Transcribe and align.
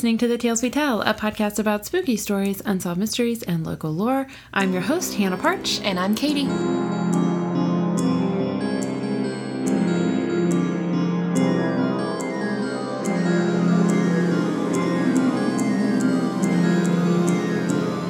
listening 0.00 0.16
to 0.16 0.26
The 0.26 0.38
Tales 0.38 0.62
We 0.62 0.70
Tell, 0.70 1.02
a 1.02 1.12
podcast 1.12 1.58
about 1.58 1.84
spooky 1.84 2.16
stories, 2.16 2.62
unsolved 2.64 2.98
mysteries, 2.98 3.42
and 3.42 3.66
local 3.66 3.90
lore. 3.90 4.26
I'm 4.50 4.72
your 4.72 4.80
host, 4.80 5.12
Hannah 5.12 5.36
Parch. 5.36 5.78
And 5.82 6.00
I'm 6.00 6.14
Katie. 6.14 6.46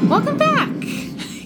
Welcome 0.07 0.39
back. 0.39 0.71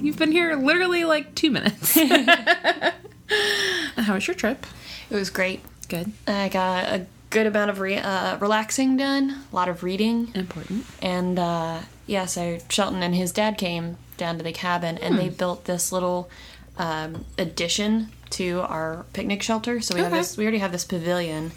You've 0.02 0.18
been 0.18 0.32
here 0.32 0.56
literally 0.56 1.04
like 1.06 1.34
two 1.34 1.50
minutes. 1.50 1.98
How 3.97 4.12
was 4.12 4.27
your 4.27 4.34
trip? 4.34 4.66
It 5.08 5.14
was 5.16 5.30
great. 5.30 5.62
Good. 5.88 6.12
I 6.27 6.50
got 6.50 6.84
a 6.84 7.06
good 7.34 7.47
amount 7.47 7.70
of 7.70 7.80
re- 7.80 7.98
uh, 7.98 8.38
relaxing 8.38 8.97
done, 8.97 9.42
a 9.52 9.55
lot 9.56 9.69
of 9.69 9.83
reading, 9.83 10.30
Important. 10.34 10.87
and 11.02 11.38
uh, 11.38 11.80
yeah, 12.06 12.27
so 12.27 12.59
Shelton 12.70 13.02
and 13.02 13.15
his 13.15 13.33
dad 13.33 13.59
came 13.59 13.97
down 14.16 14.38
to 14.38 14.45
the 14.45 14.52
cabin 14.52 14.97
and 14.98 15.19
they 15.19 15.29
built 15.29 15.65
this 15.65 15.91
little 15.92 16.30
um, 16.78 17.25
addition 17.37 18.11
to 18.30 18.61
our 18.62 19.05
picnic 19.12 19.42
shelter. 19.42 19.80
So 19.80 19.95
we 19.95 20.01
have 20.01 20.12
this, 20.12 20.37
we 20.37 20.45
already 20.45 20.59
have 20.59 20.73
this 20.73 20.84
pavilion, 20.84 21.52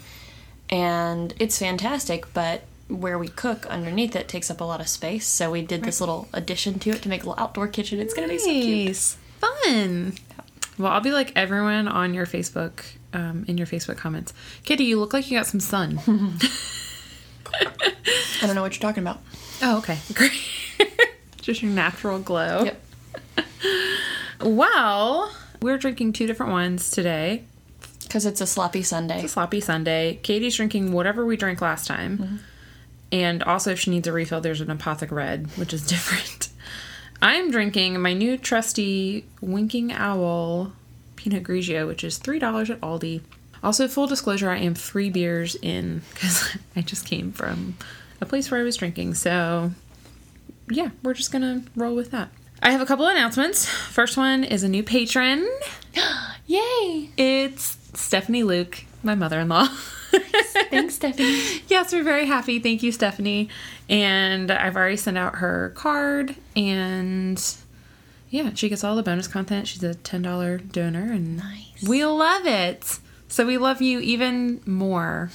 and 0.70 1.34
it's 1.38 1.58
fantastic, 1.58 2.32
but 2.34 2.62
where 2.88 3.18
we 3.18 3.28
cook 3.28 3.66
underneath 3.66 4.16
it 4.16 4.28
takes 4.28 4.50
up 4.50 4.60
a 4.60 4.64
lot 4.64 4.80
of 4.80 4.88
space. 4.88 5.26
So 5.26 5.50
we 5.50 5.62
did 5.62 5.84
this 5.84 6.00
little 6.00 6.28
addition 6.32 6.78
to 6.80 6.90
it 6.90 7.02
to 7.02 7.08
make 7.08 7.22
a 7.22 7.28
little 7.28 7.42
outdoor 7.42 7.68
kitchen. 7.68 8.00
It's 8.00 8.14
gonna 8.14 8.28
be 8.28 8.38
so 8.38 8.50
cute. 8.50 8.86
Nice. 8.88 9.16
Fun. 9.40 10.14
Well, 10.78 10.92
I'll 10.92 11.00
be 11.00 11.12
like 11.12 11.32
everyone 11.36 11.86
on 11.88 12.14
your 12.14 12.26
Facebook, 12.26 12.82
um, 13.12 13.44
in 13.48 13.58
your 13.58 13.66
Facebook 13.66 13.96
comments. 13.96 14.32
Kitty, 14.64 14.84
you 14.84 14.98
look 14.98 15.12
like 15.12 15.30
you 15.30 15.38
got 15.38 15.46
some 15.46 15.60
sun. 15.60 16.00
I 18.42 18.46
don't 18.46 18.54
know 18.54 18.62
what 18.62 18.74
you're 18.74 18.88
talking 18.88 19.02
about. 19.02 19.20
oh, 19.62 19.78
okay. 19.78 19.98
Great. 20.14 20.32
Just 21.40 21.62
your 21.62 21.72
natural 21.72 22.18
glow. 22.18 22.64
Yep. 22.64 22.82
Well, 24.42 25.32
we're 25.60 25.78
drinking 25.78 26.12
two 26.12 26.26
different 26.26 26.52
ones 26.52 26.90
today. 26.90 27.44
Because 28.02 28.24
it's 28.24 28.40
a 28.40 28.46
sloppy 28.46 28.82
Sunday. 28.82 29.16
It's 29.16 29.24
a 29.24 29.28
sloppy 29.28 29.60
Sunday. 29.60 30.18
Katie's 30.22 30.56
drinking 30.56 30.92
whatever 30.92 31.26
we 31.26 31.36
drank 31.36 31.60
last 31.60 31.86
time. 31.86 32.40
And 33.12 33.42
also, 33.42 33.72
if 33.72 33.80
she 33.80 33.90
needs 33.90 34.06
a 34.06 34.12
refill, 34.12 34.40
there's 34.40 34.60
an 34.60 34.68
Apothic 34.68 35.10
Red, 35.10 35.48
which 35.56 35.72
is 35.74 35.86
different. 35.86 36.48
I'm 37.20 37.50
drinking 37.50 38.00
my 38.00 38.12
new 38.12 38.38
trusty 38.38 39.26
Winking 39.40 39.92
Owl 39.92 40.72
Pinot 41.28 41.44
Grigio, 41.44 41.86
which 41.86 42.04
is 42.04 42.18
$3 42.18 42.70
at 42.70 42.80
Aldi. 42.80 43.20
Also, 43.62 43.86
full 43.86 44.06
disclosure, 44.06 44.48
I 44.48 44.58
am 44.58 44.74
three 44.74 45.10
beers 45.10 45.56
in 45.60 46.00
because 46.14 46.56
I 46.76 46.80
just 46.80 47.04
came 47.04 47.32
from 47.32 47.76
a 48.20 48.26
place 48.26 48.50
where 48.50 48.58
I 48.60 48.62
was 48.62 48.76
drinking. 48.76 49.14
So, 49.14 49.72
yeah, 50.70 50.88
we're 51.02 51.12
just 51.12 51.30
going 51.30 51.42
to 51.42 51.70
roll 51.76 51.94
with 51.94 52.12
that. 52.12 52.30
I 52.62 52.70
have 52.70 52.80
a 52.80 52.86
couple 52.86 53.06
announcements. 53.06 53.66
First 53.68 54.16
one 54.16 54.42
is 54.42 54.62
a 54.62 54.68
new 54.68 54.82
patron. 54.82 55.46
Yay! 56.46 57.10
It's 57.18 57.76
Stephanie 57.92 58.42
Luke, 58.42 58.84
my 59.02 59.14
mother 59.14 59.40
in 59.40 59.48
law. 59.48 59.68
Thanks, 60.10 60.94
Stephanie. 60.96 61.62
yes, 61.68 61.92
we're 61.92 62.04
very 62.04 62.24
happy. 62.24 62.58
Thank 62.58 62.82
you, 62.82 62.90
Stephanie. 62.90 63.50
And 63.90 64.50
I've 64.50 64.76
already 64.76 64.96
sent 64.96 65.18
out 65.18 65.36
her 65.36 65.72
card, 65.74 66.36
and 66.56 67.38
yeah, 68.30 68.52
she 68.54 68.68
gets 68.68 68.84
all 68.84 68.96
the 68.96 69.02
bonus 69.02 69.26
content. 69.28 69.66
She's 69.68 69.82
a 69.82 69.94
$10 69.94 70.72
donor, 70.72 71.12
and 71.12 71.36
Nice. 71.38 71.82
we 71.86 72.04
love 72.04 72.46
it. 72.46 72.98
So 73.28 73.46
we 73.46 73.58
love 73.58 73.80
you 73.82 74.00
even 74.00 74.60
more 74.66 75.30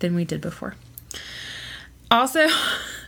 than 0.00 0.14
we 0.14 0.24
did 0.24 0.40
before. 0.40 0.74
Also, 2.10 2.46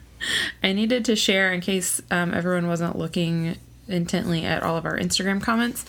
I 0.62 0.72
needed 0.72 1.04
to 1.06 1.16
share 1.16 1.53
in 1.53 1.60
case 1.60 2.00
um, 2.10 2.32
everyone 2.32 2.66
wasn't 2.66 2.97
looking 2.97 3.56
intently 3.88 4.44
at 4.44 4.62
all 4.62 4.76
of 4.76 4.84
our 4.86 4.98
Instagram 4.98 5.42
comments. 5.42 5.84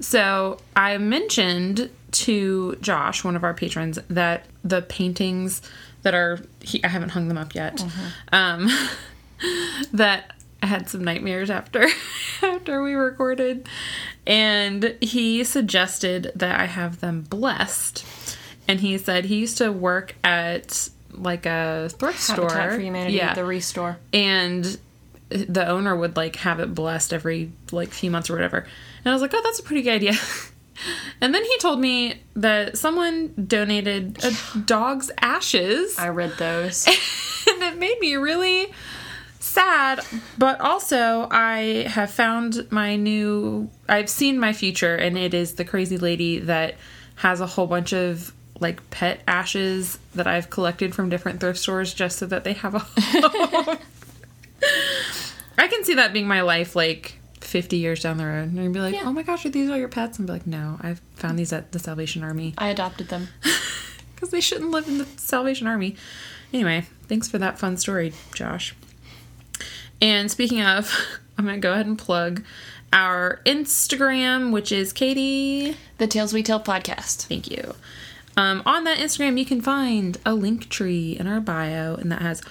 So 0.00 0.58
I 0.74 0.96
mentioned 0.98 1.90
to 2.12 2.76
Josh, 2.80 3.22
one 3.24 3.36
of 3.36 3.44
our 3.44 3.54
patrons, 3.54 3.98
that 4.08 4.46
the 4.64 4.82
paintings 4.82 5.60
that 6.02 6.14
are 6.14 6.40
he, 6.60 6.82
I 6.84 6.88
haven't 6.88 7.10
hung 7.10 7.28
them 7.28 7.38
up 7.38 7.54
yet. 7.54 7.84
Um, 8.32 8.68
that 9.92 10.32
I 10.62 10.66
had 10.66 10.88
some 10.88 11.04
nightmares 11.04 11.50
after 11.50 11.86
after 12.54 12.82
we 12.82 12.94
recorded, 12.94 13.68
and 14.26 14.96
he 15.00 15.44
suggested 15.44 16.32
that 16.34 16.60
I 16.60 16.66
have 16.66 17.00
them 17.00 17.22
blessed. 17.22 18.04
And 18.66 18.80
he 18.80 18.96
said 18.96 19.26
he 19.26 19.36
used 19.36 19.58
to 19.58 19.70
work 19.70 20.14
at 20.24 20.88
like 21.10 21.46
a 21.46 21.90
thrift 21.92 22.20
store. 22.20 22.50
Habitat 22.50 22.72
for 22.72 22.80
Humanity, 22.80 23.16
yeah, 23.16 23.34
the 23.34 23.44
restore. 23.44 23.98
and 24.12 24.78
the 25.28 25.66
owner 25.66 25.96
would 25.96 26.16
like 26.16 26.36
have 26.36 26.60
it 26.60 26.74
blessed 26.74 27.12
every 27.12 27.52
like 27.72 27.90
few 27.90 28.10
months 28.10 28.30
or 28.30 28.34
whatever. 28.34 28.58
And 28.58 29.06
I 29.06 29.12
was 29.12 29.22
like, 29.22 29.32
oh, 29.34 29.40
that's 29.42 29.58
a 29.58 29.62
pretty 29.62 29.82
good 29.82 29.94
idea. 29.94 30.12
and 31.20 31.34
then 31.34 31.44
he 31.44 31.58
told 31.58 31.80
me 31.80 32.22
that 32.34 32.78
someone 32.78 33.34
donated 33.46 34.22
a 34.24 34.58
dog's 34.58 35.10
ashes, 35.20 35.98
I 35.98 36.08
read 36.08 36.32
those. 36.38 36.86
and 37.48 37.62
it 37.62 37.78
made 37.78 37.98
me 38.00 38.16
really 38.16 38.72
sad. 39.54 40.00
But 40.36 40.60
also, 40.60 41.28
I 41.30 41.86
have 41.88 42.10
found 42.10 42.70
my 42.70 42.96
new. 42.96 43.70
I've 43.88 44.10
seen 44.10 44.38
my 44.38 44.52
future, 44.52 44.94
and 44.96 45.16
it 45.16 45.32
is 45.34 45.54
the 45.54 45.64
crazy 45.64 45.98
lady 45.98 46.40
that 46.40 46.74
has 47.16 47.40
a 47.40 47.46
whole 47.46 47.66
bunch 47.66 47.92
of 47.92 48.32
like 48.60 48.88
pet 48.90 49.20
ashes 49.26 49.98
that 50.14 50.26
I've 50.26 50.50
collected 50.50 50.94
from 50.94 51.08
different 51.08 51.40
thrift 51.40 51.58
stores 51.58 51.92
just 51.92 52.18
so 52.18 52.26
that 52.26 52.44
they 52.44 52.52
have 52.54 52.74
a 52.74 52.78
home. 52.80 53.78
I 55.58 55.68
can 55.68 55.84
see 55.84 55.94
that 55.94 56.12
being 56.12 56.26
my 56.26 56.40
life 56.42 56.74
like 56.76 57.18
50 57.40 57.76
years 57.76 58.02
down 58.02 58.16
the 58.16 58.26
road. 58.26 58.50
And 58.50 58.60
I'd 58.60 58.72
be 58.72 58.80
like, 58.80 58.94
Yeah. 58.94 59.02
oh 59.04 59.12
my 59.12 59.22
gosh, 59.22 59.44
are 59.44 59.50
these 59.50 59.70
all 59.70 59.76
your 59.76 59.88
pets? 59.88 60.18
And 60.18 60.26
be 60.26 60.32
like, 60.32 60.46
no, 60.46 60.78
I 60.82 60.96
found 61.16 61.38
these 61.38 61.52
at 61.52 61.72
the 61.72 61.78
Salvation 61.78 62.22
Army 62.24 62.54
I 62.58 62.68
adopted 62.68 63.08
them. 63.08 63.28
because 64.14 64.30
they 64.30 64.40
shouldn't 64.40 64.70
live 64.70 64.88
in 64.88 64.98
the 64.98 65.06
Salvation 65.16 65.66
Army. 65.66 65.96
Anyway, 66.52 66.86
thanks 67.08 67.28
for 67.28 67.38
that 67.38 67.58
fun 67.58 67.76
story, 67.76 68.12
Josh. 68.34 68.74
And 70.04 70.30
speaking 70.30 70.60
of, 70.60 70.92
I'm 71.38 71.46
going 71.46 71.56
to 71.56 71.60
go 71.60 71.72
ahead 71.72 71.86
and 71.86 71.96
plug 71.98 72.44
our 72.92 73.40
Instagram, 73.46 74.52
which 74.52 74.70
is 74.70 74.92
Katie. 74.92 75.76
The 75.98 76.06
Tales 76.06 76.34
We 76.34 76.42
Tell 76.42 76.60
podcast. 76.60 77.26
Thank 77.26 77.50
you. 77.50 77.74
Um, 78.36 78.62
on 78.66 78.84
that 78.84 78.98
Instagram, 78.98 79.38
you 79.38 79.46
can 79.46 79.60
find 79.62 80.18
a 80.26 80.34
link 80.34 80.68
tree 80.68 81.16
in 81.18 81.26
our 81.26 81.40
bio, 81.40 81.94
and 81.94 82.12
that 82.12 82.20
has 82.20 82.42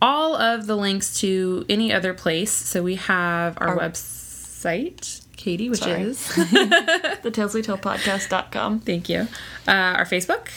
all 0.00 0.34
of 0.36 0.66
the 0.66 0.76
links 0.76 1.20
to 1.20 1.66
any 1.68 1.92
other 1.92 2.14
place. 2.14 2.50
So 2.50 2.82
we 2.82 2.94
have 2.94 3.58
our, 3.60 3.68
Our- 3.68 3.90
website, 3.90 5.20
Katie, 5.36 5.68
which 5.68 5.80
Sorry. 5.80 6.02
is 6.02 6.26
The 6.34 7.30
Tales 7.32 7.54
We 7.54 7.60
Tell 7.62 7.76
podcast.com. 7.76 8.80
thank 8.80 9.08
you. 9.10 9.28
Uh, 9.68 9.72
our 9.98 10.04
Facebook, 10.06 10.48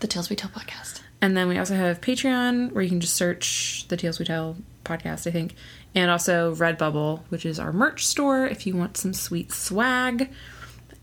The 0.00 0.06
Tales 0.06 0.28
We 0.28 0.36
Tell 0.36 0.50
podcast. 0.50 1.00
and 1.22 1.34
then 1.36 1.48
we 1.48 1.56
also 1.58 1.76
have 1.76 2.00
Patreon, 2.02 2.72
where 2.72 2.82
you 2.84 2.90
can 2.90 3.00
just 3.00 3.14
search 3.16 3.86
the 3.88 3.96
Tales 3.96 4.18
We 4.18 4.24
Tell 4.26 4.56
podcast, 4.84 5.26
I 5.26 5.30
think, 5.30 5.54
and 5.94 6.10
also 6.10 6.54
Redbubble, 6.54 7.20
which 7.28 7.46
is 7.46 7.58
our 7.58 7.72
merch 7.72 8.06
store 8.06 8.46
if 8.46 8.66
you 8.66 8.76
want 8.76 8.96
some 8.96 9.12
sweet 9.12 9.52
swag. 9.52 10.30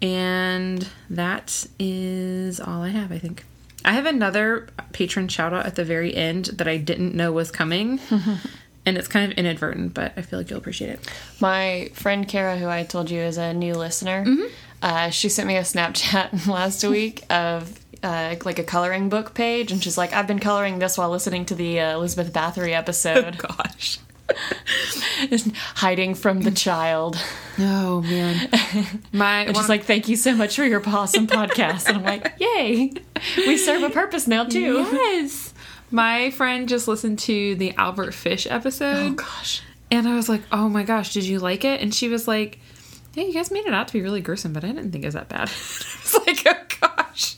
And 0.01 0.88
that 1.09 1.67
is 1.78 2.59
all 2.59 2.84
I 2.84 2.90
have, 2.90 3.12
I 3.12 3.19
think. 3.19 3.44
I 3.84 3.94
have 3.94 4.06
another 4.06 4.67
patron 4.91 5.28
shout 5.28 5.53
out 5.53 5.66
at 5.66 5.75
the 5.75 5.85
very 5.85 6.16
end 6.16 6.45
that 6.45 6.67
I 6.67 6.78
didn't 6.78 7.16
know 7.16 7.31
was 7.31 7.51
coming. 7.51 8.00
and 8.85 8.97
it's 8.97 9.07
kind 9.07 9.31
of 9.31 9.38
inadvertent, 9.38 9.94
but 9.94 10.13
I 10.17 10.22
feel 10.22 10.40
like 10.40 10.50
you'll 10.50 10.59
appreciate 10.59 10.90
it. 10.91 11.07
My 11.40 11.91
friend 11.94 12.28
Kara, 12.28 12.57
who 12.57 12.67
I 12.67 12.84
told 12.84 13.09
you 13.09 13.19
is 13.19 13.38
a 13.38 13.53
new 13.53 13.73
listener, 13.73 14.25
uh, 14.81 15.09
she 15.09 15.29
sent 15.29 15.47
me 15.47 15.58
a 15.58 15.61
Snapchat 15.61 16.47
last 16.47 16.84
week 16.84 17.23
of 17.29 17.78
uh, 18.03 18.35
like 18.46 18.59
a 18.59 18.63
coloring 18.63 19.09
book 19.09 19.34
page, 19.34 19.72
and 19.72 19.84
she's 19.84 19.97
like, 19.97 20.13
"I've 20.13 20.28
been 20.28 20.40
coloring 20.40 20.79
this 20.79 20.97
while 20.97 21.09
listening 21.09 21.46
to 21.46 21.55
the 21.55 21.79
uh, 21.79 21.96
Elizabeth 21.96 22.31
Bathory 22.34 22.73
episode, 22.73 23.37
Oh, 23.43 23.47
Gosh. 23.57 23.99
hiding 25.75 26.16
from 26.16 26.41
the 26.41 26.51
child." 26.51 27.17
Oh, 27.57 28.01
man. 28.01 28.49
My 29.11 29.41
And 29.47 29.55
she's 29.57 29.69
like, 29.69 29.84
"Thank 29.84 30.07
you 30.07 30.16
so 30.16 30.34
much 30.35 30.55
for 30.55 30.63
your 30.63 30.81
awesome 30.87 31.28
podcast," 31.28 31.87
and 31.87 31.97
I'm 31.97 32.03
like, 32.03 32.34
"Yay, 32.40 32.93
we 33.37 33.57
serve 33.57 33.84
a 33.84 33.90
purpose 33.90 34.28
now 34.28 34.45
too." 34.45 34.85
Yes. 34.91 35.53
My 35.91 36.29
friend 36.31 36.69
just 36.69 36.87
listened 36.87 37.17
to 37.19 37.55
the 37.55 37.73
Albert 37.75 38.13
Fish 38.13 38.45
episode. 38.49 39.11
Oh 39.11 39.13
gosh. 39.16 39.63
And 39.91 40.07
I 40.07 40.13
was 40.16 40.29
like, 40.29 40.43
oh 40.52 40.69
my 40.69 40.84
gosh, 40.84 41.13
did 41.13 41.23
you 41.23 41.40
like 41.40 41.66
it? 41.66 41.81
And 41.81 41.91
she 41.91 42.09
was 42.09 42.28
like, 42.28 42.59
yeah, 43.16 43.23
you 43.23 43.34
guys 43.34 43.49
made 43.49 43.66
it 43.66 43.73
out 43.73 43.87
to 43.87 43.93
be 43.93 44.02
really 44.03 44.22
gruesome, 44.22 44.53
but 44.53 44.63
I 44.63 44.67
didn't 44.67 44.91
think 44.91 45.03
it 45.03 45.07
was 45.07 45.16
that 45.16 45.29
bad. 45.29 45.49
it's 45.49 46.13
like, 46.28 46.43
oh 46.45 46.78
gosh. 46.95 47.37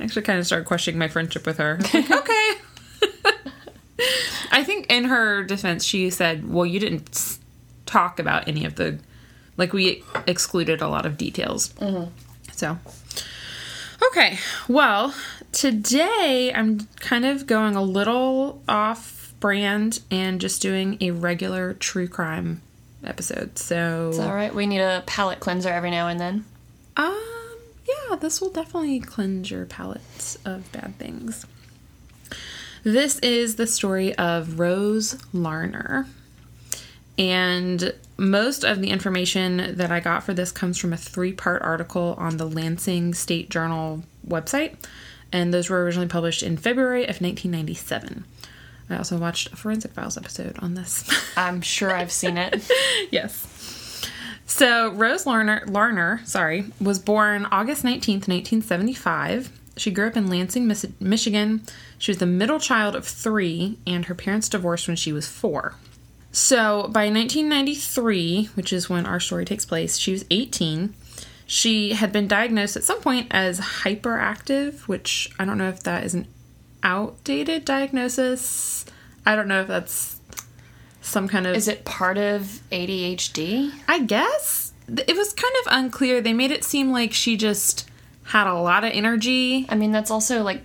I 0.00 0.04
actually 0.04 0.22
kind 0.22 0.38
of 0.38 0.46
started 0.46 0.64
questioning 0.66 0.98
my 0.98 1.08
friendship 1.08 1.46
with 1.46 1.58
her. 1.58 1.78
Like, 1.92 2.10
okay. 2.10 2.50
I 4.50 4.62
think 4.64 4.86
in 4.90 5.04
her 5.04 5.44
defense, 5.44 5.84
she 5.84 6.10
said, 6.10 6.48
well, 6.52 6.66
you 6.66 6.80
didn't 6.80 7.38
talk 7.86 8.18
about 8.18 8.48
any 8.48 8.64
of 8.64 8.74
the, 8.76 8.98
like, 9.56 9.72
we 9.72 10.02
excluded 10.26 10.80
a 10.82 10.88
lot 10.88 11.06
of 11.06 11.16
details. 11.16 11.72
So, 12.52 12.78
okay. 14.08 14.38
Well, 14.68 15.14
today 15.52 16.52
I'm 16.54 16.80
kind 17.00 17.24
of 17.24 17.46
going 17.46 17.76
a 17.76 17.82
little 17.82 18.62
off 18.68 19.32
brand 19.40 20.00
and 20.10 20.40
just 20.40 20.60
doing 20.62 20.96
a 21.00 21.10
regular 21.12 21.74
true 21.74 22.08
crime 22.08 22.62
episode. 23.04 23.58
So, 23.58 24.08
It's 24.10 24.18
all 24.18 24.34
right. 24.34 24.54
We 24.54 24.66
need 24.66 24.80
a 24.80 25.02
palate 25.06 25.40
cleanser 25.40 25.68
every 25.68 25.90
now 25.90 26.08
and 26.08 26.18
then. 26.20 26.44
um, 26.96 27.20
yeah, 28.08 28.16
this 28.16 28.40
will 28.40 28.50
definitely 28.50 29.00
cleanse 29.00 29.50
your 29.50 29.66
palates 29.66 30.36
of 30.44 30.70
bad 30.72 30.98
things. 30.98 31.46
This 32.82 33.18
is 33.20 33.56
the 33.56 33.66
story 33.66 34.14
of 34.16 34.58
Rose 34.58 35.16
Larner. 35.32 36.06
And 37.16 37.94
most 38.16 38.64
of 38.64 38.80
the 38.80 38.90
information 38.90 39.76
that 39.76 39.90
I 39.90 40.00
got 40.00 40.24
for 40.24 40.34
this 40.34 40.52
comes 40.52 40.78
from 40.78 40.92
a 40.92 40.96
three 40.96 41.32
part 41.32 41.62
article 41.62 42.14
on 42.18 42.36
the 42.36 42.46
Lansing 42.46 43.14
State 43.14 43.50
Journal 43.50 44.02
website. 44.26 44.76
And 45.32 45.52
those 45.52 45.70
were 45.70 45.82
originally 45.82 46.08
published 46.08 46.42
in 46.42 46.56
February 46.56 47.04
of 47.04 47.20
1997. 47.20 48.24
I 48.90 48.96
also 48.96 49.16
watched 49.16 49.52
a 49.52 49.56
Forensic 49.56 49.92
Files 49.92 50.16
episode 50.16 50.58
on 50.58 50.74
this. 50.74 51.08
I'm 51.36 51.60
sure 51.62 51.90
I've 51.90 52.12
seen 52.12 52.36
it. 52.36 52.70
yes. 53.10 53.53
So 54.46 54.90
Rose 54.90 55.26
Larner, 55.26 55.64
Larner, 55.66 56.20
sorry, 56.24 56.66
was 56.80 56.98
born 56.98 57.46
August 57.46 57.82
19th, 57.82 58.28
1975. 58.28 59.50
She 59.76 59.90
grew 59.90 60.06
up 60.06 60.16
in 60.16 60.28
Lansing, 60.28 60.72
Michigan. 61.00 61.62
She 61.98 62.10
was 62.10 62.18
the 62.18 62.26
middle 62.26 62.60
child 62.60 62.94
of 62.94 63.06
three, 63.06 63.78
and 63.86 64.04
her 64.04 64.14
parents 64.14 64.48
divorced 64.48 64.86
when 64.86 64.96
she 64.96 65.12
was 65.12 65.26
four. 65.26 65.74
So 66.30 66.88
by 66.92 67.08
1993, 67.10 68.50
which 68.54 68.72
is 68.72 68.90
when 68.90 69.06
our 69.06 69.20
story 69.20 69.44
takes 69.44 69.64
place, 69.64 69.96
she 69.96 70.12
was 70.12 70.24
18. 70.30 70.94
She 71.46 71.92
had 71.92 72.12
been 72.12 72.28
diagnosed 72.28 72.76
at 72.76 72.84
some 72.84 73.00
point 73.00 73.28
as 73.30 73.60
hyperactive, 73.60 74.80
which 74.82 75.30
I 75.38 75.44
don't 75.44 75.58
know 75.58 75.68
if 75.68 75.82
that 75.82 76.04
is 76.04 76.14
an 76.14 76.26
outdated 76.82 77.64
diagnosis. 77.64 78.84
I 79.26 79.36
don't 79.36 79.48
know 79.48 79.62
if 79.62 79.68
that's 79.68 80.13
some 81.04 81.28
kind 81.28 81.46
of 81.46 81.54
Is 81.54 81.68
it 81.68 81.84
part 81.84 82.18
of 82.18 82.60
ADHD? 82.72 83.72
I 83.86 84.00
guess 84.00 84.72
it 84.88 85.16
was 85.16 85.32
kind 85.32 85.54
of 85.64 85.72
unclear. 85.72 86.20
They 86.20 86.32
made 86.32 86.50
it 86.50 86.64
seem 86.64 86.90
like 86.90 87.12
she 87.12 87.36
just 87.36 87.88
had 88.24 88.46
a 88.46 88.54
lot 88.54 88.84
of 88.84 88.92
energy. 88.92 89.66
I 89.68 89.74
mean, 89.76 89.92
that's 89.92 90.10
also 90.10 90.42
like 90.42 90.62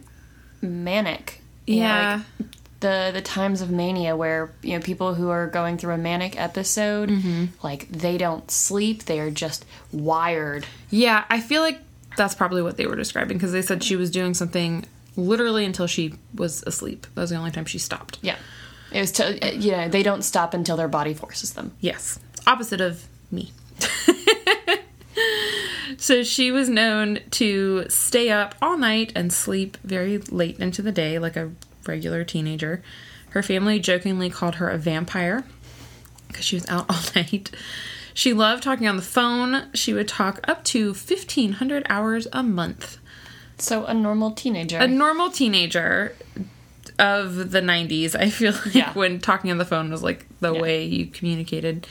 manic. 0.62 1.41
You 1.65 1.77
know, 1.81 1.81
Yeah. 1.81 2.21
like 2.39 2.50
the 2.80 3.12
the 3.13 3.21
times 3.21 3.62
of 3.62 3.69
mania 3.69 4.15
where 4.15 4.51
you 4.63 4.74
know 4.74 4.80
people 4.80 5.13
who 5.13 5.30
are 5.30 5.47
going 5.47 5.77
through 5.77 5.94
a 5.94 5.97
manic 5.97 6.39
episode, 6.39 7.09
mm-hmm. 7.09 7.45
like 7.62 7.89
they 7.89 8.18
don't 8.18 8.50
sleep. 8.50 9.03
They 9.03 9.19
are 9.19 9.31
just 9.31 9.65
wired. 9.91 10.65
yeah, 10.89 11.25
I 11.30 11.41
feel 11.41 11.62
like 11.62 11.80
that's 12.18 12.36
probably 12.36 12.62
what 12.62 12.77
they 12.77 12.86
were 12.86 12.95
describing 12.95 13.38
because 13.38 13.51
they 13.51 13.62
said 13.62 13.83
she 13.83 13.95
was 13.95 14.09
doing 14.09 14.33
something 14.33 14.86
literally 15.15 15.63
until 15.65 15.88
she 15.88 16.13
was 16.33 16.63
asleep. 16.63 17.06
That 17.15 17.21
was 17.21 17.30
the 17.30 17.36
only 17.36 17.51
time 17.51 17.65
she 17.65 17.77
stopped. 17.77 18.18
Yeah. 18.21 18.38
It 18.91 19.01
was 19.01 19.12
to 19.13 19.47
uh, 19.47 19.51
you 19.51 19.71
know 19.71 19.89
they 19.89 20.03
don't 20.03 20.24
stop 20.24 20.53
until 20.53 20.77
their 20.77 20.88
body 20.88 21.13
forces 21.13 21.53
them. 21.53 21.74
Yes. 21.80 22.19
Opposite 22.47 22.81
of 22.81 23.06
me. 23.31 23.51
so 25.97 26.24
she 26.24 26.51
was 26.51 26.69
known 26.69 27.19
to 27.31 27.86
stay 27.89 28.30
up 28.30 28.56
all 28.62 28.77
night 28.77 29.12
and 29.15 29.31
sleep 29.31 29.77
very 29.83 30.18
late 30.18 30.59
into 30.59 30.81
the 30.81 30.91
day 30.91 31.19
like 31.19 31.36
a 31.36 31.51
regular 31.88 32.24
teenager. 32.24 32.81
Her 33.31 33.44
family 33.44 33.80
jokingly 33.80 34.30
called 34.30 34.56
her 34.56 34.69
a 34.69 34.77
vampire 34.77 35.44
because 36.27 36.45
she 36.45 36.56
was 36.56 36.68
out 36.68 36.89
all 36.89 37.01
night. 37.15 37.51
She 38.13 38.33
loved 38.33 38.63
talking 38.63 38.88
on 38.88 38.95
the 38.95 39.01
phone. 39.01 39.69
She 39.74 39.94
would 39.94 40.07
talk 40.07 40.39
up 40.47 40.63
to 40.65 40.88
1500 40.88 41.86
hours 41.89 42.27
a 42.33 42.44
month. 42.44 42.97
So 43.57 43.86
a 43.86 43.94
normal 43.94 44.31
teenager. 44.31 44.77
A 44.77 44.88
normal 44.88 45.30
teenager 45.30 46.15
of 47.00 47.51
the 47.51 47.62
90s, 47.62 48.16
I 48.16 48.30
feel 48.30 48.51
like, 48.54 48.75
Yeah. 48.75 48.94
when 48.94 49.19
talking 49.19 49.50
on 49.51 49.57
the 49.57 49.66
phone 49.66 49.90
was 49.92 50.04
like 50.04 50.25
the 50.42 50.54
Yeah. 50.54 50.62
way 50.62 50.84
you 50.86 51.07
communicated. 51.07 51.88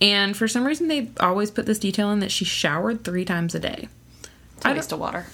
And 0.00 0.36
for 0.36 0.48
some 0.48 0.64
reason, 0.66 0.88
they 0.88 1.10
always 1.20 1.50
put 1.50 1.66
this 1.66 1.78
detail 1.78 2.10
in 2.10 2.20
that 2.20 2.30
she 2.32 2.44
showered 2.44 3.04
three 3.04 3.24
times 3.24 3.54
a 3.54 3.60
day. 3.60 3.88
it's 4.56 4.64
a 4.64 4.68
I 4.68 4.72
waste 4.72 4.92
of 4.92 4.98
water. 5.00 5.26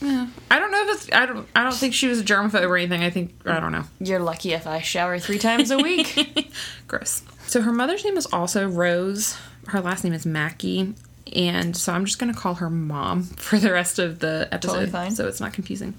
Yeah. 0.00 0.26
I 0.50 0.58
don't 0.58 0.70
know 0.70 0.82
if 0.88 0.96
it's, 0.96 1.12
I 1.12 1.24
don't, 1.26 1.48
I 1.56 1.62
don't 1.62 1.74
think 1.74 1.94
she 1.94 2.06
was 2.06 2.20
a 2.20 2.24
germaphobe 2.24 2.68
or 2.68 2.76
anything. 2.76 3.02
I 3.02 3.10
think, 3.10 3.34
I 3.46 3.58
don't 3.60 3.72
know. 3.72 3.84
You're 3.98 4.18
lucky 4.20 4.52
if 4.52 4.66
I 4.66 4.80
shower 4.82 5.18
three 5.18 5.38
times 5.38 5.70
a 5.70 5.78
week. 5.78 6.50
Gross. 6.88 7.22
So 7.46 7.62
her 7.62 7.72
mother's 7.72 8.04
name 8.04 8.16
is 8.18 8.26
also 8.26 8.68
Rose. 8.68 9.36
Her 9.68 9.80
last 9.80 10.04
name 10.04 10.12
is 10.12 10.26
Mackie. 10.26 10.94
And 11.34 11.76
so 11.76 11.92
I'm 11.92 12.04
just 12.04 12.18
going 12.18 12.32
to 12.32 12.38
call 12.38 12.54
her 12.54 12.70
mom 12.70 13.22
for 13.24 13.58
the 13.58 13.72
rest 13.72 13.98
of 13.98 14.18
the 14.20 14.48
episode 14.52 14.72
Totally 14.74 14.90
fine. 14.90 15.10
so 15.14 15.26
it's 15.26 15.40
not 15.40 15.52
confusing. 15.54 15.94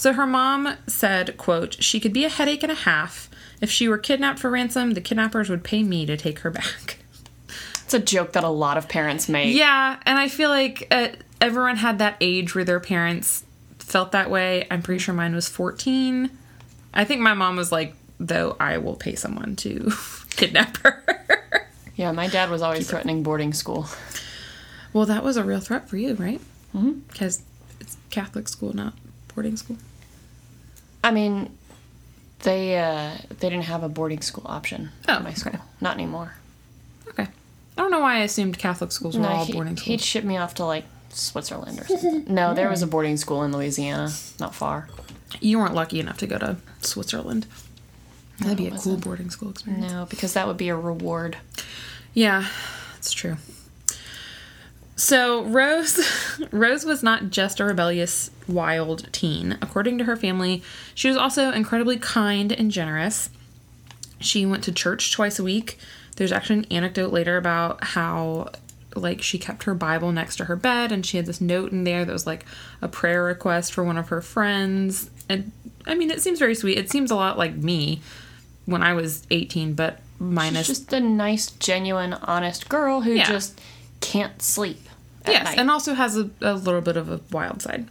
So 0.00 0.14
her 0.14 0.26
mom 0.26 0.78
said, 0.86 1.36
quote, 1.36 1.76
she 1.82 2.00
could 2.00 2.14
be 2.14 2.24
a 2.24 2.30
headache 2.30 2.62
and 2.62 2.72
a 2.72 2.74
half. 2.74 3.28
If 3.60 3.70
she 3.70 3.86
were 3.86 3.98
kidnapped 3.98 4.38
for 4.38 4.48
ransom, 4.48 4.92
the 4.92 5.00
kidnappers 5.02 5.50
would 5.50 5.62
pay 5.62 5.82
me 5.82 6.06
to 6.06 6.16
take 6.16 6.38
her 6.38 6.48
back. 6.48 7.00
it's 7.84 7.92
a 7.92 7.98
joke 7.98 8.32
that 8.32 8.42
a 8.42 8.48
lot 8.48 8.78
of 8.78 8.88
parents 8.88 9.28
make. 9.28 9.54
Yeah, 9.54 10.00
and 10.06 10.18
I 10.18 10.28
feel 10.28 10.48
like 10.48 10.88
uh, 10.90 11.08
everyone 11.38 11.76
had 11.76 11.98
that 11.98 12.16
age 12.22 12.54
where 12.54 12.64
their 12.64 12.80
parents 12.80 13.44
felt 13.78 14.12
that 14.12 14.30
way. 14.30 14.66
I'm 14.70 14.80
pretty 14.80 15.00
sure 15.00 15.14
mine 15.14 15.34
was 15.34 15.50
14. 15.50 16.30
I 16.94 17.04
think 17.04 17.20
my 17.20 17.34
mom 17.34 17.56
was 17.56 17.70
like, 17.70 17.94
though 18.18 18.56
I 18.58 18.78
will 18.78 18.96
pay 18.96 19.16
someone 19.16 19.54
to 19.56 19.92
kidnap 20.30 20.78
her. 20.78 21.04
Yeah, 21.96 22.12
my 22.12 22.28
dad 22.28 22.48
was 22.48 22.62
always 22.62 22.88
threatening 22.88 23.22
boarding 23.22 23.52
school. 23.52 23.86
Well, 24.94 25.04
that 25.04 25.22
was 25.22 25.36
a 25.36 25.44
real 25.44 25.60
threat 25.60 25.86
for 25.86 25.98
you, 25.98 26.14
right? 26.14 26.40
Mm-hmm. 26.74 27.00
Because 27.10 27.42
it's 27.78 27.98
Catholic 28.08 28.48
school, 28.48 28.72
not 28.72 28.94
boarding 29.34 29.58
school. 29.58 29.76
I 31.02 31.10
mean, 31.10 31.56
they 32.40 32.78
uh, 32.78 33.12
they 33.38 33.48
didn't 33.50 33.64
have 33.64 33.82
a 33.82 33.88
boarding 33.88 34.20
school 34.22 34.44
option 34.46 34.90
Oh, 35.08 35.14
at 35.14 35.22
my 35.24 35.32
school. 35.34 35.58
Not 35.80 35.94
anymore. 35.94 36.34
Okay. 37.08 37.24
I 37.24 37.82
don't 37.82 37.90
know 37.90 38.00
why 38.00 38.16
I 38.16 38.18
assumed 38.20 38.58
Catholic 38.58 38.92
schools 38.92 39.16
were 39.16 39.22
No, 39.22 39.28
all 39.28 39.44
he, 39.44 39.52
boarding 39.52 39.76
schools. 39.76 39.86
he'd 39.86 40.00
ship 40.00 40.24
me 40.24 40.36
off 40.36 40.54
to 40.56 40.64
like 40.64 40.84
Switzerland 41.10 41.80
or 41.80 41.84
something. 41.86 42.24
no, 42.34 42.54
there 42.54 42.68
was 42.68 42.82
a 42.82 42.86
boarding 42.86 43.16
school 43.16 43.42
in 43.42 43.52
Louisiana, 43.52 44.10
not 44.38 44.54
far. 44.54 44.88
You 45.40 45.58
weren't 45.58 45.74
lucky 45.74 46.00
enough 46.00 46.18
to 46.18 46.26
go 46.26 46.38
to 46.38 46.56
Switzerland. 46.80 47.46
That'd 48.40 48.56
be 48.58 48.66
a 48.68 48.70
cool 48.72 48.96
boarding 48.96 49.30
school 49.30 49.50
experience. 49.50 49.92
No, 49.92 50.06
because 50.06 50.32
that 50.34 50.46
would 50.46 50.56
be 50.56 50.68
a 50.70 50.76
reward. 50.76 51.36
Yeah, 52.14 52.46
it's 52.98 53.12
true. 53.12 53.36
So 55.00 55.44
Rose 55.44 55.98
Rose 56.52 56.84
was 56.84 57.02
not 57.02 57.30
just 57.30 57.58
a 57.58 57.64
rebellious 57.64 58.30
wild 58.46 59.10
teen. 59.14 59.56
According 59.62 59.96
to 59.96 60.04
her 60.04 60.14
family, 60.14 60.62
she 60.94 61.08
was 61.08 61.16
also 61.16 61.50
incredibly 61.52 61.96
kind 61.96 62.52
and 62.52 62.70
generous. 62.70 63.30
She 64.20 64.44
went 64.44 64.62
to 64.64 64.72
church 64.72 65.10
twice 65.10 65.38
a 65.38 65.42
week. 65.42 65.78
There's 66.16 66.32
actually 66.32 66.58
an 66.58 66.66
anecdote 66.70 67.12
later 67.14 67.38
about 67.38 67.82
how 67.82 68.50
like 68.94 69.22
she 69.22 69.38
kept 69.38 69.62
her 69.62 69.74
Bible 69.74 70.12
next 70.12 70.36
to 70.36 70.44
her 70.44 70.56
bed 70.56 70.92
and 70.92 71.06
she 71.06 71.16
had 71.16 71.24
this 71.24 71.40
note 71.40 71.72
in 71.72 71.84
there 71.84 72.04
that 72.04 72.12
was 72.12 72.26
like 72.26 72.44
a 72.82 72.88
prayer 72.88 73.24
request 73.24 73.72
for 73.72 73.82
one 73.82 73.96
of 73.96 74.08
her 74.10 74.20
friends. 74.20 75.08
And 75.30 75.50
I 75.86 75.94
mean, 75.94 76.10
it 76.10 76.20
seems 76.20 76.38
very 76.38 76.54
sweet. 76.54 76.76
It 76.76 76.90
seems 76.90 77.10
a 77.10 77.14
lot 77.16 77.38
like 77.38 77.54
me 77.54 78.02
when 78.66 78.82
I 78.82 78.92
was 78.92 79.26
18, 79.30 79.72
but 79.72 80.00
minus 80.18 80.66
She's 80.66 80.80
just 80.80 80.92
a 80.92 81.00
nice, 81.00 81.52
genuine, 81.52 82.12
honest 82.12 82.68
girl 82.68 83.00
who 83.00 83.12
Yeah. 83.14 83.24
just 83.26 83.58
can't 84.02 84.42
sleep. 84.42 84.88
Yes, 85.26 85.44
night. 85.44 85.58
and 85.58 85.70
also 85.70 85.94
has 85.94 86.16
a, 86.16 86.30
a 86.40 86.54
little 86.54 86.80
bit 86.80 86.96
of 86.96 87.10
a 87.10 87.20
wild 87.30 87.62
side. 87.62 87.86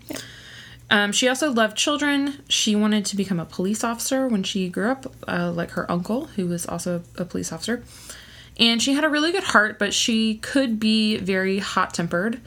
Um, 0.89 1.11
she 1.11 1.27
also 1.27 1.51
loved 1.51 1.77
children. 1.77 2.43
She 2.49 2.75
wanted 2.75 3.05
to 3.05 3.15
become 3.15 3.39
a 3.39 3.45
police 3.45 3.83
officer 3.83 4.27
when 4.27 4.43
she 4.43 4.69
grew 4.69 4.89
up, 4.89 5.13
uh, 5.27 5.51
like 5.51 5.71
her 5.71 5.89
uncle, 5.91 6.25
who 6.25 6.47
was 6.47 6.65
also 6.65 7.03
a 7.17 7.25
police 7.25 7.51
officer. 7.51 7.83
And 8.59 8.81
she 8.81 8.93
had 8.93 9.03
a 9.03 9.09
really 9.09 9.31
good 9.31 9.43
heart, 9.43 9.79
but 9.79 9.93
she 9.93 10.35
could 10.37 10.79
be 10.79 11.17
very 11.17 11.59
hot 11.59 11.93
tempered. 11.93 12.41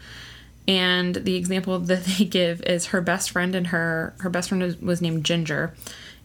And 0.67 1.15
the 1.15 1.37
example 1.37 1.79
that 1.79 2.05
they 2.05 2.25
give 2.25 2.63
is 2.63 2.87
her 2.87 3.01
best 3.01 3.31
friend 3.31 3.55
and 3.55 3.69
her 3.69 4.15
her 4.19 4.31
best 4.31 4.49
friend 4.49 4.77
was 4.81 5.01
named 5.01 5.25
Ginger, 5.25 5.75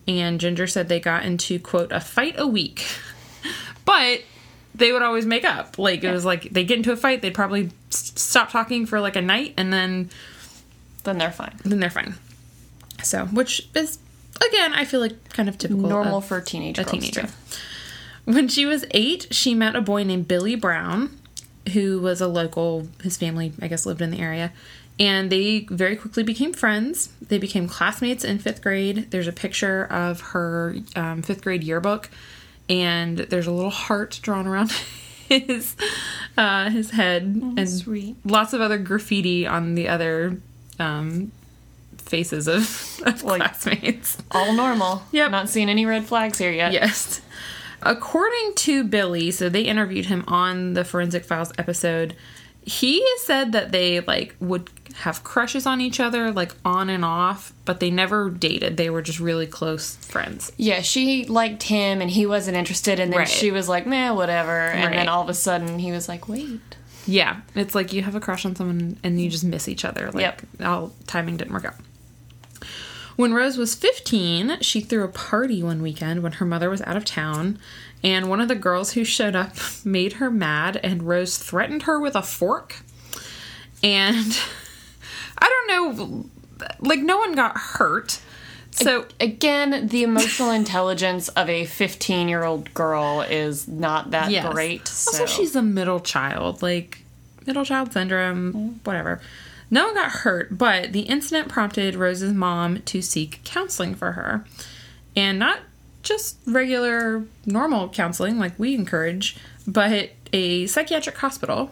and 0.07 0.39
Ginger 0.39 0.67
said 0.67 0.89
they 0.89 0.99
got 0.99 1.23
into 1.25 1.59
quote 1.59 1.91
a 1.91 1.99
fight 1.99 2.35
a 2.37 2.47
week, 2.47 2.85
but 3.85 4.21
they 4.77 4.91
would 4.91 5.01
always 5.01 5.25
make 5.25 5.43
up. 5.43 5.77
Like 5.77 6.03
it 6.03 6.11
was 6.11 6.25
like 6.25 6.49
they 6.51 6.63
get 6.63 6.77
into 6.77 6.91
a 6.91 6.97
fight, 6.97 7.21
they'd 7.21 7.33
probably 7.33 7.71
stop 7.89 8.51
talking 8.51 8.85
for 8.85 8.99
like 8.99 9.15
a 9.15 9.21
night, 9.21 9.53
and 9.57 9.73
then 9.73 10.09
then 11.03 11.17
they're 11.17 11.31
fine. 11.31 11.55
then 11.63 11.79
they're 11.79 11.89
fine. 11.89 12.15
So, 13.03 13.25
which 13.27 13.67
is 13.75 13.99
again, 14.45 14.73
I 14.73 14.85
feel 14.85 14.99
like 14.99 15.29
kind 15.29 15.49
of 15.49 15.57
typical. 15.57 15.89
Normal 15.89 16.21
for 16.21 16.41
teenage 16.41 16.79
a 16.79 16.83
teenager. 16.83 17.23
too. 17.23 17.27
When 18.25 18.47
she 18.47 18.65
was 18.65 18.85
eight, 18.91 19.27
she 19.31 19.55
met 19.55 19.75
a 19.75 19.81
boy 19.81 20.03
named 20.03 20.27
Billy 20.27 20.55
Brown, 20.55 21.17
who 21.73 22.01
was 22.01 22.21
a 22.21 22.27
local. 22.27 22.87
His 23.01 23.17
family, 23.17 23.53
I 23.61 23.67
guess, 23.67 23.85
lived 23.85 24.01
in 24.01 24.11
the 24.11 24.19
area, 24.19 24.51
and 24.99 25.31
they 25.31 25.61
very 25.69 25.95
quickly 25.95 26.23
became 26.23 26.53
friends. 26.53 27.09
They 27.21 27.37
became 27.37 27.67
classmates 27.67 28.23
in 28.23 28.39
fifth 28.39 28.61
grade. 28.61 29.11
There's 29.11 29.27
a 29.27 29.33
picture 29.33 29.85
of 29.85 30.21
her 30.21 30.75
um, 30.95 31.21
fifth 31.21 31.41
grade 31.41 31.63
yearbook, 31.63 32.09
and 32.69 33.17
there's 33.17 33.47
a 33.47 33.51
little 33.51 33.71
heart 33.71 34.19
drawn 34.21 34.47
around 34.47 34.71
his 35.29 35.75
uh, 36.37 36.69
his 36.69 36.91
head, 36.91 37.23
and 37.23 37.69
sweet. 37.69 38.15
lots 38.25 38.53
of 38.53 38.61
other 38.61 38.77
graffiti 38.77 39.45
on 39.47 39.75
the 39.75 39.87
other 39.89 40.37
um, 40.79 41.31
faces 41.97 42.47
of, 42.47 43.01
of 43.05 43.23
Like- 43.23 43.41
classmates. 43.41 44.17
All 44.31 44.53
normal. 44.53 45.03
Yep. 45.11 45.31
Not 45.31 45.49
seeing 45.49 45.69
any 45.69 45.85
red 45.85 46.05
flags 46.05 46.37
here 46.37 46.51
yet. 46.51 46.71
Yes. 46.73 47.21
According 47.83 48.53
to 48.55 48.83
Billy, 48.83 49.29
so 49.31 49.49
they 49.49 49.61
interviewed 49.61 50.05
him 50.07 50.23
on 50.27 50.73
the 50.73 50.83
Forensic 50.83 51.23
Files 51.25 51.51
episode. 51.57 52.15
He 52.63 53.05
said 53.19 53.51
that 53.53 53.71
they 53.71 53.99
like 54.01 54.35
would 54.39 54.69
have 55.01 55.23
crushes 55.23 55.65
on 55.65 55.79
each 55.79 55.99
other, 55.99 56.31
like 56.31 56.53
on 56.65 56.89
and 56.89 57.05
off, 57.05 57.53
but 57.65 57.79
they 57.79 57.91
never 57.91 58.29
dated. 58.29 58.77
They 58.77 58.89
were 58.89 59.01
just 59.01 59.19
really 59.19 59.45
close 59.47 59.95
friends. 59.97 60.51
Yeah, 60.57 60.81
she 60.81 61.25
liked 61.25 61.63
him 61.63 62.01
and 62.01 62.09
he 62.09 62.25
wasn't 62.25 62.57
interested, 62.57 62.99
and 62.99 63.11
then 63.11 63.19
Right. 63.19 63.29
she 63.29 63.51
was 63.51 63.69
like, 63.69 63.85
meh, 63.85 64.09
whatever. 64.11 64.57
And 64.69 64.85
Right. 64.85 64.95
then 64.95 65.07
all 65.09 65.21
of 65.21 65.29
a 65.29 65.33
sudden 65.35 65.79
he 65.79 65.91
was 65.91 66.07
like, 66.09 66.27
wait. 66.27 66.59
Yeah, 67.05 67.37
it's 67.55 67.73
like 67.75 67.93
you 67.93 68.01
have 68.03 68.15
a 68.15 68.19
crush 68.19 68.45
on 68.45 68.55
someone 68.55 68.97
and 69.03 69.21
you 69.21 69.29
just 69.29 69.43
miss 69.43 69.67
each 69.69 69.85
other. 69.85 70.07
Like, 70.11 70.21
Yep. 70.21 70.41
all 70.65 70.93
timing 71.05 71.37
didn't 71.37 71.53
work 71.53 71.65
out. 71.65 71.75
When 73.15 73.33
Rose 73.33 73.57
was 73.57 73.73
15, 73.75 74.57
she 74.61 74.79
threw 74.81 75.03
a 75.03 75.07
party 75.07 75.63
one 75.63 75.81
weekend 75.81 76.21
when 76.21 76.33
her 76.33 76.45
mother 76.45 76.69
was 76.69 76.81
out 76.83 76.95
of 76.97 77.03
town, 77.05 77.57
and 78.03 78.29
one 78.29 78.39
of 78.41 78.47
the 78.47 78.55
girls 78.55 78.91
who 78.93 79.03
showed 79.03 79.35
up 79.35 79.55
made 79.85 80.13
her 80.13 80.29
mad, 80.29 80.79
and 80.83 81.03
Rose 81.03 81.37
threatened 81.37 81.83
her 81.83 81.99
with 81.99 82.15
a 82.15 82.21
fork. 82.21 82.77
And 83.83 84.37
I 85.37 85.49
don't 85.49 85.97
know, 85.99 86.25
like, 86.79 86.99
no 86.99 87.17
one 87.17 87.33
got 87.33 87.57
hurt. 87.57 88.19
So, 88.71 89.05
Again, 89.19 89.87
the 89.87 90.03
emotional 90.03 90.51
intelligence 90.61 91.29
of 91.29 91.49
a 91.49 91.65
15 91.65 92.27
year 92.29 92.43
old 92.43 92.73
girl 92.73 93.21
is 93.21 93.67
not 93.67 94.11
that 94.11 94.29
Yes. 94.31 94.51
great. 94.53 94.87
So. 94.87 95.23
Also, 95.23 95.25
she's 95.25 95.55
a 95.55 95.61
middle 95.63 95.99
child, 95.99 96.61
like 96.61 96.99
middle 97.45 97.65
child 97.65 97.93
syndrome, 97.93 98.79
whatever. 98.83 99.19
No 99.71 99.85
one 99.85 99.95
got 99.95 100.11
hurt, 100.11 100.57
but 100.57 100.93
the 100.93 101.01
incident 101.01 101.49
prompted 101.49 101.95
Rose's 101.95 102.33
mom 102.33 102.81
to 102.83 103.01
seek 103.01 103.41
counseling 103.43 103.95
for 103.95 104.13
her. 104.13 104.45
And 105.15 105.39
not 105.39 105.59
just 106.03 106.37
regular, 106.45 107.25
normal 107.45 107.89
counseling 107.89 108.37
like 108.39 108.57
we 108.59 108.75
encourage, 108.75 109.35
but 109.65 110.11
a 110.31 110.67
psychiatric 110.67 111.17
hospital, 111.17 111.71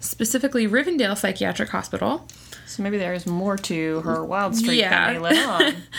specifically 0.00 0.66
Rivendell 0.66 1.16
Psychiatric 1.16 1.68
Hospital. 1.70 2.26
So 2.66 2.82
maybe 2.82 2.98
there's 2.98 3.26
more 3.26 3.56
to 3.58 4.00
her 4.00 4.24
wild 4.24 4.56
streak 4.56 4.80
Yeah. 4.80 5.12
than 5.12 5.22
they 5.22 5.28
let 5.36 5.48
on. 5.48 5.74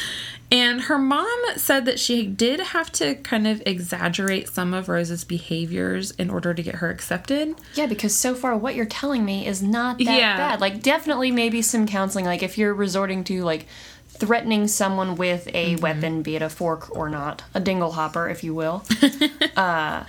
And 0.53 0.81
her 0.81 0.98
mom 0.98 1.29
said 1.55 1.86
that 1.86 1.98
she 1.98 2.27
did 2.27 2.60
have 2.60 2.91
to 2.93 3.15
kind 3.15 3.48
of 3.48 3.63
exaggerate 3.65 4.50
some 4.50 4.74
of 4.74 4.89
Rose's 4.89 5.24
behaviors 5.24 6.12
in 6.12 6.29
order 6.29 6.53
to 6.53 6.62
get 6.62 6.75
her 6.75 6.89
accepted. 6.89 7.55
yeah, 7.75 7.86
because 7.86 8.13
so 8.17 8.36
far 8.36 8.58
what 8.58 8.75
you're 8.75 8.86
telling 8.86 9.24
me 9.24 9.48
is 9.48 9.63
not 9.63 9.98
that 10.00 10.03
Yeah. 10.03 10.36
bad. 10.36 10.60
Like, 10.60 10.84
definitely 10.84 11.31
maybe 11.31 11.62
some 11.62 11.88
counseling. 11.88 12.25
Like, 12.25 12.43
if 12.43 12.58
you're 12.58 12.74
resorting 12.74 13.24
to, 13.25 13.43
like, 13.46 13.65
threatening 14.10 14.67
someone 14.67 15.15
with 15.15 15.48
a 15.53 15.75
Mm-hmm. 15.75 15.81
weapon, 15.81 16.22
be 16.22 16.36
it 16.36 16.41
a 16.41 16.50
fork 16.50 16.93
or 16.93 17.08
not, 17.08 17.43
a 17.53 17.62
dingle 17.62 17.93
hopper, 17.93 18.27
if 18.27 18.43
you 18.43 18.53
will. 18.53 18.84
uh, 19.55 20.03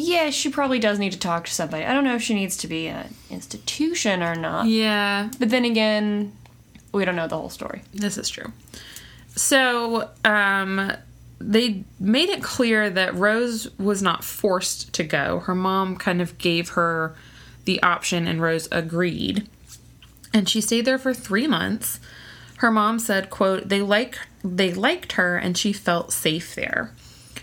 yeah, 0.00 0.30
she 0.30 0.48
probably 0.50 0.78
does 0.78 0.98
need 0.98 1.12
to 1.12 1.18
talk 1.18 1.46
to 1.46 1.52
somebody. 1.52 1.84
I 1.84 1.92
don't 1.94 2.04
know 2.04 2.14
if 2.14 2.22
she 2.22 2.34
needs 2.34 2.56
to 2.58 2.68
be 2.68 2.86
an 2.88 3.14
institution 3.30 4.22
or 4.22 4.34
not. 4.34 4.66
Yeah, 4.66 5.30
But 5.38 5.50
then 5.50 5.64
again, 5.64 6.32
we 6.92 7.04
don't 7.04 7.16
know 7.16 7.28
the 7.28 7.36
whole 7.36 7.50
story. 7.50 7.82
this 7.94 8.16
is 8.18 8.28
true. 8.28 8.52
So, 9.36 10.10
um, 10.24 10.92
they 11.40 11.84
made 12.00 12.28
it 12.28 12.42
clear 12.42 12.90
that 12.90 13.14
Rose 13.14 13.70
was 13.78 14.02
not 14.02 14.24
forced 14.24 14.92
to 14.94 15.04
go. 15.04 15.38
Her 15.40 15.54
mom 15.54 15.96
kind 15.96 16.20
of 16.20 16.36
gave 16.38 16.70
her 16.70 17.14
the 17.64 17.80
option, 17.82 18.26
and 18.26 18.42
Rose 18.42 18.66
agreed. 18.72 19.46
And 20.34 20.48
she 20.48 20.60
stayed 20.60 20.84
there 20.84 20.98
for 20.98 21.14
three 21.14 21.46
months. 21.46 22.00
Her 22.56 22.72
mom 22.72 22.98
said, 22.98 23.30
"quote 23.30 23.68
They 23.68 23.80
like 23.80 24.18
they 24.42 24.74
liked 24.74 25.12
her, 25.12 25.36
and 25.36 25.56
she 25.56 25.72
felt 25.72 26.12
safe 26.12 26.54
there." 26.56 26.92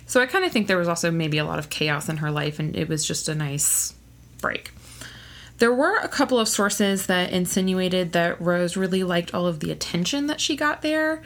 So 0.06 0.22
I 0.22 0.26
kind 0.26 0.46
of 0.46 0.52
think 0.52 0.68
there 0.68 0.78
was 0.78 0.88
also 0.88 1.12
maybe 1.12 1.38
a 1.38 1.46
lot 1.46 1.60
of 1.60 1.70
chaos 1.70 2.10
in 2.10 2.18
her 2.18 2.32
life, 2.32 2.60
and 2.60 2.76
it 2.76 2.88
was 2.88 3.06
just 3.06 3.28
a 3.28 3.36
nice 3.36 3.94
break. 4.40 4.72
There 5.58 5.74
were 5.74 5.98
a 5.98 6.08
couple 6.08 6.40
of 6.40 6.48
sources 6.48 7.08
that 7.08 7.32
insinuated 7.32 8.12
that 8.12 8.40
Rose 8.42 8.76
really 8.76 9.04
liked 9.04 9.34
all 9.34 9.48
of 9.48 9.62
the 9.62 9.72
attention 9.72 10.28
that 10.28 10.42
she 10.42 10.56
got 10.56 10.82
there. 10.82 11.24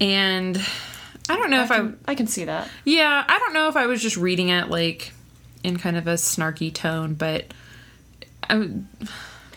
And 0.00 0.56
I 1.28 1.36
don't 1.36 1.50
know 1.50 1.62
if 1.62 1.70
I, 1.70 1.76
can, 1.78 1.98
I 2.06 2.14
can 2.14 2.26
see 2.26 2.44
that. 2.44 2.70
yeah, 2.84 3.24
I 3.26 3.38
don't 3.38 3.52
know 3.52 3.68
if 3.68 3.76
I 3.76 3.86
was 3.86 4.00
just 4.00 4.16
reading 4.16 4.50
it 4.50 4.68
like 4.68 5.12
in 5.64 5.78
kind 5.78 5.96
of 5.96 6.06
a 6.06 6.14
snarky 6.14 6.72
tone, 6.72 7.14
but 7.14 7.52
I, 8.48 8.68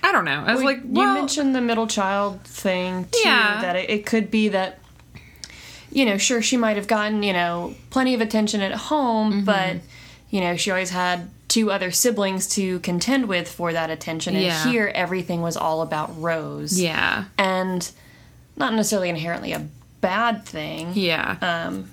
I 0.02 0.12
don't 0.12 0.26
know. 0.26 0.44
I 0.46 0.54
was 0.54 0.64
like, 0.64 0.82
you 0.84 1.14
mentioned 1.14 1.54
the 1.56 1.62
middle 1.62 1.86
child 1.86 2.42
thing 2.42 3.06
too. 3.12 3.20
Yeah. 3.24 3.62
That 3.62 3.76
it, 3.76 3.90
it 3.92 4.06
could 4.08 4.32
be 4.32 4.50
that, 4.50 4.80
you 5.92 6.06
know, 6.06 6.18
sure 6.18 6.42
she 6.42 6.58
might 6.58 6.76
have 6.78 6.88
gotten 6.88 7.24
you 7.24 7.34
know 7.34 7.76
plenty 7.90 8.14
of 8.14 8.22
attention 8.22 8.62
at 8.62 8.72
home, 8.74 9.32
Mm-hmm. 9.34 9.46
but 9.46 9.78
you 10.30 10.42
know 10.42 10.56
she 10.56 10.72
always 10.72 10.90
had 10.92 11.30
two 11.48 11.72
other 11.72 11.90
siblings 11.92 12.48
to 12.48 12.80
contend 12.82 13.28
with 13.28 13.50
for 13.52 13.74
that 13.74 13.90
attention, 13.90 14.36
and 14.36 14.46
Yeah. 14.46 14.64
here 14.72 14.92
everything 14.94 15.42
was 15.42 15.58
all 15.58 15.82
about 15.82 16.20
Rose. 16.22 16.80
yeah, 16.80 17.26
and 17.38 17.90
not 18.56 18.74
necessarily 18.74 19.10
inherently 19.10 19.54
a 19.54 19.68
bad 20.02 20.46
thing. 20.46 20.92
yeah. 20.94 21.38
Um, 21.42 21.90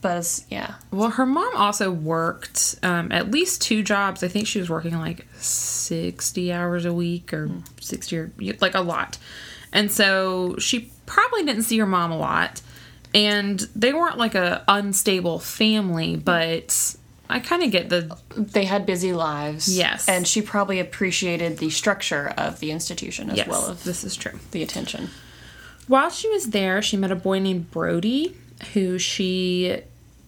but 0.00 0.40
yeah, 0.48 0.74
Well, 0.92 1.10
her 1.10 1.26
mom 1.26 1.56
also 1.56 1.90
worked 1.90 2.76
um, 2.84 3.10
at 3.10 3.30
least 3.32 3.60
two 3.62 3.82
jobs. 3.82 4.22
I 4.22 4.28
think 4.28 4.46
she 4.46 4.60
was 4.60 4.70
working 4.70 4.96
like 4.98 5.26
60 5.38 6.52
hours 6.52 6.84
a 6.84 6.92
week 6.92 7.32
or 7.32 7.50
60 7.80 8.16
or 8.16 8.30
like 8.60 8.74
a 8.76 8.80
lot. 8.80 9.18
And 9.72 9.90
so 9.90 10.56
she 10.58 10.92
probably 11.06 11.44
didn't 11.44 11.62
see 11.64 11.78
her 11.78 11.86
mom 11.86 12.12
a 12.12 12.16
lot. 12.18 12.60
And 13.14 13.58
they 13.74 13.92
weren't 13.92 14.18
like 14.18 14.34
a 14.34 14.64
unstable 14.68 15.38
family, 15.38 16.16
but 16.16 16.96
I 17.30 17.40
kind 17.40 17.62
of 17.62 17.70
get 17.70 17.88
the 17.88 18.16
they 18.36 18.64
had 18.64 18.86
busy 18.86 19.12
lives. 19.12 19.76
Yes. 19.76 20.08
and 20.08 20.26
she 20.26 20.42
probably 20.42 20.80
appreciated 20.80 21.58
the 21.58 21.70
structure 21.70 22.32
of 22.36 22.60
the 22.60 22.70
institution 22.70 23.30
as 23.30 23.38
yes, 23.38 23.48
well 23.48 23.70
as 23.70 23.84
this 23.84 24.04
is 24.04 24.16
true. 24.16 24.38
the 24.50 24.62
attention. 24.62 25.08
While 25.86 26.10
she 26.10 26.28
was 26.28 26.50
there, 26.50 26.82
she 26.82 26.96
met 26.96 27.10
a 27.10 27.16
boy 27.16 27.38
named 27.38 27.70
Brody 27.70 28.36
who 28.74 28.98
she 28.98 29.80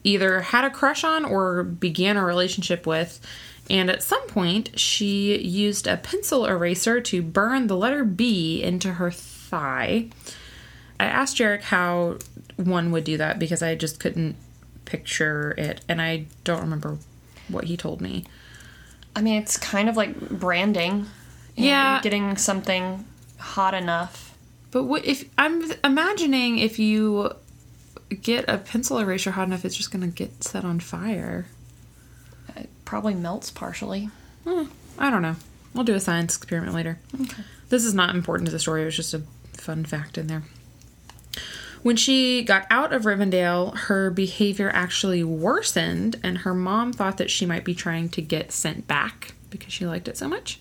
either 0.05 0.41
had 0.41 0.65
a 0.65 0.71
crush 0.71 1.05
on 1.05 1.25
or 1.25 1.63
began 1.63 2.17
a 2.17 2.25
relationship 2.25 2.87
with. 2.87 3.21
And 3.69 3.91
at 3.91 4.03
some 4.03 4.27
point, 4.27 4.79
she 4.79 5.39
used 5.39 5.87
a 5.87 5.97
pencil 5.97 6.47
eraser 6.47 7.01
to 7.03 7.23
burn 7.23 7.67
the 7.67 7.77
letter 7.77 8.05
B 8.05 8.63
into 8.63 8.95
her 8.95 9.11
thigh. 9.11 10.09
I 11.01 11.05
asked 11.07 11.37
Jarek 11.39 11.63
how 11.63 12.19
one 12.57 12.91
would 12.93 13.05
do 13.05 13.17
that 13.17 13.39
because 13.39 13.63
I 13.63 13.75
just 13.75 13.99
couldn't 14.01 14.37
picture 14.85 15.55
it, 15.57 15.81
and 15.89 16.01
I 16.03 16.27
don't 16.45 16.61
remember 16.61 16.99
what 17.49 17.65
he 17.65 17.77
told 17.77 18.01
me. 18.01 18.25
I 19.17 19.23
mean, 19.23 19.41
it's 19.41 19.57
kind 19.57 19.89
of 19.89 19.97
like 19.97 20.19
branding. 20.31 21.07
you 21.57 21.65
know, 21.65 21.71
Yeah. 21.71 22.01
getting 22.03 22.37
something 22.37 23.05
hot 23.39 23.75
enough. 23.75 24.35
But 24.71 24.85
what 24.85 25.05
if 25.05 25.25
I'm 25.37 25.71
imagining 25.85 26.59
if 26.59 26.79
you 26.79 27.33
get 28.23 28.45
a 28.49 28.57
pencil 28.59 28.99
eraser 28.99 29.33
hot 29.33 29.47
enough, 29.49 29.65
it's 29.65 29.77
just 29.77 29.91
gonna 29.91 30.07
get 30.09 30.45
set 30.45 30.65
on 30.65 30.81
fire. 30.81 31.47
It 32.57 32.69
probably 32.85 33.15
melts 33.15 33.51
partially. 33.51 34.11
Hmm, 34.45 34.65
I 34.99 35.11
don't 35.11 35.23
know. 35.23 35.37
We'll 35.75 35.85
do 35.85 35.95
a 35.95 36.01
science 36.01 36.37
experiment 36.37 36.73
later. 36.75 36.99
Okay. 37.21 37.43
This 37.69 37.85
is 37.85 37.95
not 37.95 38.15
important 38.15 38.47
to 38.47 38.53
the 38.53 38.59
story. 38.59 38.83
It 38.83 38.87
was 38.87 38.97
just 38.97 39.13
a 39.15 39.23
fun 39.55 39.85
fact 39.85 40.17
in 40.19 40.27
there. 40.29 40.43
When 41.83 41.97
she 41.97 42.43
got 42.43 42.67
out 42.71 42.93
of 42.93 43.03
Rivendell, 43.03 43.77
her 43.77 44.11
behavior 44.11 44.71
actually 44.75 45.25
worsened, 45.25 46.21
and 46.23 46.39
her 46.39 46.55
mom 46.55 46.93
thought 46.93 47.17
that 47.17 47.31
she 47.31 47.47
might 47.47 47.65
be 47.65 47.75
trying 47.75 48.11
to 48.11 48.23
get 48.23 48.53
sent 48.53 48.87
back 48.87 49.35
because 49.49 49.73
she 49.73 49.87
liked 49.87 50.09
it 50.09 50.19
so 50.19 50.29
much. 50.29 50.61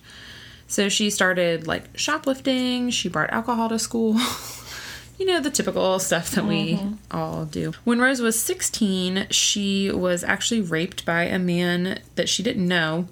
So 0.66 0.88
she 0.88 1.10
started 1.10 1.66
like 1.66 1.84
shoplifting, 1.96 2.90
she 2.90 3.08
brought 3.08 3.30
alcohol 3.30 3.68
to 3.68 3.78
school. 3.78 4.18
you 5.18 5.26
know, 5.26 5.40
the 5.40 5.50
typical 5.50 5.98
stuff 5.98 6.30
that 6.30 6.46
we 6.46 6.76
mm-hmm. 6.76 6.94
all 7.10 7.44
do. 7.44 7.72
When 7.84 8.00
Rose 8.00 8.22
was 8.22 8.40
16, 8.40 9.26
she 9.30 9.90
was 9.90 10.24
actually 10.24 10.62
raped 10.62 11.04
by 11.04 11.24
a 11.24 11.38
man 11.38 12.00
that 12.14 12.28
she 12.28 12.42
didn't 12.42 12.66
know. 12.66 13.08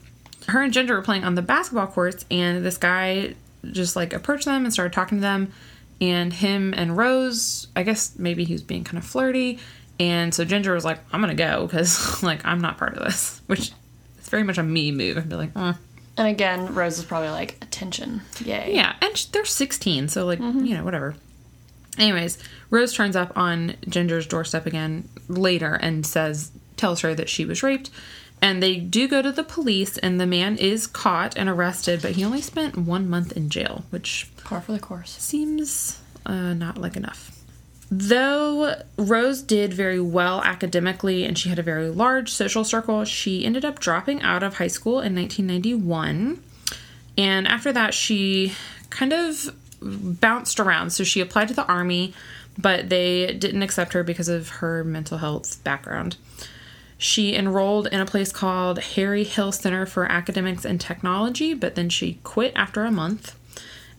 Her 0.46 0.62
and 0.62 0.72
Ginger 0.72 0.94
were 0.94 1.02
playing 1.02 1.24
on 1.24 1.34
the 1.34 1.42
basketball 1.42 1.88
courts, 1.88 2.24
and 2.30 2.64
this 2.64 2.78
guy 2.78 3.34
just 3.70 3.96
like 3.96 4.14
approached 4.14 4.46
them 4.46 4.64
and 4.64 4.72
started 4.72 4.94
talking 4.94 5.18
to 5.18 5.22
them. 5.22 5.52
And 6.00 6.32
him 6.32 6.74
and 6.76 6.96
Rose, 6.96 7.66
I 7.74 7.82
guess 7.82 8.16
maybe 8.18 8.44
he 8.44 8.52
was 8.52 8.62
being 8.62 8.84
kind 8.84 8.98
of 8.98 9.04
flirty. 9.04 9.58
And 9.98 10.32
so 10.32 10.44
Ginger 10.44 10.72
was 10.74 10.84
like, 10.84 11.00
I'm 11.12 11.20
gonna 11.20 11.34
go 11.34 11.66
because 11.66 12.22
like 12.22 12.44
I'm 12.44 12.60
not 12.60 12.78
part 12.78 12.96
of 12.96 13.04
this, 13.04 13.40
which 13.46 13.72
is 14.20 14.28
very 14.28 14.44
much 14.44 14.58
a 14.58 14.62
me 14.62 14.92
move. 14.92 15.18
I'd 15.18 15.28
be 15.28 15.36
like, 15.36 15.50
uh. 15.56 15.74
And 16.16 16.26
again, 16.26 16.74
Rose 16.74 16.98
is 16.98 17.04
probably 17.04 17.28
like, 17.30 17.56
attention. 17.62 18.22
Yay. 18.44 18.74
Yeah, 18.74 18.96
and 19.00 19.14
they're 19.30 19.44
16, 19.44 20.08
so 20.08 20.26
like, 20.26 20.40
you 20.40 20.76
know, 20.76 20.82
whatever. 20.82 21.14
Anyways, 21.96 22.38
Rose 22.70 22.92
turns 22.92 23.14
up 23.14 23.36
on 23.36 23.76
Ginger's 23.88 24.26
doorstep 24.26 24.66
again 24.66 25.08
later 25.28 25.74
and 25.74 26.04
says, 26.04 26.50
tells 26.76 27.00
her 27.02 27.14
that 27.14 27.28
she 27.28 27.44
was 27.44 27.62
raped. 27.62 27.90
And 28.40 28.62
they 28.62 28.76
do 28.76 29.08
go 29.08 29.20
to 29.20 29.32
the 29.32 29.42
police, 29.42 29.98
and 29.98 30.20
the 30.20 30.26
man 30.26 30.56
is 30.56 30.86
caught 30.86 31.36
and 31.36 31.48
arrested, 31.48 32.02
but 32.02 32.12
he 32.12 32.24
only 32.24 32.40
spent 32.40 32.76
one 32.76 33.08
month 33.08 33.32
in 33.32 33.50
jail, 33.50 33.84
which 33.90 34.30
Par 34.44 34.60
for 34.60 34.72
the 34.72 34.78
course. 34.78 35.10
seems 35.18 36.00
uh, 36.24 36.54
not 36.54 36.78
like 36.78 36.96
enough. 36.96 37.38
Though 37.90 38.82
Rose 38.96 39.42
did 39.42 39.72
very 39.72 40.00
well 40.00 40.42
academically 40.42 41.24
and 41.24 41.38
she 41.38 41.48
had 41.48 41.58
a 41.58 41.62
very 41.62 41.88
large 41.88 42.30
social 42.30 42.62
circle, 42.62 43.04
she 43.04 43.46
ended 43.46 43.64
up 43.64 43.78
dropping 43.78 44.20
out 44.20 44.42
of 44.42 44.58
high 44.58 44.66
school 44.68 45.00
in 45.00 45.14
1991. 45.14 46.42
And 47.16 47.48
after 47.48 47.72
that, 47.72 47.94
she 47.94 48.52
kind 48.90 49.12
of 49.14 49.54
bounced 49.80 50.60
around. 50.60 50.90
So 50.90 51.02
she 51.02 51.20
applied 51.20 51.48
to 51.48 51.54
the 51.54 51.64
army, 51.64 52.12
but 52.58 52.90
they 52.90 53.32
didn't 53.32 53.62
accept 53.62 53.94
her 53.94 54.02
because 54.02 54.28
of 54.28 54.48
her 54.48 54.84
mental 54.84 55.18
health 55.18 55.62
background. 55.64 56.16
She 56.98 57.34
enrolled 57.34 57.86
in 57.86 58.00
a 58.00 58.04
place 58.06 58.32
called 58.32 58.80
Harry 58.80 59.22
Hill 59.24 59.52
Center 59.52 59.86
for 59.86 60.04
Academics 60.10 60.64
and 60.64 60.80
Technology, 60.80 61.54
but 61.54 61.76
then 61.76 61.88
she 61.88 62.18
quit 62.24 62.52
after 62.56 62.84
a 62.84 62.90
month. 62.90 63.36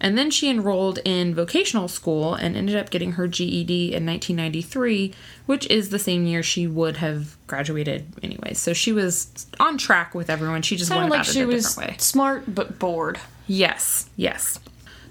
And 0.02 0.18
then 0.18 0.32
she 0.32 0.50
enrolled 0.50 1.00
in 1.04 1.36
vocational 1.36 1.88
school 1.90 2.34
and 2.34 2.56
ended 2.56 2.76
up 2.78 2.90
getting 2.90 3.14
her 3.14 3.28
GED 3.28 3.88
in 3.94 4.06
1993, 4.06 5.14
which 5.46 5.68
is 5.68 5.90
the 5.90 6.00
same 6.00 6.26
year 6.26 6.42
she 6.42 6.68
would 6.68 6.98
have 6.98 7.36
graduated 7.48 8.06
anyway. 8.24 8.54
So 8.54 8.72
she 8.74 8.94
was 8.94 9.48
on 9.60 9.78
track 9.78 10.16
with 10.16 10.30
everyone. 10.30 10.62
She 10.62 10.78
just 10.78 10.88
Sounded 10.90 11.04
went 11.04 11.12
like 11.12 11.22
about 11.24 11.34
she 11.34 11.42
a 11.42 11.48
was 11.48 11.68
different 11.76 11.92
way. 11.92 11.98
smart 12.00 12.56
but 12.56 12.80
bored. 12.80 13.20
Yes, 13.46 14.10
yes. 14.16 14.60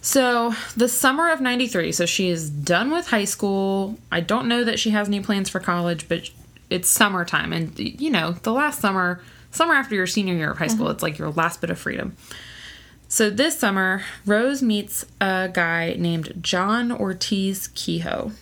So 0.01 0.55
the 0.77 0.89
summer 0.89 1.31
of 1.31 1.41
93, 1.41 1.93
so 1.93 2.07
she 2.07 2.31
is 2.31 2.49
done 2.49 2.91
with 2.91 3.09
high 3.09 3.27
school. 3.27 3.99
I 4.11 4.21
don't 4.21 4.49
know 4.49 4.65
that 4.65 4.79
she 4.79 4.91
has 4.91 5.09
any 5.09 5.21
plans 5.21 5.51
for 5.51 5.61
college, 5.61 6.09
but 6.09 6.31
it's 6.71 6.89
summertime. 6.89 7.53
And, 7.53 7.79
you 7.79 8.11
know, 8.11 8.33
the 8.33 8.53
last 8.53 8.81
summer, 8.81 9.23
summer 9.51 9.75
after 9.75 9.95
your 9.95 10.07
senior 10.07 10.35
year 10.35 10.51
of 10.53 10.59
high 10.59 10.67
school, 10.67 10.89
it's 10.89 11.03
like 11.03 11.19
your 11.19 11.31
last 11.31 11.61
bit 11.61 11.71
of 11.71 11.79
freedom. 11.79 12.17
So 13.09 13.31
this 13.31 13.59
summer, 13.59 14.03
Rose 14.27 14.63
meets 14.63 15.07
a 15.21 15.49
guy 15.53 15.97
named 15.99 16.35
John 16.43 16.93
Ortiz 16.93 17.69
Kehoe. 17.69 18.33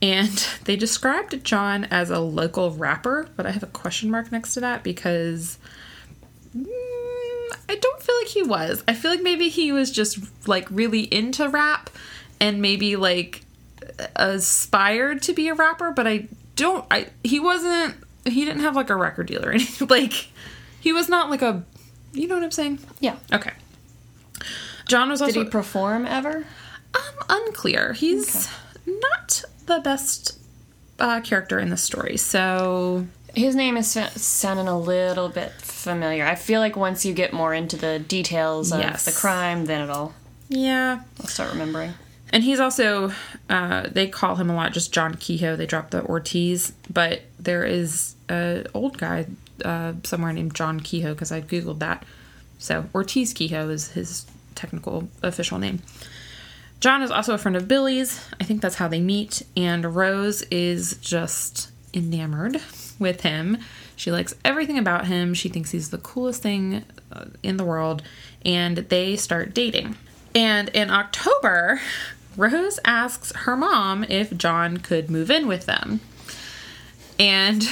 And 0.00 0.46
they 0.64 0.76
described 0.76 1.44
John 1.44 1.84
as 1.84 2.10
a 2.10 2.18
local 2.18 2.72
rapper, 2.72 3.28
but 3.36 3.46
I 3.46 3.52
have 3.52 3.62
a 3.62 3.68
question 3.68 4.10
mark 4.10 4.32
next 4.32 4.54
to 4.54 4.60
that 4.60 4.82
because 4.82 5.58
mm, 6.56 6.66
I 7.68 7.76
don't 7.76 8.02
feel 8.02 8.16
like 8.16 8.28
he 8.28 8.42
was. 8.42 8.82
I 8.88 8.94
feel 8.94 9.12
like 9.12 9.22
maybe 9.22 9.48
he 9.48 9.70
was 9.70 9.92
just 9.92 10.18
like 10.48 10.66
really 10.70 11.02
into 11.02 11.48
rap 11.48 11.88
and 12.40 12.60
maybe 12.60 12.96
like 12.96 13.42
aspired 14.16 15.22
to 15.22 15.32
be 15.32 15.48
a 15.48 15.54
rapper, 15.54 15.92
but 15.92 16.08
I 16.08 16.26
don't 16.56 16.84
I 16.90 17.08
he 17.24 17.40
wasn't 17.40 17.96
he 18.24 18.44
didn't 18.44 18.60
have 18.62 18.76
like 18.76 18.90
a 18.90 18.96
record 18.96 19.26
deal 19.26 19.44
or 19.44 19.50
anything. 19.52 19.88
Like 19.88 20.28
he 20.80 20.92
was 20.92 21.08
not 21.08 21.30
like 21.30 21.42
a 21.42 21.62
you 22.12 22.28
know 22.28 22.34
what 22.34 22.44
I'm 22.44 22.50
saying? 22.50 22.78
Yeah. 23.00 23.16
Okay. 23.32 23.52
John 24.88 25.08
was 25.10 25.20
Did 25.20 25.34
he 25.34 25.44
perform 25.44 26.06
ever? 26.06 26.44
um 26.94 27.24
unclear. 27.28 27.92
He's 27.94 28.48
not 28.86 29.44
the 29.66 29.80
best 29.80 30.38
uh, 30.98 31.20
character 31.22 31.58
in 31.58 31.70
the 31.70 31.76
story. 31.76 32.16
So 32.16 33.06
His 33.34 33.54
name 33.56 33.76
is 33.76 33.90
sounding 33.90 34.68
a 34.68 34.78
little 34.78 35.28
bit 35.30 35.52
familiar. 35.52 36.26
I 36.26 36.34
feel 36.34 36.60
like 36.60 36.76
once 36.76 37.04
you 37.06 37.14
get 37.14 37.32
more 37.32 37.54
into 37.54 37.76
the 37.76 37.98
details 37.98 38.72
of 38.72 38.80
Yes. 38.80 39.04
the 39.06 39.12
crime, 39.12 39.64
then 39.64 39.82
it'll 39.82 40.12
yeah, 40.48 41.00
I'll 41.18 41.26
start 41.26 41.50
remembering. 41.52 41.94
And 42.32 42.42
he's 42.42 42.60
also, 42.60 43.12
uh, 43.50 43.88
they 43.90 44.08
call 44.08 44.36
him 44.36 44.48
a 44.48 44.54
lot 44.54 44.72
just 44.72 44.92
John 44.92 45.14
Kehoe. 45.14 45.54
They 45.54 45.66
dropped 45.66 45.90
the 45.90 46.02
Ortiz, 46.02 46.72
but 46.90 47.22
there 47.38 47.64
is 47.64 48.16
a 48.30 48.64
old 48.72 48.96
guy 48.96 49.26
uh, 49.64 49.92
somewhere 50.02 50.32
named 50.32 50.54
John 50.54 50.80
Kehoe 50.80 51.12
because 51.12 51.30
I 51.30 51.42
googled 51.42 51.80
that. 51.80 52.04
So 52.58 52.86
Ortiz 52.94 53.34
Kehoe 53.34 53.68
is 53.68 53.92
his 53.92 54.26
technical 54.54 55.08
official 55.22 55.58
name. 55.58 55.82
John 56.80 57.02
is 57.02 57.10
also 57.10 57.34
a 57.34 57.38
friend 57.38 57.56
of 57.56 57.68
Billy's. 57.68 58.26
I 58.40 58.44
think 58.44 58.60
that's 58.60 58.76
how 58.76 58.88
they 58.88 59.00
meet. 59.00 59.42
And 59.56 59.94
Rose 59.94 60.42
is 60.50 60.96
just 60.96 61.70
enamored 61.94 62.60
with 62.98 63.20
him. 63.20 63.58
She 63.94 64.10
likes 64.10 64.34
everything 64.44 64.78
about 64.78 65.06
him. 65.06 65.34
She 65.34 65.48
thinks 65.48 65.70
he's 65.70 65.90
the 65.90 65.98
coolest 65.98 66.42
thing 66.42 66.84
uh, 67.12 67.26
in 67.42 67.56
the 67.56 67.64
world. 67.64 68.02
And 68.44 68.78
they 68.78 69.16
start 69.16 69.54
dating. 69.54 69.96
And 70.34 70.70
in 70.70 70.90
October, 70.90 71.80
Rose 72.36 72.78
asks 72.84 73.32
her 73.34 73.56
mom 73.56 74.04
if 74.04 74.36
John 74.36 74.78
could 74.78 75.10
move 75.10 75.30
in 75.30 75.46
with 75.46 75.66
them. 75.66 76.00
And 77.18 77.68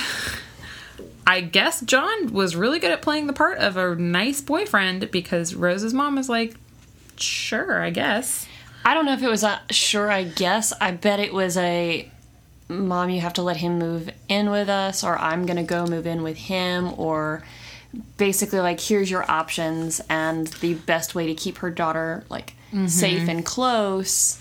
I 1.27 1.40
guess 1.40 1.81
John 1.81 2.33
was 2.33 2.57
really 2.57 2.79
good 2.79 2.90
at 2.90 3.03
playing 3.03 3.27
the 3.27 3.33
part 3.33 3.59
of 3.59 3.77
a 3.77 3.94
nice 3.94 4.40
boyfriend 4.40 5.11
because 5.11 5.55
Rose's 5.55 5.94
mom 5.94 6.18
is 6.18 6.29
like, 6.29 6.55
sure, 7.16 7.83
I 7.83 7.90
guess. 7.90 8.46
I 8.85 8.94
don't 8.94 9.07
know 9.07 9.12
if 9.12 9.23
it 9.23 9.29
was 9.29 9.42
a 9.44 9.61
sure, 9.70 10.11
I 10.11 10.25
guess. 10.25 10.73
I 10.81 10.90
bet 10.90 11.20
it 11.20 11.33
was 11.33 11.57
a 11.57 12.11
mom, 12.68 13.11
you 13.11 13.20
have 13.20 13.35
to 13.35 13.42
let 13.42 13.57
him 13.59 13.79
move 13.79 14.11
in 14.29 14.51
with 14.51 14.68
us, 14.68 15.03
or 15.03 15.18
I'm 15.18 15.44
gonna 15.46 15.64
go 15.64 15.87
move 15.87 16.07
in 16.07 16.23
with 16.23 16.37
him, 16.37 16.92
or 16.99 17.42
basically 18.16 18.61
like 18.61 18.79
here's 18.81 19.11
your 19.11 19.29
options 19.29 20.01
and 20.09 20.46
the 20.46 20.75
best 20.75 21.14
way 21.14 21.27
to 21.27 21.35
keep 21.35 21.59
her 21.59 21.70
daughter 21.70 22.25
like 22.29 22.55
Mm-hmm. 22.73 22.87
safe 22.87 23.29
and 23.29 23.44
close 23.44 24.39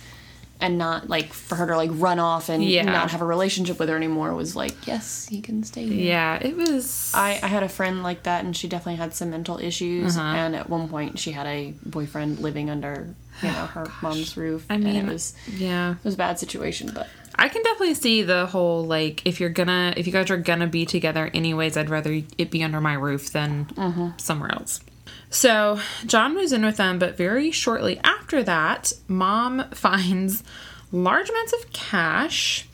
and 0.61 0.77
not 0.77 1.07
like 1.09 1.31
for 1.33 1.55
her 1.55 1.65
to 1.67 1.75
like 1.77 1.89
run 1.93 2.19
off 2.19 2.49
and 2.49 2.63
Yeah. 2.63 2.83
not 2.83 3.11
have 3.11 3.21
a 3.21 3.25
relationship 3.25 3.79
with 3.79 3.87
her 3.89 3.95
anymore 3.95 4.33
was 4.33 4.55
like 4.55 4.87
yes 4.87 5.27
he 5.29 5.39
can 5.41 5.63
stay 5.63 5.85
here 5.87 6.05
Yeah, 6.13 6.35
it 6.41 6.55
was. 6.57 7.11
I, 7.13 7.39
I 7.41 7.47
had 7.47 7.63
a 7.63 7.69
friend 7.69 8.03
like 8.03 8.23
that 8.23 8.43
and 8.43 8.55
she 8.55 8.67
definitely 8.67 8.97
had 8.97 9.13
some 9.13 9.29
mental 9.29 9.57
issues 9.59 10.17
Uh-huh. 10.17 10.27
and 10.37 10.55
at 10.55 10.69
one 10.69 10.89
point 10.89 11.17
she 11.19 11.31
had 11.31 11.45
a 11.47 11.73
boyfriend 11.85 12.39
living 12.39 12.69
under 12.69 13.15
you 13.41 13.47
know 13.47 13.65
her 13.67 13.87
mom's 14.01 14.35
roof 14.35 14.65
I 14.69 14.73
and 14.75 14.83
mean, 14.83 14.95
it 14.97 15.05
was 15.05 15.33
yeah. 15.55 15.91
it 15.93 16.03
was 16.03 16.15
a 16.15 16.17
bad 16.17 16.39
situation 16.39 16.91
but 16.93 17.07
I 17.35 17.47
can 17.47 17.63
definitely 17.63 17.93
see 17.93 18.21
the 18.21 18.47
whole 18.47 18.83
like 18.85 19.25
if 19.25 19.39
you're 19.39 19.49
gonna 19.49 19.93
if 19.95 20.05
you 20.07 20.11
guys 20.11 20.29
are 20.29 20.35
gonna 20.35 20.67
be 20.67 20.85
together 20.85 21.31
anyways, 21.33 21.77
I'd 21.77 21.89
rather 21.89 22.19
it 22.37 22.51
be 22.51 22.61
under 22.63 22.81
my 22.81 22.93
roof 22.95 23.31
than 23.31 23.69
somewhere 24.17 24.51
else. 24.51 24.81
So 25.29 25.79
John 26.05 26.33
moves 26.33 26.51
in 26.51 26.65
with 26.65 26.77
them, 26.77 26.99
but 26.99 27.17
very 27.17 27.51
shortly 27.51 27.99
after 28.03 28.43
that, 28.43 28.93
mom 29.07 29.69
finds 29.73 30.43
large 30.91 31.29
amounts 31.29 31.53
of 31.53 31.71
cash 31.71 32.67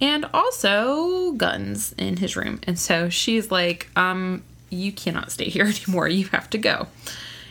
and 0.00 0.24
also 0.32 1.32
guns 1.32 1.94
in 1.98 2.16
his 2.16 2.36
room. 2.36 2.60
And 2.66 2.78
so 2.78 3.10
she's 3.10 3.50
like, 3.50 3.90
um, 3.96 4.42
you 4.70 4.92
cannot 4.92 5.30
stay 5.30 5.44
here 5.44 5.64
anymore. 5.86 6.08
You 6.08 6.26
have 6.28 6.48
to 6.50 6.58
go. 6.58 6.86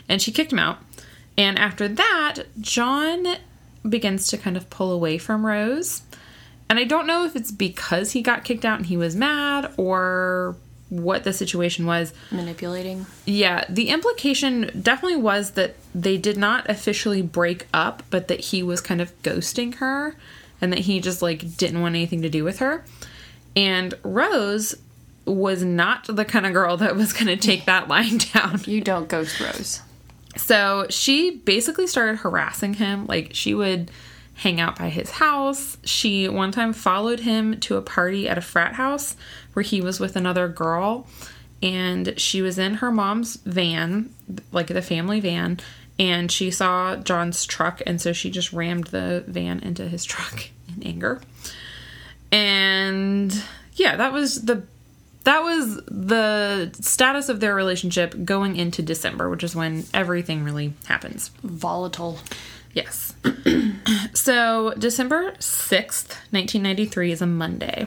And 0.08 0.20
she 0.20 0.32
kicked 0.32 0.52
him 0.52 0.58
out. 0.58 0.78
And 1.38 1.58
after 1.58 1.86
that, 1.86 2.42
John 2.60 3.36
begins 3.88 4.26
to 4.28 4.36
kind 4.36 4.56
of 4.56 4.68
pull 4.68 4.90
away 4.92 5.16
from 5.16 5.46
Rose. 5.46 6.02
And 6.68 6.78
I 6.78 6.84
don't 6.84 7.06
know 7.06 7.24
if 7.24 7.34
it's 7.34 7.50
because 7.50 8.12
he 8.12 8.22
got 8.22 8.44
kicked 8.44 8.64
out 8.64 8.78
and 8.78 8.86
he 8.86 8.96
was 8.96 9.16
mad 9.16 9.72
or 9.76 10.56
what 10.90 11.24
the 11.24 11.32
situation 11.32 11.86
was. 11.86 12.12
manipulating 12.30 13.06
Yeah, 13.24 13.64
the 13.68 13.88
implication 13.88 14.70
definitely 14.82 15.16
was 15.16 15.52
that 15.52 15.76
they 15.94 16.18
did 16.18 16.36
not 16.36 16.68
officially 16.68 17.22
break 17.22 17.66
up, 17.72 18.02
but 18.10 18.28
that 18.28 18.40
he 18.40 18.62
was 18.62 18.80
kind 18.80 19.00
of 19.00 19.20
ghosting 19.22 19.76
her 19.76 20.16
and 20.60 20.72
that 20.72 20.80
he 20.80 21.00
just 21.00 21.22
like 21.22 21.56
didn't 21.56 21.80
want 21.80 21.94
anything 21.94 22.22
to 22.22 22.28
do 22.28 22.44
with 22.44 22.58
her. 22.58 22.84
And 23.56 23.94
Rose 24.02 24.76
was 25.24 25.62
not 25.62 26.04
the 26.08 26.24
kind 26.24 26.46
of 26.46 26.52
girl 26.52 26.76
that 26.76 26.96
was 26.96 27.12
going 27.12 27.26
to 27.26 27.36
take 27.36 27.64
that 27.66 27.88
lying 27.88 28.18
down. 28.18 28.60
you 28.66 28.80
don't 28.80 29.08
ghost 29.08 29.40
rose 29.40 29.80
So 30.36 30.86
she 30.90 31.30
basically 31.30 31.86
started 31.86 32.18
harassing 32.18 32.74
him. 32.74 33.06
Like 33.06 33.30
she 33.32 33.54
would 33.54 33.90
hang 34.40 34.58
out 34.58 34.78
by 34.78 34.88
his 34.88 35.10
house. 35.10 35.76
She 35.84 36.26
one 36.26 36.50
time 36.50 36.72
followed 36.72 37.20
him 37.20 37.60
to 37.60 37.76
a 37.76 37.82
party 37.82 38.26
at 38.26 38.38
a 38.38 38.42
frat 38.42 38.72
house 38.72 39.14
where 39.52 39.62
he 39.62 39.82
was 39.82 40.00
with 40.00 40.16
another 40.16 40.48
girl. 40.48 41.06
And 41.62 42.18
she 42.18 42.40
was 42.40 42.58
in 42.58 42.74
her 42.74 42.90
mom's 42.90 43.36
van, 43.36 44.14
like 44.50 44.68
the 44.68 44.80
family 44.80 45.20
van, 45.20 45.60
and 45.98 46.32
she 46.32 46.50
saw 46.50 46.96
John's 46.96 47.44
truck. 47.44 47.82
And 47.84 48.00
so 48.00 48.14
she 48.14 48.30
just 48.30 48.50
rammed 48.54 48.86
the 48.86 49.24
van 49.26 49.60
into 49.60 49.86
his 49.86 50.04
truck 50.04 50.48
in 50.74 50.84
anger. 50.84 51.20
And 52.32 53.44
yeah, 53.74 53.96
that 53.96 54.14
was 54.14 54.40
the 54.42 54.62
that 55.24 55.42
was 55.42 55.76
the 55.84 56.72
status 56.80 57.28
of 57.28 57.40
their 57.40 57.54
relationship 57.54 58.24
going 58.24 58.56
into 58.56 58.80
December, 58.80 59.28
which 59.28 59.44
is 59.44 59.54
when 59.54 59.84
everything 59.92 60.44
really 60.44 60.72
happens. 60.86 61.28
volatile 61.42 62.18
Yes. 62.72 63.14
so, 64.20 64.74
December 64.78 65.32
6th, 65.38 66.10
1993 66.30 67.12
is 67.12 67.22
a 67.22 67.26
Monday. 67.26 67.86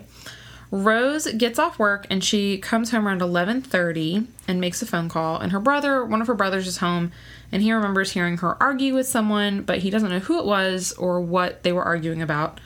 Rose 0.71 1.27
gets 1.33 1.59
off 1.59 1.77
work 1.77 2.07
and 2.09 2.23
she 2.23 2.57
comes 2.57 2.89
home 2.89 3.07
around 3.07 3.21
11:30 3.21 4.25
and 4.47 4.59
makes 4.59 4.81
a 4.81 4.87
phone 4.87 5.07
call 5.07 5.37
and 5.37 5.51
her 5.51 5.59
brother, 5.59 6.03
one 6.03 6.19
of 6.19 6.25
her 6.25 6.33
brothers 6.33 6.65
is 6.65 6.77
home 6.77 7.11
and 7.51 7.61
he 7.61 7.71
remembers 7.71 8.13
hearing 8.13 8.37
her 8.37 8.61
argue 8.61 8.95
with 8.95 9.07
someone, 9.07 9.61
but 9.61 9.79
he 9.79 9.91
doesn't 9.91 10.09
know 10.09 10.17
who 10.17 10.39
it 10.39 10.45
was 10.45 10.91
or 10.93 11.21
what 11.21 11.61
they 11.61 11.71
were 11.71 11.83
arguing 11.83 12.23
about. 12.23 12.59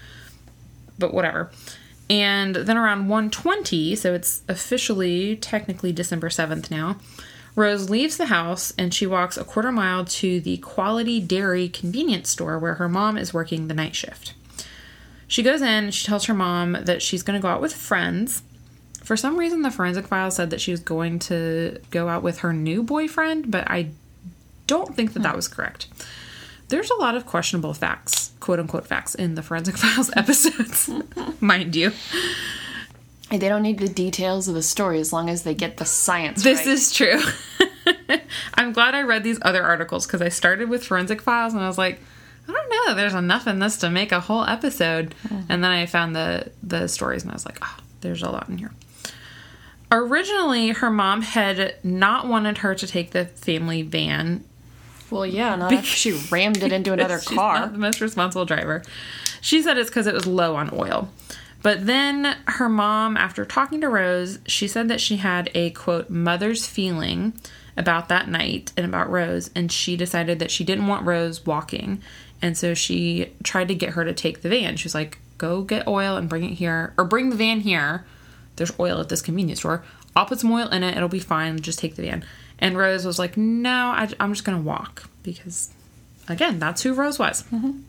But 0.97 1.13
whatever. 1.13 1.51
And 2.09 2.55
then 2.55 2.77
around 2.77 3.09
1:20, 3.09 3.97
so 3.97 4.13
it's 4.13 4.41
officially 4.47 5.35
technically 5.35 5.91
December 5.91 6.29
7th 6.29 6.71
now, 6.71 6.95
Rose 7.57 7.89
leaves 7.89 8.17
the 8.17 8.27
house 8.27 8.71
and 8.77 8.93
she 8.93 9.07
walks 9.07 9.35
a 9.35 9.43
quarter 9.43 9.71
mile 9.71 10.05
to 10.05 10.39
the 10.39 10.57
Quality 10.57 11.19
Dairy 11.19 11.67
convenience 11.67 12.29
store 12.29 12.59
where 12.59 12.75
her 12.75 12.87
mom 12.87 13.17
is 13.17 13.33
working 13.33 13.67
the 13.67 13.73
night 13.73 13.95
shift. 13.95 14.35
She 15.27 15.41
goes 15.41 15.63
in, 15.63 15.89
she 15.89 16.05
tells 16.05 16.25
her 16.25 16.35
mom 16.35 16.77
that 16.83 17.01
she's 17.01 17.23
going 17.23 17.37
to 17.37 17.41
go 17.41 17.49
out 17.49 17.59
with 17.59 17.73
friends. 17.73 18.43
For 19.03 19.17
some 19.17 19.37
reason, 19.37 19.63
the 19.63 19.71
forensic 19.71 20.05
file 20.05 20.29
said 20.29 20.51
that 20.51 20.61
she 20.61 20.69
was 20.69 20.81
going 20.81 21.17
to 21.19 21.79
go 21.89 22.07
out 22.07 22.21
with 22.21 22.39
her 22.39 22.53
new 22.53 22.83
boyfriend, 22.83 23.49
but 23.49 23.67
I 23.67 23.89
don't 24.67 24.95
think 24.95 25.13
that 25.13 25.23
that 25.23 25.31
hmm. 25.31 25.37
was 25.37 25.47
correct. 25.47 25.87
There's 26.67 26.91
a 26.91 26.95
lot 26.95 27.15
of 27.15 27.25
questionable 27.25 27.73
facts, 27.73 28.33
quote 28.39 28.59
unquote 28.59 28.85
facts, 28.85 29.15
in 29.15 29.33
the 29.33 29.41
forensic 29.41 29.77
files 29.79 30.11
episodes, 30.15 30.91
mind 31.39 31.75
you. 31.75 31.91
They 33.29 33.49
don't 33.49 33.61
need 33.61 33.79
the 33.79 33.89
details 33.89 34.47
of 34.47 34.55
the 34.55 34.63
story 34.63 34.99
as 34.99 35.11
long 35.11 35.29
as 35.29 35.43
they 35.43 35.53
get 35.53 35.77
the 35.77 35.85
science 35.85 36.43
This 36.43 36.59
right. 36.59 36.67
is 36.67 36.93
true. 36.93 37.19
I'm 38.53 38.71
glad 38.71 38.95
I 38.95 39.01
read 39.01 39.23
these 39.23 39.39
other 39.41 39.63
articles 39.63 40.05
because 40.05 40.21
I 40.21 40.29
started 40.29 40.69
with 40.69 40.85
forensic 40.85 41.21
files 41.21 41.53
and 41.53 41.61
I 41.61 41.67
was 41.67 41.77
like, 41.77 41.99
I 42.47 42.53
don't 42.53 42.69
know, 42.69 42.95
there's 42.95 43.13
enough 43.13 43.45
in 43.45 43.59
this 43.59 43.77
to 43.77 43.89
make 43.89 44.13
a 44.13 44.21
whole 44.21 44.45
episode. 44.45 45.13
Mm-hmm. 45.25 45.51
And 45.51 45.63
then 45.63 45.71
I 45.71 45.85
found 45.85 46.15
the 46.15 46.51
the 46.63 46.87
stories 46.87 47.23
and 47.23 47.31
I 47.31 47.35
was 47.35 47.45
like, 47.45 47.59
oh, 47.61 47.77
there's 48.01 48.23
a 48.23 48.29
lot 48.29 48.47
in 48.47 48.57
here. 48.57 48.71
Originally, 49.91 50.69
her 50.69 50.89
mom 50.89 51.21
had 51.21 51.75
not 51.83 52.27
wanted 52.27 52.59
her 52.59 52.75
to 52.75 52.87
take 52.87 53.11
the 53.11 53.25
family 53.25 53.81
van 53.81 54.43
well, 55.09 55.25
yeah, 55.25 55.55
not 55.55 55.71
after 55.71 55.87
she 55.87 56.11
rammed 56.29 56.61
it 56.63 56.71
into 56.71 56.93
another 56.93 57.19
She's 57.21 57.37
car. 57.37 57.59
not 57.59 57.71
the 57.71 57.79
most 57.79 58.01
responsible 58.01 58.45
driver. 58.45 58.83
She 59.41 59.61
said 59.61 59.77
it's 59.77 59.89
because 59.89 60.07
it 60.07 60.13
was 60.13 60.25
low 60.25 60.55
on 60.55 60.69
oil. 60.73 61.09
But 61.67 61.85
then 61.85 62.37
her 62.45 62.69
mom, 62.69 63.17
after 63.17 63.43
talking 63.43 63.81
to 63.81 63.89
Rose, 63.89 64.39
she 64.45 64.69
said 64.69 64.87
that 64.87 65.01
she 65.01 65.17
had 65.17 65.51
a 65.53 65.71
quote 65.71 66.09
mother's 66.09 66.65
feeling 66.65 67.33
about 67.75 68.07
that 68.07 68.29
night 68.29 68.71
and 68.77 68.85
about 68.85 69.09
Rose, 69.09 69.49
and 69.53 69.69
she 69.69 69.97
decided 69.97 70.39
that 70.39 70.49
she 70.49 70.63
didn't 70.63 70.87
want 70.87 71.05
Rose 71.05 71.45
walking, 71.45 72.01
and 72.41 72.57
so 72.57 72.73
she 72.73 73.33
tried 73.43 73.67
to 73.67 73.75
get 73.75 73.95
her 73.95 74.05
to 74.05 74.13
take 74.13 74.43
the 74.43 74.47
van. 74.47 74.77
She 74.77 74.85
was 74.85 74.95
like, 74.95 75.17
"Go 75.37 75.61
get 75.61 75.89
oil 75.89 76.15
and 76.15 76.29
bring 76.29 76.45
it 76.45 76.53
here, 76.53 76.93
or 76.97 77.03
bring 77.03 77.31
the 77.31 77.35
van 77.35 77.59
here. 77.59 78.05
There's 78.55 78.71
oil 78.79 79.01
at 79.01 79.09
this 79.09 79.21
convenience 79.21 79.59
store. 79.59 79.83
I'll 80.15 80.25
put 80.25 80.39
some 80.39 80.53
oil 80.53 80.69
in 80.69 80.83
it. 80.83 80.95
It'll 80.95 81.09
be 81.09 81.19
fine. 81.19 81.59
Just 81.59 81.79
take 81.79 81.97
the 81.97 82.03
van." 82.03 82.23
And 82.59 82.77
Rose 82.77 83.05
was 83.05 83.19
like, 83.19 83.35
"No, 83.35 83.87
I, 83.87 84.07
I'm 84.21 84.31
just 84.31 84.45
gonna 84.45 84.61
walk 84.61 85.09
because, 85.21 85.71
again, 86.29 86.59
that's 86.59 86.83
who 86.83 86.93
Rose 86.93 87.19
was." 87.19 87.43
Mm-hmm. 87.51 87.79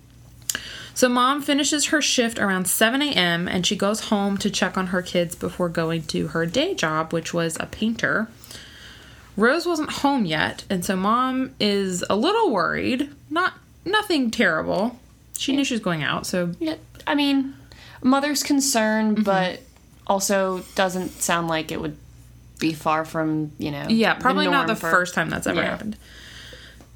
So 0.99 1.09
mom 1.09 1.43
finishes 1.43 1.87
her 1.87 2.03
shift 2.03 2.41
around 2.41 2.67
7 2.67 3.01
a.m. 3.03 3.47
and 3.47 3.65
she 3.65 3.77
goes 3.77 4.01
home 4.09 4.37
to 4.39 4.51
check 4.51 4.77
on 4.77 4.89
her 4.89 5.01
kids 5.01 5.37
before 5.37 5.69
going 5.69 6.03
to 6.09 6.27
her 6.27 6.45
day 6.45 6.75
job, 6.75 7.13
which 7.13 7.33
was 7.33 7.57
a 7.61 7.67
painter. 7.67 8.27
Rose 9.37 9.65
wasn't 9.65 9.91
home 9.93 10.25
yet, 10.25 10.65
and 10.69 10.85
so 10.85 10.97
mom 10.97 11.55
is 11.61 12.05
a 12.11 12.17
little 12.17 12.51
worried. 12.51 13.11
Not 13.31 13.53
nothing 13.85 14.33
terrible. 14.33 14.99
She 15.39 15.55
knew 15.55 15.63
she 15.63 15.75
was 15.75 15.81
going 15.81 16.03
out, 16.03 16.27
so 16.27 16.51
Yeah, 16.59 16.75
I 17.07 17.15
mean, 17.15 17.55
mother's 18.03 18.43
concern, 18.43 19.15
Mm-hmm. 19.15 19.23
but 19.23 19.61
also 20.09 20.65
doesn't 20.75 21.11
sound 21.23 21.47
like 21.47 21.71
it 21.71 21.81
would 21.81 21.97
be 22.59 22.73
far 22.73 23.05
from 23.05 23.53
you 23.59 23.71
know. 23.71 23.87
yeah, 23.89 24.15
probably 24.15 24.49
not 24.49 24.67
the 24.67 24.75
for- 24.75 24.91
first 24.91 25.15
time 25.15 25.31
that's 25.31 25.47
ever 25.47 25.61
Yeah. 25.61 25.71
happened. 25.71 25.97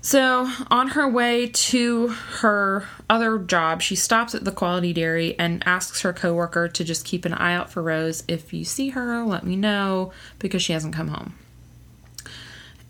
So, 0.04 0.50
on 0.68 0.88
her 0.88 1.08
way 1.08 1.46
to 1.46 2.08
her 2.08 2.88
other 3.08 3.38
job, 3.38 3.82
she 3.82 3.94
stops 3.94 4.34
at 4.34 4.44
the 4.44 4.50
Quality 4.50 4.92
Dairy 4.92 5.38
and 5.38 5.62
asks 5.64 6.00
her 6.00 6.12
coworker 6.12 6.66
to 6.66 6.82
just 6.82 7.04
keep 7.04 7.24
an 7.24 7.32
eye 7.32 7.54
out 7.54 7.70
for 7.70 7.84
Rose. 7.84 8.24
If 8.26 8.52
you 8.52 8.64
see 8.64 8.90
her, 8.90 9.22
let 9.22 9.44
me 9.46 9.54
know 9.54 10.12
because 10.40 10.60
she 10.60 10.72
hasn't 10.72 10.92
come 10.92 11.06
home. 11.06 11.34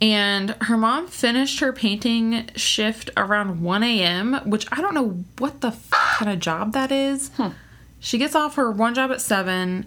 And 0.01 0.57
her 0.62 0.79
mom 0.79 1.07
finished 1.07 1.61
her 1.61 1.70
painting 1.70 2.48
shift 2.57 3.11
around 3.14 3.61
1 3.61 3.83
a.m., 3.83 4.40
which 4.46 4.66
I 4.72 4.81
don't 4.81 4.94
know 4.94 5.22
what 5.37 5.61
the 5.61 5.68
f- 5.68 5.90
kind 5.90 6.33
of 6.33 6.38
job 6.40 6.72
that 6.72 6.90
is. 6.90 7.31
She 8.01 8.16
gets 8.16 8.35
off 8.35 8.57
her 8.57 8.70
one 8.70 8.94
job 8.94 9.12
at 9.12 9.20
7. 9.20 9.87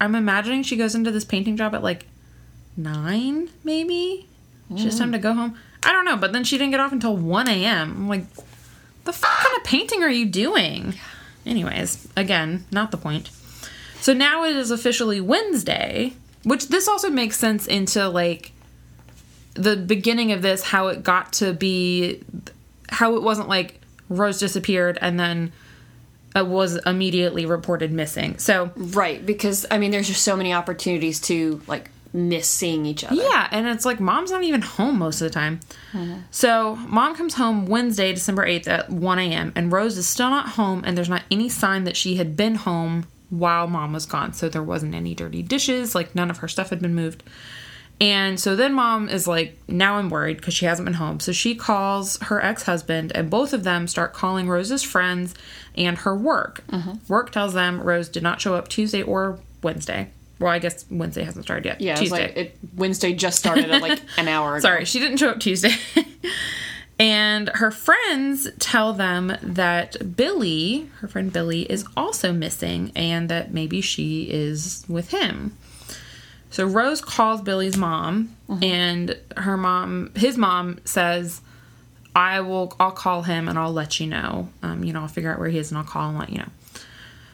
I'm 0.00 0.14
imagining 0.14 0.62
she 0.62 0.76
goes 0.76 0.94
into 0.94 1.10
this 1.10 1.26
painting 1.26 1.58
job 1.58 1.74
at 1.74 1.82
like 1.82 2.06
9, 2.78 3.50
maybe? 3.62 4.26
She 4.74 4.84
has 4.84 4.96
mm. 4.96 5.00
time 5.00 5.12
to 5.12 5.18
go 5.18 5.34
home. 5.34 5.58
I 5.84 5.92
don't 5.92 6.04
know, 6.04 6.16
but 6.16 6.32
then 6.32 6.44
she 6.44 6.58
didn't 6.58 6.70
get 6.70 6.80
off 6.80 6.92
until 6.92 7.16
1 7.16 7.48
a.m. 7.48 7.92
I'm 7.92 8.08
like, 8.08 8.24
the 9.04 9.12
fuck 9.12 9.30
kind 9.30 9.56
of 9.56 9.64
painting 9.64 10.02
are 10.02 10.10
you 10.10 10.26
doing? 10.26 10.94
Anyways, 11.44 12.08
again, 12.16 12.64
not 12.70 12.90
the 12.90 12.96
point. 12.96 13.30
So 14.00 14.12
now 14.12 14.44
it 14.44 14.56
is 14.56 14.70
officially 14.70 15.20
Wednesday, 15.20 16.14
which 16.44 16.68
this 16.68 16.88
also 16.88 17.10
makes 17.10 17.36
sense 17.36 17.66
into 17.66 18.08
like 18.08 18.52
the 19.54 19.76
beginning 19.76 20.32
of 20.32 20.42
this, 20.42 20.62
how 20.62 20.88
it 20.88 21.02
got 21.02 21.32
to 21.34 21.52
be, 21.52 22.22
how 22.88 23.16
it 23.16 23.22
wasn't 23.22 23.48
like 23.48 23.80
Rose 24.08 24.38
disappeared 24.38 24.98
and 25.00 25.18
then 25.18 25.52
it 26.34 26.46
was 26.46 26.76
immediately 26.86 27.46
reported 27.46 27.92
missing. 27.92 28.38
So 28.38 28.72
Right, 28.76 29.24
because 29.24 29.66
I 29.70 29.78
mean, 29.78 29.90
there's 29.90 30.08
just 30.08 30.22
so 30.22 30.36
many 30.36 30.52
opportunities 30.52 31.20
to 31.22 31.60
like 31.66 31.90
miss 32.12 32.48
seeing 32.48 32.86
each 32.86 33.04
other. 33.04 33.14
Yeah, 33.14 33.48
and 33.50 33.66
it's 33.66 33.84
like 33.84 34.00
mom's 34.00 34.30
not 34.30 34.42
even 34.42 34.62
home 34.62 34.98
most 34.98 35.20
of 35.20 35.28
the 35.28 35.34
time. 35.34 35.60
Mm-hmm. 35.92 36.20
So 36.30 36.76
mom 36.76 37.14
comes 37.14 37.34
home 37.34 37.66
Wednesday, 37.66 38.12
December 38.12 38.46
8th 38.46 38.68
at 38.68 38.90
1 38.90 39.18
a.m., 39.18 39.52
and 39.56 39.72
Rose 39.72 39.96
is 39.96 40.06
still 40.06 40.30
not 40.30 40.50
home, 40.50 40.82
and 40.84 40.96
there's 40.96 41.08
not 41.08 41.22
any 41.30 41.48
sign 41.48 41.84
that 41.84 41.96
she 41.96 42.16
had 42.16 42.36
been 42.36 42.56
home 42.56 43.06
while 43.30 43.66
mom 43.66 43.92
was 43.94 44.04
gone. 44.04 44.34
So 44.34 44.48
there 44.48 44.62
wasn't 44.62 44.94
any 44.94 45.14
dirty 45.14 45.42
dishes, 45.42 45.94
like 45.94 46.14
none 46.14 46.30
of 46.30 46.38
her 46.38 46.48
stuff 46.48 46.70
had 46.70 46.82
been 46.82 46.94
moved. 46.94 47.22
And 48.00 48.40
so 48.40 48.56
then 48.56 48.74
mom 48.74 49.08
is 49.08 49.28
like, 49.28 49.56
now 49.68 49.94
I'm 49.94 50.10
worried 50.10 50.38
because 50.38 50.54
she 50.54 50.66
hasn't 50.66 50.86
been 50.86 50.94
home. 50.94 51.20
So 51.20 51.30
she 51.30 51.54
calls 51.54 52.18
her 52.22 52.42
ex 52.44 52.64
husband, 52.64 53.12
and 53.14 53.30
both 53.30 53.52
of 53.52 53.64
them 53.64 53.86
start 53.86 54.12
calling 54.12 54.48
Rose's 54.48 54.82
friends 54.82 55.34
and 55.76 55.98
her 55.98 56.16
work. 56.16 56.64
Mm-hmm. 56.68 56.94
Work 57.08 57.30
tells 57.30 57.54
them 57.54 57.80
Rose 57.80 58.08
did 58.08 58.22
not 58.22 58.40
show 58.40 58.54
up 58.54 58.68
Tuesday 58.68 59.02
or 59.02 59.38
Wednesday. 59.62 60.10
Well, 60.42 60.52
I 60.52 60.58
guess 60.58 60.84
Wednesday 60.90 61.22
hasn't 61.22 61.44
started 61.44 61.64
yet. 61.64 61.80
Yeah, 61.80 61.94
Tuesday. 61.94 62.26
like 62.28 62.36
it, 62.36 62.58
Wednesday 62.74 63.12
just 63.12 63.38
started 63.38 63.70
at 63.70 63.82
like 63.82 64.00
an 64.16 64.28
hour 64.28 64.52
ago. 64.56 64.60
Sorry, 64.60 64.84
she 64.84 64.98
didn't 64.98 65.18
show 65.18 65.30
up 65.30 65.40
Tuesday. 65.40 65.74
and 66.98 67.48
her 67.50 67.70
friends 67.70 68.48
tell 68.58 68.92
them 68.92 69.36
that 69.42 70.16
Billy, 70.16 70.90
her 71.00 71.08
friend 71.08 71.32
Billy, 71.32 71.62
is 71.62 71.84
also 71.96 72.32
missing 72.32 72.92
and 72.94 73.28
that 73.28 73.52
maybe 73.52 73.80
she 73.80 74.24
is 74.30 74.84
with 74.88 75.10
him. 75.10 75.56
So 76.50 76.66
Rose 76.66 77.00
calls 77.00 77.40
Billy's 77.40 77.78
mom 77.78 78.36
and 78.60 79.16
her 79.38 79.56
mom, 79.56 80.12
his 80.14 80.36
mom 80.36 80.80
says, 80.84 81.40
I 82.14 82.40
will, 82.40 82.76
I'll 82.78 82.90
call 82.90 83.22
him 83.22 83.48
and 83.48 83.58
I'll 83.58 83.72
let 83.72 83.98
you 84.00 84.06
know. 84.06 84.50
Um, 84.62 84.84
you 84.84 84.92
know, 84.92 85.00
I'll 85.00 85.08
figure 85.08 85.32
out 85.32 85.38
where 85.38 85.48
he 85.48 85.58
is 85.58 85.70
and 85.70 85.78
I'll 85.78 85.84
call 85.84 86.10
and 86.10 86.18
let 86.18 86.28
you 86.28 86.38
know. 86.38 86.48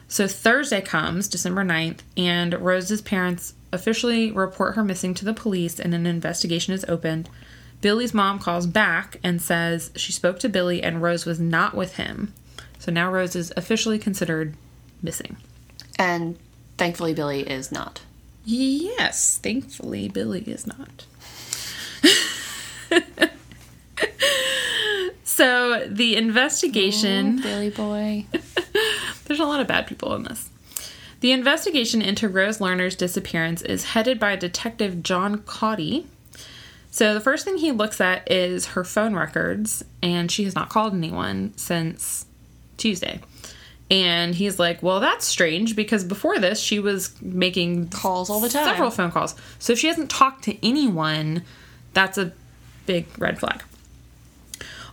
So 0.09 0.27
Thursday 0.27 0.81
comes, 0.81 1.27
December 1.27 1.63
9th, 1.63 1.99
and 2.17 2.59
Rose's 2.59 2.99
parents 3.01 3.53
officially 3.71 4.31
report 4.31 4.75
her 4.75 4.83
missing 4.83 5.13
to 5.13 5.23
the 5.23 5.35
police 5.35 5.79
and 5.79 5.93
an 5.93 6.07
investigation 6.07 6.73
is 6.73 6.83
opened. 6.87 7.29
Billy's 7.79 8.13
mom 8.13 8.39
calls 8.39 8.65
back 8.65 9.19
and 9.23 9.39
says 9.39 9.91
she 9.95 10.11
spoke 10.11 10.39
to 10.39 10.49
Billy 10.49 10.81
and 10.81 11.03
Rose 11.03 11.27
was 11.27 11.39
not 11.39 11.75
with 11.75 11.97
him. 11.97 12.33
So 12.79 12.91
now 12.91 13.11
Rose 13.11 13.35
is 13.35 13.53
officially 13.55 13.99
considered 13.99 14.55
missing. 15.03 15.37
And 15.99 16.39
thankfully, 16.79 17.13
Billy 17.13 17.41
is 17.41 17.71
not. 17.71 18.01
Yes, 18.43 19.37
thankfully 19.37 20.09
Billy 20.09 20.41
is 20.41 20.65
not. 20.65 21.05
so 25.39 25.87
the 25.87 26.17
investigation. 26.17 27.39
Oh, 27.39 27.43
Billy 27.43 27.69
boy. 27.69 28.25
There's 29.25 29.39
a 29.39 29.45
lot 29.45 29.61
of 29.61 29.67
bad 29.67 29.87
people 29.87 30.13
in 30.15 30.23
this. 30.23 30.49
The 31.21 31.31
investigation 31.31 32.01
into 32.01 32.27
Rose 32.27 32.59
Lerner's 32.59 32.97
disappearance 32.97 33.61
is 33.61 33.85
headed 33.85 34.19
by 34.19 34.35
Detective 34.35 35.01
John 35.01 35.37
Caudy. 35.43 36.07
So 36.91 37.13
the 37.13 37.21
first 37.21 37.45
thing 37.45 37.57
he 37.57 37.71
looks 37.71 38.01
at 38.01 38.29
is 38.29 38.67
her 38.67 38.83
phone 38.83 39.15
records, 39.15 39.81
and 40.01 40.29
she 40.29 40.43
has 40.43 40.55
not 40.55 40.67
called 40.67 40.93
anyone 40.93 41.53
since 41.55 42.25
Tuesday. 42.75 43.21
And 43.89 44.35
he's 44.35 44.59
like, 44.59 44.83
Well, 44.83 44.99
that's 44.99 45.25
strange 45.25 45.73
because 45.73 46.03
before 46.03 46.37
this, 46.37 46.59
she 46.59 46.79
was 46.79 47.15
making 47.21 47.91
Calls 47.91 48.29
all 48.29 48.41
the 48.41 48.49
time. 48.49 48.65
Several 48.65 48.91
phone 48.91 49.11
calls. 49.11 49.35
So 49.57 49.71
if 49.71 49.79
she 49.79 49.87
hasn't 49.87 50.09
talked 50.09 50.43
to 50.43 50.67
anyone, 50.67 51.43
that's 51.93 52.17
a 52.17 52.33
big 52.85 53.07
red 53.17 53.39
flag. 53.39 53.63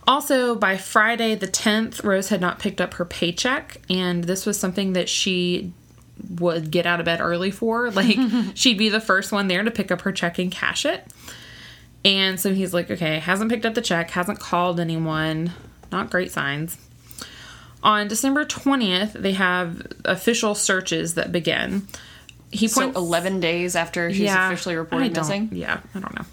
Also, 0.07 0.55
by 0.55 0.77
Friday 0.77 1.35
the 1.35 1.47
10th, 1.47 2.03
Rose 2.03 2.29
had 2.29 2.39
not 2.39 2.59
picked 2.59 2.79
up 2.79 2.93
her 2.95 3.05
paycheck, 3.05 3.81
and 3.89 4.23
this 4.23 4.45
was 4.45 4.57
something 4.57 4.93
that 4.93 5.09
she 5.09 5.73
would 6.39 6.71
get 6.71 6.85
out 6.85 6.99
of 6.99 7.05
bed 7.05 7.19
early 7.19 7.51
for. 7.51 7.91
Like, 7.97 8.17
she'd 8.55 8.77
be 8.77 8.89
the 8.89 9.01
first 9.01 9.31
one 9.31 9.47
there 9.47 9.63
to 9.63 9.71
pick 9.71 9.91
up 9.91 10.01
her 10.01 10.11
check 10.13 10.39
and 10.39 10.51
cash 10.51 10.85
it. 10.85 11.05
And 12.05 12.39
so 12.39 12.53
he's 12.53 12.73
like, 12.73 12.89
okay, 12.89 13.19
hasn't 13.19 13.51
picked 13.51 13.65
up 13.65 13.73
the 13.73 13.81
check, 13.81 14.11
hasn't 14.11 14.39
called 14.39 14.79
anyone. 14.79 15.51
Not 15.91 16.09
great 16.09 16.31
signs. 16.31 16.77
On 17.83 18.07
December 18.07 18.45
20th, 18.45 19.13
they 19.13 19.33
have 19.33 19.85
official 20.05 20.55
searches 20.55 21.15
that 21.15 21.31
begin. 21.31 21.87
He 22.49 22.67
So 22.69 22.91
11 22.91 23.41
days 23.41 23.75
after 23.75 24.11
she's 24.13 24.31
officially 24.31 24.75
reported 24.75 25.15
missing. 25.15 25.49
Yeah, 25.51 25.81
I 25.93 25.99
don't 25.99 26.15
know. 26.15 26.25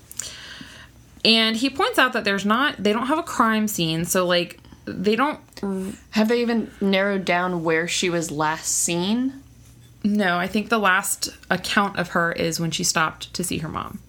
And 1.25 1.57
he 1.57 1.71
points 1.71 1.99
out 1.99 2.13
that 2.13 2.25
there's 2.25 2.45
not, 2.45 2.83
they 2.83 2.93
don't 2.93 3.07
have 3.07 3.19
a 3.19 3.23
crime 3.23 3.67
scene. 3.67 4.05
So, 4.05 4.27
like, 4.27 4.61
they 4.85 5.17
don't, 5.17 5.41
Have 6.11 6.29
they 6.29 6.43
even 6.43 6.71
narrowed 6.81 7.25
down 7.25 7.65
where 7.65 7.89
she 7.89 8.11
was 8.11 8.31
last 8.31 8.67
seen? 8.67 9.43
no, 10.05 10.37
I 10.37 10.47
think 10.47 10.69
the 10.69 10.79
last 10.79 11.31
account 11.51 11.99
of 11.99 12.09
her 12.09 12.31
is 12.31 12.61
when 12.61 12.71
she 12.71 12.85
stopped 12.85 13.33
to 13.33 13.43
see 13.43 13.59
her 13.59 13.69
mom. 13.69 14.01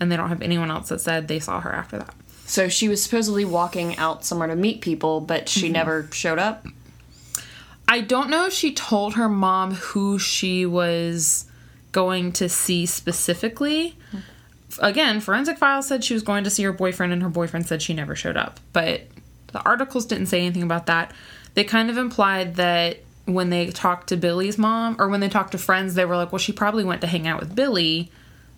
And 0.00 0.10
they 0.10 0.16
don't 0.16 0.30
have 0.30 0.42
anyone 0.42 0.70
else 0.70 0.88
that 0.88 1.02
said 1.02 1.28
they 1.28 1.38
saw 1.38 1.60
her 1.60 1.72
after 1.72 1.98
that. 1.98 2.14
So 2.46 2.68
she 2.68 2.88
was 2.88 3.02
supposedly 3.02 3.44
walking 3.44 3.96
out 3.96 4.24
somewhere 4.24 4.48
to 4.48 4.56
meet 4.56 4.80
people, 4.80 5.20
but 5.20 5.48
she 5.48 5.66
mm-hmm. 5.66 5.72
never 5.74 6.08
showed 6.12 6.38
up. 6.38 6.66
I 7.86 8.00
don't 8.00 8.30
know 8.30 8.46
if 8.46 8.54
she 8.54 8.72
told 8.72 9.14
her 9.14 9.28
mom 9.28 9.74
who 9.74 10.18
she 10.18 10.64
was 10.64 11.44
going 11.92 12.32
to 12.32 12.48
see 12.48 12.86
specifically. 12.86 13.96
Hmm. 14.10 14.18
Again, 14.80 15.20
Forensic 15.20 15.58
Files 15.58 15.86
said 15.86 16.02
she 16.04 16.14
was 16.14 16.22
going 16.22 16.44
to 16.44 16.50
see 16.50 16.62
her 16.64 16.72
boyfriend, 16.72 17.12
and 17.12 17.22
her 17.22 17.28
boyfriend 17.28 17.66
said 17.66 17.80
she 17.82 17.94
never 17.94 18.14
showed 18.16 18.36
up. 18.36 18.60
But 18.72 19.02
the 19.52 19.62
articles 19.62 20.06
didn't 20.06 20.26
say 20.26 20.40
anything 20.40 20.62
about 20.62 20.86
that. 20.86 21.12
They 21.54 21.64
kind 21.64 21.90
of 21.90 21.96
implied 21.96 22.56
that 22.56 22.98
when 23.26 23.50
they 23.50 23.70
talked 23.70 24.08
to 24.08 24.16
Billy's 24.16 24.58
mom, 24.58 24.96
or 24.98 25.08
when 25.08 25.20
they 25.20 25.28
talked 25.28 25.52
to 25.52 25.58
friends, 25.58 25.94
they 25.94 26.04
were 26.04 26.16
like, 26.16 26.32
well, 26.32 26.38
she 26.38 26.52
probably 26.52 26.84
went 26.84 27.00
to 27.02 27.06
hang 27.06 27.26
out 27.26 27.40
with 27.40 27.54
Billy. 27.54 28.10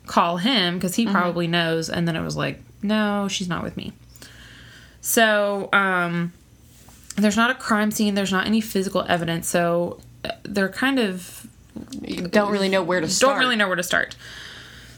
Call 0.07 0.37
him 0.38 0.74
because 0.74 0.94
he 0.94 1.07
probably 1.07 1.46
knows. 1.46 1.90
And 1.90 2.07
then 2.07 2.16
it 2.16 2.22
was 2.22 2.37
like, 2.37 2.62
no, 2.83 3.29
she's 3.29 3.48
not 3.48 3.62
with 3.62 3.76
me. 3.76 3.92
So, 5.00 5.68
um, 5.72 6.33
there's 7.16 7.37
not 7.37 7.50
a 7.50 7.55
crime 7.55 7.90
scene, 7.90 8.14
there's 8.14 8.33
not 8.33 8.46
any 8.46 8.61
physical 8.61 9.05
evidence. 9.09 9.48
So, 9.48 10.00
uh, 10.24 10.33
they're 10.42 10.68
kind 10.68 10.98
of 10.98 11.46
You 12.02 12.29
don't 12.29 12.50
really 12.50 12.68
know 12.68 12.83
where 12.83 13.00
to 13.00 13.09
start. 13.09 13.35
don't 13.35 13.38
really 13.40 13.57
know 13.57 13.66
where 13.68 13.76
to 13.76 13.83
start. 13.83 14.16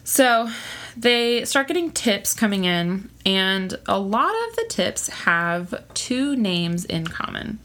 So 0.04 0.50
they 0.98 1.44
start 1.44 1.68
getting 1.68 1.92
tips 1.92 2.34
coming 2.34 2.64
in, 2.64 3.08
and 3.24 3.78
a 3.86 3.98
lot 3.98 4.34
of 4.48 4.56
the 4.56 4.66
tips 4.68 5.08
have 5.08 5.84
two 5.94 6.34
names 6.34 6.84
in 6.84 7.06
common. 7.06 7.60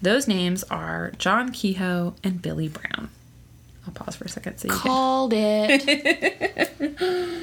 Those 0.00 0.26
names 0.26 0.64
are 0.64 1.12
John 1.18 1.52
Kehoe 1.52 2.14
and 2.24 2.40
Billy 2.40 2.68
Brown. 2.68 3.10
I'll 3.86 3.92
pause 3.92 4.16
for 4.16 4.24
a 4.24 4.28
second 4.28 4.58
so 4.58 4.68
you 4.68 4.72
can. 4.74 4.80
Called 4.80 5.32
it. 5.34 6.70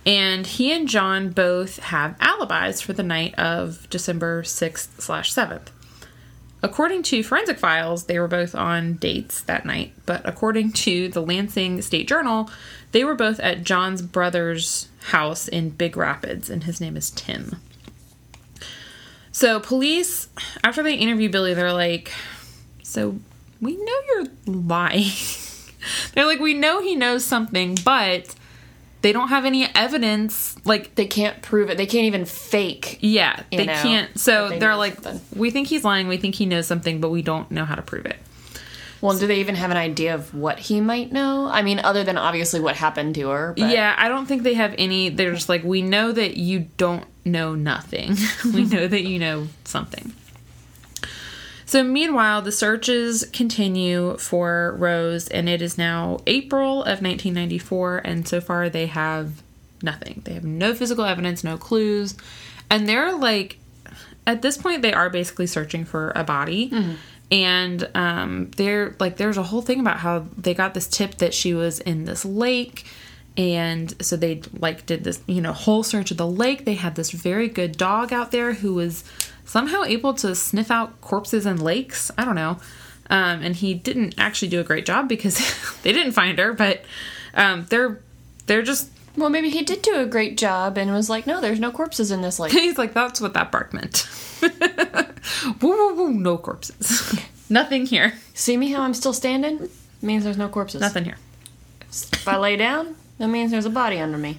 And 0.05 0.47
he 0.47 0.73
and 0.73 0.89
John 0.89 1.31
both 1.31 1.79
have 1.79 2.17
alibis 2.21 2.81
for 2.81 2.93
the 2.93 3.03
night 3.03 3.35
of 3.37 3.89
December 3.89 4.43
6th 4.43 5.01
slash 5.01 5.33
7th. 5.33 5.69
According 6.65 7.03
to 7.05 7.23
forensic 7.25 7.59
files, 7.59 8.05
they 8.05 8.19
were 8.21 8.29
both 8.29 8.55
on 8.55 8.95
dates 8.95 9.41
that 9.43 9.67
night, 9.67 9.93
but 10.07 10.23
according 10.25 10.73
to 10.73 11.09
the 11.09 11.21
Lansing 11.21 11.83
State 11.83 12.07
Journal, 12.07 12.49
they 12.93 13.03
were 13.03 13.17
both 13.17 13.41
at 13.41 13.65
John's 13.65 14.01
brother's 14.01 14.89
house 15.07 15.49
in 15.49 15.71
Big 15.71 15.97
Rapids, 15.97 16.49
and 16.49 16.63
his 16.63 16.81
name 16.81 16.97
is 16.97 17.11
Tim. 17.11 17.57
So, 19.33 19.59
police, 19.59 20.29
after 20.63 20.83
they 20.85 20.95
interview 20.95 21.31
Billy, 21.31 21.55
they're 21.55 21.73
like, 21.73 22.13
So, 22.85 23.19
we 23.61 23.77
know 23.77 24.01
you're 24.09 24.27
lying. 24.47 25.11
they're 26.15 26.27
like, 26.27 26.39
We 26.39 26.55
know 26.55 26.81
he 26.81 26.95
knows 26.95 27.25
something, 27.25 27.77
but 27.85 28.37
they 29.03 29.13
don't 29.13 29.29
have 29.29 29.45
any 29.45 29.67
evidence. 29.75 30.57
Like, 30.65 30.95
they 30.95 31.07
can't 31.07 31.43
prove 31.43 31.71
it. 31.71 31.77
They 31.77 31.87
can't 31.87 32.05
even 32.05 32.25
fake. 32.25 32.99
yeah, 33.01 33.43
they 33.51 33.67
know, 33.67 33.83
can't. 33.83 34.19
So, 34.19 34.49
they 34.49 34.59
they 34.61 34.67
are 34.67 34.77
like, 34.77 34.95
something. 34.95 35.21
We 35.39 35.51
think 35.51 35.69
he's 35.69 35.85
lying. 35.85 36.09
We 36.09 36.17
think 36.17 36.35
he 36.35 36.47
knows 36.47 36.67
something, 36.67 37.01
but 37.01 37.11
we 37.11 37.23
don't 37.23 37.51
know 37.51 37.65
how 37.65 37.75
to 37.75 37.83
prove 37.83 38.07
it. 38.07 38.17
Well, 39.03 39.19
do 39.19 39.27
they 39.27 39.41
even 39.41 39.57
have 39.57 39.73
an 39.73 39.77
idea 39.77 40.15
of 40.15 40.33
what 40.33 40.61
he 40.61 40.81
might 40.81 41.11
know? 41.11 41.49
I 41.49 41.63
mean, 41.63 41.81
other 41.81 42.05
than 42.05 42.17
obviously 42.17 42.61
what 42.61 42.77
happened 42.77 43.17
to 43.17 43.31
her. 43.31 43.53
But 43.59 43.71
Yeah, 43.71 43.95
I 43.99 44.09
don't 44.09 44.27
think 44.27 44.45
they 44.45 44.55
have 44.55 44.77
any. 44.79 45.09
They're 45.09 45.35
just 45.35 45.49
like, 45.49 45.65
we 45.65 45.83
know 45.83 46.13
that 46.13 46.37
you 46.37 46.69
don't 46.77 47.05
know 47.25 47.57
nothing. 47.57 48.17
we 48.55 48.65
know 48.65 48.87
that 48.87 49.03
you 49.03 49.19
know 49.19 49.49
something. 49.65 50.13
So, 51.73 51.83
meanwhile, 51.83 52.43
the 52.43 52.53
searches 52.53 53.25
continue 53.33 54.19
for 54.19 54.77
Rose, 54.79 55.27
and 55.29 55.49
it 55.49 55.63
is 55.63 55.79
now 55.79 56.19
April 56.27 56.83
of 56.83 57.01
1994, 57.01 58.03
and 58.05 58.29
so 58.29 58.43
far 58.43 58.69
they 58.69 58.89
have 58.89 59.43
nothing. 59.83 60.21
They 60.27 60.35
have 60.35 60.45
no 60.45 60.75
physical 60.75 61.07
evidence, 61.07 61.43
no 61.43 61.57
clues, 61.57 62.15
and 62.69 62.87
they're 62.87 63.17
like, 63.17 63.57
at 64.27 64.43
this 64.43 64.59
point, 64.59 64.83
they 64.83 64.93
are 64.93 65.09
basically 65.09 65.47
searching 65.47 65.87
for 65.87 66.13
a 66.15 66.23
body. 66.23 66.69
And 67.31 67.89
um, 67.95 68.51
they're 68.59 68.95
like, 69.01 69.17
there's 69.17 69.39
a 69.39 69.43
whole 69.43 69.63
thing 69.63 69.81
about 69.81 69.97
how 69.97 70.27
they 70.37 70.53
got 70.53 70.75
this 70.75 70.87
tip 70.87 71.15
that 71.17 71.33
she 71.33 71.55
was 71.55 71.81
in 71.81 72.05
this 72.05 72.27
lake, 72.27 72.85
and 73.39 73.95
so 74.05 74.17
they 74.19 74.43
like 74.59 74.85
did 74.85 75.05
this, 75.05 75.23
you 75.27 75.41
know, 75.41 75.55
whole 75.55 75.83
search 75.83 76.11
of 76.11 76.19
the 76.19 76.27
lake. 76.27 76.67
They 76.67 76.75
had 76.75 76.97
this 76.97 77.13
very 77.13 77.49
good 77.49 77.79
dog 77.79 78.13
out 78.13 78.31
there 78.31 78.53
who 78.53 78.75
was 78.75 79.05
somehow 79.53 79.83
able 79.85 80.15
to 80.15 80.35
sniff 80.35 80.71
out 80.71 80.99
corpses 81.03 81.45
in 81.45 81.59
lakes. 81.59 82.11
I 82.17 82.25
don't 82.25 82.35
know. 82.35 82.57
Um, 83.11 83.43
and 83.43 83.55
he 83.55 83.75
didn't 83.75 84.15
actually 84.17 84.49
do 84.49 84.61
a 84.61 84.65
great 84.65 84.87
job 84.87 85.11
because 85.11 85.37
they 85.83 85.93
didn't 85.93 86.13
find 86.13 86.39
her, 86.39 86.55
but 86.55 86.83
um, 87.35 87.67
they're 87.69 88.01
they're 88.47 88.63
just 88.63 88.91
well, 89.15 89.29
maybe 89.29 89.51
he 89.51 89.63
did 89.63 89.83
do 89.83 89.97
a 89.97 90.07
great 90.07 90.39
job 90.39 90.79
and 90.79 90.91
was 90.91 91.11
like, 91.11 91.27
no, 91.27 91.43
there's 91.43 91.61
no 91.61 91.71
corpses 91.71 92.11
in 92.11 92.23
this 92.23 92.39
lake. 92.39 92.53
He's 92.67 92.79
like, 92.79 92.95
that's 92.95 93.21
what 93.21 93.35
that 93.35 93.53
bark 93.53 93.75
meant. 93.75 94.09
woo, 95.61 95.77
woo, 95.77 95.95
woo, 95.95 96.13
no 96.15 96.39
corpses. 96.39 97.21
Nothing 97.51 97.85
here. 97.85 98.15
See 98.33 98.57
me 98.57 98.71
how 98.73 98.81
I'm 98.81 98.95
still 98.95 99.13
standing? 99.13 99.69
means 100.01 100.25
there's 100.25 100.39
no 100.39 100.49
corpses. 100.49 100.81
Nothing 100.81 101.05
here. 101.05 101.19
If 101.91 102.27
I 102.27 102.39
lay 102.39 102.57
down, 102.57 102.97
that 103.19 103.29
means 103.29 103.51
there's 103.51 103.67
a 103.67 103.71
body 103.71 103.99
under 103.99 104.17
me. 104.17 104.39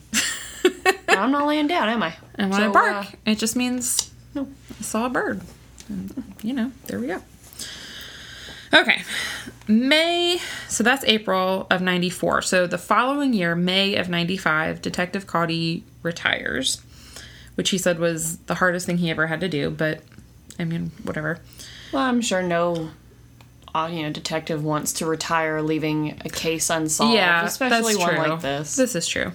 I'm 1.08 1.32
not 1.32 1.46
laying 1.46 1.68
down, 1.68 1.88
am 1.88 2.02
I? 2.02 2.16
And 2.36 2.50
when 2.50 2.60
So, 2.60 2.70
I 2.70 2.74
bark, 2.74 3.06
uh, 3.06 3.10
it 3.28 3.38
just 3.38 3.56
means 3.56 4.13
no. 4.34 4.48
I 4.80 4.84
saw 4.84 5.06
a 5.06 5.10
bird. 5.10 5.42
And, 5.90 6.24
you 6.42 6.54
know, 6.54 6.72
there 6.88 7.00
we 7.00 7.08
go. 7.08 7.22
Okay. 8.74 9.04
May, 9.68 10.40
so 10.68 10.84
that's 10.84 11.04
April 11.06 11.68
of 11.70 11.82
94. 11.82 12.42
So 12.42 12.68
the 12.68 12.78
following 12.78 13.34
year, 13.34 13.56
May 13.56 13.96
of 13.96 14.10
95, 14.10 14.82
Detective 14.82 15.28
Caudy 15.28 15.84
retires, 16.02 16.82
which 17.56 17.70
he 17.70 17.78
said 17.78 18.00
was 18.00 18.38
the 18.40 18.56
hardest 18.56 18.86
thing 18.86 18.98
he 18.98 19.12
ever 19.12 19.28
had 19.28 19.40
to 19.42 19.48
do, 19.48 19.70
but 19.70 20.02
I 20.60 20.66
mean, 20.66 20.92
whatever. 21.04 21.40
Well, 21.92 22.04
I'm 22.04 22.22
sure 22.22 22.42
no, 22.42 22.90
uh, 23.76 23.90
you 23.92 24.04
know, 24.04 24.12
detective 24.12 24.64
wants 24.64 24.94
to 24.94 25.06
retire, 25.06 25.62
leaving 25.62 26.20
a 26.26 26.30
case 26.30 26.70
unsolved. 26.70 27.14
yeah, 27.14 27.46
especially 27.46 27.96
one 27.96 28.10
true. 28.10 28.18
like 28.18 28.42
this. 28.42 28.76
This 28.76 28.96
is 28.96 29.08
true. 29.08 29.32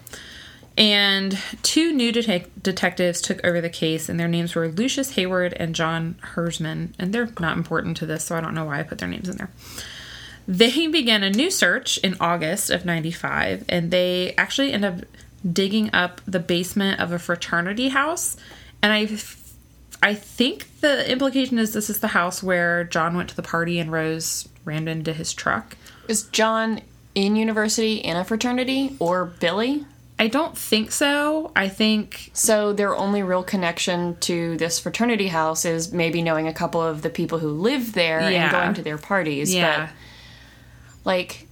And 0.78 1.36
two 1.64 1.92
new 1.92 2.12
detec- 2.12 2.46
detectives 2.62 3.20
took 3.20 3.44
over 3.44 3.60
the 3.60 3.68
case, 3.68 4.08
and 4.08 4.18
their 4.18 4.28
names 4.28 4.54
were 4.54 4.68
Lucius 4.68 5.10
Hayward 5.16 5.52
and 5.54 5.74
John 5.74 6.14
Hersman. 6.34 6.94
And 7.00 7.12
they're 7.12 7.30
not 7.40 7.56
important 7.56 7.96
to 7.96 8.06
this, 8.06 8.24
so 8.24 8.36
I 8.36 8.40
don't 8.40 8.54
know 8.54 8.64
why 8.64 8.78
I 8.78 8.84
put 8.84 8.98
their 8.98 9.08
names 9.08 9.28
in 9.28 9.38
there. 9.38 9.50
They 10.46 10.86
began 10.86 11.24
a 11.24 11.30
new 11.30 11.50
search 11.50 11.98
in 11.98 12.16
August 12.20 12.70
of 12.70 12.84
95, 12.84 13.64
and 13.68 13.90
they 13.90 14.34
actually 14.38 14.72
end 14.72 14.84
up 14.84 15.00
digging 15.52 15.90
up 15.92 16.20
the 16.28 16.38
basement 16.38 17.00
of 17.00 17.10
a 17.10 17.18
fraternity 17.18 17.88
house. 17.88 18.36
And 18.80 18.92
I, 18.92 19.08
I 20.00 20.14
think 20.14 20.80
the 20.80 21.10
implication 21.10 21.58
is 21.58 21.72
this 21.72 21.90
is 21.90 21.98
the 21.98 22.08
house 22.08 22.40
where 22.40 22.84
John 22.84 23.16
went 23.16 23.30
to 23.30 23.36
the 23.36 23.42
party 23.42 23.80
and 23.80 23.90
Rose 23.90 24.48
ran 24.64 24.86
into 24.86 25.12
his 25.12 25.34
truck. 25.34 25.76
Is 26.06 26.22
John 26.22 26.82
in 27.16 27.34
university 27.34 27.96
in 27.96 28.16
a 28.16 28.24
fraternity 28.24 28.96
or 29.00 29.24
Billy? 29.24 29.84
I 30.20 30.26
don't 30.28 30.58
think 30.58 30.90
so. 30.90 31.52
I 31.54 31.68
think 31.68 32.30
So 32.32 32.72
their 32.72 32.94
only 32.96 33.22
real 33.22 33.42
connection 33.44 34.16
to 34.20 34.56
this 34.56 34.78
fraternity 34.80 35.28
house 35.28 35.64
is 35.64 35.92
maybe 35.92 36.22
knowing 36.22 36.48
a 36.48 36.52
couple 36.52 36.82
of 36.82 37.02
the 37.02 37.10
people 37.10 37.38
who 37.38 37.50
live 37.50 37.92
there 37.92 38.20
Yeah. 38.30 38.44
and 38.44 38.52
going 38.52 38.74
to 38.74 38.82
their 38.82 38.98
parties. 38.98 39.54
yeah. 39.54 39.86
But 39.86 39.90
like, 41.04 41.46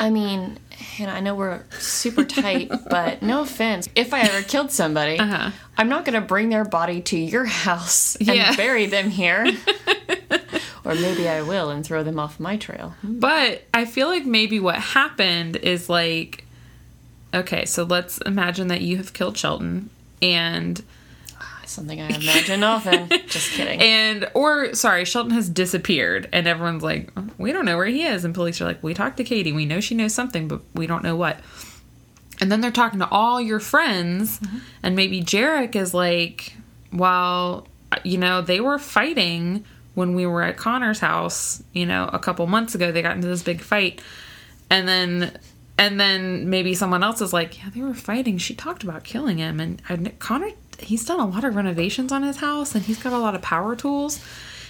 I 0.00 0.10
mean, 0.10 0.58
and 0.98 1.08
I 1.08 1.20
know 1.20 1.36
we're 1.36 1.62
super 1.78 2.24
tight, 2.24 2.68
but 2.90 3.22
no 3.22 3.42
offense. 3.42 3.88
If 3.94 4.12
I 4.12 4.22
ever 4.22 4.42
killed 4.42 4.72
somebody, 4.72 5.16
Uh-huh. 5.18 5.50
I'm 5.78 5.88
not 5.88 6.04
going 6.04 6.20
to 6.20 6.26
bring 6.26 6.48
their 6.48 6.64
body 6.64 7.00
to 7.02 7.16
your 7.16 7.44
house 7.44 8.16
and 8.16 8.26
Yeah. 8.26 8.56
bury 8.56 8.86
them 8.86 9.08
here. 9.10 9.46
or 10.84 10.94
maybe 10.96 11.28
I 11.28 11.42
will 11.42 11.70
and 11.70 11.86
throw 11.86 12.02
them 12.02 12.18
off 12.18 12.40
my 12.40 12.56
trail. 12.56 12.94
But 13.04 13.62
I 13.72 13.84
feel 13.84 14.08
like 14.08 14.26
maybe 14.26 14.58
what 14.58 14.74
happened 14.76 15.56
is 15.56 15.88
like, 15.88 16.43
okay, 17.34 17.64
so 17.64 17.84
let's 17.84 18.18
imagine 18.18 18.68
that 18.68 18.80
you 18.80 18.96
have 18.96 19.12
killed 19.12 19.36
Shelton 19.36 19.90
and 20.22 20.82
ah, 21.38 21.62
Something 21.66 22.00
I 22.00 22.08
imagine 22.08 22.62
often. 22.62 23.08
Just 23.26 23.52
kidding. 23.52 23.80
And 23.82 24.30
or 24.34 24.74
sorry, 24.74 25.04
Shelton 25.04 25.32
has 25.32 25.48
disappeared, 25.48 26.28
and 26.32 26.46
everyone's 26.46 26.82
like, 26.82 27.10
we 27.38 27.52
don't 27.52 27.64
know 27.64 27.76
where 27.76 27.86
he 27.86 28.04
is, 28.04 28.24
and 28.24 28.34
police 28.34 28.60
are 28.60 28.64
like, 28.64 28.82
we 28.82 28.94
talked 28.94 29.16
to 29.18 29.24
Katie, 29.24 29.52
we 29.52 29.66
know 29.66 29.80
she 29.80 29.94
knows 29.94 30.14
something, 30.14 30.48
but 30.48 30.62
we 30.74 30.86
don't 30.86 31.02
know 31.02 31.16
what. 31.16 31.40
And 32.40 32.50
then 32.50 32.60
they're 32.60 32.70
talking 32.70 32.98
to 32.98 33.08
all 33.08 33.40
your 33.40 33.60
friends, 33.60 34.40
mm-hmm. 34.40 34.58
and 34.82 34.96
maybe 34.96 35.22
Jarek 35.22 35.76
is 35.76 35.94
like, 35.94 36.54
well, 36.92 37.66
you 38.02 38.18
know, 38.18 38.40
they 38.42 38.60
were 38.60 38.78
fighting 38.78 39.64
when 39.94 40.14
we 40.14 40.26
were 40.26 40.42
at 40.42 40.56
Connor's 40.56 40.98
house, 40.98 41.62
you 41.72 41.86
know, 41.86 42.10
a 42.12 42.18
couple 42.18 42.46
months 42.46 42.74
ago. 42.74 42.90
They 42.90 43.02
got 43.02 43.14
into 43.14 43.28
this 43.28 43.42
big 43.42 43.60
fight, 43.60 44.00
and 44.70 44.88
then. 44.88 45.38
And 45.76 45.98
then 46.00 46.48
maybe 46.50 46.74
someone 46.74 47.02
else 47.02 47.20
is 47.20 47.32
like, 47.32 47.58
yeah, 47.58 47.70
they 47.74 47.80
were 47.82 47.94
fighting. 47.94 48.38
She 48.38 48.54
talked 48.54 48.84
about 48.84 49.02
killing 49.02 49.38
him, 49.38 49.58
and 49.60 50.18
Connor 50.20 50.50
he's 50.78 51.04
done 51.04 51.20
a 51.20 51.26
lot 51.26 51.44
of 51.44 51.54
renovations 51.56 52.12
on 52.12 52.22
his 52.22 52.38
house 52.38 52.74
and 52.74 52.84
he's 52.84 53.02
got 53.02 53.12
a 53.12 53.18
lot 53.18 53.34
of 53.34 53.42
power 53.42 53.76
tools 53.76 54.24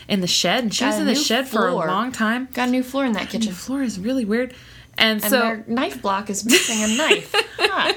in 0.08 0.20
the 0.20 0.26
shed 0.26 0.62
and 0.62 0.74
she 0.74 0.84
was 0.84 0.98
in 0.98 1.06
the 1.06 1.14
shed 1.14 1.48
for 1.48 1.66
a 1.68 1.74
long 1.74 2.12
time 2.12 2.48
Got 2.52 2.68
a 2.68 2.70
new 2.70 2.82
floor 2.82 3.04
in 3.04 3.12
that 3.14 3.30
kitchen. 3.30 3.50
the 3.50 3.56
floor 3.56 3.82
is 3.82 3.98
really 3.98 4.24
weird 4.24 4.54
and, 4.98 5.22
And 5.22 5.30
so 5.30 5.40
their 5.40 5.64
knife 5.66 6.02
block 6.02 6.30
is 6.30 6.44
missing 6.44 6.82
a 6.82 6.96
knife. 6.96 7.34
Huh. 7.56 7.92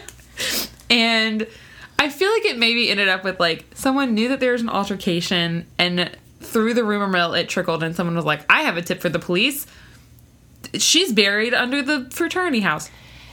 and 0.89 1.45
i 1.99 2.09
feel 2.09 2.31
like 2.31 2.45
it 2.45 2.57
maybe 2.57 2.89
ended 2.89 3.07
up 3.07 3.23
with 3.23 3.39
like 3.39 3.65
someone 3.73 4.13
knew 4.13 4.29
that 4.29 4.39
there 4.39 4.51
was 4.53 4.61
an 4.61 4.69
altercation 4.69 5.65
and 5.77 6.15
through 6.39 6.73
the 6.75 6.83
rumor 6.83 7.07
mill 7.07 7.33
it 7.33 7.49
trickled 7.49 7.83
and 7.83 7.95
someone 7.95 8.15
was 8.15 8.25
like 8.25 8.41
i 8.51 8.61
have 8.61 8.77
a 8.77 8.81
tip 8.81 9.01
for 9.01 9.09
the 9.09 9.19
police 9.19 9.65
she's 10.75 11.11
buried 11.13 11.53
under 11.53 11.81
the 11.81 12.07
fraternity 12.11 12.59
house 12.61 12.89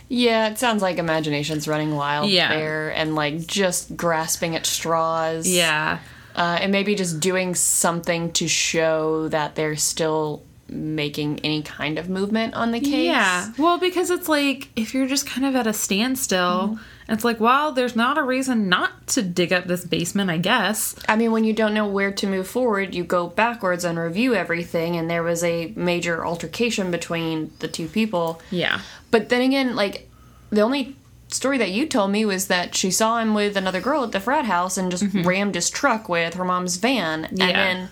Yeah, 0.08 0.48
it 0.48 0.58
sounds 0.58 0.82
like 0.82 0.98
imagination's 0.98 1.66
running 1.66 1.94
wild 1.94 2.28
Yeah. 2.30 2.48
there 2.54 2.90
and 2.90 3.14
like 3.14 3.46
just 3.46 3.96
grasping 3.96 4.54
at 4.56 4.66
straws. 4.66 5.48
yeah 5.48 5.98
Uh, 6.36 6.58
and 6.60 6.72
maybe 6.72 6.94
just 6.96 7.20
doing 7.20 7.54
something 7.54 8.32
to 8.32 8.48
show 8.48 9.28
that 9.28 9.54
they're 9.54 9.76
still 9.76 10.42
making 10.68 11.40
any 11.40 11.62
kind 11.62 11.98
of 11.98 12.08
movement 12.08 12.54
on 12.54 12.72
the 12.72 12.80
case. 12.80 13.06
Yeah. 13.06 13.52
Well, 13.58 13.78
because 13.78 14.10
it's 14.10 14.28
like 14.28 14.68
if 14.76 14.94
you're 14.94 15.06
just 15.06 15.26
kind 15.26 15.46
of 15.46 15.54
at 15.54 15.66
a 15.66 15.72
standstill, 15.72 16.78
it's 17.08 17.24
like, 17.24 17.38
well, 17.38 17.72
there's 17.72 17.94
not 17.94 18.16
a 18.16 18.22
reason 18.22 18.68
not 18.68 19.06
to 19.08 19.22
dig 19.22 19.52
up 19.52 19.66
this 19.66 19.84
basement, 19.84 20.30
I 20.30 20.38
guess. 20.38 20.94
I 21.06 21.16
mean, 21.16 21.32
when 21.32 21.44
you 21.44 21.52
don't 21.52 21.74
know 21.74 21.86
where 21.86 22.12
to 22.12 22.26
move 22.26 22.48
forward, 22.48 22.94
you 22.94 23.04
go 23.04 23.26
backwards 23.26 23.84
and 23.84 23.98
review 23.98 24.34
everything, 24.34 24.96
and 24.96 25.10
there 25.10 25.22
was 25.22 25.44
a 25.44 25.72
major 25.76 26.24
altercation 26.24 26.90
between 26.90 27.52
the 27.58 27.68
two 27.68 27.88
people. 27.88 28.40
Yeah. 28.50 28.80
But 29.10 29.28
then 29.28 29.42
again, 29.42 29.76
like, 29.76 30.08
the 30.48 30.62
only 30.62 30.96
story 31.28 31.58
that 31.58 31.72
you 31.72 31.86
told 31.86 32.10
me 32.10 32.24
was 32.24 32.46
that 32.46 32.74
she 32.74 32.90
saw 32.90 33.18
him 33.18 33.34
with 33.34 33.56
another 33.56 33.80
girl 33.80 34.04
at 34.04 34.12
the 34.12 34.20
frat 34.20 34.44
house 34.46 34.78
and 34.78 34.90
just 34.90 35.04
rammed 35.12 35.56
his 35.56 35.68
truck 35.68 36.08
with 36.08 36.34
her 36.34 36.44
mom's 36.44 36.76
van. 36.76 37.24
Mm-hmm. 37.24 37.36
Yeah. 37.36 37.46
And 37.46 37.56
then, 37.56 37.88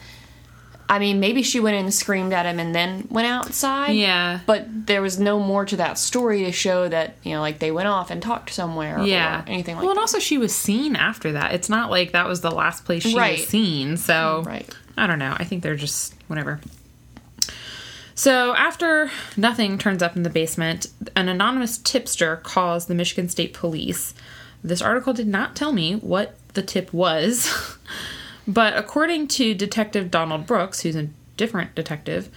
I 0.92 0.98
mean, 0.98 1.20
maybe 1.20 1.42
she 1.42 1.59
went 1.59 1.76
in 1.76 1.85
and 1.87 1.94
screamed 1.94 2.35
at 2.35 2.44
him 2.44 2.59
and 2.61 2.74
then 2.74 3.09
went 3.11 3.26
outside. 3.26 3.92
Yeah. 3.92 4.40
But 4.44 4.66
there 4.87 5.00
was 5.00 5.18
no 5.18 5.40
more 5.40 5.64
to 5.64 5.76
that 5.76 5.96
story 5.96 6.44
to 6.44 6.52
show 6.52 6.87
that, 6.88 7.16
you 7.22 7.33
know, 7.33 7.40
like 7.40 7.61
they 7.61 7.70
went 7.70 7.88
off 7.88 8.11
and 8.11 8.20
talked 8.22 8.50
somewhere 8.50 8.98
Yeah. 9.02 9.40
or 9.40 9.48
anything 9.48 9.76
like 9.76 9.81
that. 9.81 9.87
well, 9.87 9.90
and 9.92 9.96
that. 9.96 10.02
also 10.02 10.18
she 10.18 10.37
was 10.37 10.55
seen 10.55 10.94
after 10.94 11.33
that. 11.33 11.55
It's 11.55 11.70
not 11.70 11.90
like 11.90 12.12
that 12.12 12.28
was 12.28 12.42
the 12.42 12.50
last 12.50 12.85
place 12.85 13.05
she 13.05 13.16
Right. 13.16 13.38
was 13.38 13.48
seen. 13.48 13.96
So 13.96 14.42
Right. 14.46 14.68
I 14.98 15.07
don't 15.07 15.18
know. 15.18 15.35
I 15.38 15.44
think 15.44 15.62
they're 15.62 15.76
just 15.76 16.14
whatever. 16.26 16.61
So 18.14 18.55
after 18.55 19.11
nothing 19.37 19.78
turns 19.78 20.02
up 20.02 20.16
in 20.16 20.22
the 20.22 20.31
basement, 20.31 20.88
an 21.16 21.28
anonymous 21.31 21.78
tipster 21.78 22.37
calls 22.37 22.85
the 22.87 22.94
Michigan 22.94 23.28
State 23.28 23.55
Police. 23.55 24.12
This 24.62 24.83
article 24.83 25.12
did 25.14 25.26
not 25.26 25.57
tell 25.57 25.72
me 25.72 25.94
what 25.94 26.37
the 26.55 26.62
tip 26.62 26.92
was, 26.92 27.50
but 28.46 28.76
according 28.76 29.28
to 29.28 29.55
Detective 29.55 30.11
Donald 30.11 30.46
Brooks, 30.46 30.81
who's 30.83 30.96
a 30.96 31.09
different 31.37 31.74
detective, 31.74 32.28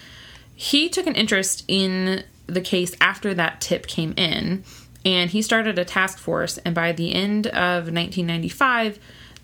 he 0.55 0.87
took 0.89 1.07
an 1.07 1.15
interest 1.15 1.63
in 1.67 2.23
the 2.47 2.61
case 2.61 2.95
after 3.01 3.33
that 3.33 3.59
tip 3.61 3.87
came 3.87 4.13
in, 4.17 4.63
and 5.03 5.29
he 5.31 5.41
started 5.41 5.77
a 5.79 5.85
task 5.85 6.17
force. 6.17 6.57
And 6.59 6.73
by 6.75 6.91
the 6.91 7.13
end 7.13 7.47
of 7.47 7.85
1995, 7.91 8.99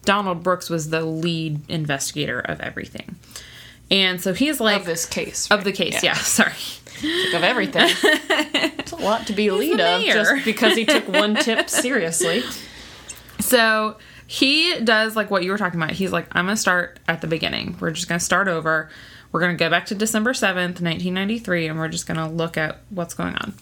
Donald 0.05 0.43
Brooks 0.43 0.69
was 0.69 0.89
the 0.89 1.01
lead 1.03 1.61
investigator 1.69 2.39
of 2.39 2.59
everything. 2.61 3.15
And 3.89 4.21
so 4.21 4.33
he's 4.33 4.59
like 4.59 4.79
Of 4.81 4.85
this 4.85 5.05
case. 5.05 5.49
of 5.51 5.63
the 5.63 5.71
case, 5.71 6.01
yeah. 6.03 6.13
sorry. 6.15 6.53
Of 7.33 7.43
everything. 7.43 7.89
it's 8.03 8.91
a 8.91 8.95
lot 8.97 9.27
to 9.27 9.33
be 9.33 9.47
a 9.47 9.53
lead 9.55 9.79
of 9.79 10.03
just 10.03 10.45
because 10.45 10.75
he 10.75 10.85
took 10.85 11.07
one 11.07 11.35
tip 11.35 11.69
seriously. 11.69 12.43
So 13.39 13.97
he 14.31 14.79
does 14.79 15.17
like 15.17 15.29
what 15.29 15.43
you 15.43 15.51
were 15.51 15.57
talking 15.57 15.77
about. 15.77 15.91
He's 15.91 16.13
like, 16.13 16.25
I'm 16.31 16.45
gonna 16.45 16.55
start 16.55 17.01
at 17.05 17.19
the 17.19 17.27
beginning. 17.27 17.75
We're 17.81 17.91
just 17.91 18.07
gonna 18.07 18.21
start 18.21 18.47
over. 18.47 18.89
We're 19.33 19.41
gonna 19.41 19.55
go 19.55 19.69
back 19.69 19.87
to 19.87 19.95
December 19.95 20.31
7th, 20.31 20.79
1993, 20.79 21.67
and 21.67 21.77
we're 21.77 21.89
just 21.89 22.07
gonna 22.07 22.31
look 22.31 22.55
at 22.55 22.79
what's 22.91 23.13
going 23.13 23.35
on. 23.35 23.53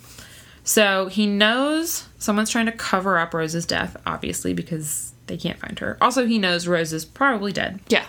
So 0.63 1.08
he 1.08 1.25
knows 1.25 2.08
someone's 2.19 2.51
trying 2.51 2.67
to 2.67 2.71
cover 2.71 3.17
up 3.17 3.34
Rose's 3.34 3.65
death, 3.65 3.97
obviously, 4.05 4.53
because 4.53 5.12
they 5.25 5.38
can't 5.38 5.58
find 5.58 5.79
her. 5.79 5.97
Also, 5.99 6.27
he 6.27 6.38
knows 6.38 6.67
Rose 6.67 6.93
is 6.93 7.03
probably 7.03 7.51
dead. 7.51 7.79
Yeah. 7.88 8.05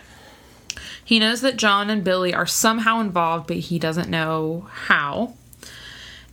He 1.03 1.19
knows 1.19 1.41
that 1.41 1.57
John 1.57 1.89
and 1.89 2.05
Billy 2.05 2.35
are 2.35 2.45
somehow 2.45 3.01
involved, 3.01 3.47
but 3.47 3.57
he 3.57 3.79
doesn't 3.79 4.11
know 4.11 4.69
how. 4.71 5.33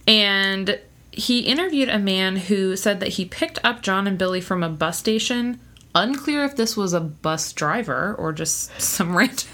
And 0.06 0.78
he 1.10 1.40
interviewed 1.44 1.88
a 1.88 2.00
man 2.00 2.36
who 2.36 2.76
said 2.76 3.00
that 3.00 3.13
he 3.13 3.24
picked 3.24 3.60
up 3.63 3.82
John 3.82 4.08
and 4.08 4.18
Billy 4.18 4.42
from 4.42 4.62
a 4.62 4.68
bus 4.68 5.00
station. 5.00 5.62
Unclear 5.98 6.44
if 6.44 6.56
this 6.56 6.78
was 6.78 6.94
a 6.94 7.00
bus 7.00 7.52
driver 7.54 8.16
or 8.18 8.32
just 8.32 8.80
some 8.80 9.18
random. 9.18 9.48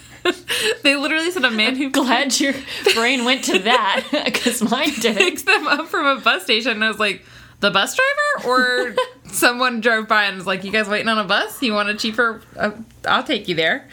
they 0.84 0.96
literally 0.96 1.32
said 1.32 1.46
a 1.46 1.52
man 1.52 1.76
who 1.76 1.90
Glad 1.90 2.38
your 2.40 2.54
brain 2.94 3.26
went 3.26 3.44
to 3.46 3.60
that 3.60 4.06
because 4.26 4.62
mine 4.62 4.92
didn't. 5.00 5.18
picked 5.18 5.46
them 5.46 5.68
up 5.68 5.88
from 5.88 6.06
a 6.06 6.20
bus 6.20 6.44
station. 6.44 6.74
And 6.74 6.84
I 6.84 6.88
was 6.90 7.00
like, 7.00 7.24
the 7.60 7.72
bus 7.72 7.96
driver? 7.96 8.50
Or 8.50 8.96
someone 9.32 9.80
drove 9.82 10.08
by 10.08 10.26
and 10.26 10.38
was 10.38 10.46
like, 10.46 10.64
you 10.64 10.72
guys 10.72 10.88
waiting 10.90 11.08
on 11.08 11.18
a 11.18 11.24
bus? 11.24 11.62
You 11.62 11.74
want 11.74 11.90
a 11.90 11.96
cheaper? 11.96 12.42
Uh, 12.58 12.72
I'll 13.08 13.24
take 13.24 13.48
you 13.48 13.56
there. 13.56 13.88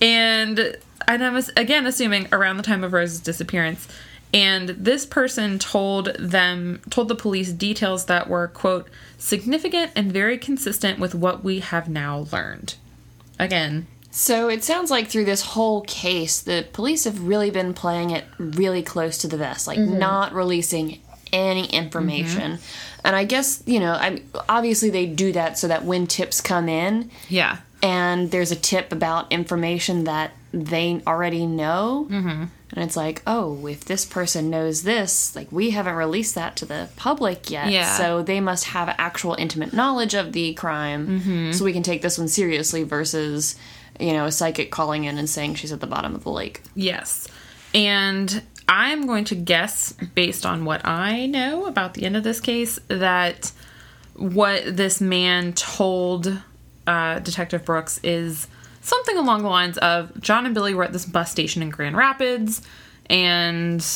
And 0.00 0.76
and 1.06 1.24
I'm 1.24 1.36
again 1.56 1.86
assuming 1.86 2.28
around 2.32 2.56
the 2.56 2.62
time 2.62 2.84
of 2.84 2.92
Rose's 2.92 3.20
disappearance. 3.20 3.88
And 4.34 4.68
this 4.70 5.06
person 5.06 5.58
told 5.58 6.14
them 6.18 6.80
told 6.90 7.08
the 7.08 7.14
police 7.14 7.50
details 7.52 8.06
that 8.06 8.28
were 8.28 8.48
quote 8.48 8.88
significant 9.18 9.92
and 9.94 10.12
very 10.12 10.38
consistent 10.38 10.98
with 10.98 11.14
what 11.14 11.44
we 11.44 11.60
have 11.60 11.88
now 11.88 12.26
learned. 12.32 12.76
Again, 13.38 13.86
So 14.10 14.48
it 14.48 14.64
sounds 14.64 14.90
like 14.90 15.08
through 15.08 15.26
this 15.26 15.42
whole 15.42 15.82
case, 15.82 16.40
the 16.40 16.66
police 16.72 17.04
have 17.04 17.22
really 17.22 17.50
been 17.50 17.74
playing 17.74 18.10
it 18.10 18.24
really 18.38 18.82
close 18.82 19.18
to 19.18 19.28
the 19.28 19.36
vest, 19.36 19.66
like 19.66 19.78
mm-hmm. 19.78 19.98
not 19.98 20.32
releasing 20.32 21.00
any 21.32 21.66
information. 21.66 22.52
Mm-hmm. 22.52 23.00
And 23.04 23.16
I 23.16 23.24
guess 23.24 23.62
you 23.66 23.80
know, 23.80 23.92
I 23.92 24.22
obviously 24.48 24.90
they 24.90 25.06
do 25.06 25.32
that 25.32 25.58
so 25.58 25.68
that 25.68 25.84
when 25.84 26.06
tips 26.06 26.40
come 26.40 26.68
in 26.68 27.10
yeah, 27.28 27.58
and 27.82 28.30
there's 28.30 28.50
a 28.50 28.56
tip 28.56 28.92
about 28.92 29.30
information 29.32 30.04
that 30.04 30.32
they 30.52 31.02
already 31.06 31.46
know, 31.46 32.06
mm-hmm. 32.10 32.28
and 32.28 32.50
it's 32.84 32.96
like, 32.96 33.22
oh, 33.26 33.66
if 33.66 33.84
this 33.84 34.04
person 34.04 34.50
knows 34.50 34.82
this, 34.82 35.36
like 35.36 35.50
we 35.52 35.70
haven't 35.70 35.94
released 35.94 36.34
that 36.34 36.56
to 36.56 36.64
the 36.64 36.88
public 36.96 37.50
yet, 37.50 37.70
Yeah. 37.70 37.96
so 37.96 38.22
they 38.22 38.40
must 38.40 38.64
have 38.66 38.94
actual 38.98 39.34
intimate 39.38 39.72
knowledge 39.72 40.14
of 40.14 40.32
the 40.32 40.54
crime, 40.54 41.52
so 41.52 41.64
we 41.64 41.72
can 41.72 41.82
take 41.82 42.02
this 42.02 42.18
one 42.18 42.28
seriously 42.28 42.82
versus. 42.82 43.56
You 44.00 44.12
know, 44.12 44.26
a 44.26 44.30
psychic 44.30 44.70
calling 44.70 45.02
in 45.02 45.18
and 45.18 45.28
saying 45.28 45.56
she's 45.56 45.72
at 45.72 45.80
the 45.80 45.86
bottom 45.88 46.14
of 46.14 46.22
the 46.22 46.30
lake. 46.30 46.62
Yes. 46.76 47.26
And 47.74 48.42
I'm 48.68 49.08
going 49.08 49.24
to 49.24 49.34
guess, 49.34 49.92
based 50.14 50.46
on 50.46 50.64
what 50.64 50.86
I 50.86 51.26
know 51.26 51.66
about 51.66 51.94
the 51.94 52.04
end 52.04 52.16
of 52.16 52.22
this 52.22 52.38
case, 52.40 52.78
that 52.86 53.50
what 54.14 54.76
this 54.76 55.00
man 55.00 55.52
told 55.52 56.40
uh, 56.88 57.18
Detective 57.18 57.66
Brooks 57.66 58.00
is 58.02 58.48
something 58.80 59.18
along 59.18 59.42
the 59.42 59.50
lines 59.50 59.76
of 59.78 60.18
John 60.20 60.46
and 60.46 60.54
Billy 60.54 60.72
were 60.72 60.84
at 60.84 60.92
this 60.92 61.04
bus 61.04 61.30
station 61.30 61.60
in 61.60 61.68
Grand 61.68 61.96
Rapids 61.96 62.62
and 63.10 63.86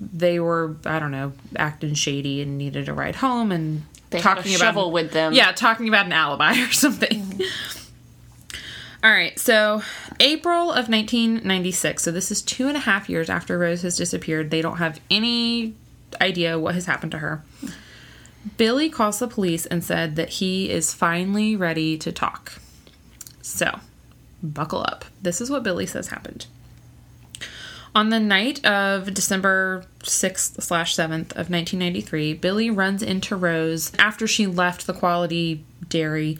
they 0.00 0.40
were, 0.40 0.76
I 0.86 0.98
don't 0.98 1.10
know, 1.10 1.32
acting 1.56 1.92
shady 1.94 2.40
and 2.40 2.56
needed 2.56 2.88
a 2.88 2.94
ride 2.94 3.16
home 3.16 3.52
and 3.52 3.82
They 4.08 4.20
had 4.20 4.38
a 4.38 4.42
shovel 4.44 4.92
with 4.92 5.12
them. 5.12 5.34
Yeah, 5.34 5.52
talking 5.52 5.86
about 5.86 6.06
an 6.06 6.12
alibi 6.12 6.58
or 6.62 6.72
something. 6.72 7.40
All 9.02 9.10
right, 9.10 9.38
so 9.38 9.82
April 10.20 10.70
of 10.70 10.88
1996. 10.88 12.02
So 12.02 12.10
this 12.10 12.30
is 12.30 12.40
two 12.40 12.68
and 12.68 12.78
a 12.78 12.80
half 12.80 13.10
years 13.10 13.28
after 13.28 13.58
Rose 13.58 13.82
has 13.82 13.98
disappeared. 13.98 14.50
They 14.50 14.62
don't 14.62 14.78
have 14.78 14.98
any 15.10 15.74
idea 16.18 16.58
what 16.58 16.74
has 16.74 16.86
happened 16.86 17.12
to 17.12 17.18
her. 17.18 17.44
Billy 18.56 18.90
calls 18.90 19.18
the 19.18 19.28
police 19.28 19.66
and 19.66 19.82
said 19.82 20.16
that 20.16 20.28
he 20.28 20.70
is 20.70 20.92
finally 20.94 21.56
ready 21.56 21.96
to 21.98 22.12
talk. 22.12 22.60
So, 23.42 23.80
buckle 24.42 24.80
up. 24.80 25.04
This 25.22 25.40
is 25.40 25.50
what 25.50 25.62
Billy 25.62 25.86
says 25.86 26.08
happened. 26.08 26.46
On 27.94 28.08
the 28.08 28.18
night 28.18 28.64
of 28.64 29.14
December 29.14 29.84
6th 30.00 30.60
slash 30.60 30.96
7th 30.96 31.30
of 31.30 31.48
1993, 31.48 32.34
Billy 32.34 32.68
runs 32.68 33.02
into 33.02 33.36
Rose 33.36 33.92
after 33.98 34.26
she 34.26 34.46
left 34.46 34.86
the 34.86 34.92
quality 34.92 35.64
dairy 35.88 36.38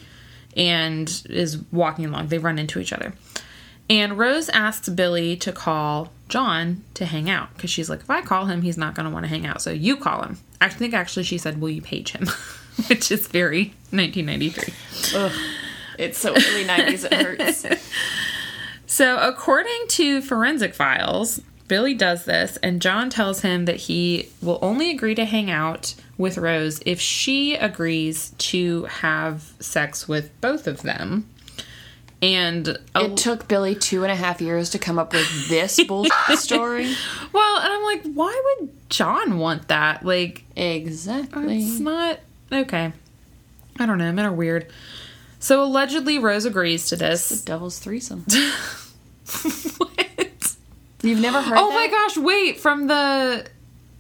and 0.57 1.23
is 1.31 1.63
walking 1.71 2.07
along. 2.07 2.29
They 2.29 2.39
run 2.39 2.59
into 2.59 2.81
each 2.81 2.93
other. 2.93 3.15
And 3.89 4.19
Rose 4.19 4.49
asks 4.49 4.89
Billy 4.89 5.37
to 5.37 5.53
call 5.53 6.11
John 6.29 6.83
to 6.95 7.05
hang 7.05 7.29
out 7.31 7.55
because 7.55 7.71
she's 7.71 7.91
like, 7.91 8.01
if 8.01 8.11
I 8.11 8.23
call 8.23 8.47
him, 8.47 8.63
he's 8.63 8.79
not 8.79 8.95
going 8.95 9.07
to 9.07 9.13
want 9.13 9.25
to 9.25 9.29
hang 9.29 9.47
out. 9.47 9.63
So 9.63 9.71
you 9.71 9.97
call 9.97 10.23
him. 10.23 10.39
I 10.65 10.69
think 10.69 10.95
actually 10.95 11.25
she 11.25 11.37
said, 11.37 11.61
will 11.61 11.71
you 11.71 11.83
page 11.83 12.13
him? 12.13 12.27
Which 12.89 13.13
is 13.13 13.29
very 13.29 13.75
1993. 13.91 14.75
Ugh. 15.15 15.33
It's 15.99 16.19
so 16.19 16.31
early 16.31 16.65
90s, 16.65 17.05
it 17.05 17.13
hurts. 17.13 17.67
So, 18.87 19.19
according 19.19 19.89
to 19.89 20.21
forensic 20.21 20.73
files, 20.73 21.41
Billy 21.67 21.95
does 21.95 22.27
this, 22.27 22.59
and 22.59 22.81
John 22.81 23.11
tells 23.11 23.41
him 23.41 23.65
that 23.65 23.77
he 23.77 24.29
will 24.41 24.61
only 24.63 24.89
agree 24.91 25.17
to 25.17 25.25
hang 25.25 25.51
out 25.51 25.95
with 26.17 26.39
Rose 26.39 26.81
if 26.87 27.01
she 27.01 27.57
agrees 27.57 28.35
to 28.39 28.85
have 28.85 29.53
sex 29.59 30.07
with 30.07 30.39
both 30.41 30.69
of 30.69 30.83
them. 30.83 31.29
And 32.25 32.69
a- 32.95 33.05
It 33.05 33.17
took 33.17 33.49
Billy 33.49 33.75
two 33.75 34.03
and 34.03 34.11
a 34.11 34.17
half 34.17 34.41
years 34.41 34.71
to 34.71 34.79
come 34.79 34.99
up 34.99 35.13
with 35.13 35.49
this 35.49 35.83
bullshit 35.89 36.39
story. 36.39 36.95
well, 37.33 37.59
and 37.61 37.73
I'm 37.73 37.83
like, 37.83 38.03
why 38.15 38.41
would 38.61 38.71
John 38.89 39.39
want 39.39 39.69
that? 39.69 40.05
Like, 40.05 40.45
Exactly. 40.57 41.59
it's 41.63 41.79
not 41.81 42.21
okay. 42.53 42.93
I 43.79 43.87
don't 43.87 43.99
know. 43.99 44.11
Men 44.13 44.25
are 44.25 44.33
weird. 44.33 44.71
So 45.41 45.63
allegedly, 45.63 46.19
Rose 46.19 46.47
agrees 46.47 46.89
to 46.89 46.97
this. 46.97 47.29
The 47.29 47.45
devil's 47.45 47.79
threesome. 47.79 48.25
what? 49.77 50.57
You've 51.03 51.21
never 51.21 51.43
heard 51.43 51.59
Oh 51.59 51.69
that? 51.69 51.75
my 51.75 51.89
gosh! 51.89 52.17
Wait, 52.17 52.59
from 52.59 52.87
the 52.87 53.47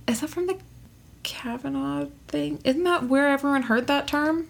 is 0.08 0.20
that 0.20 0.28
from 0.30 0.46
the 0.46 0.56
Kavanaugh 1.22 2.06
thing? 2.28 2.60
Isn't 2.64 2.84
that 2.84 3.04
where 3.04 3.28
everyone 3.28 3.62
heard 3.62 3.86
that 3.88 4.06
term? 4.06 4.48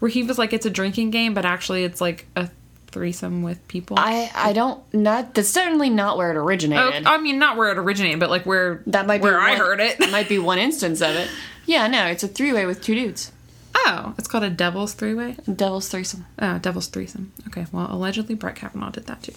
Where 0.00 0.08
he 0.10 0.22
was 0.24 0.38
like, 0.38 0.52
"It's 0.52 0.66
a 0.66 0.70
drinking 0.70 1.10
game," 1.10 1.32
but 1.34 1.44
actually, 1.44 1.84
it's 1.84 2.00
like 2.00 2.26
a 2.34 2.48
threesome 2.92 3.42
with 3.42 3.66
people. 3.68 3.96
I, 3.98 4.30
I 4.34 4.52
don't 4.52 4.82
not 4.94 5.34
that's 5.34 5.48
certainly 5.48 5.90
not 5.90 6.16
where 6.16 6.30
it 6.30 6.36
Oh, 6.36 6.44
originated. 6.44 7.06
I 7.06 7.18
mean, 7.18 7.38
not 7.38 7.56
where 7.56 7.70
it 7.70 7.78
originated, 7.78 8.20
but 8.20 8.30
like 8.30 8.46
where 8.46 8.82
that 8.86 9.06
might 9.06 9.18
be 9.18 9.24
where 9.24 9.40
I 9.40 9.50
one- 9.50 9.58
heard 9.58 9.80
it. 9.80 9.98
That 9.98 10.10
might 10.10 10.28
be 10.28 10.38
one 10.38 10.58
instance 10.58 11.00
of 11.00 11.14
it. 11.16 11.28
Yeah, 11.66 11.86
no, 11.86 12.06
it's 12.06 12.22
a 12.22 12.28
three 12.28 12.52
way 12.52 12.66
with 12.66 12.82
two 12.82 12.94
dudes. 12.94 13.32
oh, 13.76 14.14
it's 14.18 14.26
called 14.28 14.44
a 14.44 14.50
devil's 14.50 14.92
three 14.94 15.14
way. 15.14 15.36
Devil's 15.52 15.88
threesome. 15.88 16.26
Oh, 16.38 16.58
devil's 16.58 16.88
threesome. 16.88 17.32
Okay, 17.46 17.66
well, 17.72 17.86
allegedly 17.90 18.34
Brett 18.34 18.56
Kavanaugh 18.56 18.90
did 18.90 19.06
that 19.06 19.22
too. 19.22 19.34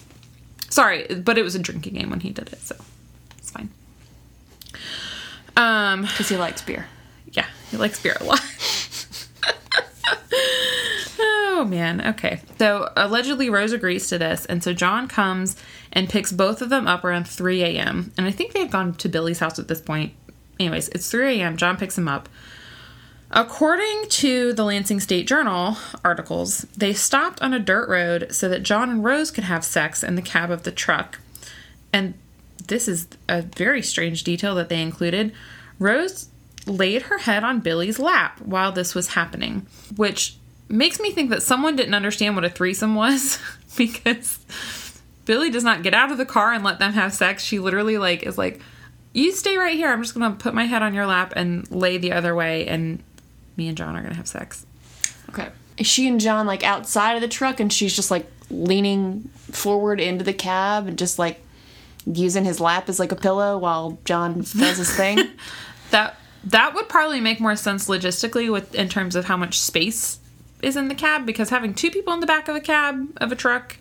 Sorry, 0.70 1.06
but 1.06 1.38
it 1.38 1.42
was 1.42 1.54
a 1.54 1.58
drinking 1.60 1.94
game 1.94 2.10
when 2.10 2.20
he 2.20 2.30
did 2.30 2.52
it, 2.52 2.60
so 2.60 2.74
it's 3.38 3.50
fine. 3.50 3.68
Um, 5.56 6.02
Because 6.02 6.28
he 6.28 6.36
likes 6.36 6.62
beer. 6.62 6.86
yeah, 7.32 7.46
he 7.70 7.76
likes 7.76 8.00
beer 8.02 8.16
a 8.20 8.24
lot. 8.24 8.40
oh 11.54 11.64
man, 11.64 12.04
okay. 12.04 12.40
So 12.58 12.90
allegedly 12.96 13.48
Rose 13.48 13.72
agrees 13.72 14.08
to 14.08 14.18
this, 14.18 14.44
and 14.46 14.62
so 14.62 14.72
John 14.72 15.06
comes 15.06 15.56
and 15.92 16.08
picks 16.08 16.32
both 16.32 16.60
of 16.60 16.68
them 16.68 16.88
up 16.88 17.04
around 17.04 17.28
3 17.28 17.62
a.m. 17.62 18.12
And 18.18 18.26
I 18.26 18.32
think 18.32 18.52
they 18.52 18.60
had 18.60 18.72
gone 18.72 18.94
to 18.94 19.08
Billy's 19.08 19.38
house 19.38 19.58
at 19.58 19.68
this 19.68 19.80
point. 19.80 20.12
Anyways, 20.58 20.88
it's 20.88 21.10
3 21.10 21.40
a.m. 21.40 21.56
John 21.56 21.76
picks 21.76 21.96
him 21.96 22.08
up. 22.08 22.28
According 23.30 24.06
to 24.08 24.52
the 24.52 24.64
Lansing 24.64 25.00
State 25.00 25.26
Journal 25.26 25.76
articles, 26.04 26.62
they 26.76 26.92
stopped 26.92 27.40
on 27.40 27.54
a 27.54 27.58
dirt 27.58 27.88
road 27.88 28.28
so 28.30 28.48
that 28.48 28.62
John 28.62 28.90
and 28.90 29.04
Rose 29.04 29.30
could 29.30 29.44
have 29.44 29.64
sex 29.64 30.02
in 30.02 30.16
the 30.16 30.22
cab 30.22 30.50
of 30.50 30.64
the 30.64 30.72
truck. 30.72 31.20
And 31.92 32.14
this 32.66 32.88
is 32.88 33.06
a 33.28 33.42
very 33.42 33.82
strange 33.82 34.24
detail 34.24 34.54
that 34.56 34.68
they 34.68 34.82
included. 34.82 35.32
Rose 35.78 36.28
laid 36.66 37.02
her 37.02 37.18
head 37.18 37.44
on 37.44 37.60
Billy's 37.60 37.98
lap 37.98 38.40
while 38.40 38.72
this 38.72 38.94
was 38.94 39.14
happening, 39.14 39.66
which 39.96 40.36
makes 40.68 41.00
me 41.00 41.10
think 41.10 41.30
that 41.30 41.42
someone 41.42 41.76
didn't 41.76 41.94
understand 41.94 42.34
what 42.34 42.44
a 42.44 42.50
threesome 42.50 42.94
was 42.94 43.38
because 43.76 44.38
Billy 45.24 45.50
does 45.50 45.64
not 45.64 45.82
get 45.82 45.94
out 45.94 46.10
of 46.10 46.18
the 46.18 46.26
car 46.26 46.52
and 46.52 46.64
let 46.64 46.78
them 46.78 46.92
have 46.92 47.12
sex. 47.12 47.42
She 47.42 47.58
literally 47.58 47.98
like 47.98 48.22
is 48.24 48.38
like, 48.38 48.60
"You 49.12 49.32
stay 49.32 49.56
right 49.56 49.76
here. 49.76 49.90
I'm 49.90 50.02
just 50.02 50.14
going 50.14 50.30
to 50.30 50.38
put 50.38 50.54
my 50.54 50.64
head 50.64 50.82
on 50.82 50.94
your 50.94 51.06
lap 51.06 51.32
and 51.36 51.70
lay 51.70 51.98
the 51.98 52.12
other 52.12 52.34
way 52.34 52.66
and 52.66 53.02
me 53.56 53.68
and 53.68 53.76
John 53.76 53.96
are 53.96 54.00
going 54.00 54.12
to 54.12 54.16
have 54.16 54.28
sex." 54.28 54.66
Okay. 55.30 55.48
Is 55.76 55.86
she 55.86 56.06
and 56.06 56.20
John 56.20 56.46
like 56.46 56.62
outside 56.62 57.14
of 57.14 57.20
the 57.20 57.28
truck 57.28 57.60
and 57.60 57.72
she's 57.72 57.94
just 57.96 58.10
like 58.10 58.26
leaning 58.50 59.30
forward 59.50 60.00
into 60.00 60.24
the 60.24 60.32
cab 60.32 60.86
and 60.86 60.98
just 60.98 61.18
like 61.18 61.40
using 62.06 62.44
his 62.44 62.60
lap 62.60 62.88
as 62.88 63.00
like 63.00 63.12
a 63.12 63.16
pillow 63.16 63.56
while 63.58 63.98
John 64.04 64.38
does 64.38 64.78
his 64.78 64.94
thing? 64.94 65.18
That 65.90 66.16
that 66.44 66.74
would 66.74 66.88
probably 66.88 67.20
make 67.20 67.40
more 67.40 67.54
sense 67.54 67.88
logistically 67.88 68.50
with 68.50 68.74
in 68.74 68.88
terms 68.88 69.14
of 69.14 69.26
how 69.26 69.36
much 69.36 69.60
space 69.60 70.18
is 70.62 70.76
in 70.76 70.88
the 70.88 70.94
cab 70.94 71.26
because 71.26 71.50
having 71.50 71.74
two 71.74 71.90
people 71.90 72.12
in 72.14 72.20
the 72.20 72.26
back 72.26 72.48
of 72.48 72.56
a 72.56 72.60
cab 72.60 73.08
of 73.18 73.30
a 73.32 73.36
truck 73.36 73.76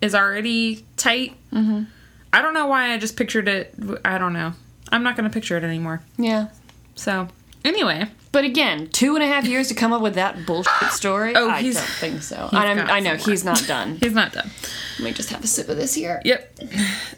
is 0.00 0.14
already 0.14 0.84
tight. 0.96 1.34
Mm-hmm. 1.52 1.84
I 2.32 2.42
don't 2.42 2.54
know 2.54 2.66
why 2.66 2.92
I 2.92 2.98
just 2.98 3.16
pictured 3.16 3.48
it. 3.48 3.74
I 4.04 4.18
don't 4.18 4.32
know. 4.32 4.52
I'm 4.90 5.02
not 5.02 5.16
going 5.16 5.28
to 5.28 5.32
picture 5.32 5.56
it 5.56 5.64
anymore. 5.64 6.02
yeah. 6.18 6.48
So 6.96 7.26
anyway, 7.64 8.06
But 8.30 8.44
again, 8.44 8.88
two 8.88 9.14
and 9.16 9.24
a 9.24 9.26
half 9.26 9.46
years 9.46 9.66
to 9.68 9.74
come 9.74 9.92
up 9.92 10.00
with 10.02 10.14
that 10.14 10.46
bullshit 10.46 10.90
story? 10.92 11.34
Oh, 11.34 11.48
I 11.50 11.60
he's- 11.62 11.74
don't 11.74 11.84
think 11.86 12.22
so. 12.22 12.48
I 12.52 12.74
know 13.00 13.16
some 13.16 13.26
more. 13.26 13.32
he's 13.32 13.44
not 13.44 13.64
done. 13.66 13.96
he's 14.00 14.12
not 14.12 14.32
done. 14.32 14.50
Let 14.98 15.04
me 15.04 15.12
just 15.12 15.30
have 15.30 15.42
a 15.42 15.46
sip 15.48 15.68
of 15.68 15.76
this 15.76 15.94
here. 15.94 16.20
Yep. 16.24 16.58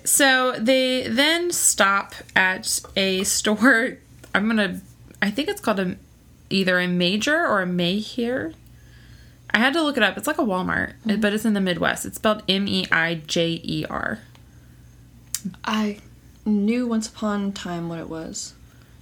So 0.05 0.53
they 0.59 1.09
then 1.09 1.51
stop 1.53 2.15
at 2.35 2.81
a 2.97 3.25
store. 3.25 3.99
I'm 4.35 4.47
gonna. 4.47 4.81
I 5.21 5.31
think 5.31 5.49
it's 5.49 5.61
called 5.61 5.81
a 5.81 5.97
either 6.49 6.79
a 6.79 6.87
Major 6.89 7.47
or 7.47 7.61
a 7.63 7.67
Mayher. 7.67 8.53
I 9.51 9.59
had 9.59 9.73
to 9.75 9.83
look 9.83 9.97
it 9.97 10.03
up. 10.03 10.17
It's 10.19 10.27
like 10.27 10.39
a 10.39 10.43
Walmart, 10.43 10.95
but 11.21 11.33
it's 11.33 11.45
in 11.45 11.55
the 11.55 11.61
Midwest. 11.61 12.05
It's 12.05 12.17
spelled 12.17 12.43
M 12.49 12.67
E 12.69 12.87
I 12.91 13.23
J 13.27 13.61
E 13.63 13.87
R. 13.89 14.19
I 15.65 15.99
knew 16.45 16.87
once 16.87 17.09
upon 17.09 17.47
a 17.47 17.53
time 17.53 17.89
what 17.89 17.99
it 17.99 18.09
was. 18.09 18.55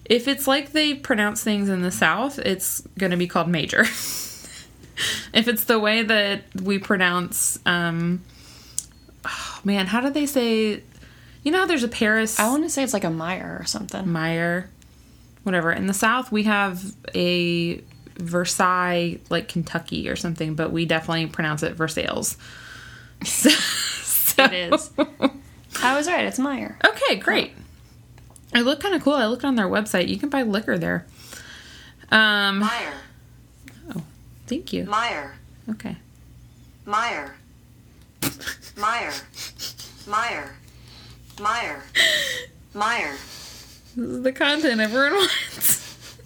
If 0.05 0.29
it's 0.29 0.47
like 0.47 0.73
they 0.73 0.95
pronounce 0.95 1.43
things 1.43 1.69
in 1.69 1.83
the 1.83 1.91
South, 1.91 2.39
it's 2.39 2.83
gonna 2.99 3.17
be 3.17 3.27
called 3.27 3.49
Major. 3.49 3.81
if 5.33 5.49
it's 5.49 5.65
the 5.65 5.79
way 5.79 6.03
that 6.03 6.43
we 6.63 6.79
pronounce, 6.79 7.59
um, 7.67 8.23
oh 9.25 9.61
man, 9.65 9.87
how 9.87 10.01
do 10.01 10.11
they 10.11 10.27
say? 10.27 10.83
You 11.43 11.53
know, 11.53 11.67
there's 11.67 11.83
a 11.83 11.89
Paris. 11.89 12.39
I 12.39 12.49
want 12.49 12.65
to 12.65 12.71
say 12.71 12.83
it's 12.83 12.93
like 12.95 13.05
a 13.05 13.11
Meyer 13.11 13.59
or 13.61 13.65
something. 13.65 14.09
Meyer, 14.11 14.71
whatever. 15.43 15.73
In 15.73 15.87
the 15.87 15.95
South, 15.95 16.31
we 16.31 16.45
have 16.45 16.95
a 17.15 17.83
Versailles, 18.17 19.19
like 19.31 19.49
Kentucky 19.49 20.09
or 20.09 20.17
something, 20.17 20.55
but 20.55 20.71
we 20.73 20.87
definitely 20.87 21.27
pronounce 21.27 21.63
it 21.63 21.75
Versailles. 21.75 22.37
So, 23.25 23.49
so- 23.51 24.45
It 24.45 24.53
is. 24.73 24.91
I 25.83 25.97
was 25.97 26.07
right. 26.09 26.25
It's 26.27 26.39
Meijer. 26.39 26.77
Okay, 26.87 27.17
great. 27.17 27.53
It 28.55 28.61
looked 28.61 28.83
kind 28.83 28.95
of 28.95 29.03
cool. 29.03 29.15
I 29.15 29.27
looked 29.27 29.45
on 29.45 29.55
their 29.57 29.69
website. 29.69 30.09
You 30.09 30.17
can 30.19 30.29
buy 30.29 30.43
liquor 30.43 30.77
there. 30.79 31.07
Um, 32.11 32.59
Meyer, 32.61 32.93
Oh, 33.95 34.03
thank 34.47 34.73
you. 34.73 34.85
Meyer, 34.85 35.35
Okay. 35.71 35.97
Meyer, 36.85 37.35
Meyer, 38.77 39.13
Meyer, 40.07 40.55
Meyer, 41.41 41.83
Meyer. 42.75 43.13
This 43.97 44.09
is 44.09 44.23
the 44.23 44.33
content 44.33 44.81
everyone 44.81 45.15
wants. 45.15 46.17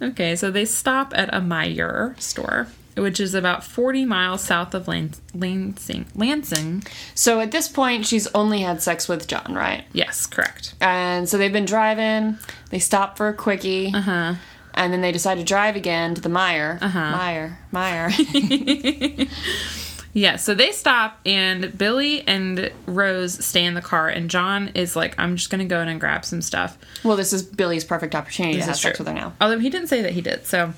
Okay, 0.00 0.36
so 0.36 0.50
they 0.50 0.64
stop 0.64 1.12
at 1.16 1.32
a 1.34 1.40
Meijer 1.40 2.18
store, 2.20 2.68
which 2.96 3.18
is 3.20 3.34
about 3.34 3.64
40 3.64 4.04
miles 4.04 4.42
south 4.42 4.74
of 4.74 4.86
Lans- 4.88 5.20
Lansing. 5.34 6.06
Lansing. 6.14 6.84
So 7.14 7.40
at 7.40 7.50
this 7.50 7.68
point, 7.68 8.06
she's 8.06 8.26
only 8.28 8.60
had 8.60 8.80
sex 8.82 9.08
with 9.08 9.26
John, 9.26 9.54
right? 9.54 9.84
Yes, 9.92 10.26
correct. 10.26 10.74
And 10.80 11.28
so 11.28 11.36
they've 11.38 11.52
been 11.52 11.64
driving. 11.64 12.38
They 12.70 12.78
stop 12.78 13.16
for 13.16 13.28
a 13.28 13.34
quickie. 13.34 13.92
Uh 13.94 14.00
huh. 14.00 14.34
And 14.74 14.92
then 14.92 15.00
they 15.00 15.10
decide 15.10 15.38
to 15.38 15.44
drive 15.44 15.74
again 15.74 16.14
to 16.14 16.20
the 16.20 16.28
Meijer. 16.28 16.80
Uh-huh. 16.80 17.10
Meyer. 17.10 17.58
Meyer. 17.72 18.10
Yeah, 20.14 20.36
so 20.36 20.54
they 20.54 20.72
stop, 20.72 21.18
and 21.26 21.76
Billy 21.76 22.26
and 22.26 22.72
Rose 22.86 23.44
stay 23.44 23.64
in 23.64 23.74
the 23.74 23.82
car, 23.82 24.08
and 24.08 24.28
John 24.30 24.68
is 24.74 24.96
like, 24.96 25.14
I'm 25.18 25.36
just 25.36 25.50
going 25.50 25.60
to 25.60 25.64
go 25.66 25.80
in 25.80 25.88
and 25.88 26.00
grab 26.00 26.24
some 26.24 26.42
stuff. 26.42 26.76
well, 27.04 27.16
this 27.16 27.32
is 27.32 27.42
Billy's 27.42 27.84
perfect 27.84 28.14
opportunity 28.14 28.56
This 28.56 28.64
to 28.64 28.70
have 28.70 28.78
sex 28.78 28.96
true. 28.96 29.04
with 29.04 29.14
her 29.14 29.20
now. 29.20 29.34
Although 29.40 29.58
he 29.58 29.70
didn't 29.70 29.88
say 29.88 30.00
that 30.02 30.12
he 30.12 30.20
did, 30.22 30.46
so. 30.46 30.72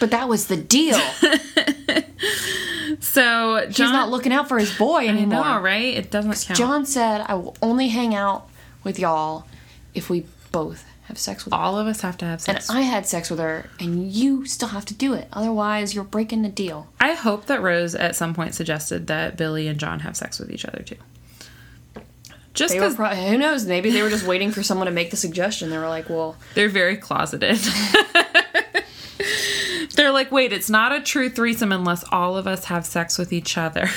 But 0.00 0.10
that 0.10 0.28
was 0.28 0.46
the 0.48 0.56
deal. 0.56 1.00
So 3.00 3.60
John. 3.68 3.68
He's 3.68 3.78
not 3.92 4.10
looking 4.10 4.32
out 4.32 4.48
for 4.48 4.58
his 4.58 4.76
boy 4.76 5.00
I 5.04 5.08
anymore. 5.08 5.44
know, 5.44 5.60
right? 5.60 5.94
It 5.96 6.10
doesn't 6.10 6.32
count. 6.46 6.58
John 6.58 6.86
said, 6.86 7.22
I 7.26 7.34
will 7.34 7.56
only 7.60 7.88
hang 7.88 8.14
out 8.14 8.48
with 8.84 8.98
y'all 8.98 9.44
if 9.94 10.08
we 10.08 10.24
both 10.52 10.84
have 11.08 11.18
sex 11.18 11.44
with 11.44 11.54
her. 11.54 11.60
All 11.60 11.78
of 11.78 11.86
us 11.86 12.00
have 12.00 12.16
to 12.18 12.24
have 12.24 12.40
sex. 12.40 12.68
And. 12.68 12.78
I 12.78 12.82
had 12.82 13.06
sex 13.06 13.30
with 13.30 13.38
her, 13.38 13.68
and 13.80 14.10
you 14.10 14.44
still 14.46 14.68
have 14.68 14.84
to 14.86 14.94
do 14.94 15.14
it. 15.14 15.28
Otherwise, 15.32 15.94
you're 15.94 16.04
breaking 16.04 16.42
the 16.42 16.48
deal. 16.48 16.88
I 17.00 17.14
hope 17.14 17.46
that 17.46 17.62
Rose 17.62 17.94
at 17.94 18.16
some 18.16 18.34
point 18.34 18.54
suggested 18.54 19.06
that 19.06 19.36
Billy 19.36 19.68
and 19.68 19.78
John 19.78 20.00
have 20.00 20.16
sex 20.16 20.38
with 20.38 20.50
each 20.50 20.64
other 20.64 20.82
too. 20.82 20.96
Just 22.54 22.72
because 22.72 22.94
pro- 22.94 23.14
who 23.14 23.36
knows? 23.36 23.66
Maybe 23.66 23.90
they 23.90 24.02
were 24.02 24.08
just 24.08 24.26
waiting 24.26 24.50
for 24.50 24.62
someone 24.62 24.86
to 24.86 24.92
make 24.92 25.10
the 25.10 25.16
suggestion. 25.16 25.68
They 25.68 25.76
were 25.76 25.88
like, 25.88 26.08
"Well, 26.08 26.36
they're 26.54 26.70
very 26.70 26.96
closeted. 26.96 27.58
They're 29.96 30.12
like, 30.12 30.30
wait, 30.30 30.52
it's 30.52 30.68
not 30.68 30.92
a 30.92 31.00
true 31.00 31.30
threesome 31.30 31.72
unless 31.72 32.04
all 32.12 32.36
of 32.36 32.46
us 32.46 32.66
have 32.66 32.84
sex 32.84 33.16
with 33.18 33.32
each 33.32 33.56
other. 33.56 33.88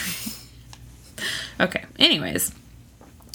okay, 1.60 1.84
anyways. 1.99 2.53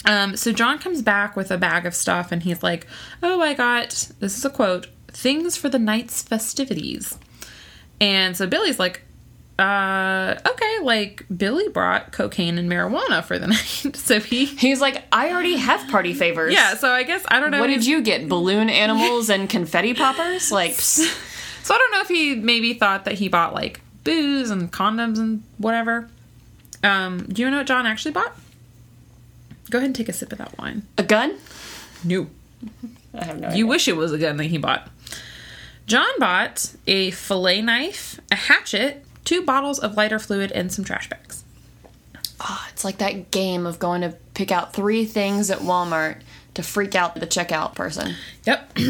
Um, 0.05 0.35
so 0.37 0.51
John 0.51 0.77
comes 0.79 1.01
back 1.01 1.35
with 1.35 1.49
a 1.51 1.57
bag 1.57 1.85
of 1.85 1.95
stuff 1.95 2.31
and 2.31 2.43
he's 2.43 2.61
like, 2.61 2.85
oh, 3.23 3.41
I 3.41 3.53
got, 3.53 3.89
this 4.19 4.37
is 4.37 4.45
a 4.45 4.49
quote, 4.49 4.87
things 5.07 5.57
for 5.57 5.67
the 5.69 5.79
night's 5.79 6.21
festivities. 6.21 7.17
And 7.99 8.35
so 8.37 8.45
Billy's 8.45 8.77
like, 8.79 9.01
uh, 9.57 10.35
okay, 10.47 10.77
like 10.83 11.25
Billy 11.35 11.69
brought 11.69 12.11
cocaine 12.11 12.57
and 12.57 12.69
marijuana 12.69 13.23
for 13.23 13.39
the 13.39 13.47
night. 13.87 13.95
so 13.95 14.19
he, 14.19 14.45
He's 14.45 14.81
like, 14.81 15.03
I 15.11 15.31
already 15.31 15.55
have 15.55 15.89
party 15.89 16.13
favors. 16.13 16.53
yeah, 16.53 16.75
so 16.75 16.89
I 16.89 17.03
guess, 17.03 17.23
I 17.29 17.39
don't 17.39 17.51
know. 17.51 17.59
What 17.61 17.67
did 17.67 17.85
you 17.85 18.01
get? 18.01 18.27
Balloon 18.27 18.69
animals 18.69 19.29
and 19.29 19.49
confetti 19.49 19.93
poppers? 19.93 20.51
Like, 20.51 20.71
psst. 20.73 21.21
So 21.65 21.73
I 21.73 21.79
don't 21.79 21.91
know 21.93 22.01
if 22.01 22.07
he 22.09 22.35
maybe 22.35 22.75
thought 22.75 23.05
that 23.05 23.15
he 23.15 23.27
bought 23.27 23.55
like 23.55 23.81
booze 24.03 24.51
and 24.51 24.71
condoms 24.71 25.17
and 25.17 25.41
whatever. 25.57 26.07
Um, 26.83 27.25
do 27.25 27.41
you 27.41 27.49
know 27.49 27.57
what 27.57 27.65
John 27.65 27.87
actually 27.87 28.11
bought? 28.11 28.37
Go 29.69 29.77
ahead 29.79 29.87
and 29.87 29.95
take 29.95 30.09
a 30.09 30.13
sip 30.13 30.31
of 30.31 30.37
that 30.37 30.57
wine. 30.57 30.83
a 30.97 31.03
gun? 31.03 31.37
No. 32.03 32.27
I 33.13 33.25
have 33.25 33.39
no 33.39 33.49
You 33.51 33.67
wish 33.67 33.87
it 33.87 33.95
was 33.95 34.11
a 34.11 34.17
gun 34.17 34.37
that 34.37 34.45
he 34.45 34.57
bought. 34.57 34.89
John 35.87 36.07
bought 36.19 36.73
a 36.87 37.11
fillet 37.11 37.61
knife, 37.61 38.19
a 38.31 38.35
hatchet, 38.35 39.05
two 39.23 39.41
bottles 39.43 39.79
of 39.79 39.95
lighter 39.95 40.19
fluid, 40.19 40.51
and 40.51 40.71
some 40.71 40.83
trash 40.85 41.09
bags. 41.09 41.43
Oh, 42.39 42.67
it's 42.71 42.83
like 42.83 42.97
that 42.97 43.31
game 43.31 43.65
of 43.65 43.79
going 43.79 44.01
to 44.01 44.15
pick 44.33 44.51
out 44.51 44.73
three 44.73 45.05
things 45.05 45.49
at 45.49 45.59
Walmart 45.59 46.17
to 46.55 46.63
freak 46.63 46.95
out 46.95 47.15
the 47.15 47.27
checkout 47.27 47.75
person. 47.75 48.15
Yep. 48.45 48.77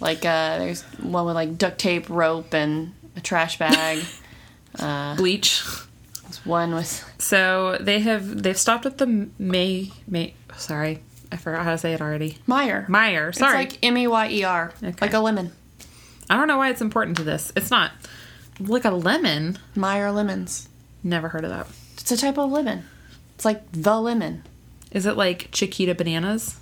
Like, 0.00 0.24
uh, 0.24 0.58
there's 0.58 0.82
one 1.00 1.24
with 1.24 1.34
like 1.34 1.56
duct 1.56 1.78
tape, 1.78 2.10
rope, 2.10 2.52
and 2.52 2.92
a 3.16 3.20
trash 3.22 3.58
bag. 3.58 4.04
Bleach. 5.16 5.62
One 6.44 6.74
with 6.74 7.04
So 7.18 7.78
they 7.80 8.00
have 8.00 8.42
they've 8.42 8.58
stopped 8.58 8.86
at 8.86 8.98
the 8.98 9.28
May 9.38 9.90
May. 10.06 10.34
Sorry, 10.56 11.00
I 11.32 11.36
forgot 11.36 11.64
how 11.64 11.70
to 11.72 11.78
say 11.78 11.94
it 11.94 12.00
already. 12.00 12.38
Meyer. 12.46 12.84
Meyer. 12.88 13.32
Sorry. 13.32 13.64
It's 13.64 13.72
like 13.74 13.84
M 13.84 13.96
E 13.98 14.06
Y 14.06 14.28
E 14.30 14.44
R, 14.44 14.72
Okay. 14.82 14.94
like 15.00 15.14
a 15.14 15.18
lemon. 15.20 15.52
I 16.28 16.36
don't 16.36 16.48
know 16.48 16.58
why 16.58 16.70
it's 16.70 16.80
important 16.80 17.16
to 17.18 17.24
this. 17.24 17.52
It's 17.56 17.70
not 17.70 17.92
like 18.60 18.84
a 18.84 18.90
lemon. 18.90 19.58
Meyer 19.74 20.10
lemons. 20.12 20.68
Never 21.02 21.28
heard 21.28 21.44
of 21.44 21.50
that. 21.50 21.66
It's 21.98 22.10
a 22.12 22.16
type 22.16 22.38
of 22.38 22.50
lemon. 22.50 22.84
It's 23.34 23.44
like 23.44 23.62
the 23.72 24.00
lemon. 24.00 24.42
Is 24.90 25.06
it 25.06 25.16
like 25.16 25.48
Chiquita 25.50 25.94
bananas? 25.94 26.60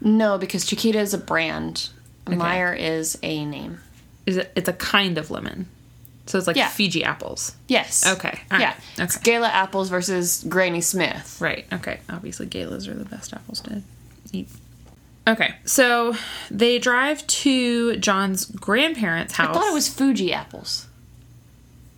No, 0.00 0.38
because 0.38 0.64
Chiquita 0.66 0.98
is 1.00 1.12
a 1.14 1.18
brand. 1.18 1.88
Meyer 2.28 2.72
is 2.72 3.18
a 3.22 3.44
name. 3.44 3.80
Is 4.26 4.36
it? 4.36 4.52
It's 4.54 4.68
a 4.68 4.72
kind 4.72 5.16
of 5.18 5.30
lemon. 5.30 5.68
So 6.26 6.38
it's 6.38 6.46
like 6.46 6.56
Yeah. 6.56 6.68
Fiji 6.68 7.04
apples. 7.04 7.54
Yes. 7.68 8.06
Okay, 8.06 8.40
all 8.50 8.58
yeah. 8.58 8.66
right, 8.70 8.76
It's 8.98 9.16
okay. 9.16 9.32
Gala 9.32 9.48
apples 9.48 9.88
versus 9.90 10.44
Granny 10.48 10.80
Smith. 10.80 11.38
Right. 11.40 11.66
Okay. 11.72 12.00
Obviously, 12.10 12.46
galas 12.46 12.88
are 12.88 12.94
the 12.94 13.04
best 13.04 13.32
apples 13.32 13.60
to 13.62 13.82
eat. 14.32 14.48
Okay. 15.28 15.54
So 15.64 16.14
they 16.50 16.78
drive 16.78 17.26
to 17.26 17.96
John's 17.96 18.44
grandparents' 18.46 19.34
house. 19.34 19.50
I 19.50 19.52
thought 19.60 19.68
it 19.70 19.74
was 19.74 19.88
Fuji 19.88 20.32
apples. 20.32 20.86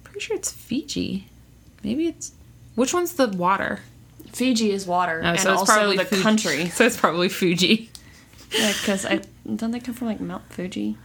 Pretty 0.04 0.20
sure 0.20 0.36
it's 0.36 0.50
Fiji. 0.52 1.26
Maybe 1.82 2.06
it's. 2.08 2.32
Which 2.74 2.92
one's 2.94 3.14
the 3.14 3.28
water? 3.28 3.80
Fiji 4.32 4.70
is 4.72 4.86
water, 4.86 5.20
Oh, 5.24 5.28
and 5.28 5.40
so 5.40 5.52
it's 5.52 5.60
also 5.60 5.72
probably 5.72 5.96
the 5.96 6.04
Fuji. 6.04 6.22
country. 6.22 6.66
So 6.74 6.84
it's 6.86 6.96
probably 6.96 7.28
Fuji. 7.28 7.90
Yeah, 8.52 8.72
because 8.72 9.04
I 9.06 9.20
don't 9.56 9.70
they 9.72 9.80
come 9.80 9.94
from 9.94 10.06
like 10.06 10.20
Mount 10.20 10.50
Fuji, 10.52 10.96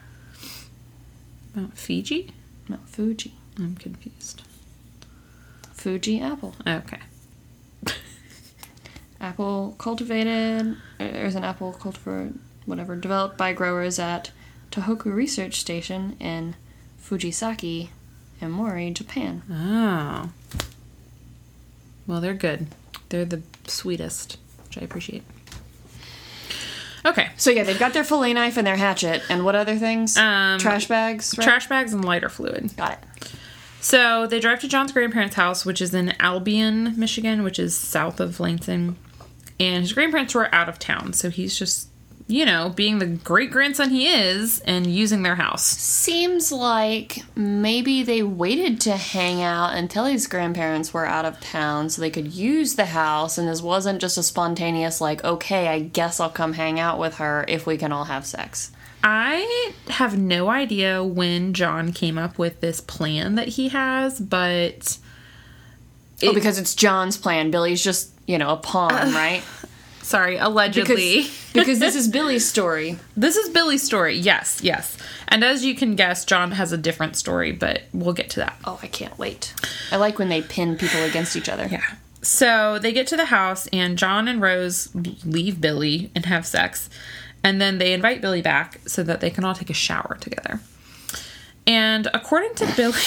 Mount 1.55 1.77
Fiji? 1.77 2.31
Mount 2.73 2.89
Fuji, 2.89 3.33
I'm 3.55 3.75
confused. 3.75 4.41
Fuji 5.73 6.19
apple. 6.19 6.55
Okay. 6.65 6.97
Apple 9.21 9.75
cultivated. 9.77 10.75
Uh, 10.99 11.03
there's 11.11 11.35
an 11.35 11.43
apple 11.43 11.71
cultivar, 11.71 12.33
whatever, 12.65 12.95
developed 12.95 13.37
by 13.37 13.53
growers 13.53 13.99
at 13.99 14.31
Tohoku 14.71 15.13
Research 15.13 15.59
Station 15.59 16.17
in 16.19 16.55
Fujisaki, 16.99 17.89
Mori, 18.41 18.89
Japan. 18.89 19.43
Oh. 19.51 20.31
Well, 22.07 22.21
they're 22.21 22.33
good. 22.33 22.69
They're 23.09 23.23
the 23.23 23.43
sweetest, 23.67 24.37
which 24.65 24.79
I 24.79 24.81
appreciate. 24.81 25.21
Okay. 27.05 27.29
So 27.37 27.51
yeah, 27.51 27.63
they've 27.63 27.79
got 27.79 27.93
their 27.93 28.03
fillet 28.03 28.33
knife 28.33 28.57
and 28.57 28.65
their 28.65 28.77
hatchet, 28.77 29.21
and 29.29 29.43
what 29.43 29.55
other 29.55 29.75
things? 29.77 30.17
Um, 30.17 30.59
Trash 30.59 30.87
bags. 30.87 31.37
Right? 31.37 31.43
Trash 31.43 31.67
bags 31.67 31.93
and 31.93 32.03
lighter 32.05 32.29
fluid. 32.29 32.75
Got 32.77 32.93
it. 32.93 33.31
So 33.81 34.27
they 34.27 34.39
drive 34.39 34.61
to 34.61 34.67
John's 34.69 34.93
grandparents' 34.93 35.35
house, 35.35 35.65
which 35.65 35.81
is 35.81 35.93
in 35.93 36.13
Albion, 36.21 36.97
Michigan, 36.97 37.43
which 37.43 37.59
is 37.59 37.75
south 37.75 38.21
of 38.21 38.39
Lansing. 38.39 38.95
And 39.59 39.81
his 39.83 39.91
grandparents 39.91 40.33
were 40.33 40.53
out 40.55 40.69
of 40.69 40.79
town, 40.79 41.11
so 41.13 41.29
he's 41.29 41.59
just, 41.59 41.89
you 42.27 42.45
know, 42.45 42.69
being 42.69 42.99
the 42.99 43.05
great 43.05 43.51
grandson 43.51 43.89
he 43.89 44.07
is 44.07 44.59
and 44.61 44.87
using 44.87 45.23
their 45.23 45.35
house. 45.35 45.65
Seems 45.65 46.51
like 46.51 47.19
maybe 47.35 48.01
they 48.03 48.23
waited 48.23 48.79
to 48.81 48.95
hang 48.95 49.41
out 49.41 49.75
until 49.75 50.05
his 50.05 50.27
grandparents 50.27 50.93
were 50.93 51.05
out 51.05 51.25
of 51.25 51.39
town 51.41 51.89
so 51.89 52.01
they 52.01 52.09
could 52.09 52.33
use 52.33 52.75
the 52.75 52.85
house, 52.85 53.37
and 53.37 53.47
this 53.47 53.61
wasn't 53.61 53.99
just 53.99 54.17
a 54.17 54.23
spontaneous, 54.23 55.01
like, 55.01 55.23
okay, 55.23 55.67
I 55.67 55.79
guess 55.79 56.19
I'll 56.19 56.29
come 56.29 56.53
hang 56.53 56.79
out 56.79 56.97
with 56.97 57.15
her 57.15 57.45
if 57.47 57.67
we 57.67 57.77
can 57.77 57.91
all 57.91 58.05
have 58.05 58.25
sex. 58.25 58.71
I 59.03 59.73
have 59.89 60.17
no 60.17 60.49
idea 60.49 61.03
when 61.03 61.53
John 61.53 61.91
came 61.91 62.17
up 62.17 62.37
with 62.37 62.61
this 62.61 62.79
plan 62.79 63.35
that 63.35 63.49
he 63.49 63.67
has, 63.67 64.17
but 64.17 64.97
oh, 66.23 66.33
because 66.33 66.57
it's 66.57 66.73
John's 66.73 67.17
plan. 67.17 67.51
Billy's 67.51 67.83
just, 67.83 68.11
you 68.27 68.37
know, 68.37 68.51
a 68.51 68.57
pawn, 68.57 68.91
right? 69.13 69.43
Sorry, 70.03 70.35
Because, 70.35 70.47
allegedly. 70.47 71.25
because 71.53 71.79
this 71.79 71.95
is 71.95 72.07
Billy's 72.07 72.47
story. 72.47 72.97
This 73.17 73.35
is 73.35 73.49
Billy's 73.49 73.81
story. 73.83 74.15
Yes, 74.15 74.61
yes. 74.61 74.97
And 75.27 75.43
as 75.43 75.65
you 75.65 75.73
can 75.75 75.95
guess, 75.95 76.25
John 76.25 76.51
has 76.51 76.71
a 76.71 76.77
different 76.77 77.15
story, 77.15 77.51
but 77.51 77.83
we'll 77.93 78.13
get 78.13 78.29
to 78.31 78.39
that. 78.41 78.55
Oh, 78.65 78.79
I 78.83 78.87
can't 78.87 79.17
wait. 79.17 79.53
I 79.91 79.95
like 79.97 80.19
when 80.19 80.29
they 80.29 80.41
pin 80.41 80.77
people 80.77 81.01
against 81.03 81.35
each 81.35 81.49
other. 81.49 81.67
Yeah. 81.67 81.81
So 82.21 82.77
they 82.79 82.93
get 82.93 83.07
to 83.07 83.17
the 83.17 83.25
house, 83.25 83.67
and 83.73 83.97
John 83.97 84.27
and 84.27 84.41
Rose 84.41 84.89
leave 85.25 85.59
Billy 85.59 86.11
and 86.15 86.25
have 86.25 86.45
sex. 86.45 86.89
And 87.43 87.59
then 87.59 87.77
they 87.77 87.91
invite 87.93 88.21
Billy 88.21 88.41
back 88.41 88.79
so 88.87 89.03
that 89.03 89.19
they 89.19 89.29
can 89.29 89.43
all 89.43 89.53
take 89.55 89.69
a 89.69 89.73
shower 89.73 90.17
together. 90.21 90.59
And 91.67 92.07
according 92.13 92.55
to 92.55 92.73
Billy. 92.75 92.93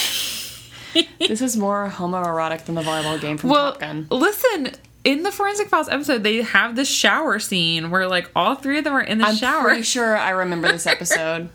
This 1.19 1.43
is 1.43 1.59
more 1.59 1.91
homoerotic 1.95 2.65
than 2.65 2.75
the 2.75 2.81
volleyball 2.81 3.21
game 3.21 3.37
from 3.37 3.51
well, 3.51 3.73
Top 3.73 3.81
Gun. 3.81 4.07
listen, 4.11 4.71
in 5.07 5.23
the 5.23 5.31
Forensic 5.31 5.69
Files 5.69 5.89
episode, 5.89 6.23
they 6.25 6.43
have 6.43 6.75
this 6.77 6.89
shower 6.91 7.39
scene 7.39 7.91
where, 7.91 8.09
like, 8.09 8.29
all 8.35 8.57
three 8.57 8.79
of 8.79 8.85
them 8.85 8.93
are 8.93 9.01
in 9.01 9.19
the 9.19 9.35
shower. 9.37 9.59
I'm 9.61 9.65
pretty 9.65 9.83
sure 9.83 10.17
I 10.17 10.31
remember 10.31 10.69
this 10.71 10.87
episode. 10.97 11.49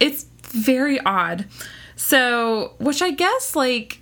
it's 0.00 0.24
very 0.42 0.98
odd. 1.00 1.46
So, 1.96 2.72
which 2.78 3.00
I 3.00 3.12
guess, 3.12 3.54
like, 3.54 4.00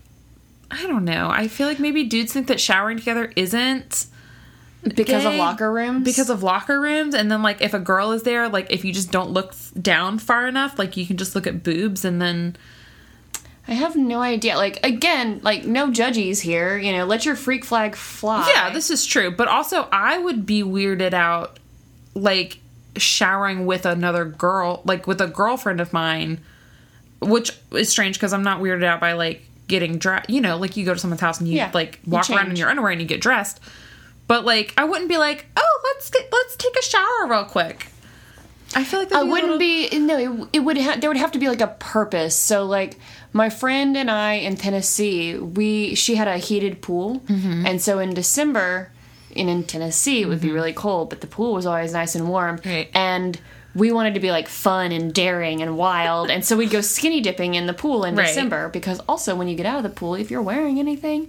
I 0.70 0.86
don't 0.86 1.04
know. 1.04 1.28
I 1.30 1.48
feel 1.48 1.66
like 1.68 1.78
maybe 1.78 2.04
dudes 2.04 2.32
think 2.32 2.46
that 2.48 2.58
showering 2.60 2.98
together 2.98 3.32
isn't 3.36 4.06
Because 4.82 5.24
of 5.24 5.34
locker 5.34 5.72
rooms? 5.72 6.04
because 6.04 6.28
of 6.30 6.42
locker 6.42 6.80
rooms, 6.80 7.14
and 7.14 7.30
then 7.30 7.42
like 7.42 7.60
if 7.62 7.72
a 7.74 7.78
girl 7.78 8.10
is 8.12 8.22
there, 8.24 8.48
like 8.48 8.66
if 8.70 8.84
you 8.84 8.92
just 8.92 9.12
don't 9.12 9.30
look 9.30 9.54
down 9.80 10.18
far 10.18 10.46
enough, 10.48 10.78
like 10.78 10.96
you 10.96 11.06
can 11.06 11.16
just 11.16 11.34
look 11.34 11.46
at 11.46 11.62
boobs, 11.62 12.04
and 12.04 12.20
then 12.20 12.56
I 13.68 13.72
have 13.74 13.96
no 13.96 14.20
idea. 14.20 14.56
Like 14.56 14.78
again, 14.84 15.40
like 15.42 15.64
no 15.64 15.88
judgies 15.90 16.40
here. 16.40 16.76
You 16.78 16.92
know, 16.92 17.04
let 17.04 17.24
your 17.24 17.34
freak 17.36 17.64
flag 17.64 17.96
fly. 17.96 18.50
yeah, 18.54 18.70
this 18.70 18.90
is 18.90 19.04
true. 19.04 19.30
But 19.30 19.48
also, 19.48 19.88
I 19.92 20.18
would 20.18 20.46
be 20.46 20.62
weirded 20.62 21.12
out, 21.12 21.58
like 22.14 22.58
showering 22.96 23.66
with 23.66 23.84
another 23.86 24.24
girl, 24.24 24.82
like 24.84 25.06
with 25.06 25.20
a 25.20 25.26
girlfriend 25.26 25.80
of 25.80 25.92
mine, 25.92 26.40
which 27.20 27.52
is 27.72 27.88
strange 27.88 28.16
because 28.16 28.32
I'm 28.32 28.42
not 28.44 28.60
weirded 28.60 28.84
out 28.84 29.00
by 29.00 29.12
like 29.14 29.42
getting 29.68 29.98
dressed. 29.98 30.30
You 30.30 30.40
know, 30.40 30.56
like 30.56 30.76
you 30.76 30.84
go 30.84 30.94
to 30.94 31.00
someone's 31.00 31.20
house 31.20 31.40
and 31.40 31.48
you 31.48 31.56
Yeah, 31.56 31.70
like 31.74 32.00
you 32.04 32.12
walk 32.12 32.30
around 32.30 32.50
in 32.50 32.56
your 32.56 32.68
underwear 32.70 32.92
and 32.92 33.00
you 33.00 33.06
get 33.06 33.20
dressed. 33.20 33.60
But 34.28 34.44
like, 34.44 34.74
I 34.76 34.84
wouldn't 34.84 35.08
be 35.08 35.18
like, 35.18 35.46
oh, 35.56 35.80
let's 35.84 36.10
get 36.10 36.28
let's 36.32 36.56
take 36.56 36.76
a 36.78 36.82
shower 36.82 37.26
real 37.28 37.44
quick. 37.44 37.88
I 38.76 38.84
feel 38.84 39.00
like 39.00 39.12
I 39.12 39.22
be 39.22 39.28
a 39.28 39.30
wouldn't 39.32 39.52
little- 39.58 39.90
be. 39.90 39.98
No, 39.98 40.16
it, 40.44 40.48
it 40.52 40.60
would. 40.60 40.78
Ha- 40.78 40.96
there 41.00 41.10
would 41.10 41.16
have 41.16 41.32
to 41.32 41.38
be 41.38 41.48
like 41.48 41.60
a 41.62 41.74
purpose. 41.78 42.36
So 42.36 42.64
like 42.64 42.96
my 43.32 43.48
friend 43.50 43.96
and 43.96 44.10
I 44.10 44.34
in 44.34 44.56
Tennessee, 44.56 45.36
we 45.36 45.94
she 45.94 46.14
had 46.16 46.28
a 46.28 46.38
heated 46.38 46.82
pool, 46.82 47.20
Mm-hmm. 47.26 47.66
and 47.66 47.80
so 47.82 47.98
in 47.98 48.14
December, 48.14 48.90
in 49.34 49.48
in 49.48 49.64
Tennessee, 49.64 50.22
it 50.22 50.26
would 50.28 50.40
be 50.40 50.50
really 50.52 50.72
cold, 50.74 51.10
but 51.10 51.20
the 51.22 51.26
pool 51.26 51.54
was 51.54 51.66
always 51.66 51.92
nice 51.92 52.14
and 52.14 52.28
warm, 52.28 52.60
Right. 52.64 52.88
and. 52.94 53.40
We 53.74 53.92
wanted 53.92 54.14
to 54.14 54.20
be 54.20 54.30
like 54.30 54.48
fun 54.48 54.90
and 54.90 55.12
daring 55.12 55.60
and 55.60 55.76
wild, 55.76 56.30
and 56.30 56.42
so 56.42 56.56
we'd 56.56 56.70
go 56.70 56.80
skinny 56.80 57.20
dipping 57.20 57.52
in 57.56 57.66
the 57.66 57.74
pool 57.74 58.04
in 58.06 58.16
Right. 58.16 58.26
December 58.26 58.70
because 58.70 59.00
also 59.06 59.36
when 59.36 59.48
you 59.48 59.54
get 59.54 59.66
out 59.66 59.76
of 59.76 59.82
the 59.82 59.90
pool, 59.90 60.14
if 60.14 60.30
you're 60.30 60.40
wearing 60.40 60.78
anything, 60.78 61.28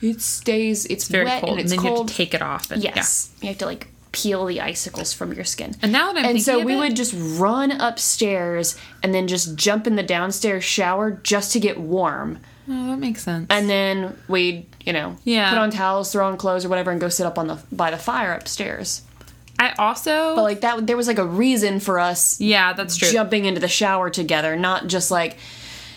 it 0.00 0.20
stays. 0.20 0.86
It's 0.86 1.08
very 1.08 1.24
wet 1.24 1.40
cold, 1.40 1.54
and 1.54 1.60
it's 1.62 1.70
then 1.72 1.80
you 1.82 1.88
cold. 1.88 1.98
have 1.98 2.06
to 2.06 2.14
take 2.14 2.34
it 2.34 2.40
off. 2.40 2.70
And, 2.70 2.84
Yes. 2.84 3.30
You 3.42 3.48
have 3.48 3.58
to 3.58 3.66
like 3.66 3.88
peel 4.12 4.44
the 4.46 4.60
icicles 4.60 5.12
from 5.12 5.32
your 5.32 5.44
skin. 5.44 5.74
And 5.82 5.92
now 5.92 6.12
that 6.12 6.24
I'm 6.24 6.30
and 6.36 6.42
so 6.42 6.64
we 6.64 6.74
it- 6.74 6.78
would 6.78 6.96
just 6.96 7.14
run 7.16 7.70
upstairs 7.72 8.76
and 9.02 9.14
then 9.14 9.28
just 9.28 9.54
jump 9.56 9.86
in 9.86 9.96
the 9.96 10.02
downstairs 10.02 10.64
shower 10.64 11.10
just 11.22 11.52
to 11.52 11.60
get 11.60 11.78
warm. 11.78 12.38
Oh, 12.70 12.88
that 12.90 12.98
makes 12.98 13.22
sense. 13.22 13.46
And 13.50 13.68
then 13.70 14.16
we'd, 14.28 14.66
you 14.84 14.92
know, 14.92 15.16
Yeah. 15.24 15.48
put 15.50 15.58
on 15.58 15.70
towels, 15.70 16.12
throw 16.12 16.26
on 16.26 16.36
clothes 16.36 16.64
or 16.64 16.68
whatever, 16.68 16.90
and 16.90 17.00
go 17.00 17.08
sit 17.08 17.24
up 17.26 17.38
on 17.38 17.46
the 17.46 17.58
by 17.72 17.90
the 17.90 17.96
fire 17.98 18.32
upstairs. 18.34 19.02
I 19.58 19.72
also 19.78 20.34
But 20.36 20.42
like 20.42 20.60
that, 20.60 20.86
there 20.86 20.96
was 20.96 21.06
like 21.08 21.18
a 21.18 21.24
reason 21.26 21.80
for 21.80 21.98
us 21.98 22.40
yeah, 22.40 22.74
that's 22.74 22.96
true. 22.96 23.10
jumping 23.10 23.44
into 23.44 23.60
the 23.60 23.68
shower 23.68 24.08
together, 24.10 24.54
not 24.54 24.86
just 24.86 25.10
like 25.10 25.36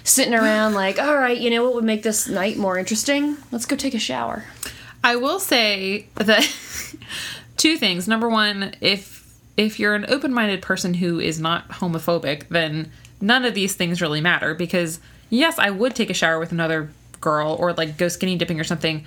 sitting 0.03 0.33
around 0.33 0.73
like, 0.73 0.97
all 0.99 1.15
right, 1.15 1.37
you 1.37 1.49
know 1.49 1.63
what 1.63 1.75
would 1.75 1.83
make 1.83 2.01
this 2.03 2.27
night 2.27 2.57
more 2.57 2.77
interesting? 2.79 3.37
Let's 3.51 3.65
go 3.65 3.75
take 3.75 3.93
a 3.93 3.99
shower. 3.99 4.45
I 5.03 5.15
will 5.17 5.39
say 5.39 6.07
that 6.15 6.47
two 7.61 7.77
things. 7.77 8.07
Number 8.07 8.27
one, 8.27 8.73
if 8.81 9.21
if 9.55 9.79
you're 9.79 9.93
an 9.93 10.05
open-minded 10.07 10.61
person 10.63 10.95
who 10.95 11.19
is 11.19 11.39
not 11.39 11.69
homophobic, 11.69 12.47
then 12.49 12.91
none 13.19 13.45
of 13.45 13.53
these 13.53 13.75
things 13.75 14.01
really 14.01 14.19
matter 14.19 14.55
because 14.55 14.99
yes, 15.29 15.59
I 15.59 15.69
would 15.69 15.95
take 15.95 16.09
a 16.09 16.13
shower 16.15 16.39
with 16.39 16.51
another 16.51 16.89
girl 17.19 17.55
or 17.59 17.73
like 17.73 17.97
go 17.97 18.07
skinny 18.07 18.35
dipping 18.35 18.59
or 18.59 18.63
something 18.63 19.05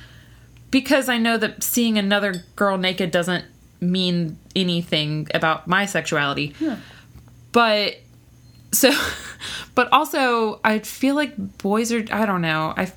because 0.71 1.09
I 1.09 1.19
know 1.19 1.37
that 1.37 1.65
seeing 1.65 1.99
another 1.99 2.45
girl 2.55 2.79
naked 2.79 3.11
doesn't 3.11 3.45
mean 3.81 4.39
anything 4.55 5.27
about 5.35 5.67
my 5.67 5.87
sexuality. 5.87 6.55
But 7.51 7.97
so 8.71 8.93
but 9.75 9.93
also 9.93 10.61
I 10.63 10.79
feel 10.79 11.17
like 11.17 11.59
boys 11.59 11.91
are 11.93 12.05
I 12.13 12.25
don't 12.25 12.43
know. 12.43 12.73
I 12.77 12.93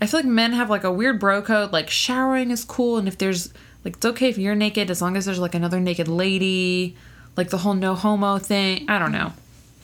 I 0.00 0.06
feel 0.06 0.18
like 0.18 0.26
men 0.26 0.52
have 0.52 0.68
like 0.68 0.82
a 0.82 0.92
weird 0.92 1.20
bro 1.20 1.42
code 1.42 1.70
like 1.72 1.90
showering 1.90 2.50
is 2.50 2.64
cool 2.64 2.98
and 2.98 3.06
if 3.06 3.18
there's 3.18 3.54
like 3.84 3.96
it's 3.96 4.06
okay 4.06 4.28
if 4.28 4.38
you're 4.38 4.54
naked 4.54 4.90
as 4.90 5.02
long 5.02 5.16
as 5.16 5.24
there's 5.26 5.38
like 5.38 5.54
another 5.54 5.80
naked 5.80 6.08
lady, 6.08 6.96
like 7.36 7.50
the 7.50 7.58
whole 7.58 7.74
no 7.74 7.94
homo 7.94 8.38
thing. 8.38 8.88
I 8.88 8.98
don't 8.98 9.12
know. 9.12 9.32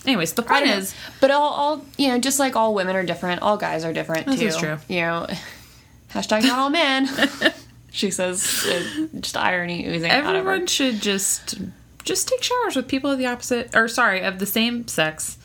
Anyways, 0.06 0.32
the 0.32 0.42
point 0.42 0.66
is 0.66 0.94
but 1.20 1.30
all, 1.30 1.52
all 1.52 1.84
you 1.98 2.08
know, 2.08 2.18
just 2.18 2.38
like 2.38 2.56
all 2.56 2.74
women 2.74 2.96
are 2.96 3.04
different, 3.04 3.42
all 3.42 3.56
guys 3.56 3.84
are 3.84 3.92
different 3.92 4.26
This 4.26 4.40
too. 4.40 4.46
is 4.46 4.56
true. 4.56 4.78
You 4.88 5.02
know, 5.02 5.26
hashtag 6.12 6.42
not 6.44 6.58
all 6.58 6.70
men. 6.70 7.08
she 7.90 8.10
says, 8.10 8.66
uh, 8.66 9.06
just 9.20 9.36
irony 9.36 9.86
oozing 9.86 10.10
out 10.10 10.20
of 10.20 10.24
her. 10.24 10.36
everyone 10.38 10.66
should 10.66 11.00
just 11.00 11.60
just 12.02 12.28
take 12.28 12.42
showers 12.42 12.76
with 12.76 12.88
people 12.88 13.10
of 13.10 13.18
the 13.18 13.26
opposite 13.26 13.76
or 13.76 13.88
sorry, 13.88 14.22
of 14.22 14.38
the 14.38 14.46
same 14.46 14.88
sex 14.88 15.36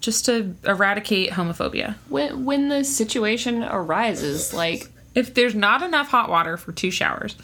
just 0.00 0.26
to 0.26 0.54
eradicate 0.64 1.30
homophobia. 1.30 1.94
When 2.08 2.44
when 2.44 2.68
the 2.68 2.84
situation 2.84 3.64
arises, 3.64 4.52
like, 4.52 4.90
If 5.16 5.34
there's 5.34 5.54
not 5.56 5.82
enough 5.82 6.08
hot 6.08 6.30
water 6.30 6.56
for 6.56 6.70
two 6.70 6.92
showers. 6.92 7.34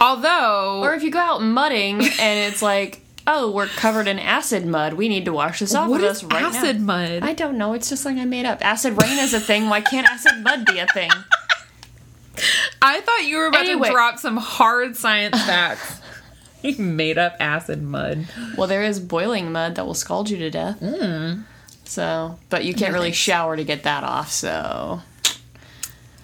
Although 0.00 0.80
or 0.82 0.94
if 0.94 1.02
you 1.04 1.10
go 1.12 1.20
out 1.20 1.42
mudding 1.42 2.00
and 2.00 2.52
it's 2.52 2.60
like, 2.62 3.02
oh, 3.26 3.50
we're 3.52 3.66
covered 3.66 4.08
in 4.08 4.18
acid 4.18 4.66
mud, 4.66 4.94
we 4.94 5.08
need 5.08 5.24
to 5.26 5.32
wash 5.32 5.60
this 5.60 5.74
off 5.74 5.88
what 5.88 6.00
with 6.00 6.10
is 6.10 6.22
us 6.22 6.24
right 6.24 6.42
acid 6.42 6.80
now. 6.80 6.86
mud? 6.86 7.22
I 7.22 7.32
don't 7.34 7.56
know. 7.58 7.72
It's 7.74 7.88
just 7.88 8.02
something 8.02 8.20
I 8.20 8.24
made 8.24 8.46
up. 8.46 8.64
Acid 8.64 9.00
rain 9.00 9.18
is 9.18 9.32
a 9.34 9.40
thing. 9.40 9.68
Why 9.68 9.80
can't 9.80 10.06
acid 10.08 10.42
mud 10.42 10.64
be 10.66 10.78
a 10.78 10.86
thing? 10.88 11.10
I 12.82 13.00
thought 13.00 13.24
you 13.26 13.36
were 13.38 13.46
about 13.46 13.64
Anyway. 13.64 13.88
to 13.88 13.94
drop 13.94 14.18
some 14.18 14.36
hard 14.36 14.96
science 14.96 15.40
facts. 15.44 16.00
you 16.62 16.76
made 16.78 17.16
up 17.18 17.34
acid 17.40 17.82
mud. 17.82 18.26
Well, 18.56 18.66
there 18.68 18.82
is 18.82 19.00
boiling 19.00 19.52
mud 19.52 19.74
that 19.76 19.86
will 19.86 19.94
scald 19.94 20.28
you 20.28 20.36
to 20.38 20.50
death. 20.50 20.80
Mm. 20.80 21.44
So, 21.84 22.38
but 22.50 22.64
you 22.64 22.74
can't 22.74 22.92
really 22.92 23.12
shower 23.12 23.56
to 23.56 23.64
get 23.64 23.84
that 23.84 24.04
off. 24.04 24.30
So, 24.30 25.00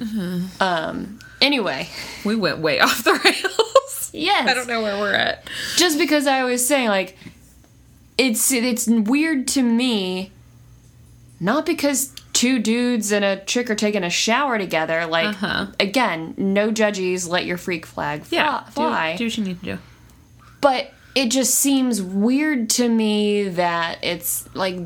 Mm-hmm. 0.02 0.62
um. 0.62 1.18
Anyway, 1.40 1.88
We 2.24 2.36
went 2.36 2.58
way 2.58 2.78
off 2.80 3.02
the 3.02 3.14
rails. 3.14 4.10
yes. 4.14 4.48
I 4.48 4.54
don't 4.54 4.68
know 4.68 4.80
where 4.82 4.96
we're 4.98 5.14
at. 5.14 5.44
Just 5.76 5.98
because 5.98 6.26
I 6.28 6.44
was 6.44 6.64
saying 6.66 6.88
like, 6.88 7.16
it's 8.16 8.52
it's 8.52 8.86
weird 8.86 9.48
to 9.48 9.62
me. 9.62 10.30
Not 11.40 11.66
because 11.66 12.14
two 12.32 12.60
dudes 12.60 13.10
and 13.10 13.24
a 13.24 13.44
chick 13.44 13.68
are 13.70 13.74
taking 13.74 14.04
a 14.04 14.10
shower 14.10 14.56
together. 14.58 15.06
Like 15.06 15.30
Uh-huh. 15.42 15.66
again, 15.80 16.34
no 16.36 16.70
judgies. 16.70 17.28
Let 17.28 17.44
your 17.44 17.56
freak 17.58 17.84
flag 17.86 18.22
fly. 18.22 18.38
Yeah, 18.38 18.62
fly. 18.64 19.12
Do, 19.12 19.18
do 19.18 19.24
what 19.26 19.38
you 19.38 19.44
need 19.44 19.58
to 19.60 19.64
do. 19.64 19.78
but 20.60 20.92
it 21.16 21.30
just 21.30 21.56
seems 21.56 22.00
weird 22.00 22.70
to 22.70 22.88
me 22.88 23.48
that 23.48 23.98
it's 24.02 24.48
like 24.54 24.78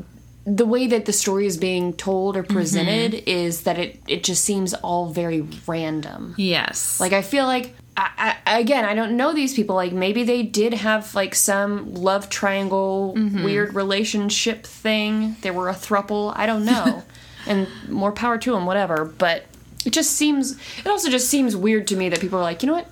the 0.47 0.65
way 0.65 0.87
that 0.87 1.03
the 1.03 1.11
story 1.11 1.45
is 1.45 1.57
being 1.57 1.91
told 1.91 2.37
or 2.37 2.43
mm-hmm. 2.43 2.53
presented 2.53 3.13
is 3.27 3.63
that 3.63 3.77
it 3.77 3.99
it 4.07 4.23
just 4.23 4.45
seems 4.45 4.73
all 4.75 5.09
very 5.09 5.41
random. 5.67 6.33
Yes. 6.37 6.99
like 7.01 7.11
i 7.11 7.21
feel 7.21 7.45
like 7.45 7.75
I, 7.97 8.37
I, 8.45 8.59
again 8.59 8.85
i 8.85 8.95
don't 8.95 9.17
know 9.17 9.33
these 9.33 9.53
people. 9.53 9.75
Like 9.75 9.91
maybe 9.91 10.23
they 10.23 10.43
did 10.43 10.73
have 10.73 11.13
like 11.13 11.35
some 11.35 11.93
love 11.93 12.29
triangle 12.29 13.13
mm-hmm. 13.17 13.43
weird 13.43 13.75
relationship 13.75 14.65
thing. 14.65 15.35
They 15.41 15.51
were 15.51 15.67
a 15.67 15.73
thruple. 15.73 16.33
I 16.35 16.45
don't 16.45 16.65
know. 16.65 17.03
And 17.49 17.65
more 17.87 18.11
power 18.11 18.37
to 18.39 18.51
them 18.51 18.65
whatever. 18.65 19.05
But 19.05 19.45
it 19.85 19.93
just 19.93 20.11
seems 20.11 20.59
it 20.79 20.87
also 20.87 21.09
just 21.09 21.29
seems 21.29 21.55
weird 21.55 21.87
to 21.87 21.95
me 21.95 22.09
that 22.09 22.19
people 22.19 22.39
are 22.39 22.41
like 22.41 22.61
you 22.61 22.67
know 22.67 22.73
what 22.73 22.87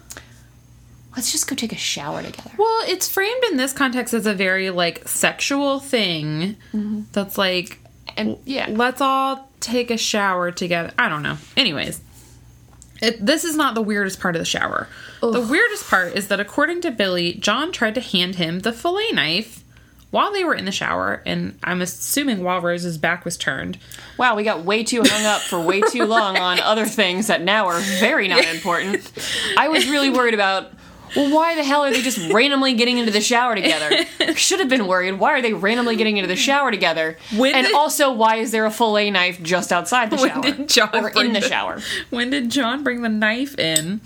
let's 1.15 1.31
just 1.31 1.47
go 1.47 1.55
take 1.55 1.71
a 1.71 1.77
shower 1.77 2.21
together 2.21 2.51
well, 2.57 2.83
it's 2.87 3.07
framed 3.09 3.43
in 3.49 3.57
this 3.57 3.73
context 3.73 4.13
as 4.13 4.25
a 4.25 4.33
very 4.33 4.69
like 4.69 5.07
sexual 5.07 5.79
thing. 5.79 6.55
That's 7.11 7.37
like 7.37 7.79
and 8.17 8.37
yeah 8.45 8.67
let's 8.69 9.01
all 9.01 9.49
take 9.59 9.91
a 9.91 9.97
shower 9.97 10.51
together. 10.51 10.91
I 10.97 11.09
don't 11.09 11.23
know. 11.23 11.37
Anyways, 11.57 12.01
it, 13.01 13.25
this 13.25 13.43
is 13.43 13.55
not 13.55 13.75
the 13.75 13.81
weirdest 13.81 14.19
part 14.19 14.35
of 14.35 14.39
the 14.39 14.45
shower. 14.45 14.87
The 15.21 15.41
weirdest 15.41 15.89
part 15.89 16.13
is 16.15 16.27
that 16.27 16.39
according 16.39 16.81
to 16.81 16.91
Billy, 16.91 17.33
John 17.33 17.71
tried 17.71 17.95
to 17.95 18.01
hand 18.01 18.35
him 18.35 18.59
the 18.59 18.71
fillet 18.71 19.11
knife 19.11 19.63
while 20.11 20.31
they 20.31 20.43
were 20.43 20.53
in 20.53 20.65
the 20.65 20.71
shower, 20.71 21.21
and 21.25 21.57
I'm 21.63 21.81
assuming 21.81 22.43
while 22.43 22.61
Rose's 22.61 22.97
back 22.97 23.25
was 23.25 23.35
turned. 23.35 23.77
Wow, 24.17 24.35
we 24.35 24.43
got 24.43 24.63
way 24.63 24.83
too 24.83 25.01
hung 25.03 25.25
up 25.25 25.41
for 25.41 25.59
way 25.59 25.81
too 25.81 26.05
long 26.05 26.37
on 26.49 26.59
other 26.59 26.85
things 26.85 27.27
that 27.27 27.41
now 27.41 27.65
are 27.67 27.79
very 27.99 28.27
not 28.27 28.45
important. 28.45 29.11
I 29.57 29.67
was 29.67 29.89
really 29.89 30.09
worried 30.09 30.33
about, 30.33 30.71
well, 31.15 31.33
why 31.33 31.55
the 31.55 31.63
hell 31.63 31.83
are 31.83 31.91
they 31.91 32.01
just 32.01 32.31
randomly 32.31 32.73
getting 32.73 32.97
into 32.97 33.11
the 33.11 33.21
shower 33.21 33.55
together? 33.55 34.05
Should 34.35 34.59
have 34.59 34.69
been 34.69 34.87
worried. 34.87 35.13
Why 35.19 35.31
are 35.33 35.41
they 35.41 35.53
randomly 35.53 35.95
getting 35.95 36.17
into 36.17 36.27
the 36.27 36.35
shower 36.35 36.71
together? 36.71 37.17
When 37.35 37.55
and 37.55 37.67
did- 37.67 37.75
also, 37.75 38.11
why 38.11 38.37
is 38.37 38.51
there 38.51 38.65
a 38.65 38.71
fillet 38.71 39.11
knife 39.11 39.41
just 39.41 39.71
outside 39.71 40.09
the 40.09 40.17
shower? 40.17 40.41
did 40.41 40.69
John 40.69 40.89
or 40.93 41.09
in 41.09 41.33
the 41.33 41.39
the- 41.39 41.47
shower? 41.49 41.81
When 42.09 42.29
did 42.29 42.49
John 42.51 42.83
bring 42.83 43.01
the 43.01 43.09
knife 43.09 43.57
in? 43.59 44.01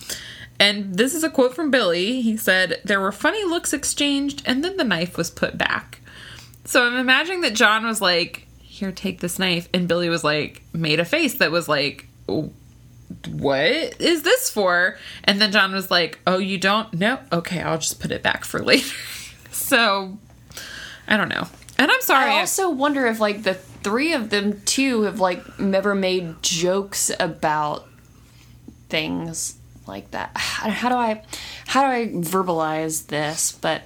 And 0.60 0.96
this 0.96 1.14
is 1.16 1.24
a 1.24 1.30
quote 1.30 1.56
from 1.56 1.72
Billy. 1.72 2.22
He 2.22 2.36
said, 2.36 2.82
There 2.84 3.00
were 3.00 3.12
funny 3.14 3.44
looks 3.46 3.72
exchanged, 3.72 4.42
and 4.46 4.64
then 4.64 4.76
the 4.78 4.84
knife 4.84 5.16
was 5.18 5.32
put 5.32 5.58
back. 5.58 6.02
So 6.66 6.86
I'm 6.86 6.98
imagining 6.98 7.42
that 7.42 7.54
John 7.54 7.86
was 7.86 8.02
like, 8.02 8.46
Here, 8.62 8.92
take 8.92 9.22
this 9.22 9.40
knife. 9.40 9.70
And 9.74 9.88
Billy 9.88 10.10
was 10.10 10.24
like, 10.24 10.62
made 10.74 11.00
a 11.00 11.06
face 11.06 11.36
that 11.36 11.52
was 11.52 11.70
like, 11.70 12.08
"Oh, 12.28 12.52
What 13.28 14.00
is 14.00 14.24
this 14.24 14.50
for? 14.50 14.98
And 15.24 15.42
then 15.42 15.52
John 15.52 15.74
was 15.74 15.90
like, 15.90 16.20
Oh, 16.28 16.38
you 16.38 16.58
don't? 16.58 16.94
No? 16.94 17.20
Okay, 17.32 17.62
I'll 17.62 17.78
just 17.80 18.00
put 18.00 18.12
it 18.12 18.22
back 18.24 18.46
for 18.46 18.60
later. 18.64 18.96
so 19.52 20.18
I 21.08 21.18
don't 21.18 21.30
know. 21.30 21.48
And 21.78 21.90
I'm 21.90 22.02
sorry. 22.02 22.32
I 22.32 22.40
also 22.40 22.70
wonder 22.70 23.06
if 23.08 23.20
like 23.20 23.44
the 23.44 23.54
three 23.54 24.14
of 24.14 24.30
them 24.30 24.62
too 24.62 25.04
have 25.04 25.20
like 25.20 25.60
never 25.60 25.96
made 25.96 26.42
jokes 26.44 27.10
about 27.20 27.88
things 28.90 29.56
like 29.88 30.12
that. 30.12 30.32
How 30.36 30.90
do 30.90 30.96
I 30.96 31.24
how 31.68 31.82
do 31.84 31.88
I 31.88 32.08
verbalize 32.08 33.08
this? 33.08 33.52
But 33.52 33.84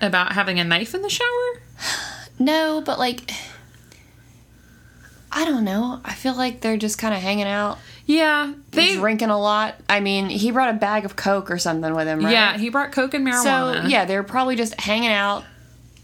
about 0.00 0.32
having 0.32 0.58
a 0.58 0.64
knife 0.64 0.94
in 0.94 1.02
the 1.02 1.10
shower? 1.10 1.62
no, 2.38 2.80
but 2.80 2.98
like 2.98 3.30
I 5.32 5.44
don't 5.44 5.64
know. 5.64 6.00
I 6.04 6.14
feel 6.14 6.34
like 6.34 6.60
they're 6.62 6.76
just 6.78 6.98
kind 6.98 7.12
of 7.12 7.20
hanging 7.20 7.46
out, 7.46 7.78
Yeah. 8.06 8.54
They 8.70 8.94
drinking 8.94 9.30
a 9.30 9.38
lot. 9.38 9.74
I 9.88 10.00
mean, 10.00 10.28
he 10.28 10.52
brought 10.52 10.70
a 10.70 10.78
bag 10.78 11.04
of 11.04 11.16
coke 11.16 11.50
or 11.50 11.58
something 11.58 11.94
with 11.94 12.06
him, 12.06 12.24
right? 12.24 12.32
Yeah, 12.32 12.56
he 12.56 12.70
brought 12.70 12.92
coke 12.92 13.14
and 13.14 13.26
marijuana. 13.26 13.82
So 13.82 13.88
yeah, 13.88 14.04
they're 14.04 14.22
probably 14.22 14.56
just 14.56 14.80
hanging 14.80 15.10
out, 15.10 15.44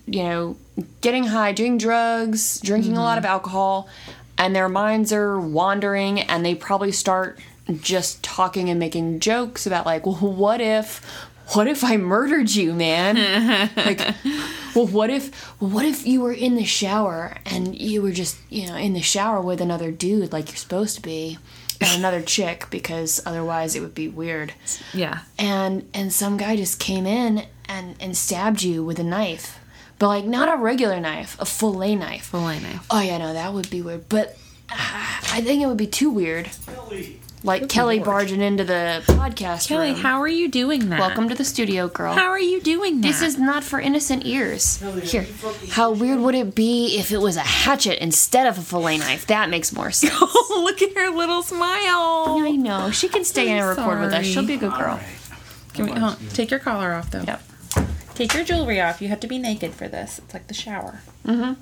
you 0.06 0.24
know, 0.24 0.56
getting 1.00 1.24
high, 1.24 1.52
doing 1.52 1.78
drugs, 1.78 2.60
drinking 2.60 2.96
a 2.96 3.00
lot 3.00 3.18
of 3.18 3.24
mm-hmm. 3.24 3.32
alcohol, 3.32 3.88
and 4.36 4.54
their 4.54 4.68
minds 4.68 5.12
are 5.12 5.38
wandering, 5.38 6.20
and 6.20 6.44
they 6.44 6.54
probably 6.54 6.92
start 6.92 7.38
just 7.80 8.22
talking 8.22 8.68
and 8.68 8.78
making 8.80 9.20
jokes 9.20 9.66
about 9.66 9.86
like, 9.86 10.04
well, 10.04 10.16
what 10.16 10.60
if, 10.60 11.04
what 11.54 11.68
if 11.68 11.84
I 11.84 11.96
murdered 11.96 12.50
you, 12.50 12.72
man? 12.72 13.70
like, 13.76 14.00
well, 14.74 14.86
what 14.86 15.10
if, 15.10 15.32
what 15.60 15.84
if 15.84 16.06
you 16.06 16.20
were 16.20 16.32
in 16.32 16.56
the 16.56 16.64
shower 16.64 17.36
and 17.46 17.78
you 17.78 18.02
were 18.02 18.10
just, 18.10 18.38
you 18.48 18.66
know, 18.66 18.76
in 18.76 18.94
the 18.94 19.02
shower 19.02 19.40
with 19.40 19.60
another 19.60 19.90
dude 19.90 20.32
like 20.32 20.48
you're 20.48 20.56
supposed 20.56 20.96
to 20.96 21.02
be. 21.02 21.38
And 21.88 21.98
another 21.98 22.22
chick 22.22 22.66
because 22.70 23.20
otherwise 23.26 23.74
it 23.76 23.80
would 23.80 23.94
be 23.94 24.08
weird. 24.08 24.52
Yeah. 24.94 25.20
and 25.38 25.88
and 25.94 26.12
some 26.12 26.36
guy 26.36 26.56
just 26.56 26.78
came 26.78 27.06
in 27.06 27.46
and 27.68 27.96
and 28.00 28.16
stabbed 28.16 28.62
you 28.62 28.84
with 28.84 28.98
a 28.98 29.04
knife. 29.04 29.58
But 29.98 30.08
like 30.08 30.24
not 30.24 30.48
a 30.52 30.56
regular 30.56 31.00
knife 31.00 31.36
a 31.40 31.44
fillet 31.44 31.94
knife. 31.96 32.26
Fillet 32.26 32.60
knife. 32.60 32.86
oh 32.90 33.00
yeah 33.00 33.18
no 33.18 33.32
that 33.32 33.52
would 33.54 33.70
be 33.70 33.82
weird. 33.82 34.08
But 34.08 34.36
uh, 34.70 34.74
i 35.36 35.40
think 35.42 35.62
it 35.62 35.66
would 35.66 35.76
be 35.76 35.86
too 35.86 36.08
weird 36.10 36.48
like 37.44 37.68
Kelly 37.68 37.98
barging 37.98 38.40
into 38.40 38.62
the 38.64 39.02
podcast 39.06 39.66
Kelly, 39.68 39.90
room. 39.92 40.00
how 40.00 40.20
are 40.20 40.28
you 40.28 40.48
doing 40.48 40.88
that? 40.90 41.00
Welcome 41.00 41.28
to 41.28 41.34
the 41.34 41.44
studio, 41.44 41.88
girl. 41.88 42.14
How 42.14 42.28
are 42.28 42.38
you 42.40 42.60
doing 42.60 43.00
that? 43.00 43.08
This 43.08 43.22
is 43.22 43.38
not 43.38 43.64
for 43.64 43.80
innocent 43.80 44.24
ears. 44.26 44.80
Here, 45.10 45.26
how 45.70 45.90
weird 45.92 46.20
would 46.20 46.34
it 46.34 46.54
be 46.54 46.96
if 46.98 47.10
it 47.10 47.18
was 47.18 47.36
a 47.36 47.40
hatchet 47.40 48.02
instead 48.02 48.46
of 48.46 48.58
a 48.58 48.62
fillet 48.62 48.98
knife? 48.98 49.26
That 49.26 49.50
makes 49.50 49.72
more 49.72 49.90
sense. 49.92 50.12
Oh, 50.14 50.62
look 50.64 50.80
at 50.82 50.94
her 50.96 51.10
little 51.10 51.42
smile. 51.42 52.38
I 52.40 52.52
know. 52.56 52.90
She 52.90 53.08
can 53.08 53.24
stay 53.24 53.50
in 53.50 53.58
and 53.58 53.66
record 53.68 54.00
with 54.00 54.12
us. 54.12 54.24
She'll 54.26 54.46
be 54.46 54.54
a 54.54 54.58
good 54.58 54.72
girl. 54.74 55.00
Can 55.74 55.86
we, 55.86 55.92
hold. 55.92 56.16
Take 56.30 56.50
your 56.50 56.60
collar 56.60 56.92
off, 56.92 57.10
though. 57.10 57.22
Yep. 57.26 57.42
Take 58.14 58.34
your 58.34 58.44
jewelry 58.44 58.80
off. 58.80 59.00
You 59.00 59.08
have 59.08 59.20
to 59.20 59.26
be 59.26 59.38
naked 59.38 59.72
for 59.72 59.88
this. 59.88 60.18
It's 60.18 60.34
like 60.34 60.46
the 60.46 60.54
shower. 60.54 61.00
Mhm. 61.24 61.56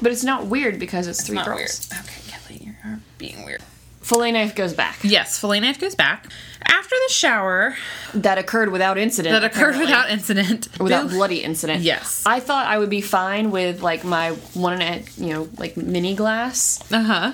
But 0.00 0.10
it's 0.12 0.24
not 0.24 0.46
weird 0.46 0.78
because 0.78 1.06
it's, 1.06 1.22
three 1.26 1.36
Not 1.36 1.46
girls. 1.46 1.88
weird. 1.90 2.02
Okay, 2.04 2.20
Kelly, 2.28 2.74
you're 2.82 2.98
being 3.18 3.44
weird. 3.44 3.62
Fillet 4.06 4.30
knife 4.30 4.54
goes 4.54 4.72
back. 4.72 4.98
Yes, 5.02 5.36
fillet 5.38 5.58
knife 5.58 5.80
goes 5.80 5.96
back. 5.96 6.26
After 6.64 6.94
the 7.08 7.12
shower 7.12 7.74
That 8.14 8.38
occurred 8.38 8.70
without 8.70 8.98
incident. 8.98 9.32
that 9.32 9.42
occurred 9.44 9.74
apparently. 9.74 9.86
without 9.86 10.10
incident. 10.10 10.68
without 10.78 11.10
bloody 11.10 11.42
incident. 11.42 11.82
Yes. 11.82 12.22
I 12.24 12.38
thought 12.38 12.66
I 12.66 12.78
would 12.78 12.88
be 12.90 13.00
fine 13.00 13.50
with 13.50 13.82
like 13.82 14.04
my 14.04 14.30
one 14.54 14.80
and 14.80 14.82
a 15.08 15.20
you 15.20 15.32
know 15.32 15.48
like 15.58 15.76
mini 15.76 16.14
glass. 16.14 16.80
Uh-huh. 16.92 17.32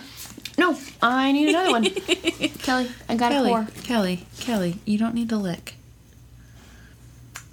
No, 0.56 0.78
I 1.02 1.32
need 1.32 1.50
another 1.50 1.72
one. 1.72 1.84
Kelly, 2.62 2.88
I 3.08 3.16
got 3.16 3.32
a 3.32 3.34
Kelly, 3.34 3.48
pour. 3.50 3.66
Kelly, 3.84 4.26
Kelly, 4.40 4.78
you 4.86 4.96
don't 4.98 5.14
need 5.14 5.28
to 5.28 5.36
lick. 5.36 5.74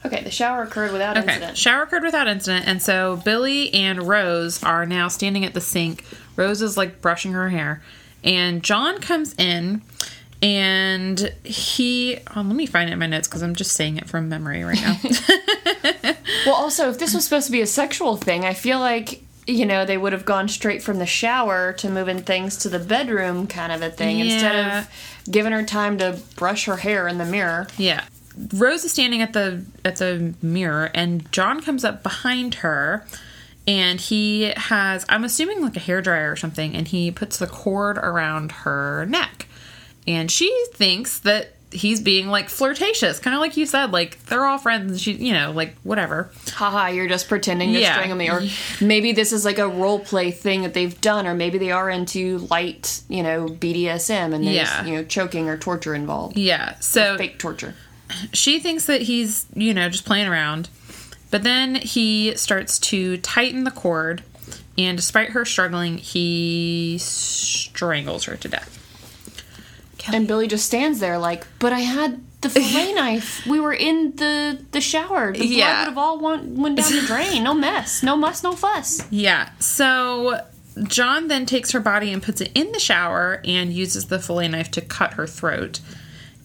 Okay, 0.05 0.23
the 0.23 0.31
shower 0.31 0.63
occurred 0.63 0.93
without 0.93 1.17
Okay. 1.17 1.27
incident. 1.27 1.57
Shower 1.57 1.83
occurred 1.83 2.03
without 2.03 2.27
incident, 2.29 2.67
and 2.67 2.81
so 2.81 3.17
Billy 3.25 3.73
and 3.73 4.03
Rose 4.03 4.63
are 4.63 4.85
now 4.85 5.09
standing 5.09 5.43
at 5.43 5.53
the 5.53 5.59
sink. 5.61 6.05
Rose 6.37 6.61
is 6.61 6.77
like 6.77 7.01
brushing 7.01 7.33
her 7.33 7.49
hair, 7.49 7.81
and 8.23 8.63
John 8.63 8.99
comes 8.99 9.35
in, 9.37 9.81
and 10.41 11.33
he. 11.43 12.19
Oh, 12.35 12.41
let 12.41 12.55
me 12.55 12.65
find 12.65 12.89
it 12.89 12.93
in 12.93 12.99
my 12.99 13.07
notes 13.07 13.27
because 13.27 13.41
I'm 13.41 13.55
just 13.55 13.73
saying 13.73 13.97
it 13.97 14.07
from 14.07 14.29
memory 14.29 14.63
right 14.63 14.79
now. 14.81 14.97
Well, 16.45 16.55
also, 16.55 16.89
if 16.89 16.99
this 16.99 17.13
was 17.13 17.23
supposed 17.25 17.47
to 17.47 17.51
be 17.51 17.61
a 17.61 17.67
sexual 17.67 18.15
thing, 18.15 18.45
I 18.45 18.53
feel 18.53 18.79
like 18.79 19.21
you 19.47 19.65
know 19.65 19.83
they 19.83 19.97
would 19.97 20.13
have 20.13 20.25
gone 20.25 20.47
straight 20.47 20.81
from 20.81 20.99
the 20.99 21.05
shower 21.05 21.73
to 21.73 21.89
moving 21.89 22.21
things 22.21 22.55
to 22.57 22.69
the 22.69 22.79
bedroom, 22.79 23.47
kind 23.47 23.71
of 23.71 23.81
a 23.81 23.89
thing, 23.89 24.19
instead 24.19 24.55
of 24.83 24.89
giving 25.29 25.51
her 25.51 25.63
time 25.63 25.97
to 25.97 26.19
brush 26.37 26.65
her 26.65 26.77
hair 26.77 27.07
in 27.07 27.17
the 27.17 27.25
mirror. 27.25 27.67
yeah. 27.77 28.05
Rose 28.53 28.85
is 28.85 28.93
standing 28.93 29.21
at 29.21 29.33
the 29.33 29.65
at 29.83 29.97
the 29.97 30.33
mirror, 30.41 30.89
and 30.93 31.29
John 31.31 31.61
comes 31.61 31.83
up 31.83 32.03
behind 32.03 32.55
her, 32.55 33.05
and 33.69 33.99
he 34.01 34.51
has 34.55 35.05
I'm 35.07 35.23
assuming 35.23 35.61
like 35.61 35.75
a 35.75 35.79
hair 35.79 36.01
dryer 36.01 36.31
or 36.31 36.35
something, 36.35 36.75
and 36.75 36.87
he 36.87 37.11
puts 37.11 37.37
the 37.37 37.47
cord 37.47 37.97
around 37.97 38.51
her 38.63 39.05
neck, 39.05 39.47
and 40.07 40.31
she 40.31 40.49
thinks 40.73 41.19
that 41.19 41.53
he's 41.71 42.01
being 42.01 42.29
like 42.29 42.49
flirtatious, 42.49 43.19
kind 43.19 43.35
of 43.35 43.39
like 43.41 43.55
you 43.55 43.63
said, 43.67 43.91
like 43.91 44.19
they're 44.25 44.43
all 44.43 44.57
friends. 44.57 44.89
And 44.91 44.99
she, 44.99 45.11
you 45.13 45.33
know, 45.33 45.51
like 45.51 45.75
whatever. 45.83 46.31
haha, 46.53 46.87
you're 46.87 47.07
just 47.07 47.27
pretending 47.29 47.73
to 47.73 47.79
Yeah. 47.79 47.93
strangle 47.93 48.17
me. 48.17 48.27
Or 48.27 48.41
maybe 48.81 49.11
this 49.11 49.31
is 49.31 49.45
like 49.45 49.59
a 49.59 49.67
role 49.67 49.99
play 49.99 50.31
thing 50.31 50.63
that 50.63 50.73
they've 50.73 50.99
done, 50.99 51.27
or 51.27 51.35
maybe 51.35 51.59
they 51.59 51.69
are 51.71 51.87
into 51.87 52.39
light, 52.39 53.01
you 53.07 53.21
know, 53.21 53.45
BDSM 53.45 54.33
and 54.33 54.43
there's, 54.47 54.55
Yeah. 54.55 54.83
you 54.83 54.95
know, 54.95 55.03
choking 55.03 55.47
or 55.47 55.57
torture 55.59 55.93
involved. 55.93 56.37
Yeah. 56.39 56.73
So 56.79 57.17
Fake 57.19 57.37
torture. 57.37 57.75
she 58.33 58.59
thinks 58.59 58.85
that 58.85 59.03
he's, 59.03 59.45
you 59.53 59.75
know, 59.75 59.89
just 59.89 60.05
playing 60.05 60.27
around. 60.27 60.69
But 61.31 61.43
then 61.43 61.75
he 61.75 62.35
starts 62.35 62.79
to 62.79 63.17
tighten 63.17 63.63
the 63.63 63.71
cord, 63.71 64.23
and 64.77 64.97
despite 64.97 65.29
her 65.29 65.45
struggling, 65.45 65.97
he 65.97 66.97
strangles 66.99 68.23
her 68.25 68.35
to 68.37 68.47
death. 68.47 68.75
And 70.11 70.27
Billy 70.27 70.47
just 70.47 70.65
stands 70.65 70.99
there 70.99 71.19
like, 71.19 71.45
but 71.59 71.71
I 71.71 71.81
had 71.81 72.19
the 72.41 72.49
fillet 72.49 72.93
knife. 72.93 73.45
We 73.45 73.59
were 73.59 73.73
in 73.73 74.15
the 74.15 74.59
the 74.71 74.81
shower. 74.81 75.33
The 75.33 75.39
blood 75.39 75.49
Yeah. 75.49 75.79
would 75.81 75.89
have 75.89 75.97
all 75.97 76.19
went, 76.19 76.45
went 76.57 76.77
down 76.77 76.91
the 76.91 77.01
drain. 77.01 77.43
No 77.43 77.53
mess. 77.53 78.01
No 78.01 78.15
muss, 78.15 78.41
no 78.41 78.53
fuss. 78.53 79.05
Yeah. 79.11 79.49
So 79.59 80.41
John 80.83 81.27
then 81.27 81.45
takes 81.45 81.71
her 81.71 81.79
body 81.79 82.11
and 82.11 82.23
puts 82.23 82.41
it 82.41 82.51
in 82.55 82.71
the 82.71 82.79
shower 82.79 83.41
and 83.45 83.71
uses 83.71 84.05
the 84.07 84.17
fillet 84.19 84.47
knife 84.47 84.71
to 84.71 84.81
cut 84.81 85.13
her 85.13 85.27
throat. 85.27 85.79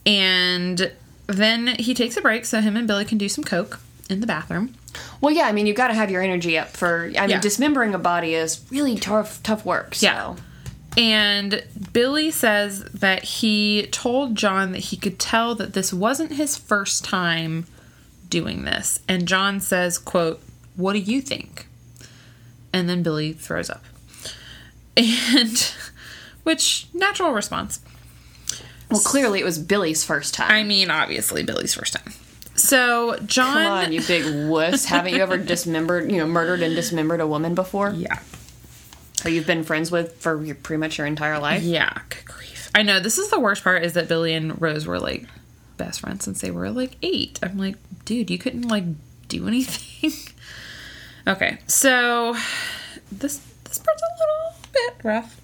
And 0.04 0.92
then 1.26 1.68
he 1.78 1.94
takes 1.94 2.16
a 2.18 2.20
break 2.20 2.44
so 2.44 2.60
him 2.60 2.76
and 2.76 2.86
Billy 2.86 3.04
can 3.06 3.16
do 3.16 3.28
some 3.30 3.44
coke 3.44 3.80
in 4.10 4.20
the 4.20 4.26
bathroom. 4.26 4.74
Well, 5.20 5.34
yeah, 5.34 5.44
I 5.44 5.52
mean, 5.52 5.66
you've 5.66 5.76
got 5.76 5.88
to 5.88 5.94
have 5.94 6.10
your 6.10 6.22
energy 6.22 6.56
up 6.58 6.68
for. 6.68 7.04
I 7.16 7.22
mean, 7.22 7.30
Yeah. 7.30 7.40
dismembering 7.40 7.94
a 7.94 7.98
body 7.98 8.34
is 8.34 8.60
really 8.70 8.96
tough, 8.96 9.42
tough 9.42 9.64
work. 9.64 9.94
So. 9.94 10.06
Yeah. 10.06 10.36
And 10.96 11.64
Billy 11.92 12.30
says 12.30 12.84
that 12.84 13.24
he 13.24 13.88
told 13.90 14.36
John 14.36 14.70
that 14.72 14.78
he 14.78 14.96
could 14.96 15.18
tell 15.18 15.54
that 15.56 15.72
this 15.72 15.92
wasn't 15.92 16.32
his 16.32 16.56
first 16.56 17.04
time 17.04 17.66
doing 18.28 18.64
this. 18.64 19.00
And 19.08 19.26
John 19.26 19.58
says, 19.60 19.98
quote, 19.98 20.40
"What 20.76 20.92
do 20.92 21.00
you 21.00 21.20
think?" 21.20 21.66
And 22.72 22.88
then 22.88 23.02
Billy 23.02 23.32
throws 23.32 23.68
up. 23.70 23.82
And 24.96 25.72
which 26.44 26.86
natural 26.94 27.32
response. 27.32 27.80
Well, 28.90 29.00
clearly 29.00 29.40
it 29.40 29.44
was 29.44 29.58
Billy's 29.58 30.04
first 30.04 30.34
time. 30.34 30.50
I 30.52 30.62
mean, 30.62 30.90
obviously 30.90 31.42
Billy's 31.42 31.74
first 31.74 31.94
time. 31.94 32.12
So 32.56 33.18
John 33.26 33.54
Come 33.54 33.72
on, 33.72 33.92
you 33.92 34.00
big 34.02 34.48
wuss. 34.48 34.84
Haven't 34.84 35.14
you 35.14 35.20
ever 35.20 35.36
dismembered, 35.36 36.10
you 36.10 36.18
know, 36.18 36.26
murdered 36.26 36.62
and 36.62 36.74
dismembered 36.74 37.20
a 37.20 37.26
woman 37.26 37.54
before? 37.54 37.90
Yeah. 37.90 38.18
Who 39.22 39.30
you've 39.30 39.46
been 39.46 39.64
friends 39.64 39.90
with 39.90 40.20
for 40.20 40.42
your, 40.44 40.54
pretty 40.54 40.80
much 40.80 40.98
your 40.98 41.06
entire 41.06 41.38
life? 41.38 41.62
Yeah, 41.62 41.98
good 42.10 42.24
grief. 42.26 42.70
I 42.74 42.82
know 42.82 43.00
this 43.00 43.18
is 43.18 43.30
the 43.30 43.40
worst 43.40 43.64
part 43.64 43.84
is 43.84 43.94
that 43.94 44.08
Billy 44.08 44.34
and 44.34 44.60
Rose 44.60 44.86
were 44.86 44.98
like 44.98 45.26
best 45.76 46.00
friends 46.00 46.24
since 46.24 46.40
they 46.40 46.50
were 46.50 46.70
like 46.70 46.96
eight. 47.02 47.38
I'm 47.42 47.58
like, 47.58 47.76
dude, 48.04 48.30
you 48.30 48.38
couldn't 48.38 48.68
like 48.68 48.84
do 49.28 49.46
anything. 49.48 50.12
okay, 51.26 51.58
so 51.66 52.36
this 53.10 53.40
this 53.64 53.78
part's 53.78 54.02
a 54.02 54.20
little 54.20 54.58
bit 54.72 55.04
rough. 55.04 55.40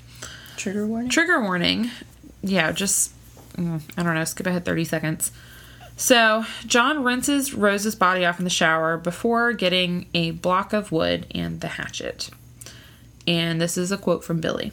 Trigger 0.56 0.86
warning. 0.86 1.10
Trigger 1.10 1.40
warning. 1.40 1.90
Yeah, 2.42 2.72
just 2.72 3.12
mm, 3.56 3.80
I 3.96 4.02
don't 4.02 4.14
know. 4.14 4.24
Skip 4.24 4.46
ahead 4.46 4.64
thirty 4.64 4.84
seconds. 4.84 5.32
So 6.00 6.46
John 6.64 7.04
rinses 7.04 7.52
Rose's 7.52 7.94
body 7.94 8.24
off 8.24 8.38
in 8.38 8.44
the 8.44 8.50
shower 8.50 8.96
before 8.96 9.52
getting 9.52 10.06
a 10.14 10.30
block 10.30 10.72
of 10.72 10.90
wood 10.90 11.26
and 11.34 11.60
the 11.60 11.68
hatchet. 11.68 12.30
And 13.28 13.60
this 13.60 13.76
is 13.76 13.92
a 13.92 13.98
quote 13.98 14.24
from 14.24 14.40
Billy. 14.40 14.72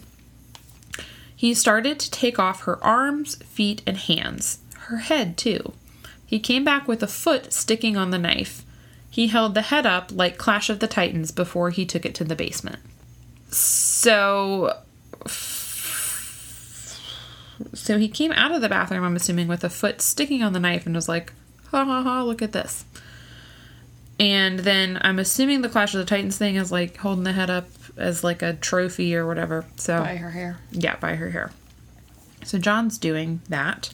He 1.36 1.54
started 1.54 2.00
to 2.00 2.10
take 2.10 2.40
off 2.40 2.62
her 2.62 2.82
arms, 2.82 3.36
feet, 3.44 3.82
and 3.86 3.98
hands, 3.98 4.60
her 4.86 4.98
head 5.00 5.36
too. 5.38 5.74
He 6.26 6.40
came 6.40 6.64
back 6.64 6.88
with 6.88 7.04
a 7.04 7.08
foot 7.08 7.52
sticking 7.52 7.98
on 7.98 8.12
the 8.12 8.18
knife. 8.18 8.64
He 9.10 9.28
held 9.28 9.54
the 9.54 9.64
head 9.64 9.86
up 9.86 10.12
like 10.14 10.38
Clash 10.38 10.70
of 10.70 10.80
the 10.80 10.88
Titans 10.88 11.32
before 11.32 11.72
he 11.72 11.86
took 11.86 12.06
it 12.06 12.16
to 12.16 12.24
the 12.24 12.38
basement. 12.38 12.80
So 13.52 14.78
so 17.74 17.98
he 17.98 18.08
came 18.08 18.32
out 18.34 18.52
of 18.52 18.62
the 18.62 18.70
bathroom, 18.70 19.04
I'm 19.04 19.16
assuming, 19.16 19.48
with 19.48 19.64
a 19.64 19.70
foot 19.70 20.02
sticking 20.02 20.44
on 20.44 20.54
the 20.54 20.60
knife 20.60 20.86
and 20.86 20.96
was 20.96 21.10
like, 21.10 21.34
ha 21.72 21.84
ha 21.86 22.04
ha, 22.04 22.24
look 22.24 22.42
at 22.42 22.52
this. 22.52 22.86
And 24.20 24.60
then 24.60 24.98
I'm 25.02 25.20
assuming 25.20 25.62
the 25.62 25.70
Clash 25.70 25.94
of 25.94 26.00
the 26.00 26.06
Titans 26.06 26.38
thing 26.38 26.56
is 26.56 26.72
like 26.72 26.98
holding 26.98 27.24
the 27.24 27.34
head 27.34 27.50
up 27.50 27.70
as 27.98 28.24
like 28.24 28.42
a 28.42 28.54
trophy 28.54 29.16
or 29.16 29.28
whatever. 29.28 29.66
So 29.76 30.00
By 30.02 30.16
her 30.16 30.32
hair. 30.32 30.58
yeah, 30.72 30.96
by 30.96 31.16
her 31.16 31.30
hair. 31.30 31.52
So 32.44 32.58
John's 32.58 32.98
doing 32.98 33.42
that. 33.50 33.92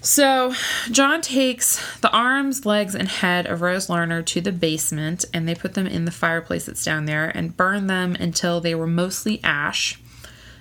So 0.00 0.54
John 0.90 1.20
takes 1.20 1.98
the 2.00 2.10
arms, 2.10 2.64
legs, 2.64 2.94
and 2.94 3.08
head 3.08 3.46
of 3.46 3.60
Rose 3.60 3.90
Larner 3.90 4.22
to 4.22 4.40
the 4.40 4.52
basement 4.52 5.24
and 5.34 5.46
they 5.46 5.54
put 5.54 5.74
them 5.74 5.86
in 5.86 6.04
the 6.04 6.10
fireplace 6.10 6.66
that's 6.66 6.84
down 6.84 7.04
there 7.04 7.28
and 7.36 7.56
burn 7.56 7.88
them 7.88 8.14
until 8.14 8.60
they 8.60 8.74
were 8.74 8.86
mostly 8.86 9.40
ash. 9.42 9.98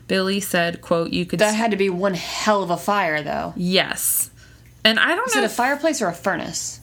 Billy 0.07 0.39
said, 0.39 0.81
quote, 0.81 1.11
you 1.11 1.25
could 1.25 1.39
That 1.39 1.53
had 1.55 1.71
to 1.71 1.77
be 1.77 1.89
one 1.89 2.13
hell 2.13 2.63
of 2.63 2.69
a 2.69 2.77
fire, 2.77 3.21
though. 3.21 3.53
Yes. 3.55 4.29
And 4.85 4.99
I 4.99 5.15
don't 5.15 5.27
Is 5.27 5.35
know 5.35 5.41
it 5.43 5.45
a 5.45 5.49
fireplace 5.49 6.01
or 6.01 6.07
a 6.07 6.13
furnace? 6.13 6.79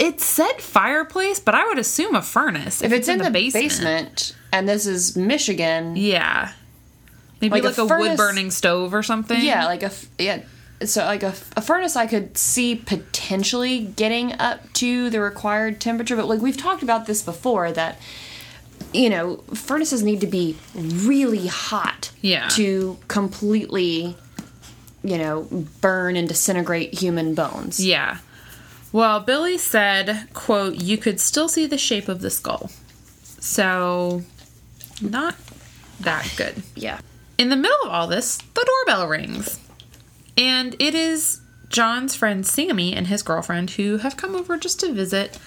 it 0.00 0.20
said 0.20 0.60
fireplace, 0.60 1.38
but 1.40 1.54
I 1.54 1.64
would 1.66 1.78
assume 1.78 2.14
a 2.14 2.20
furnace. 2.22 2.82
If 2.82 2.92
it's 2.92 3.08
in 3.08 3.18
the 3.18 3.30
basement, 3.30 4.36
and 4.52 4.68
this 4.68 4.86
is 4.86 5.16
Michigan, 5.16 5.96
Yeah. 5.96 6.52
Maybe 7.40 7.52
Like 7.52 7.62
like, 7.64 7.78
a 7.78 7.82
a, 7.82 7.98
wood 7.98 8.16
burning 8.16 8.50
stove 8.50 8.92
or 8.92 9.02
something. 9.02 9.40
yeah, 9.40 9.64
like 9.66 9.82
a 9.84 9.92
yeah. 10.18 10.40
So 10.84 11.04
like 11.04 11.22
a 11.22 11.32
furnace, 11.32 11.94
I 11.96 12.06
could 12.06 12.36
see 12.36 12.74
potentially 12.74 13.78
getting 13.80 14.32
up 14.40 14.72
to 14.74 15.08
the 15.10 15.20
required 15.20 15.80
temperature, 15.80 16.16
but 16.16 16.26
like 16.28 16.40
we've 16.40 16.56
talked 16.56 16.82
about 16.82 17.06
this 17.06 17.22
before, 17.22 17.70
that 17.72 17.98
you 18.92 19.10
know 19.10 19.36
furnaces 19.54 20.02
need 20.02 20.20
to 20.20 20.26
be 20.26 20.56
really 20.74 21.46
hot, 21.46 22.10
Yeah. 22.20 22.48
to 22.50 22.98
completely, 23.08 24.16
you 25.02 25.18
know, 25.18 25.42
burn 25.80 26.16
and 26.16 26.28
disintegrate 26.28 26.94
human 26.94 27.34
bones. 27.34 27.84
Yeah. 27.84 28.18
Well, 28.90 29.20
Billy 29.20 29.58
said, 29.58 30.28
quote, 30.32 30.76
you 30.76 30.96
could 30.96 31.20
still 31.20 31.48
see 31.48 31.66
the 31.66 31.76
shape 31.78 32.08
of 32.08 32.22
the 32.22 32.30
skull. 32.30 32.70
So, 33.40 34.22
not 35.02 35.36
that 36.00 36.32
good. 36.36 36.62
Yeah. 36.74 37.00
In 37.36 37.50
the 37.50 37.56
middle 37.56 37.76
of 37.84 37.90
all 37.90 38.06
this, 38.06 38.38
the 38.54 38.66
doorbell 38.66 39.06
rings. 39.06 39.60
And 40.38 40.74
it 40.78 40.94
is 40.94 41.40
John's 41.68 42.14
friend 42.14 42.46
Sammy 42.46 42.94
and 42.94 43.08
his 43.08 43.22
girlfriend 43.22 43.70
who 43.72 43.98
have 43.98 44.16
come 44.16 44.34
over 44.34 44.56
just 44.56 44.80
to 44.80 44.92
visit. 44.92 45.38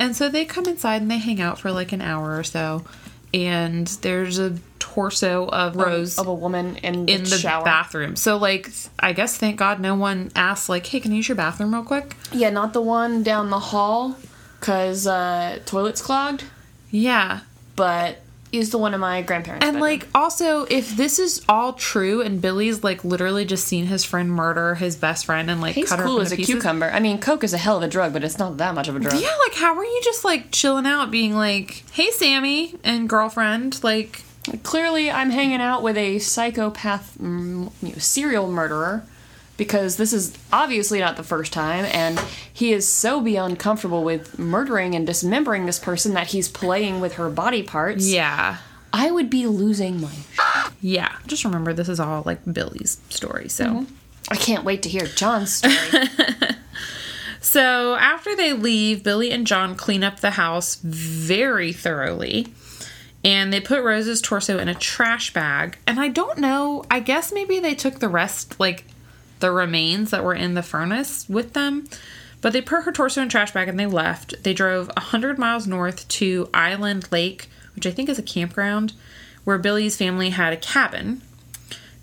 And 0.00 0.16
so 0.16 0.28
they 0.28 0.44
come 0.44 0.64
inside 0.66 1.02
and 1.02 1.10
they 1.10 1.18
hang 1.18 1.40
out 1.40 1.60
for 1.60 1.70
like 1.70 1.92
an 1.92 2.00
hour 2.00 2.36
or 2.36 2.42
so. 2.42 2.84
And 3.32 3.86
there's 3.86 4.38
a 4.38 4.56
torso 4.80 5.46
of 5.46 5.76
Rose 5.76 6.18
of 6.18 6.26
a 6.26 6.34
woman 6.34 6.76
in 6.76 7.06
the, 7.06 7.12
in 7.12 7.22
the 7.22 7.38
shower. 7.38 7.64
bathroom. 7.64 8.16
So 8.16 8.36
like 8.38 8.70
I 8.98 9.12
guess 9.12 9.36
thank 9.36 9.56
God 9.56 9.78
no 9.78 9.94
one 9.94 10.32
asked 10.34 10.68
like, 10.68 10.86
"Hey, 10.86 10.98
can 10.98 11.12
I 11.12 11.16
use 11.16 11.28
your 11.28 11.36
bathroom 11.36 11.72
real 11.72 11.84
quick?" 11.84 12.16
Yeah, 12.32 12.50
not 12.50 12.72
the 12.72 12.80
one 12.80 13.22
down 13.22 13.50
the 13.50 13.60
hall, 13.60 14.16
cause 14.60 15.06
uh, 15.06 15.60
toilet's 15.64 16.02
clogged. 16.02 16.44
Yeah. 16.90 17.40
But 17.76 18.20
use 18.52 18.70
the 18.70 18.78
one 18.78 18.94
in 18.94 19.00
my 19.00 19.22
grandparents' 19.22 19.64
And 19.64 19.74
bedroom. 19.76 19.82
like 19.82 20.08
also 20.14 20.64
if 20.64 20.96
this 20.96 21.18
is 21.18 21.42
all 21.48 21.72
true 21.74 22.20
and 22.20 22.40
Billy's 22.40 22.82
like 22.82 23.04
literally 23.04 23.44
just 23.44 23.66
seen 23.66 23.86
his 23.86 24.04
friend 24.04 24.30
murder 24.30 24.74
his 24.74 24.96
best 24.96 25.26
friend 25.26 25.50
and 25.50 25.60
like 25.60 25.74
he's 25.74 25.88
cut 25.88 25.98
her 25.98 26.04
cool 26.04 26.16
up 26.16 26.22
as 26.22 26.32
a 26.32 26.36
pieces. 26.36 26.54
cucumber. 26.54 26.90
I 26.90 27.00
mean, 27.00 27.18
coke 27.20 27.44
is 27.44 27.52
a 27.54 27.58
hell 27.58 27.76
of 27.76 27.82
a 27.82 27.88
drug, 27.88 28.12
but 28.12 28.24
it's 28.24 28.38
not 28.38 28.56
that 28.58 28.74
much 28.74 28.88
of 28.88 28.96
a 28.96 29.00
drug. 29.00 29.14
Yeah, 29.20 29.34
like 29.46 29.54
how 29.54 29.76
are 29.76 29.84
you 29.84 30.00
just 30.02 30.24
like 30.24 30.50
chilling 30.50 30.86
out 30.86 31.10
being 31.10 31.34
like, 31.34 31.84
"Hey 31.92 32.10
Sammy 32.10 32.74
and 32.84 33.08
girlfriend, 33.08 33.82
like 33.84 34.22
Clearly, 34.62 35.10
I'm 35.10 35.30
hanging 35.30 35.60
out 35.60 35.82
with 35.82 35.98
a 35.98 36.18
psychopath, 36.18 37.16
mm, 37.20 37.70
you 37.82 37.88
know, 37.90 37.98
serial 37.98 38.50
murderer, 38.50 39.04
because 39.60 39.98
this 39.98 40.14
is 40.14 40.32
obviously 40.50 41.00
not 41.00 41.18
the 41.18 41.22
first 41.22 41.52
time, 41.52 41.84
and 41.92 42.18
he 42.50 42.72
is 42.72 42.88
so 42.88 43.20
beyond 43.20 43.58
comfortable 43.58 44.02
with 44.02 44.38
murdering 44.38 44.94
and 44.94 45.06
dismembering 45.06 45.66
this 45.66 45.78
person 45.78 46.14
that 46.14 46.28
he's 46.28 46.48
playing 46.48 46.98
with 46.98 47.16
her 47.16 47.28
body 47.28 47.62
parts. 47.62 48.10
yeah. 48.10 48.56
I 48.90 49.10
would 49.10 49.28
be 49.28 49.46
losing 49.46 50.00
my. 50.00 50.10
Yeah. 50.80 51.14
Just 51.26 51.44
remember 51.44 51.74
this 51.74 51.90
is 51.90 52.00
all 52.00 52.22
like 52.24 52.40
Billy's 52.50 53.02
story, 53.10 53.50
so 53.50 53.66
mm-hmm. 53.66 53.94
I 54.30 54.36
can't 54.36 54.64
wait 54.64 54.82
to 54.84 54.88
hear 54.88 55.04
John's 55.04 55.52
story. 55.52 55.76
So 57.42 57.94
after 57.94 58.36
they 58.36 58.52
leave, 58.52 59.02
Billy 59.02 59.30
and 59.30 59.46
John 59.46 59.74
clean 59.74 60.04
up 60.04 60.20
the 60.20 60.32
house 60.32 60.76
very 60.76 61.72
thoroughly. 61.72 62.48
And 63.24 63.50
they 63.50 63.60
put 63.62 63.82
Rose's 63.82 64.20
torso 64.20 64.58
in 64.58 64.68
a 64.68 64.74
trash 64.74 65.32
bag. 65.32 65.78
And 65.86 65.98
I 65.98 66.08
don't 66.08 66.36
know, 66.36 66.84
I 66.90 67.00
guess 67.00 67.32
maybe 67.32 67.58
they 67.58 67.74
took 67.74 67.98
the 67.98 68.10
rest, 68.10 68.60
like 68.60 68.84
the 69.40 69.50
remains 69.50 70.10
that 70.10 70.24
were 70.24 70.34
in 70.34 70.54
the 70.54 70.62
furnace 70.62 71.28
with 71.28 71.52
them. 71.52 71.88
But 72.40 72.52
they 72.52 72.62
put 72.62 72.84
her 72.84 72.92
torso 72.92 73.20
in 73.20 73.26
a 73.26 73.30
trash 73.30 73.52
bag 73.52 73.68
and 73.68 73.78
they 73.78 73.86
left. 73.86 74.42
They 74.42 74.54
drove 74.54 74.88
100 74.88 75.38
miles 75.38 75.66
north 75.66 76.08
to 76.08 76.48
Island 76.54 77.10
Lake, 77.12 77.48
which 77.74 77.86
I 77.86 77.90
think 77.90 78.08
is 78.08 78.18
a 78.18 78.22
campground, 78.22 78.94
where 79.44 79.58
Billy's 79.58 79.96
family 79.96 80.30
had 80.30 80.52
a 80.52 80.56
cabin. 80.56 81.22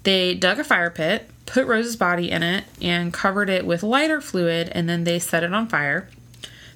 They 0.04 0.36
dug 0.36 0.60
a 0.60 0.64
fire 0.64 0.90
pit, 0.90 1.30
put 1.46 1.66
Rose's 1.66 1.96
body 1.96 2.30
in 2.30 2.44
it, 2.44 2.66
and 2.82 3.14
covered 3.14 3.50
it 3.50 3.66
with 3.66 3.84
lighter 3.84 4.22
fluid, 4.22 4.70
and 4.74 4.88
then 4.88 5.04
they 5.04 5.20
set 5.20 5.44
it 5.44 5.54
on 5.54 5.68
fire. 5.68 6.08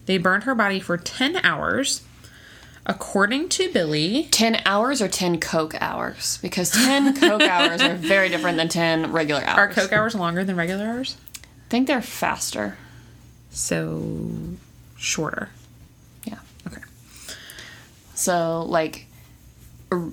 They 0.05 0.17
burned 0.17 0.43
her 0.43 0.55
body 0.55 0.79
for 0.79 0.97
10 0.97 1.37
hours. 1.37 2.01
According 2.85 3.49
to 3.49 3.71
Billy, 3.71 4.27
10 4.31 4.61
hours 4.65 5.01
or 5.01 5.07
10 5.07 5.39
coke 5.39 5.75
hours? 5.79 6.39
Because 6.41 6.71
10 6.71 7.15
coke 7.19 7.41
hours 7.43 7.81
are 7.81 7.93
very 7.93 8.29
different 8.29 8.57
than 8.57 8.69
10 8.69 9.11
regular 9.11 9.41
hours. 9.43 9.57
are 9.57 9.69
coke 9.69 9.93
hours 9.93 10.15
longer 10.15 10.43
than 10.43 10.55
regular 10.55 10.85
hours? 10.85 11.15
I 11.43 11.69
think 11.69 11.87
they're 11.87 12.01
faster. 12.01 12.77
So 13.51 14.03
shorter. 14.97 15.49
Yeah. 16.25 16.39
Okay. 16.67 16.81
So, 18.15 18.63
like, 18.67 19.05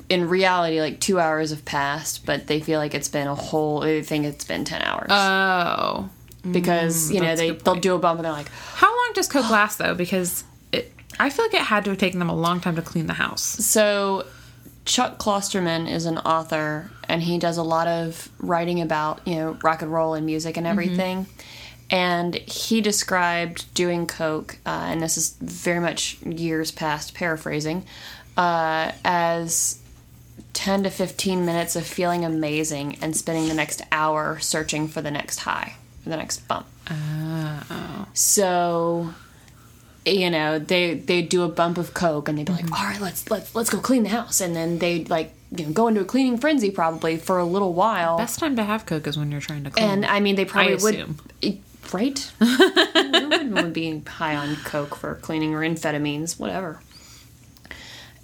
in 0.08 0.28
reality, 0.28 0.80
like 0.80 1.00
two 1.00 1.18
hours 1.20 1.50
have 1.50 1.64
passed, 1.64 2.26
but 2.26 2.46
they 2.48 2.60
feel 2.60 2.78
like 2.80 2.94
it's 2.94 3.08
been 3.08 3.28
a 3.28 3.34
whole. 3.34 3.80
They 3.80 4.02
think 4.02 4.24
it's 4.24 4.44
been 4.44 4.64
ten 4.64 4.82
hours 4.82 5.06
Oh. 5.10 6.10
because 6.50 7.10
mm, 7.10 7.14
you 7.14 7.20
know 7.20 7.36
they, 7.36 7.50
they'll 7.50 7.76
do 7.76 7.94
a 7.94 7.98
bump 7.98 8.18
and 8.18 8.24
they're 8.24 8.32
like, 8.32 8.50
How 8.74 8.88
long 8.88 9.12
does 9.14 9.28
coke 9.28 9.48
last 9.50 9.78
though? 9.78 9.94
Because 9.94 10.42
I 11.18 11.30
feel 11.30 11.44
like 11.44 11.54
it 11.54 11.62
had 11.62 11.84
to 11.84 11.90
have 11.90 11.98
taken 11.98 12.18
them 12.18 12.28
a 12.28 12.34
long 12.34 12.60
time 12.60 12.76
to 12.76 12.82
clean 12.82 13.06
the 13.06 13.14
house. 13.14 13.42
so. 13.42 14.26
Chuck 14.84 15.18
Klosterman 15.18 15.86
is 15.86 16.06
an 16.06 16.16
author, 16.16 16.90
and 17.06 17.22
he 17.22 17.36
does 17.36 17.58
a 17.58 17.62
lot 17.62 17.86
of 17.86 18.30
writing 18.38 18.80
about 18.80 19.20
you 19.26 19.34
know 19.34 19.58
rock 19.62 19.82
and 19.82 19.92
roll 19.92 20.14
and 20.14 20.24
music 20.24 20.56
and 20.56 20.66
everything. 20.66 21.26
And 21.90 22.34
he 22.34 22.80
described 22.80 23.72
doing 23.74 24.06
coke, 24.06 24.56
uh, 24.66 24.86
and 24.88 25.02
this 25.02 25.16
is 25.18 25.36
very 25.40 25.80
much 25.80 26.20
years 26.22 26.70
past 26.70 27.14
paraphrasing, 27.14 27.84
uh, 28.36 28.92
as 29.04 29.78
10 30.52 30.82
to 30.82 30.90
15 30.90 31.46
minutes 31.46 31.76
of 31.76 31.86
feeling 31.86 32.24
amazing 32.24 32.98
and 33.00 33.16
spending 33.16 33.48
the 33.48 33.54
next 33.54 33.82
hour 33.90 34.38
searching 34.38 34.88
for 34.88 35.00
the 35.00 35.10
next 35.10 35.40
high, 35.40 35.76
for 36.02 36.10
the 36.10 36.16
next 36.16 36.46
bump. 36.48 36.66
Oh. 36.90 38.06
So, 38.12 39.14
you 40.04 40.30
know, 40.30 40.58
they 40.58 40.94
they 40.94 41.22
do 41.22 41.42
a 41.42 41.48
bump 41.48 41.78
of 41.78 41.94
coke 41.94 42.28
and 42.28 42.38
they'd 42.38 42.46
be 42.46 42.52
like, 42.52 42.64
mm-hmm. 42.64 42.74
"All 42.74 42.84
right, 42.84 43.00
let's 43.00 43.30
let's 43.30 43.54
let's 43.54 43.70
go 43.70 43.78
clean 43.78 44.02
the 44.02 44.08
house," 44.08 44.40
and 44.40 44.54
then 44.54 44.78
they 44.78 44.98
would 44.98 45.10
like 45.10 45.34
you 45.56 45.66
know 45.66 45.72
go 45.72 45.88
into 45.88 46.00
a 46.00 46.04
cleaning 46.04 46.38
frenzy 46.38 46.70
probably 46.70 47.16
for 47.16 47.38
a 47.38 47.44
little 47.44 47.74
while. 47.74 48.18
Best 48.18 48.38
time 48.38 48.56
to 48.56 48.64
have 48.64 48.86
coke 48.86 49.06
is 49.06 49.18
when 49.18 49.30
you're 49.30 49.40
trying 49.40 49.64
to 49.64 49.70
clean. 49.70 49.84
and 49.84 50.06
I 50.06 50.20
mean, 50.20 50.36
they 50.36 50.44
probably 50.44 50.76
would, 50.76 51.64
right? 51.92 52.18
Who 52.38 53.28
wouldn't 53.28 53.74
be 53.74 53.98
high 54.06 54.36
on 54.36 54.56
coke 54.56 54.96
for 54.96 55.14
cleaning 55.16 55.54
or 55.54 55.60
amphetamines, 55.60 56.38
whatever. 56.38 56.80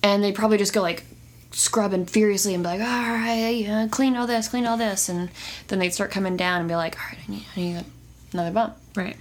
And 0.02 0.22
they 0.22 0.32
probably 0.32 0.58
just 0.58 0.72
go 0.72 0.82
like 0.82 1.04
scrubbing 1.50 2.06
furiously 2.06 2.54
and 2.54 2.62
be 2.62 2.68
like, 2.68 2.80
"All 2.80 2.86
right, 2.86 3.50
yeah, 3.50 3.88
clean 3.90 4.16
all 4.16 4.26
this, 4.26 4.48
clean 4.48 4.66
all 4.66 4.76
this," 4.76 5.08
and 5.08 5.30
then 5.68 5.78
they'd 5.78 5.90
start 5.94 6.10
coming 6.10 6.36
down 6.36 6.60
and 6.60 6.68
be 6.68 6.76
like, 6.76 6.98
"All 6.98 7.06
right, 7.08 7.18
I 7.26 7.30
need, 7.30 7.46
I 7.56 7.60
need 7.60 7.84
another 8.32 8.50
bump." 8.50 8.76
right. 8.96 9.16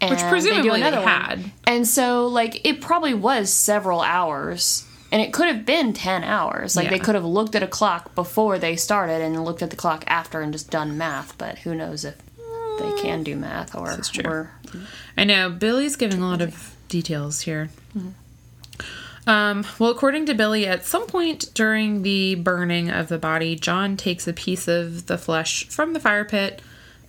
And 0.00 0.10
Which 0.10 0.20
they 0.20 0.28
presumably 0.28 0.80
they 0.80 0.86
another 0.88 1.00
one. 1.00 1.08
had. 1.08 1.52
And 1.64 1.88
so, 1.88 2.26
like, 2.26 2.64
it 2.66 2.80
probably 2.80 3.14
was 3.14 3.50
several 3.50 4.00
hours. 4.00 4.86
And 5.10 5.22
it 5.22 5.32
could 5.32 5.46
have 5.46 5.64
been 5.64 5.92
10 5.92 6.24
hours. 6.24 6.74
Like, 6.76 6.90
they 6.90 6.98
could 6.98 7.14
have 7.14 7.24
looked 7.24 7.54
at 7.54 7.62
a 7.62 7.68
clock 7.68 8.14
before 8.14 8.58
they 8.58 8.74
started 8.74 9.22
and 9.22 9.44
looked 9.44 9.62
at 9.62 9.70
the 9.70 9.76
clock 9.76 10.02
after 10.08 10.40
and 10.40 10.52
just 10.52 10.70
done 10.70 10.98
math. 10.98 11.38
But 11.38 11.58
who 11.60 11.74
knows 11.74 12.04
if 12.04 12.16
they 12.78 12.92
can 13.00 13.22
do 13.22 13.36
math 13.36 13.74
or. 13.76 13.96
true. 14.12 14.24
or 14.24 14.50
I 15.16 15.24
know 15.24 15.50
Billy's 15.50 15.94
giving 15.96 16.20
a 16.20 16.28
lot 16.28 16.42
of 16.42 16.74
details 16.88 17.42
here. 17.42 17.70
Um, 19.26 19.64
well, 19.78 19.90
according 19.90 20.26
to 20.26 20.34
Billy, 20.34 20.66
at 20.66 20.84
some 20.84 21.06
point 21.06 21.50
during 21.54 22.02
the 22.02 22.34
burning 22.34 22.90
of 22.90 23.08
the 23.08 23.18
body, 23.18 23.56
John 23.56 23.96
takes 23.96 24.28
a 24.28 24.32
piece 24.32 24.68
of 24.68 25.06
the 25.06 25.16
flesh 25.16 25.66
from 25.68 25.92
the 25.92 26.00
fire 26.00 26.24
pit, 26.24 26.60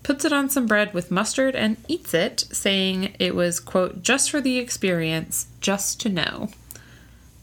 puts 0.05 0.23
it 0.23 0.31
on 0.31 0.49
some 0.49 0.67
bread 0.67 0.93
with 0.93 1.09
mustard, 1.09 1.55
and 1.55 1.77
eats 1.87 2.13
it, 2.13 2.45
saying 2.51 3.15
it 3.17 3.33
was, 3.33 3.59
quote, 3.59 4.03
just 4.03 4.29
for 4.29 4.39
the 4.39 4.59
experience, 4.59 5.47
just 5.61 5.99
to 6.01 6.09
know. 6.09 6.49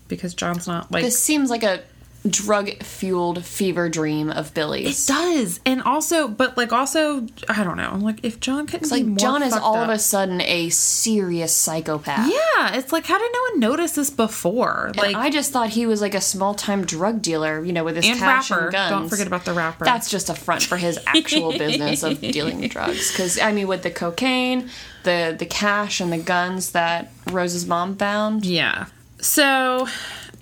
Because 0.06 0.32
John's 0.32 0.68
not 0.68 0.92
like. 0.92 1.02
this 1.02 1.18
seems 1.18 1.50
like 1.50 1.64
a 1.64 1.82
drug 2.28 2.70
fueled 2.82 3.44
fever 3.44 3.88
dream 3.88 4.30
of 4.30 4.54
Billy's. 4.54 5.08
it 5.08 5.12
does. 5.12 5.60
And 5.66 5.82
also, 5.82 6.28
but 6.28 6.56
like, 6.56 6.72
also, 6.72 7.26
I 7.48 7.64
don't 7.64 7.76
know. 7.76 7.90
I'm 7.90 8.00
like, 8.00 8.20
if 8.24 8.38
John 8.38 8.66
couldn't 8.66 8.82
It's 8.84 8.92
like 8.92 9.16
John 9.16 9.42
is 9.42 9.52
all 9.52 9.76
up- 9.76 9.88
of 9.88 9.94
a 9.94 9.98
sudden 9.98 10.40
a 10.40 10.68
serious 10.70 11.52
psychopath. 11.52 12.30
Yeah, 12.30 12.76
it's 12.76 12.92
like, 12.92 13.06
how 13.06 13.18
did 13.18 13.30
no 13.32 13.40
one 13.50 13.60
notice 13.60 13.92
this 13.92 14.10
before? 14.10 14.92
Like, 14.96 15.08
And 15.08 15.16
I 15.16 15.30
just 15.30 15.52
thought 15.52 15.70
he 15.70 15.84
was 15.86 16.00
like 16.00 16.14
a 16.14 16.20
small 16.20 16.54
time 16.54 16.84
drug 16.84 17.22
dealer, 17.22 17.64
you 17.64 17.72
know, 17.72 17.82
with 17.82 17.96
his 17.96 18.06
and 18.06 18.18
cash 18.18 18.50
rapper. 18.50 18.64
and 18.66 18.72
guns. 18.72 18.90
Don't 18.90 19.08
forget 19.08 19.26
about 19.26 19.44
the 19.44 19.52
rapper. 19.52 19.84
That's 19.84 20.08
just 20.10 20.30
a 20.30 20.34
front 20.34 20.62
for 20.62 20.76
his 20.76 21.00
actual 21.06 21.50
business 21.58 22.02
of 22.04 22.20
dealing 22.20 22.60
drugs. 22.68 23.10
Because 23.10 23.38
I 23.40 23.52
mean, 23.52 23.66
with 23.66 23.82
the 23.82 23.90
cocaine, 23.90 24.70
the 25.02 25.34
the 25.36 25.46
cash, 25.46 26.00
and 26.00 26.12
the 26.12 26.18
guns 26.18 26.70
that 26.70 27.10
Rose's 27.32 27.66
mom 27.66 27.96
found. 27.96 28.44
yeah. 28.46 28.86
So 29.20 29.88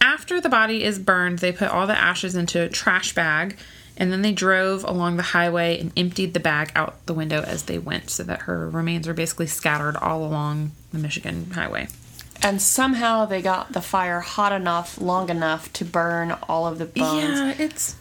after 0.01 0.40
the 0.40 0.48
body 0.48 0.82
is 0.84 0.98
burned, 0.98 1.40
they 1.40 1.53
put 1.53 1.68
all 1.68 1.86
the 1.86 1.98
ashes 1.98 2.34
into 2.34 2.62
a 2.62 2.68
trash 2.68 3.14
bag, 3.14 3.57
and 3.96 4.11
then 4.11 4.22
they 4.22 4.32
drove 4.32 4.84
along 4.84 5.16
the 5.16 5.22
highway 5.22 5.78
and 5.78 5.92
emptied 5.96 6.34
the 6.34 6.40
bag 6.40 6.72
out 6.74 7.05
the 7.07 7.14
window 7.14 7.42
as 7.42 7.64
they 7.64 7.78
went, 7.78 8.11
so 8.11 8.22
that 8.22 8.42
her 8.42 8.68
remains 8.68 9.07
are 9.07 9.14
basically 9.14 9.46
scattered 9.46 9.96
all 9.96 10.24
along 10.24 10.72
the 10.92 10.98
Michigan 10.98 11.51
highway. 11.51 11.88
And 12.42 12.62
somehow 12.62 13.26
they 13.26 13.42
got 13.42 13.72
the 13.72 13.82
fire 13.82 14.20
hot 14.20 14.53
enough, 14.53 14.98
long 14.98 15.28
enough 15.28 15.72
to 15.74 15.84
burn 15.84 16.32
all 16.48 16.66
of 16.66 16.78
the 16.78 16.86
bones. 16.86 17.38
Yeah, 17.38 17.55
it's 17.59 17.96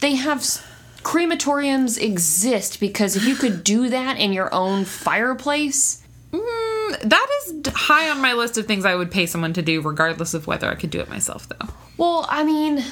They 0.00 0.16
have 0.16 0.40
crematoriums 1.02 2.00
exist 2.00 2.80
because 2.80 3.16
if 3.16 3.24
you 3.24 3.34
could 3.34 3.64
do 3.64 3.88
that 3.88 4.18
in 4.18 4.34
your 4.34 4.52
own 4.52 4.84
fireplace, 4.84 6.02
that 7.02 7.26
is 7.46 7.72
high 7.74 8.10
on 8.10 8.20
my 8.20 8.32
list 8.34 8.58
of 8.58 8.66
things 8.66 8.84
I 8.84 8.94
would 8.94 9.10
pay 9.10 9.26
someone 9.26 9.52
to 9.54 9.62
do, 9.62 9.80
regardless 9.80 10.34
of 10.34 10.46
whether 10.46 10.68
I 10.68 10.74
could 10.74 10.90
do 10.90 11.00
it 11.00 11.08
myself, 11.08 11.48
though. 11.48 11.66
well, 11.96 12.26
I 12.28 12.44
mean, 12.44 12.84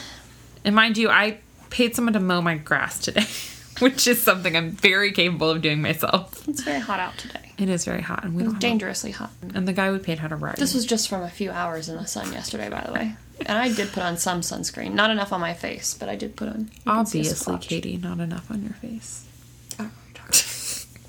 And 0.65 0.75
mind 0.75 0.97
you, 0.99 1.09
I 1.09 1.39
paid 1.71 1.95
someone 1.95 2.13
to 2.15 2.21
mow 2.21 2.41
my 2.41 2.57
grass 2.57 2.99
today, 3.01 3.27
which 3.81 4.07
is 4.07 4.23
something 4.23 4.57
I'm 4.57 4.71
very 4.71 5.13
capable 5.13 5.51
of 5.51 5.63
doing 5.63 5.83
myself. 5.83 6.47
it's 6.49 6.63
very 6.63 6.81
hot 6.81 7.01
out 7.01 7.17
today. 7.19 7.53
It 7.59 7.69
is 7.69 7.85
very 7.85 8.03
hot, 8.03 8.25
and 8.25 8.35
we 8.35 8.43
don't 8.43 8.61
Dangerously 8.61 9.13
hot. 9.13 9.31
And 9.55 9.67
the 9.67 9.73
guy 9.73 9.91
we 9.91 9.99
paid 9.99 10.19
had 10.19 10.31
a 10.33 10.37
ride. 10.37 10.57
This 10.57 10.75
was 10.75 10.85
just 10.85 11.09
from 11.09 11.23
a 11.23 11.31
few 11.31 11.51
hours 11.51 11.89
in 11.89 11.97
the 11.97 12.07
sun 12.07 12.33
yesterday, 12.33 12.69
by 12.69 12.83
the 12.87 12.93
way. 12.93 13.17
And 13.45 13.59
I 13.59 13.73
did 13.73 13.93
put 13.93 14.03
on 14.03 14.17
some 14.17 14.41
sunscreen. 14.41 14.93
Not 14.95 15.11
enough 15.11 15.33
on 15.33 15.41
my 15.41 15.53
face, 15.55 15.93
but 15.95 16.09
I 16.09 16.17
did 16.17 16.37
put 16.37 16.49
on. 16.49 16.71
you 16.75 16.83
can 16.85 17.07
see 17.07 17.19
a 17.19 17.23
obviously. 17.23 17.59
Katie, 17.59 17.97
not 17.99 18.19
enough 18.21 18.51
on 18.51 18.63
your 18.63 18.73
face. 18.75 19.26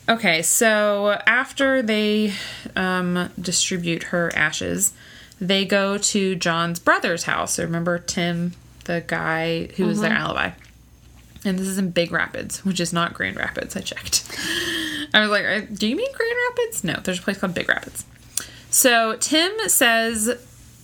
Okay, 0.09 0.41
so 0.41 1.19
after 1.27 1.81
they 1.81 2.33
um, 2.75 3.29
distribute 3.39 4.03
her 4.03 4.33
ashes, 4.35 4.93
they 5.39 5.65
go 5.65 5.97
to 5.97 6.35
John's 6.35 6.79
brother's 6.79 7.23
house. 7.23 7.55
So 7.55 7.63
remember 7.63 7.99
Tim, 7.99 8.53
the 8.85 9.03
guy 9.05 9.67
who 9.75 9.85
was 9.85 9.99
their 9.99 10.13
alibi. 10.13 10.51
And 11.43 11.59
this 11.59 11.67
is 11.67 11.77
in 11.77 11.91
Big 11.91 12.11
Rapids, 12.11 12.63
which 12.65 12.79
is 12.79 12.93
not 12.93 13.13
Grand 13.13 13.37
Rapids. 13.37 13.75
I 13.75 13.81
checked. 13.81 14.23
I 15.13 15.21
was 15.21 15.29
like, 15.29 15.45
"Uh, 15.45 15.61
do 15.73 15.87
you 15.87 15.95
mean 15.95 16.11
Grand 16.13 16.35
Rapids? 16.49 16.83
No, 16.83 16.99
there's 17.03 17.19
a 17.19 17.21
place 17.21 17.37
called 17.37 17.53
Big 17.53 17.69
Rapids. 17.69 18.05
So 18.69 19.15
Tim 19.17 19.51
says, 19.67 20.37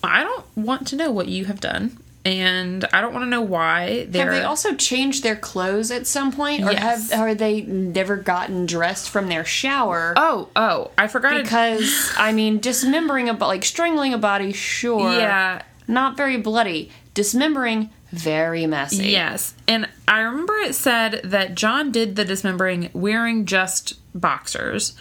I 0.03 0.23
don't 0.23 0.45
want 0.55 0.87
to 0.87 0.95
know 0.95 1.11
what 1.11 1.27
you 1.27 1.45
have 1.45 1.59
done. 1.59 1.97
And 2.25 2.85
I 2.93 3.01
don't 3.01 3.11
want 3.13 3.25
to 3.25 3.29
know 3.29 3.41
why 3.41 4.05
they're. 4.09 4.31
Have 4.31 4.33
they 4.41 4.45
also 4.45 4.73
changed 4.75 5.23
their 5.23 5.35
clothes 5.35 5.91
at 5.91 6.07
some 6.07 6.31
point, 6.31 6.63
or 6.63 6.71
Yes. 6.71 7.11
have 7.11 7.19
are 7.19 7.35
they 7.35 7.61
never 7.61 8.15
gotten 8.15 8.65
dressed 8.65 9.09
from 9.09 9.27
their 9.27 9.43
shower? 9.43 10.13
Oh, 10.15 10.47
oh, 10.55 10.91
I 10.97 11.07
forgot. 11.07 11.43
because 11.43 12.13
I 12.17 12.31
mean, 12.39 12.59
dismembering 12.59 13.27
a 13.29 13.33
like 13.33 13.65
strangling 13.65 14.13
a 14.13 14.17
body, 14.17 14.53
sure, 14.53 15.11
Yeah. 15.11 15.63
not 15.87 16.15
very 16.15 16.37
bloody. 16.37 16.91
Dismembering, 17.13 17.89
very 18.13 18.65
messy. 18.67 19.09
Yes. 19.09 19.53
And 19.67 19.89
I 20.07 20.19
remember 20.19 20.55
it 20.55 20.75
said 20.75 21.19
that 21.25 21.55
John 21.55 21.91
did 21.91 22.15
the 22.15 22.23
dismembering 22.23 22.89
wearing 22.93 23.45
just 23.45 23.95
boxers. 24.19 24.95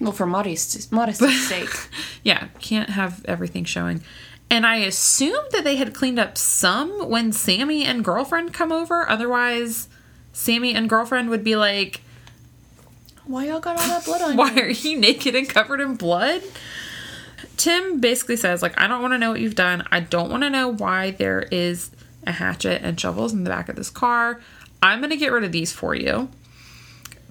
Well, 0.00 0.12
for 0.12 0.26
modesty, 0.26 0.80
modesty's 0.94 1.48
sake. 1.48 1.68
Yeah, 2.22 2.46
can't 2.60 2.90
have 2.90 3.24
everything 3.26 3.64
showing. 3.64 4.02
And 4.52 4.66
I 4.66 4.76
assumed 4.76 5.48
that 5.52 5.64
they 5.64 5.76
had 5.76 5.94
cleaned 5.94 6.18
up 6.18 6.36
some 6.36 7.08
when 7.08 7.32
Sammy 7.32 7.86
and 7.86 8.04
girlfriend 8.04 8.52
come 8.52 8.70
over. 8.70 9.08
Otherwise, 9.08 9.88
Sammy 10.34 10.74
and 10.74 10.90
girlfriend 10.90 11.30
would 11.30 11.42
be 11.42 11.56
like, 11.56 12.02
Why 13.24 13.46
y'all 13.46 13.60
got 13.60 13.80
all 13.80 13.88
that 13.88 14.04
blood 14.04 14.20
on 14.20 14.32
you? 14.32 14.36
Why 14.36 14.50
you? 14.52 14.62
are 14.62 14.68
you 14.68 14.98
naked 15.00 15.34
and 15.34 15.48
covered 15.48 15.80
in 15.80 15.94
blood? 15.94 16.42
Tim 17.56 17.98
basically 17.98 18.36
says, 18.36 18.60
like, 18.60 18.78
I 18.78 18.88
don't 18.88 19.00
want 19.00 19.14
to 19.14 19.18
know 19.18 19.30
what 19.30 19.40
you've 19.40 19.54
done. 19.54 19.88
I 19.90 20.00
don't 20.00 20.30
want 20.30 20.42
to 20.42 20.50
know 20.50 20.68
why 20.68 21.12
there 21.12 21.48
is 21.50 21.90
a 22.26 22.32
hatchet 22.32 22.82
and 22.82 23.00
shovels 23.00 23.32
in 23.32 23.44
the 23.44 23.50
back 23.50 23.70
of 23.70 23.76
this 23.76 23.88
car. 23.88 24.42
I'm 24.82 24.98
going 24.98 25.10
to 25.10 25.16
get 25.16 25.32
rid 25.32 25.44
of 25.44 25.52
these 25.52 25.72
for 25.72 25.94
you. 25.94 26.28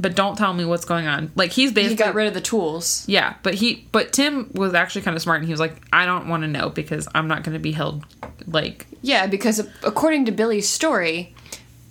But 0.02 0.16
don't 0.16 0.36
tell 0.38 0.52
me 0.54 0.66
what's 0.66 0.84
going 0.86 1.06
on. 1.08 1.32
Like 1.36 1.52
he's 1.52 1.72
basically 1.72 1.96
He 1.96 2.04
got 2.04 2.16
rid 2.16 2.28
of 2.28 2.34
the 2.34 2.42
tools. 2.42 3.04
Yeah, 3.08 3.36
but 3.44 3.54
he 3.54 3.88
but 3.92 4.12
Tim 4.12 4.50
was 4.54 4.74
actually 4.74 5.04
kind 5.04 5.16
of 5.16 5.22
smart 5.22 5.38
and 5.40 5.46
he 5.46 5.54
was 5.54 5.60
like, 5.60 5.76
I 5.94 6.06
don't 6.08 6.28
want 6.28 6.42
to 6.44 6.48
know 6.48 6.70
because 6.70 7.08
I'm 7.14 7.28
not 7.28 7.44
going 7.44 7.54
to 7.54 7.60
be 7.60 7.72
held 7.72 8.04
like 8.48 8.88
Yeah, 9.04 9.28
because 9.28 9.60
according 9.84 10.26
to 10.26 10.32
Billy's 10.32 10.68
story, 10.68 11.36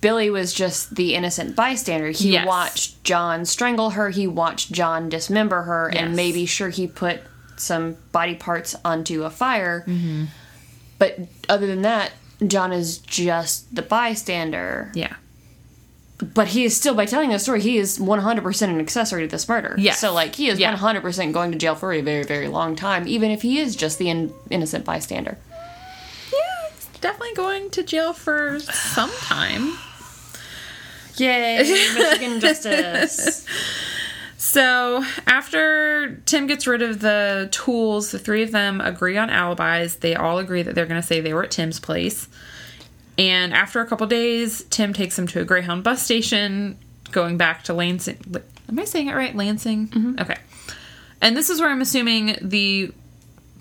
Billy 0.01 0.29
was 0.29 0.51
just 0.53 0.95
the 0.95 1.15
innocent 1.15 1.55
bystander. 1.55 2.09
He 2.09 2.33
Yes. 2.33 2.45
watched 2.45 3.03
John 3.05 3.45
strangle 3.45 3.91
her, 3.91 4.09
he 4.09 4.27
watched 4.27 4.71
John 4.73 5.07
dismember 5.09 5.61
her, 5.61 5.89
Yes. 5.93 6.03
and 6.03 6.15
maybe 6.15 6.45
sure 6.45 6.69
he 6.69 6.87
put 6.87 7.21
some 7.55 7.95
body 8.11 8.35
parts 8.35 8.75
onto 8.83 9.23
a 9.23 9.29
fire. 9.29 9.85
Mm-hmm. 9.87 10.25
But 10.99 11.19
other 11.47 11.67
than 11.67 11.83
that, 11.83 12.11
John 12.45 12.73
is 12.73 12.97
just 12.97 13.73
the 13.75 13.83
bystander. 13.83 14.91
yeah. 14.95 15.15
But 16.21 16.49
he 16.49 16.63
is 16.65 16.75
still, 16.77 16.93
by 16.93 17.05
telling 17.05 17.29
the 17.31 17.39
story, 17.39 17.61
he 17.61 17.77
is 17.77 17.97
100% 17.97 18.61
an 18.69 18.79
accessory 18.79 19.23
to 19.23 19.27
this 19.27 19.49
murder. 19.49 19.75
yeah 19.77 19.93
So, 19.93 20.13
like, 20.13 20.35
he 20.35 20.49
is 20.49 20.59
Yeah. 20.59 20.75
100% 20.75 21.31
going 21.33 21.51
to 21.51 21.57
jail 21.57 21.73
for 21.75 21.91
a 21.93 22.01
very, 22.01 22.23
very 22.23 22.47
long 22.47 22.75
time, 22.75 23.07
even 23.07 23.31
if 23.31 23.41
he 23.41 23.59
is 23.59 23.75
just 23.75 23.97
the 23.97 24.09
in- 24.09 24.33
innocent 24.51 24.85
bystander. 24.85 25.37
Yeah, 26.31 26.69
he's 26.75 26.85
definitely 26.99 27.33
going 27.35 27.69
to 27.71 27.81
jail 27.83 28.13
for 28.13 28.59
some 28.59 29.11
time. 29.21 29.77
Yay, 31.17 31.57
Michigan 31.95 32.39
justice. 32.39 33.45
So, 34.37 35.03
after 35.27 36.15
Tim 36.25 36.47
gets 36.47 36.65
rid 36.65 36.81
of 36.81 36.99
the 36.99 37.47
tools, 37.51 38.11
the 38.11 38.19
three 38.19 38.43
of 38.43 38.51
them 38.51 38.81
agree 38.81 39.17
on 39.17 39.29
alibis. 39.29 39.95
They 39.95 40.15
all 40.15 40.39
agree 40.39 40.61
that 40.63 40.73
they're 40.75 40.85
going 40.87 41.01
to 41.01 41.05
say 41.07 41.19
they 41.21 41.33
were 41.33 41.43
at 41.43 41.51
Tim's 41.51 41.79
place. 41.79 42.27
And 43.17 43.53
after 43.53 43.81
a 43.81 43.85
couple 43.85 44.07
days, 44.07 44.63
Tim 44.69 44.93
takes 44.93 45.15
them 45.15 45.27
to 45.27 45.41
a 45.41 45.45
Greyhound 45.45 45.83
bus 45.83 46.01
station, 46.01 46.77
going 47.11 47.37
back 47.37 47.63
to 47.65 47.73
Lansing. 47.73 48.17
Am 48.69 48.79
I 48.79 48.85
saying 48.85 49.07
it 49.07 49.15
right? 49.15 49.35
Lansing? 49.35 49.89
Mm-hmm. 49.89 50.21
Okay. 50.21 50.37
And 51.21 51.37
this 51.37 51.49
is 51.49 51.59
where 51.59 51.69
I'm 51.69 51.81
assuming 51.81 52.37
the 52.41 52.91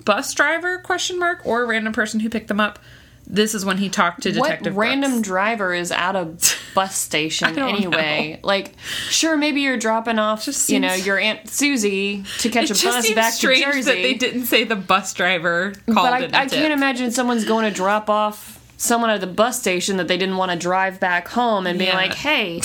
bus 0.05 0.33
driver 0.35 0.79
question 0.79 1.19
mark 1.19 1.45
or 1.45 1.67
random 1.67 1.93
person 1.93 2.21
who 2.21 2.31
picked 2.31 2.49
them 2.49 2.61
up. 2.61 2.79
This 3.27 3.55
is 3.55 3.65
when 3.65 3.79
he 3.79 3.89
talked 3.89 4.23
to 4.23 4.33
Detective 4.33 4.75
what 4.75 4.87
random 4.87 5.13
Brooks. 5.13 5.29
driver 5.29 5.73
is 5.73 5.93
at 5.93 6.17
a 6.17 6.37
bus 6.75 6.97
station 6.99 7.57
anyway? 7.59 8.41
Like, 8.43 8.75
sure, 9.09 9.37
maybe 9.37 9.61
you're 9.61 9.77
dropping 9.77 10.19
off, 10.19 10.45
Just 10.45 10.69
you 10.69 10.81
know, 10.81 10.95
your 10.95 11.17
aunt 11.19 11.49
Susie 11.49 12.25
to 12.39 12.49
catch 12.49 12.71
a 12.71 12.75
bus 12.75 13.05
seems 13.05 13.15
back 13.15 13.35
to 13.35 13.55
Jersey. 13.55 13.83
that 13.83 13.95
they 14.03 14.15
didn't 14.15 14.47
say 14.47 14.65
the 14.65 14.75
bus 14.75 15.15
driver 15.15 15.75
called 15.87 16.09
but 16.09 16.35
I, 16.35 16.43
I 16.43 16.47
can't 16.47 16.73
imagine 16.73 17.13
someone's 17.13 17.45
going 17.45 17.67
to 17.67 17.71
drop 17.71 18.11
off 18.11 18.60
someone 18.81 19.11
at 19.11 19.21
the 19.21 19.27
bus 19.27 19.61
station 19.61 19.99
that 19.99 20.09
they 20.09 20.17
didn't 20.17 20.39
want 20.39 20.51
to 20.51 20.57
drive 20.57 20.99
back 20.99 21.29
home 21.29 21.67
and 21.67 21.79
be 21.79 21.85
Yeah. 21.85 21.97
like, 21.97 22.15
"Hey, 22.15 22.63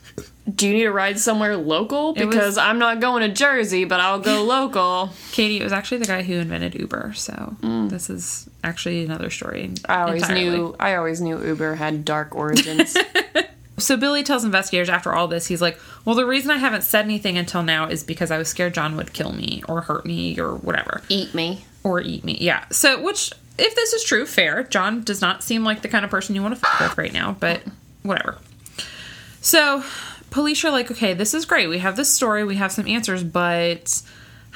do 0.54 0.68
you 0.68 0.74
need 0.74 0.82
to 0.82 0.92
ride 0.92 1.18
somewhere 1.18 1.56
local? 1.56 2.12
It 2.16 2.26
was- 2.26 2.34
Because 2.36 2.58
I'm 2.58 2.78
not 2.78 3.00
going 3.00 3.22
to 3.22 3.28
Jersey, 3.34 3.84
but 3.84 3.98
I'll 4.00 4.20
go 4.20 4.44
local." 4.56 5.10
Katie, 5.32 5.60
it 5.60 5.64
was 5.64 5.72
actually 5.72 5.98
the 5.98 6.06
guy 6.06 6.22
who 6.22 6.34
invented 6.34 6.74
Uber, 6.74 7.12
so 7.16 7.56
this 7.88 8.10
is 8.10 8.48
actually 8.62 9.04
another 9.04 9.30
story. 9.30 9.70
Mm. 9.72 9.86
I 9.88 10.02
always 10.02 10.22
entirely. 10.22 10.44
knew. 10.50 10.76
I 10.78 10.96
always 10.96 11.20
knew 11.20 11.42
Uber 11.42 11.76
had 11.76 12.04
dark 12.04 12.34
origins. 12.34 12.96
So 13.76 13.96
Billy 13.96 14.22
tells 14.22 14.44
investigators 14.44 14.88
after 14.88 15.12
all 15.12 15.26
this, 15.26 15.48
he's 15.48 15.60
like, 15.60 15.80
"Well, 16.04 16.14
the 16.14 16.24
reason 16.24 16.52
I 16.52 16.58
haven't 16.58 16.82
said 16.82 17.04
anything 17.06 17.36
until 17.36 17.64
now 17.64 17.88
is 17.88 18.04
because 18.04 18.30
I 18.30 18.38
was 18.38 18.46
scared 18.46 18.72
John 18.72 18.96
would 18.96 19.12
kill 19.12 19.32
me 19.32 19.64
or 19.68 19.80
hurt 19.80 20.06
me 20.06 20.38
or 20.38 20.54
whatever 20.54 21.02
Eat 21.08 21.34
me. 21.34 21.64
or 21.82 22.00
eat 22.00 22.22
me." 22.22 22.38
Yeah. 22.40 22.64
So, 22.70 23.02
which, 23.02 23.32
if 23.58 23.74
this 23.74 23.92
is 23.92 24.04
true, 24.04 24.26
fair. 24.26 24.62
John 24.64 25.02
does 25.02 25.20
not 25.20 25.42
seem 25.42 25.64
like 25.64 25.82
the 25.82 25.88
kind 25.88 26.04
of 26.04 26.10
person 26.10 26.34
you 26.34 26.42
want 26.42 26.54
to 26.54 26.60
fuck 26.60 26.80
with 26.80 26.98
right 26.98 27.12
now, 27.12 27.36
but 27.38 27.62
whatever. 28.02 28.38
So, 29.40 29.84
police 30.30 30.64
are 30.64 30.70
like, 30.70 30.90
"Okay, 30.90 31.14
this 31.14 31.34
is 31.34 31.44
great. 31.44 31.68
We 31.68 31.78
have 31.78 31.96
this 31.96 32.12
story. 32.12 32.44
We 32.44 32.56
have 32.56 32.72
some 32.72 32.86
answers, 32.86 33.24
but." 33.24 34.02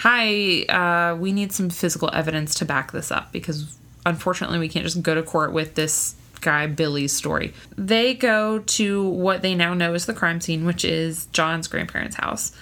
Hi, 0.03 0.63
uh, 0.67 1.17
we 1.17 1.33
need 1.33 1.51
some 1.51 1.71
physical 1.71 2.09
evidence 2.13 2.55
to 2.55 2.65
back 2.65 2.93
this 2.93 3.11
up 3.11 3.33
because 3.33 3.77
unfortunately 4.07 4.61
we 4.61 4.69
can't 4.69 4.85
just 4.85 5.03
go 5.03 5.13
to 5.13 5.25
court 5.25 5.53
with 5.53 5.75
this 5.75 6.15
guy 6.41 6.67
Billy's 6.67 7.13
story. 7.13 7.53
They 7.77 8.15
go 8.15 8.61
to 8.61 9.09
what 9.09 9.43
they 9.43 9.55
now 9.55 9.75
know 9.75 9.95
is 9.95 10.07
the 10.07 10.15
crime 10.15 10.41
scene, 10.41 10.65
which 10.65 10.85
is 10.85 11.27
John's 11.27 11.69
grandparents' 11.69 12.17
house, 12.17 12.53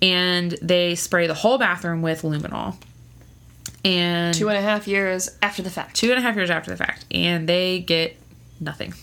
and 0.00 0.52
they 0.62 0.94
spray 0.94 1.26
the 1.26 1.34
whole 1.34 1.58
bathroom 1.58 2.02
with 2.02 2.22
luminol. 2.22 2.76
And 3.86 4.34
Two 4.34 4.48
and 4.48 4.58
a 4.58 4.62
half 4.62 4.88
years 4.88 5.30
after 5.42 5.62
the 5.62 5.70
fact. 5.70 5.96
two 5.96 6.10
and 6.10 6.18
a 6.18 6.22
half 6.22 6.34
years 6.36 6.50
after 6.50 6.70
the 6.70 6.76
fact, 6.76 7.04
and 7.10 7.48
they 7.48 7.78
get 7.80 8.16
nothing. 8.60 8.94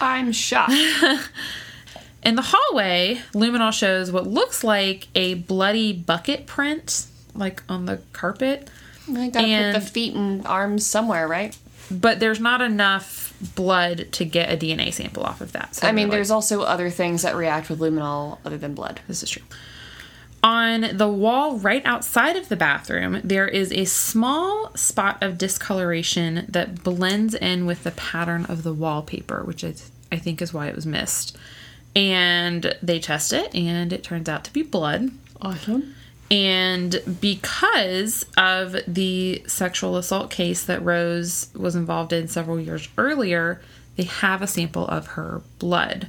I'm 0.00 0.32
shocked. 0.32 0.72
In 2.24 2.36
the 2.36 2.42
hallway, 2.42 3.20
luminol 3.34 3.72
shows 3.72 4.12
what 4.12 4.26
looks 4.26 4.62
like 4.62 5.08
a 5.14 5.34
bloody 5.34 5.92
bucket 5.92 6.46
print, 6.46 7.06
like 7.34 7.62
on 7.68 7.86
the 7.86 8.00
carpet. 8.12 8.68
I 9.08 9.28
gotta 9.28 9.46
And- 9.46 9.74
put 9.74 9.80
the 9.84 9.90
feet 9.90 10.14
and 10.14 10.46
arms 10.46 10.86
somewhere, 10.86 11.26
right? 11.28 11.56
but 11.90 12.20
there's 12.20 12.40
not 12.40 12.62
enough 12.62 13.34
blood 13.54 14.06
to 14.12 14.24
get 14.24 14.50
a 14.50 14.56
DNA 14.56 14.90
sample 14.94 15.24
off 15.24 15.42
of 15.42 15.52
that. 15.52 15.74
So 15.74 15.86
I 15.86 15.92
mean, 15.92 16.06
like, 16.06 16.12
there's 16.12 16.30
also 16.30 16.62
other 16.62 16.88
things 16.88 17.20
that 17.22 17.34
react 17.36 17.68
with 17.68 17.80
luminol 17.80 18.38
other 18.46 18.56
than 18.56 18.72
blood. 18.74 19.00
this 19.08 19.22
is 19.22 19.28
true. 19.28 19.42
On 20.42 20.96
the 20.96 21.08
wall 21.08 21.56
right 21.58 21.82
outside 21.84 22.34
of 22.36 22.48
the 22.48 22.56
bathroom, 22.56 23.20
there 23.22 23.46
is 23.46 23.70
a 23.70 23.84
small 23.84 24.74
spot 24.74 25.22
of 25.22 25.38
discoloration 25.38 26.46
that 26.48 26.82
blends 26.82 27.34
in 27.34 27.64
with 27.64 27.84
the 27.84 27.92
pattern 27.92 28.44
of 28.46 28.64
the 28.64 28.72
wallpaper, 28.72 29.44
which 29.44 29.62
is, 29.62 29.90
I 30.10 30.16
think 30.16 30.42
is 30.42 30.52
why 30.52 30.66
it 30.66 30.74
was 30.74 30.86
missed. 30.86 31.36
And 31.94 32.76
they 32.82 32.98
test 32.98 33.32
it, 33.32 33.54
and 33.54 33.92
it 33.92 34.02
turns 34.02 34.28
out 34.28 34.42
to 34.44 34.52
be 34.52 34.62
blood. 34.62 35.10
Awesome. 35.40 35.94
And 36.30 37.02
because 37.20 38.24
of 38.36 38.74
the 38.88 39.44
sexual 39.46 39.96
assault 39.96 40.30
case 40.30 40.64
that 40.64 40.82
Rose 40.82 41.50
was 41.54 41.76
involved 41.76 42.12
in 42.12 42.26
several 42.26 42.58
years 42.58 42.88
earlier, 42.96 43.60
they 43.96 44.04
have 44.04 44.40
a 44.40 44.46
sample 44.46 44.88
of 44.88 45.08
her 45.08 45.42
blood. 45.58 46.08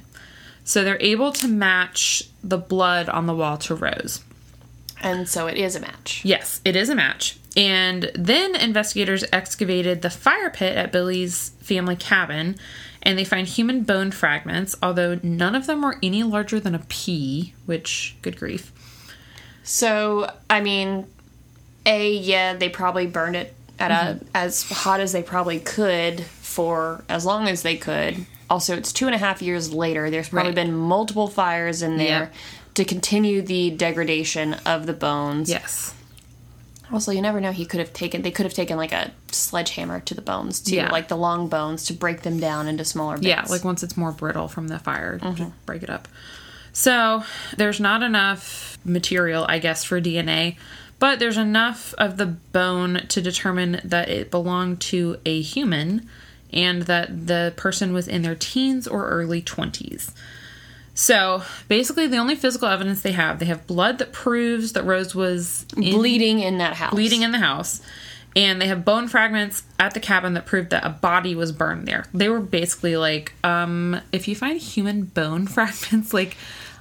So 0.64 0.82
they're 0.82 1.00
able 1.00 1.32
to 1.32 1.48
match 1.48 2.24
the 2.42 2.58
blood 2.58 3.08
on 3.08 3.26
the 3.26 3.34
wall 3.34 3.58
to 3.58 3.74
Rose. 3.74 4.24
And 5.02 5.28
so 5.28 5.46
it 5.46 5.58
is 5.58 5.76
a 5.76 5.80
match. 5.80 6.22
Yes, 6.24 6.60
it 6.64 6.74
is 6.74 6.88
a 6.88 6.94
match. 6.94 7.38
And 7.56 8.10
then 8.14 8.56
investigators 8.56 9.24
excavated 9.32 10.02
the 10.02 10.10
fire 10.10 10.50
pit 10.50 10.76
at 10.76 10.90
Billy's 10.90 11.50
family 11.60 11.96
cabin 11.96 12.56
and 13.02 13.18
they 13.18 13.24
find 13.24 13.46
human 13.46 13.82
bone 13.82 14.10
fragments, 14.10 14.74
although 14.82 15.20
none 15.22 15.54
of 15.54 15.66
them 15.66 15.82
were 15.82 15.98
any 16.02 16.22
larger 16.22 16.58
than 16.58 16.74
a 16.74 16.82
pea, 16.88 17.54
which, 17.66 18.16
good 18.22 18.38
grief. 18.38 18.72
So, 19.62 20.32
I 20.48 20.62
mean, 20.62 21.06
A, 21.84 22.12
yeah, 22.12 22.54
they 22.54 22.70
probably 22.70 23.06
burned 23.06 23.36
it 23.36 23.54
at 23.78 23.90
a 23.90 24.14
mm-hmm. 24.14 24.26
as 24.34 24.62
hot 24.62 25.00
as 25.00 25.12
they 25.12 25.22
probably 25.22 25.60
could 25.60 26.22
for 26.22 27.04
as 27.08 27.26
long 27.26 27.46
as 27.48 27.62
they 27.62 27.76
could. 27.76 28.24
Also, 28.50 28.76
it's 28.76 28.92
two 28.92 29.06
and 29.06 29.14
a 29.14 29.18
half 29.18 29.40
years 29.42 29.72
later. 29.72 30.10
There's 30.10 30.28
probably 30.28 30.50
Right. 30.50 30.54
been 30.56 30.74
multiple 30.76 31.28
fires 31.28 31.82
in 31.82 31.96
there. 31.96 32.20
Yep. 32.20 32.34
to 32.74 32.84
continue 32.84 33.40
the 33.40 33.70
degradation 33.70 34.54
of 34.66 34.86
the 34.86 34.92
bones. 34.92 35.48
Yes. 35.48 35.94
Also, 36.92 37.12
you 37.12 37.22
never 37.22 37.40
know. 37.40 37.52
He 37.52 37.64
could 37.66 37.78
have 37.78 37.92
taken. 37.92 38.22
They 38.22 38.32
could 38.32 38.46
have 38.46 38.52
taken 38.52 38.76
like 38.76 38.90
a 38.90 39.12
sledgehammer 39.30 40.00
to 40.00 40.12
the 40.14 40.20
bones 40.20 40.58
to 40.62 40.74
Yeah. 40.74 40.90
like 40.90 41.06
the 41.06 41.16
long 41.16 41.46
bones, 41.46 41.84
to 41.84 41.92
break 41.92 42.22
them 42.22 42.40
down 42.40 42.66
into 42.66 42.84
smaller 42.84 43.14
bits. 43.14 43.28
Yeah, 43.28 43.44
like 43.48 43.62
once 43.64 43.84
it's 43.84 43.96
more 43.96 44.10
brittle 44.10 44.48
from 44.48 44.66
the 44.66 44.80
fire, 44.80 45.20
Mm-hmm. 45.22 45.50
break 45.66 45.84
it 45.84 45.88
up. 45.90 46.08
So 46.72 47.22
there's 47.56 47.78
not 47.78 48.02
enough 48.02 48.76
material, 48.84 49.46
I 49.48 49.60
guess, 49.60 49.84
for 49.84 50.00
DNA, 50.00 50.56
but 50.98 51.20
there's 51.20 51.36
enough 51.38 51.94
of 51.96 52.16
the 52.16 52.26
bone 52.26 53.02
to 53.08 53.22
determine 53.22 53.80
that 53.84 54.08
it 54.08 54.32
belonged 54.32 54.80
to 54.80 55.18
a 55.24 55.40
human 55.40 56.08
and 56.54 56.82
that 56.82 57.26
the 57.26 57.52
person 57.56 57.92
was 57.92 58.08
in 58.08 58.22
their 58.22 58.34
teens 58.36 58.86
or 58.88 59.06
early 59.08 59.42
20s. 59.42 60.12
So 60.94 61.42
basically, 61.68 62.06
the 62.06 62.18
only 62.18 62.36
physical 62.36 62.68
evidence 62.68 63.02
they 63.02 63.12
have, 63.12 63.40
they 63.40 63.46
have 63.46 63.66
blood 63.66 63.98
that 63.98 64.12
proves 64.12 64.72
that 64.74 64.84
Rose 64.84 65.14
was 65.14 65.66
in 65.76 65.82
bleeding 65.96 66.38
in 66.38 66.58
that 66.58 66.74
house. 66.76 66.92
bleeding 66.92 67.22
in 67.22 67.32
the 67.32 67.38
house. 67.40 67.80
And 68.36 68.60
they 68.60 68.66
have 68.66 68.84
bone 68.84 69.06
fragments 69.06 69.62
at 69.78 69.94
the 69.94 70.00
cabin 70.00 70.34
that 70.34 70.44
proved 70.44 70.70
that 70.70 70.84
a 70.84 70.88
body 70.90 71.34
was 71.36 71.52
burned 71.52 71.86
there. 71.86 72.04
They 72.12 72.28
were 72.28 72.40
basically 72.40 72.96
like, 72.96 73.32
um, 73.44 74.00
if 74.10 74.26
you 74.26 74.34
find 74.34 74.60
human 74.60 75.02
bone 75.04 75.46
fragments, 75.48 76.12
like, 76.14 76.36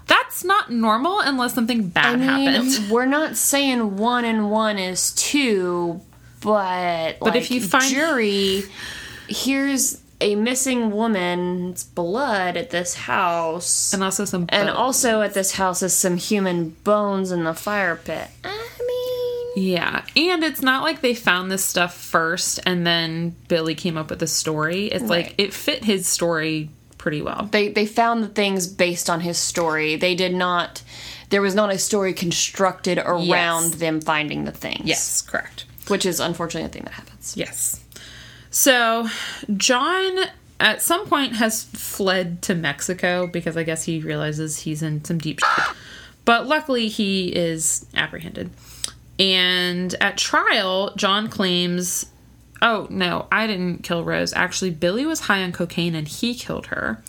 that's 0.07 0.43
not 0.43 0.71
normal 0.71 1.19
unless 1.19 1.53
something 1.53 1.89
bad 1.89 2.05
I 2.21 2.37
mean, 2.37 2.47
happened. 2.49 2.89
we're 2.91 3.05
not 3.05 3.37
saying 3.37 3.97
one 3.97 4.25
and 4.25 4.49
one 4.51 4.77
is 4.79 5.11
two, 5.13 6.01
but 6.41 7.19
But 7.19 7.35
if 7.35 7.49
you 7.51 7.61
find- 7.61 7.93
jury, 7.93 8.63
here's 9.27 10.01
a 10.21 10.35
missing 10.35 10.91
woman's 10.91 11.83
blood 11.83 12.55
at 12.55 12.69
this 12.69 12.93
house, 12.95 13.93
And 13.93 14.03
also 14.03 14.25
some 14.25 14.45
and 14.49 14.69
also 14.69 15.21
at 15.21 15.33
this 15.33 15.53
house 15.53 15.81
is 15.83 15.93
some 15.93 16.15
human 16.17 16.69
bones 16.83 17.31
in 17.31 17.43
the 17.43 17.53
fire 17.53 17.95
pit. 17.97 18.27
I 18.43 18.69
mean, 19.55 19.65
Yeah. 19.73 20.05
And 20.15 20.43
it's 20.43 20.61
not 20.61 20.83
like 20.83 21.01
they 21.01 21.13
found 21.13 21.51
this 21.51 21.65
stuff 21.65 21.93
first 21.95 22.59
and 22.65 22.87
then 22.87 23.35
Billy 23.49 23.75
came 23.75 23.97
up 23.97 24.09
with 24.09 24.19
the 24.19 24.27
story. 24.27 24.85
It's 24.85 25.03
like 25.03 25.35
it 25.37 25.53
fit 25.53 25.83
his 25.83 26.07
story 26.07 26.69
pretty 26.97 27.21
well. 27.21 27.49
they 27.51 27.67
they 27.67 27.85
found 27.85 28.23
the 28.23 28.29
things 28.29 28.65
based 28.65 29.09
on 29.09 29.19
his 29.19 29.37
story. 29.37 29.97
They 29.97 30.15
did 30.15 30.33
not. 30.33 30.83
There 31.31 31.41
was 31.41 31.53
not 31.55 31.69
a 31.69 31.77
story 31.77 32.13
constructed 32.13 32.97
around 32.97 33.25
Yes. 33.71 33.75
them 33.75 33.99
finding 33.99 34.45
the 34.45 34.51
things. 34.53 34.85
Yes, 34.85 35.21
correct. 35.21 35.65
which 35.89 36.05
is 36.05 36.21
unfortunately 36.21 36.67
a 36.69 36.71
thing 36.71 36.83
that 36.83 36.93
happens. 36.93 37.33
Yes. 37.35 37.82
So, 38.53 39.09
John 39.57 40.25
at 40.59 40.79
some 40.79 41.07
point 41.07 41.37
has 41.37 41.63
fled 41.63 42.43
to 42.43 42.53
Mexico 42.53 43.25
because 43.25 43.57
I 43.57 43.63
guess 43.63 43.83
he 43.85 43.99
realizes 43.99 44.59
he's 44.59 44.83
in 44.83 45.03
some 45.03 45.17
deep 45.17 45.39
shit. 45.39 45.75
But 46.23 46.45
luckily, 46.45 46.87
he 46.87 47.29
is 47.29 47.87
apprehended. 47.95 48.51
And 49.17 49.95
at 49.99 50.19
trial, 50.19 50.93
John 50.95 51.29
claims, 51.29 52.05
oh, 52.61 52.85
no, 52.91 53.27
I 53.31 53.47
didn't 53.47 53.81
kill 53.81 54.03
Rose. 54.03 54.33
Actually, 54.33 54.69
Billy 54.69 55.03
was 55.03 55.21
high 55.21 55.41
on 55.41 55.51
cocaine 55.51 55.95
and 55.95 56.07
he 56.07 56.35
killed 56.35 56.67
her. 56.67 57.03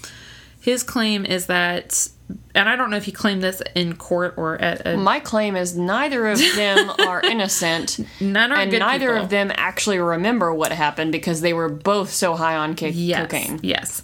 His 0.59 0.83
claim 0.83 1.27
is 1.27 1.45
that, 1.45 2.09
and 2.55 2.69
I 2.69 2.77
don't 2.77 2.91
know 2.91 2.97
if 2.97 3.05
he 3.05 3.13
claimed 3.13 3.43
this 3.43 3.63
in 3.75 3.97
court 3.97 4.35
or 4.37 4.61
at 4.61 4.87
a. 4.87 4.97
My 4.97 5.21
claim 5.21 5.57
is 5.57 5.77
neither 5.77 6.29
of 6.29 6.39
them 6.57 6.91
are 7.07 7.21
innocent, 7.23 7.99
None 8.21 8.53
are 8.53 8.59
and 8.59 8.73
neither 8.73 9.09
people. 9.11 9.23
of 9.25 9.31
them 9.31 9.53
actually 9.55 9.99
remember 9.99 10.53
what 10.55 10.73
happened 10.73 11.13
because 11.13 11.41
they 11.41 11.53
were 11.53 11.69
both 11.69 12.11
so 12.11 12.35
high 12.35 12.57
on 12.57 12.77
ca- 12.77 12.91
yes, 12.91 13.21
cocaine. 13.23 13.61
Yes. 13.63 14.03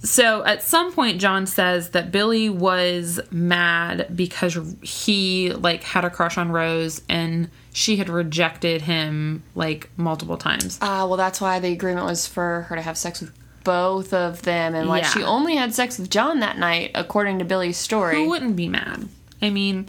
So 0.00 0.44
at 0.44 0.62
some 0.62 0.92
point, 0.92 1.20
John 1.20 1.46
says 1.46 1.90
that 1.90 2.12
Billy 2.12 2.48
was 2.48 3.18
mad 3.32 4.06
because 4.14 4.56
he 4.80 5.52
like 5.52 5.82
had 5.82 6.04
a 6.04 6.10
crush 6.10 6.38
on 6.38 6.52
Rose 6.52 7.02
and 7.08 7.50
she 7.72 7.96
had 7.96 8.08
rejected 8.08 8.82
him 8.82 9.42
like 9.56 9.90
multiple 9.96 10.36
times. 10.36 10.78
Ah, 10.80 11.04
well, 11.06 11.16
that's 11.16 11.40
why 11.40 11.58
the 11.58 11.72
agreement 11.72 12.06
was 12.06 12.28
for 12.28 12.62
her 12.68 12.76
to 12.76 12.82
have 12.82 12.96
sex 12.96 13.20
with 13.20 13.32
both 13.64 14.12
of 14.14 14.42
them, 14.42 14.74
and 14.74 14.88
why 14.88 14.98
Yeah. 14.98 15.08
she 15.10 15.22
only 15.22 15.56
had 15.56 15.74
sex 15.74 15.98
with 15.98 16.10
John 16.10 16.40
that 16.40 16.58
night, 16.58 16.90
according 16.94 17.38
to 17.40 17.44
Billy's 17.44 17.76
story. 17.76 18.16
Who 18.16 18.28
wouldn't 18.28 18.56
be 18.56 18.68
mad? 18.68 19.08
I 19.42 19.50
mean, 19.50 19.88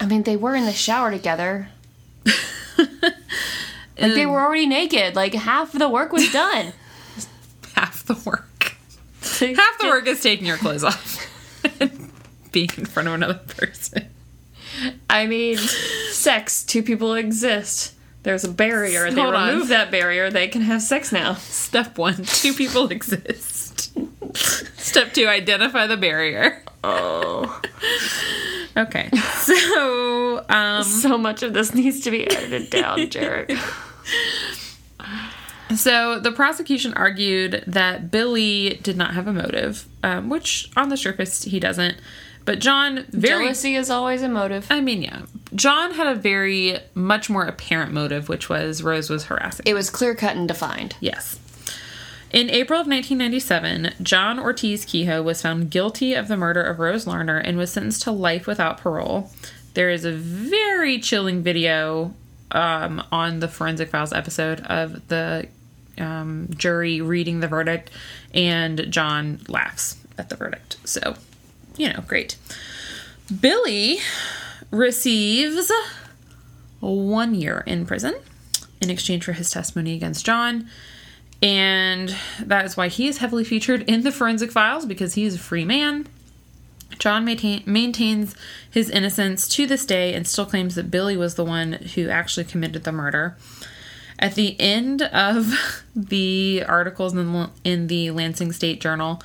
I 0.00 0.06
mean, 0.06 0.22
they 0.24 0.36
were 0.36 0.54
in 0.54 0.64
the 0.66 0.72
shower 0.72 1.10
together. 1.10 1.68
like 2.78 3.14
they 3.96 4.26
were 4.26 4.40
already 4.40 4.66
naked. 4.66 5.16
Like 5.16 5.34
half 5.34 5.72
of 5.74 5.80
the 5.80 5.88
work 5.88 6.12
was 6.12 6.30
done. 6.32 6.72
half 7.74 8.04
the 8.04 8.14
work. 8.24 8.74
Half 9.22 9.78
the 9.78 9.86
work 9.86 10.06
is 10.06 10.20
taking 10.22 10.46
your 10.46 10.56
clothes 10.58 10.84
off. 10.84 11.26
and 11.80 12.10
Being 12.52 12.70
in 12.76 12.86
front 12.86 13.08
of 13.08 13.14
another 13.14 13.34
person. 13.46 14.08
I 15.10 15.26
mean, 15.26 15.58
sex. 16.10 16.62
Two 16.64 16.82
people 16.82 17.14
exist. 17.14 17.94
There's 18.26 18.42
a 18.42 18.50
barrier. 18.50 19.08
They 19.12 19.20
Hold 19.22 19.36
on. 19.36 19.48
remove 19.50 19.68
that 19.68 19.92
barrier. 19.92 20.32
They 20.32 20.48
can 20.48 20.62
have 20.62 20.82
sex 20.82 21.12
now. 21.12 21.34
Step 21.38 21.96
one: 21.96 22.24
two 22.24 22.52
people 22.54 22.88
exist. 22.90 23.96
Step 24.76 25.12
two: 25.14 25.28
identify 25.28 25.86
the 25.86 25.96
barrier. 25.96 26.60
Oh. 26.82 27.60
Okay, 28.76 29.10
so 29.36 30.44
um, 30.48 30.82
So 30.82 31.16
much 31.16 31.44
of 31.44 31.54
this 31.54 31.72
needs 31.72 32.00
to 32.00 32.10
be 32.10 32.28
edited 32.28 32.68
down, 32.68 33.08
Jared. 33.08 33.56
so 35.76 36.18
the 36.18 36.32
prosecution 36.32 36.94
argued 36.94 37.62
that 37.68 38.10
Billy 38.10 38.80
did 38.82 38.96
not 38.96 39.14
have 39.14 39.28
a 39.28 39.32
motive, 39.32 39.86
um, 40.02 40.28
which 40.28 40.68
on 40.76 40.88
the 40.88 40.96
surface 40.96 41.44
he 41.44 41.60
doesn't. 41.60 41.96
But 42.46 42.60
John 42.60 43.04
very 43.10 43.44
Jealousy 43.44 43.74
is 43.74 43.90
always 43.90 44.22
a 44.22 44.28
motive. 44.28 44.68
I 44.70 44.80
mean, 44.80 45.02
yeah. 45.02 45.22
John 45.54 45.92
had 45.92 46.06
a 46.06 46.14
very 46.14 46.78
much 46.94 47.28
more 47.28 47.44
apparent 47.44 47.92
motive, 47.92 48.28
which 48.28 48.48
was 48.48 48.82
Rose 48.82 49.10
was 49.10 49.24
harassing. 49.24 49.64
It 49.66 49.74
was 49.74 49.90
clear 49.90 50.14
cut 50.14 50.36
and 50.36 50.46
defined. 50.46 50.96
Yes. 51.00 51.40
In 52.32 52.48
April 52.50 52.80
of 52.80 52.86
1997, 52.86 53.94
John 54.02 54.38
Ortiz 54.38 54.84
Kehoe 54.84 55.22
was 55.22 55.42
found 55.42 55.70
guilty 55.70 56.14
of 56.14 56.28
the 56.28 56.36
murder 56.36 56.62
of 56.62 56.78
Rose 56.78 57.06
Larner 57.06 57.38
and 57.38 57.58
was 57.58 57.72
sentenced 57.72 58.02
to 58.02 58.12
life 58.12 58.46
without 58.46 58.78
parole. 58.78 59.30
There 59.74 59.90
is 59.90 60.04
a 60.04 60.12
very 60.12 61.00
chilling 61.00 61.42
video 61.42 62.14
um, 62.52 63.02
on 63.10 63.40
the 63.40 63.48
Forensic 63.48 63.90
Files 63.90 64.12
episode 64.12 64.60
of 64.60 65.08
the 65.08 65.48
um, 65.98 66.48
jury 66.56 67.00
reading 67.00 67.40
the 67.40 67.48
verdict, 67.48 67.90
and 68.32 68.86
John 68.90 69.40
laughs 69.48 69.96
at 70.18 70.28
the 70.28 70.36
verdict. 70.36 70.76
So, 70.84 71.16
you 71.76 71.92
know, 71.92 72.02
great. 72.06 72.36
Billy 73.40 73.98
receives 74.70 75.70
one 76.80 77.34
year 77.34 77.62
in 77.66 77.86
prison 77.86 78.14
in 78.80 78.90
exchange 78.90 79.24
for 79.24 79.32
his 79.32 79.50
testimony 79.50 79.94
against 79.94 80.24
John. 80.24 80.68
And 81.42 82.16
that 82.40 82.64
is 82.64 82.76
why 82.76 82.88
he 82.88 83.08
is 83.08 83.18
heavily 83.18 83.44
featured 83.44 83.82
in 83.82 84.02
the 84.02 84.12
forensic 84.12 84.50
files 84.50 84.86
because 84.86 85.14
he 85.14 85.24
is 85.24 85.34
a 85.34 85.38
free 85.38 85.64
man. 85.64 86.06
John 86.98 87.24
maintain, 87.24 87.62
maintains 87.66 88.34
his 88.70 88.88
innocence 88.88 89.48
to 89.48 89.66
this 89.66 89.84
day 89.84 90.14
and 90.14 90.26
still 90.26 90.46
claims 90.46 90.76
that 90.76 90.90
Billy 90.90 91.16
was 91.16 91.34
the 91.34 91.44
one 91.44 91.72
who 91.72 92.08
actually 92.08 92.44
committed 92.44 92.84
the 92.84 92.92
murder. 92.92 93.36
At 94.18 94.34
the 94.34 94.58
end 94.58 95.02
of 95.02 95.82
the 95.96 96.64
articles 96.66 97.14
in 97.14 97.32
the, 97.32 97.50
in 97.64 97.86
the 97.88 98.10
Lansing 98.12 98.52
State 98.52 98.80
Journal, 98.80 99.20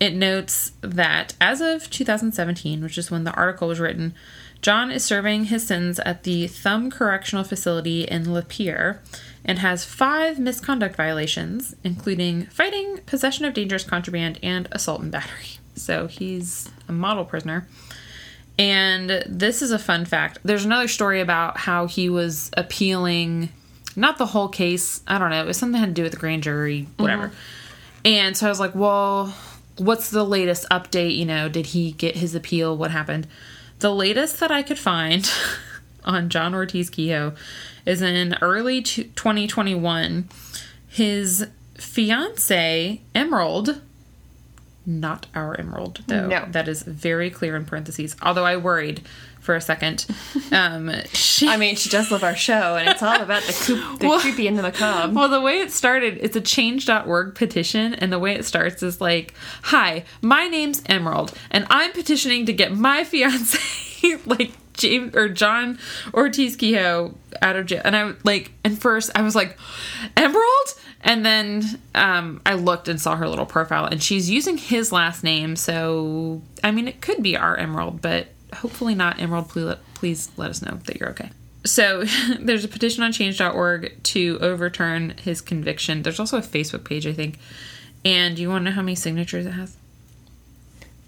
it 0.00 0.14
notes 0.14 0.72
that 0.80 1.34
as 1.40 1.60
of 1.60 1.90
2017, 1.90 2.82
which 2.82 2.98
is 2.98 3.10
when 3.10 3.24
the 3.24 3.34
article 3.34 3.68
was 3.68 3.80
written, 3.80 4.14
John 4.62 4.90
is 4.90 5.04
serving 5.04 5.46
his 5.46 5.66
sentence 5.66 6.00
at 6.04 6.24
the 6.24 6.46
Thumb 6.48 6.90
Correctional 6.90 7.44
Facility 7.44 8.02
in 8.02 8.24
Lapeer 8.24 8.98
and 9.44 9.60
has 9.60 9.84
five 9.84 10.38
misconduct 10.38 10.96
violations, 10.96 11.76
including 11.84 12.46
fighting, 12.46 12.98
possession 13.06 13.44
of 13.44 13.54
dangerous 13.54 13.84
contraband, 13.84 14.38
and 14.42 14.68
assault 14.72 15.00
and 15.00 15.12
battery. 15.12 15.58
So 15.74 16.06
he's 16.08 16.70
a 16.88 16.92
model 16.92 17.24
prisoner. 17.24 17.68
And 18.58 19.22
this 19.26 19.62
is 19.62 19.70
a 19.70 19.78
fun 19.78 20.04
fact. 20.04 20.38
There's 20.42 20.64
another 20.64 20.88
story 20.88 21.20
about 21.20 21.56
how 21.56 21.86
he 21.86 22.08
was 22.08 22.50
appealing, 22.56 23.50
not 23.94 24.18
the 24.18 24.26
whole 24.26 24.48
case. 24.48 25.02
I 25.06 25.18
don't 25.18 25.30
know. 25.30 25.42
It 25.42 25.46
was 25.46 25.56
something 25.56 25.80
that 25.80 25.86
had 25.86 25.88
to 25.90 25.94
do 25.94 26.02
with 26.02 26.12
the 26.12 26.18
grand 26.18 26.42
jury, 26.42 26.88
whatever. 26.96 27.28
Mm-hmm. 27.28 28.06
And 28.06 28.36
so 28.36 28.46
I 28.46 28.48
was 28.48 28.58
like, 28.58 28.74
well, 28.74 29.32
what's 29.78 30.10
the 30.10 30.24
latest 30.24 30.66
update? 30.70 31.16
You 31.16 31.24
know, 31.24 31.48
did 31.48 31.66
he 31.66 31.92
get 31.92 32.16
his 32.16 32.34
appeal? 32.34 32.76
What 32.76 32.90
happened? 32.90 33.26
The 33.78 33.94
latest 33.94 34.40
that 34.40 34.50
I 34.50 34.62
could 34.62 34.78
find 34.78 35.30
on 36.04 36.28
John 36.28 36.54
Ortiz 36.54 36.90
Kehoe 36.90 37.34
is 37.86 38.02
in 38.02 38.36
early 38.40 38.82
2021. 38.82 40.28
His 40.88 41.46
fiance, 41.76 43.00
Emerald, 43.14 43.80
not 44.84 45.26
our 45.34 45.58
Emerald, 45.58 46.02
though. 46.06 46.26
No. 46.26 46.46
That 46.50 46.66
is 46.66 46.82
very 46.82 47.30
clear 47.30 47.54
in 47.56 47.66
parentheses. 47.66 48.16
Although 48.22 48.46
I 48.46 48.56
worried 48.56 49.02
for 49.48 49.56
a 49.56 49.60
second. 49.62 50.04
Um, 50.52 50.92
she, 51.14 51.48
I 51.48 51.56
mean, 51.56 51.74
she 51.74 51.88
does 51.88 52.10
love 52.10 52.22
our 52.22 52.36
show, 52.36 52.76
and 52.76 52.86
it's 52.86 53.02
all 53.02 53.18
about 53.18 53.42
the, 53.44 53.54
coop, 53.54 53.98
the 53.98 54.06
Well- 54.06 54.20
creepy 54.20 54.46
and 54.46 54.58
the 54.58 54.62
macabre. 54.62 55.14
Well, 55.14 55.30
the 55.30 55.40
way 55.40 55.60
it 55.60 55.70
started, 55.70 56.18
it's 56.20 56.36
a 56.36 56.40
change.org 56.42 57.34
petition, 57.34 57.94
and 57.94 58.12
the 58.12 58.18
way 58.18 58.34
it 58.34 58.44
starts 58.44 58.82
is 58.82 59.00
like, 59.00 59.32
Hi, 59.62 60.04
my 60.20 60.48
name's 60.48 60.82
Emerald, 60.84 61.32
and 61.50 61.66
I'm 61.70 61.92
petitioning 61.92 62.44
to 62.44 62.52
get 62.52 62.76
my 62.76 63.04
fiance 63.10 63.58
like 64.26 64.52
James 64.74 65.16
or 65.16 65.30
John 65.30 65.78
Ortiz 66.12 66.54
Kehoe 66.54 67.14
out 67.40 67.56
of 67.56 67.64
jail, 67.64 67.80
and 67.86 67.96
I 67.96 68.12
like, 68.24 68.52
and 68.64 68.78
first 68.78 69.10
I 69.14 69.22
was 69.22 69.34
like, 69.34 69.56
Emerald, 70.14 70.74
and 71.00 71.24
then 71.24 71.80
um, 71.94 72.42
I 72.44 72.52
looked 72.52 72.88
and 72.88 73.00
saw 73.00 73.16
her 73.16 73.26
little 73.26 73.46
profile, 73.46 73.86
and 73.86 74.02
she's 74.02 74.28
using 74.28 74.58
his 74.58 74.92
last 74.92 75.24
name, 75.24 75.56
so 75.56 76.42
I 76.62 76.70
mean, 76.70 76.86
it 76.86 77.00
could 77.00 77.22
be 77.22 77.34
our 77.34 77.56
Emerald, 77.56 78.02
but 78.02 78.26
hopefully 78.54 78.94
not 78.94 79.20
Emerald. 79.20 79.48
Please, 79.48 79.64
let- 79.64 79.94
please 79.94 80.30
let 80.36 80.50
us 80.50 80.62
know 80.62 80.78
that 80.86 80.98
you're 81.00 81.10
okay. 81.10 81.30
So 81.64 82.04
there's 82.38 82.64
a 82.64 82.68
petition 82.68 83.02
on 83.02 83.12
change.org 83.12 84.02
to 84.04 84.38
overturn 84.40 85.14
his 85.20 85.40
conviction. 85.40 86.02
There's 86.02 86.20
also 86.20 86.38
a 86.38 86.42
Facebook 86.42 86.84
page, 86.84 87.06
I 87.06 87.12
think. 87.12 87.38
And 88.04 88.38
you 88.38 88.48
want 88.48 88.64
to 88.64 88.70
know 88.70 88.74
how 88.76 88.82
many 88.82 88.94
signatures 88.94 89.44
it 89.44 89.50
has? 89.52 89.76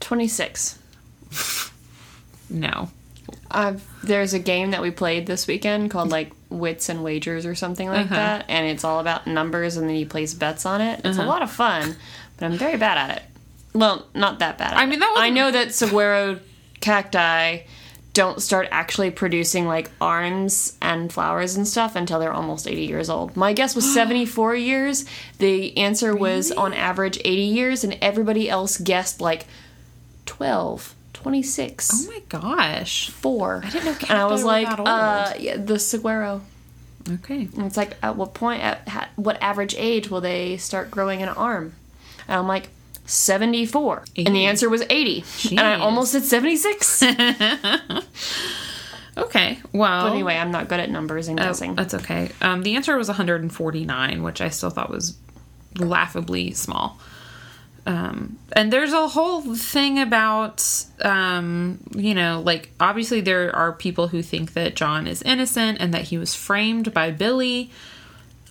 26. 0.00 0.78
No. 2.48 2.90
Uh, 3.50 3.74
there's 4.02 4.34
a 4.34 4.38
game 4.38 4.72
that 4.72 4.82
we 4.82 4.90
played 4.90 5.26
this 5.26 5.46
weekend 5.46 5.90
called 5.90 6.08
like 6.08 6.32
Wits 6.48 6.88
and 6.88 7.04
Wagers 7.04 7.46
or 7.46 7.54
something 7.54 7.88
like 7.88 8.06
Uh-huh. 8.06 8.14
that, 8.16 8.44
and 8.48 8.66
it's 8.66 8.82
all 8.84 8.98
about 8.98 9.26
numbers, 9.26 9.76
and 9.76 9.88
then 9.88 9.96
you 9.96 10.06
place 10.06 10.34
bets 10.34 10.66
on 10.66 10.80
it. 10.80 11.00
It's 11.04 11.18
a 11.18 11.24
lot 11.24 11.42
of 11.42 11.50
fun, 11.50 11.94
but 12.36 12.46
I'm 12.46 12.58
very 12.58 12.76
bad 12.76 12.98
at 12.98 13.16
it. 13.18 13.22
Well, 13.72 14.06
not 14.14 14.40
that 14.40 14.58
bad. 14.58 14.72
I 14.74 14.86
mean, 14.86 14.98
that 14.98 15.14
it. 15.16 15.20
I 15.20 15.30
know 15.30 15.50
that 15.52 15.72
saguaro 15.74 16.40
cacti 16.80 17.58
don't 18.12 18.42
start 18.42 18.66
actually 18.72 19.10
producing 19.12 19.66
like 19.66 19.88
arms 20.00 20.76
and 20.82 21.12
flowers 21.12 21.54
and 21.56 21.66
stuff 21.68 21.94
until 21.94 22.18
they're 22.18 22.32
almost 22.32 22.66
80 22.66 22.82
years 22.82 23.08
old. 23.08 23.36
My 23.36 23.52
guess 23.52 23.76
was 23.76 23.94
74 23.94 24.56
years. 24.56 25.04
The 25.38 25.76
answer 25.76 26.16
was 26.16 26.50
on 26.50 26.74
average 26.74 27.18
80 27.18 27.30
years, 27.42 27.84
and 27.84 27.96
everybody 28.02 28.50
else 28.50 28.78
guessed 28.78 29.20
like 29.20 29.46
12, 30.26 30.94
26 31.12 32.08
Oh 32.08 32.10
my 32.10 32.20
gosh. 32.28 33.10
four. 33.10 33.62
I 33.64 33.70
didn't 33.70 33.84
know 33.84 33.96
And 34.08 34.18
I 34.18 34.24
was 34.26 34.42
like, 34.44 34.66
uh, 34.68 35.34
yeah, 35.38 35.56
the 35.56 35.78
saguaro. 35.78 36.40
Okay. 37.08 37.48
And 37.56 37.64
it's 37.66 37.76
like, 37.76 37.96
at 38.02 38.16
what 38.16 38.34
point, 38.34 38.62
at 38.62 38.88
ha- 38.88 39.08
what 39.16 39.40
average 39.42 39.74
age 39.78 40.10
will 40.10 40.20
they 40.20 40.56
start 40.56 40.90
growing 40.90 41.22
an 41.22 41.28
arm? 41.28 41.74
And 42.28 42.38
I'm 42.38 42.46
like, 42.48 42.68
74. 43.10 44.04
And 44.16 44.34
the 44.34 44.46
answer 44.46 44.68
was 44.68 44.82
80. 44.88 45.24
And 45.50 45.60
I 45.60 45.78
almost 45.78 46.12
said 46.12 46.24
76. 46.24 47.04
Okay. 49.16 49.58
Well. 49.72 50.06
anyway, 50.06 50.36
I'm 50.36 50.50
not 50.50 50.68
good 50.68 50.80
at 50.80 50.90
numbers 50.90 51.28
and 51.28 51.38
oh, 51.38 51.44
guessing. 51.44 51.74
that's 51.74 51.94
okay. 51.94 52.30
Um, 52.40 52.62
the 52.62 52.76
answer 52.76 52.96
was 52.96 53.08
149, 53.08 54.22
which 54.22 54.40
I 54.40 54.48
still 54.48 54.70
thought 54.70 54.90
was 54.90 55.16
laughably 55.76 56.52
small. 56.52 56.98
Um, 57.86 58.38
and 58.52 58.72
there's 58.72 58.92
a 58.92 59.08
whole 59.08 59.54
thing 59.54 59.98
about, 59.98 60.64
um, 61.02 61.80
you 61.94 62.14
know, 62.14 62.42
like 62.44 62.70
obviously 62.78 63.20
there 63.20 63.54
are 63.54 63.72
people 63.72 64.08
who 64.08 64.22
think 64.22 64.52
that 64.52 64.76
John 64.76 65.06
is 65.06 65.22
innocent 65.22 65.78
and 65.80 65.92
that 65.94 66.04
he 66.04 66.18
was 66.18 66.34
framed 66.34 66.92
by 66.92 67.10
Billy. 67.10 67.70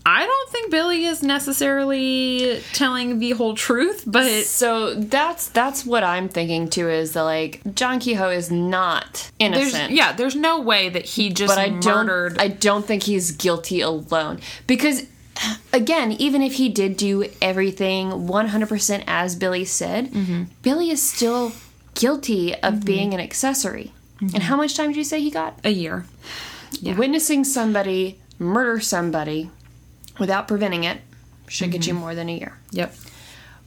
I 0.05 0.25
don't 0.25 0.49
think 0.49 0.71
Billy 0.71 1.05
is 1.05 1.21
necessarily 1.21 2.61
telling 2.73 3.19
the 3.19 3.31
whole 3.31 3.53
truth, 3.53 4.03
but 4.07 4.43
so 4.45 4.95
that's 4.95 5.49
that's 5.49 5.85
what 5.85 6.03
I'm 6.03 6.29
thinking 6.29 6.69
too. 6.69 6.89
Is 6.89 7.13
that 7.13 7.23
like 7.23 7.61
John 7.75 7.99
Kehoe 7.99 8.29
is 8.29 8.49
not 8.49 9.29
there's 9.39 9.53
innocent. 9.53 9.91
yeah, 9.93 10.13
there's 10.13 10.35
no 10.35 10.61
way 10.61 10.89
that 10.89 11.05
he 11.05 11.29
just 11.29 11.53
but 11.53 11.59
I 11.59 11.69
murdered. 11.69 12.35
don't. 12.37 12.41
I 12.41 12.47
don't 12.47 12.85
think 12.85 13.03
he's 13.03 13.31
guilty 13.31 13.81
alone 13.81 14.39
because, 14.67 15.05
again, 15.73 16.13
even 16.13 16.41
if 16.41 16.53
he 16.53 16.69
did 16.69 16.97
do 16.97 17.25
everything 17.41 18.09
100% 18.27 19.03
as 19.05 19.35
Billy 19.35 19.65
said, 19.65 20.11
Mm-hmm. 20.11 20.43
Billy 20.61 20.89
is 20.89 21.01
still 21.07 21.51
guilty 21.95 22.55
of 22.55 22.85
being 22.85 23.13
an 23.13 23.19
accessory. 23.19 23.91
Mm-hmm. 24.21 24.35
And 24.35 24.43
how 24.43 24.55
much 24.55 24.75
time 24.75 24.87
did 24.89 24.97
you 24.97 25.03
say 25.03 25.21
he 25.21 25.29
got? 25.31 25.59
a 25.63 25.69
year. 25.69 26.05
Yeah. 26.79 26.95
Witnessing 26.95 27.43
somebody 27.43 28.19
murder 28.37 28.79
somebody 28.79 29.49
without 30.19 30.47
preventing 30.47 30.83
it 30.83 31.01
should 31.47 31.71
get 31.71 31.87
you 31.87 31.93
Mm-hmm. 31.93 32.01
more 32.01 32.15
than 32.15 32.29
a 32.29 32.37
year. 32.37 32.57
Yep. 32.71 32.93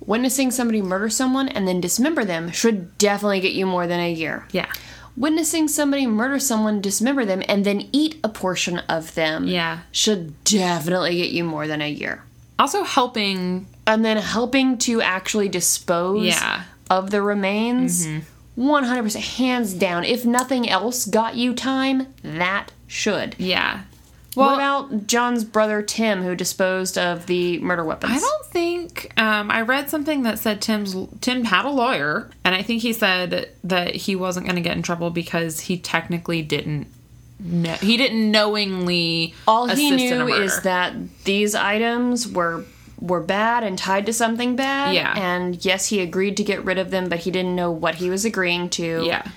Witnessing 0.05 0.51
somebody 0.51 0.83
murder 0.83 1.09
someone 1.09 1.49
and 1.49 1.67
then 1.67 1.81
dismember 1.81 2.25
them 2.25 2.51
should 2.51 2.97
definitely 2.99 3.41
get 3.41 3.53
you 3.53 3.67
more 3.67 3.87
than 3.87 4.01
a 4.01 4.13
year. 4.13 4.47
Yeah. 4.53 4.67
Witnessing 5.17 5.69
somebody 5.69 6.07
murder 6.07 6.39
someone, 6.39 6.81
dismember 6.81 7.25
them, 7.25 7.43
and 7.49 7.65
then 7.65 7.89
eat 7.93 8.19
a 8.25 8.29
portion 8.29 8.79
of 8.89 9.15
them 9.15 9.47
Yeah. 9.47 9.81
should 9.93 10.43
definitely 10.45 11.17
get 11.19 11.31
you 11.31 11.45
more 11.45 11.67
than 11.69 11.83
a 11.83 11.91
year. 11.91 12.25
Also 12.59 12.83
helping 12.85 13.67
And 13.87 14.05
then 14.05 14.17
helping 14.17 14.79
to 14.79 15.03
actually 15.03 15.49
dispose 15.49 16.25
Yeah. 16.25 16.37
Mm-hmm. 16.39 16.63
of 16.91 17.11
the 17.11 17.21
remains, 17.23 18.07
100% 18.57 19.17
hands 19.37 19.73
down. 19.75 20.05
If 20.05 20.25
nothing 20.25 20.69
else 20.69 21.05
got 21.05 21.35
you 21.37 21.53
time, 21.55 22.07
that 22.23 22.71
should. 22.87 23.35
Yeah. 23.39 23.81
What 24.35 24.55
about 24.55 25.07
John's 25.07 25.45
brother 25.45 25.83
Tim, 25.83 26.23
who 26.23 26.35
disposed 26.35 26.97
of 26.97 27.27
the 27.27 27.59
murder 27.59 27.85
weapons? 27.85 28.13
I 28.15 28.19
don't 28.19 28.47
think 28.47 29.13
um, 29.19 29.51
I 29.51 29.63
read 29.63 29.91
something 29.91 30.23
that 30.23 30.39
said 30.39 30.63
Tim's 30.63 30.97
Tim 31.21 31.45
had 31.45 31.65
a 31.65 31.71
lawyer, 31.71 32.31
and 32.45 32.55
I 32.55 32.63
think 32.63 32.83
he 32.83 32.93
said 32.93 33.51
that 33.65 33.95
he 33.95 34.17
wasn't 34.17 34.47
going 34.47 34.57
to 34.57 34.63
get 34.63 34.77
in 34.77 34.83
trouble 34.83 35.11
because 35.11 35.61
he 35.61 35.79
technically 35.79 36.43
didn't. 36.43 36.87
Know, 37.41 37.75
he 37.75 37.97
didn't 37.97 38.31
knowingly. 38.31 39.35
All 39.47 39.67
he 39.67 39.73
assist 39.89 40.05
in 40.05 40.21
a 40.21 40.25
knew 40.25 40.33
is 40.33 40.63
that 40.63 40.95
these 41.25 41.55
items 41.55 42.27
were 42.27 42.65
were 43.01 43.21
bad 43.21 43.65
and 43.65 43.77
tied 43.77 44.07
to 44.07 44.13
something 44.13 44.55
bad. 44.57 44.95
Yeah. 44.95 45.13
And 45.17 45.63
yes, 45.65 45.89
he 45.89 46.01
agreed 46.01 46.37
to 46.37 46.45
get 46.45 46.65
rid 46.65 46.79
of 46.79 46.91
them, 46.91 47.09
but 47.09 47.19
he 47.19 47.31
didn't 47.33 47.57
know 47.57 47.71
what 47.71 47.97
he 47.97 48.09
was 48.09 48.25
agreeing 48.25 48.71
to. 48.71 49.03
Yeah. 49.05 49.29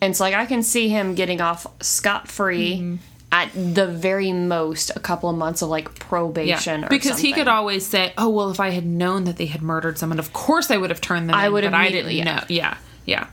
And 0.00 0.10
it's 0.10 0.20
like 0.20 0.34
I 0.34 0.44
can 0.46 0.62
see 0.62 0.88
him 0.88 1.14
getting 1.14 1.40
off 1.40 1.66
scot 1.80 2.28
free 2.28 2.78
Mm-hmm. 2.78 2.96
At 3.34 3.50
the 3.52 3.88
very 3.88 4.32
most 4.32 4.92
a 4.94 5.00
couple 5.00 5.28
of 5.28 5.36
months 5.36 5.60
of 5.60 5.68
like 5.68 5.98
probation 5.98 6.82
Yeah, 6.82 6.88
because 6.88 7.18
he 7.18 7.32
could 7.32 7.48
always 7.48 7.84
say, 7.84 8.12
"Oh 8.16 8.28
well, 8.28 8.50
if 8.52 8.60
I 8.60 8.70
had 8.70 8.86
known 8.86 9.24
that 9.24 9.36
they 9.38 9.46
had 9.46 9.60
murdered 9.60 9.98
someone, 9.98 10.20
of 10.20 10.32
course 10.32 10.70
I 10.70 10.76
would 10.76 10.90
have 10.90 11.00
turned 11.00 11.28
them. 11.28 11.34
I 11.34 11.46
in, 11.48 11.52
would 11.52 11.64
but 11.64 11.74
I 11.74 11.82
immediately, 11.86 12.14
didn't 12.14 12.26
yeah. 12.28 12.34
know." 12.36 12.44
Yeah, 12.48 12.76
yeah. 13.06 13.26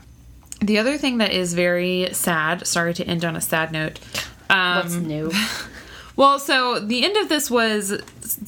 The 0.60 0.78
other 0.78 0.98
thing 0.98 1.18
that 1.18 1.30
is 1.32 1.54
very 1.54 2.08
sad. 2.12 2.66
Sorry 2.66 2.92
to 2.94 3.04
end 3.06 3.24
on 3.24 3.36
a 3.36 3.40
sad 3.40 3.70
note. 3.70 4.00
Um, 4.50 4.76
What's 4.82 4.94
new? 4.96 5.30
Well, 6.14 6.38
so 6.38 6.78
the 6.78 7.04
end 7.06 7.16
of 7.16 7.30
this 7.30 7.50
was 7.50 7.98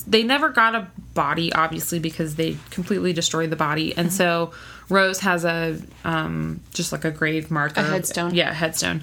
they 0.07 0.23
never 0.23 0.51
got 0.51 0.75
a 0.75 0.87
body, 1.15 1.51
obviously, 1.53 1.99
because 1.99 2.35
they 2.35 2.59
completely 2.69 3.15
destroyed 3.15 3.49
the 3.49 3.57
body, 3.57 3.97
and 3.97 4.13
so 4.13 4.53
Rose 4.91 5.21
has 5.21 5.47
a 5.47 5.81
um, 6.05 6.61
just 6.75 6.93
like 6.93 7.07
a 7.07 7.11
grave 7.11 7.51
marker, 7.51 7.81
A 7.81 7.85
headstone. 7.85 8.35
yeah, 8.35 8.51
a 8.51 8.55
headstone. 8.55 9.03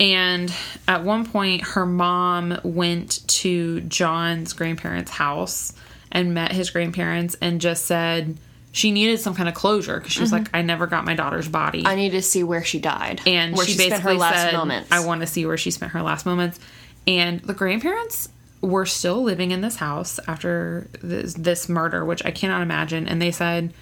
And 0.00 0.52
at 0.86 1.02
one 1.04 1.26
point, 1.26 1.62
her 1.62 1.84
mom 1.84 2.60
went 2.62 3.26
to 3.28 3.80
John's 3.82 4.52
grandparents' 4.52 5.10
house 5.10 5.72
and 6.12 6.34
met 6.34 6.52
his 6.52 6.70
grandparents, 6.70 7.36
and 7.40 7.60
just 7.60 7.84
said 7.86 8.38
she 8.72 8.92
needed 8.92 9.18
some 9.18 9.34
kind 9.34 9.48
of 9.48 9.54
closure 9.54 9.98
because 9.98 10.12
she 10.12 10.20
was 10.20 10.30
mm-hmm. 10.30 10.44
like, 10.44 10.54
"I 10.54 10.62
never 10.62 10.86
got 10.86 11.04
my 11.04 11.14
daughter's 11.14 11.48
body." 11.48 11.84
I 11.84 11.96
need 11.96 12.10
to 12.10 12.22
see 12.22 12.44
where 12.44 12.64
she 12.64 12.78
died. 12.78 13.20
and 13.26 13.56
where 13.56 13.66
she, 13.66 13.72
spent 13.72 13.90
basically 13.90 14.18
said, 14.20 14.52
moments. 14.52 14.90
"I 14.92 15.04
want 15.04 15.20
to 15.22 15.26
see 15.26 15.44
where 15.46 15.56
she 15.56 15.70
spent 15.70 15.92
her 15.92 16.02
last 16.02 16.24
moments." 16.24 16.60
And 17.06 17.40
the 17.40 17.54
grandparents 17.54 18.28
were 18.60 18.86
still 18.86 19.22
living 19.22 19.50
in 19.50 19.60
this 19.60 19.76
house 19.76 20.18
after 20.26 20.88
this, 21.00 21.34
this 21.34 21.68
murder, 21.68 22.04
which 22.04 22.24
I 22.24 22.30
cannot 22.30 22.62
imagine. 22.62 23.06
And 23.06 23.22
they 23.22 23.30
said, 23.30 23.72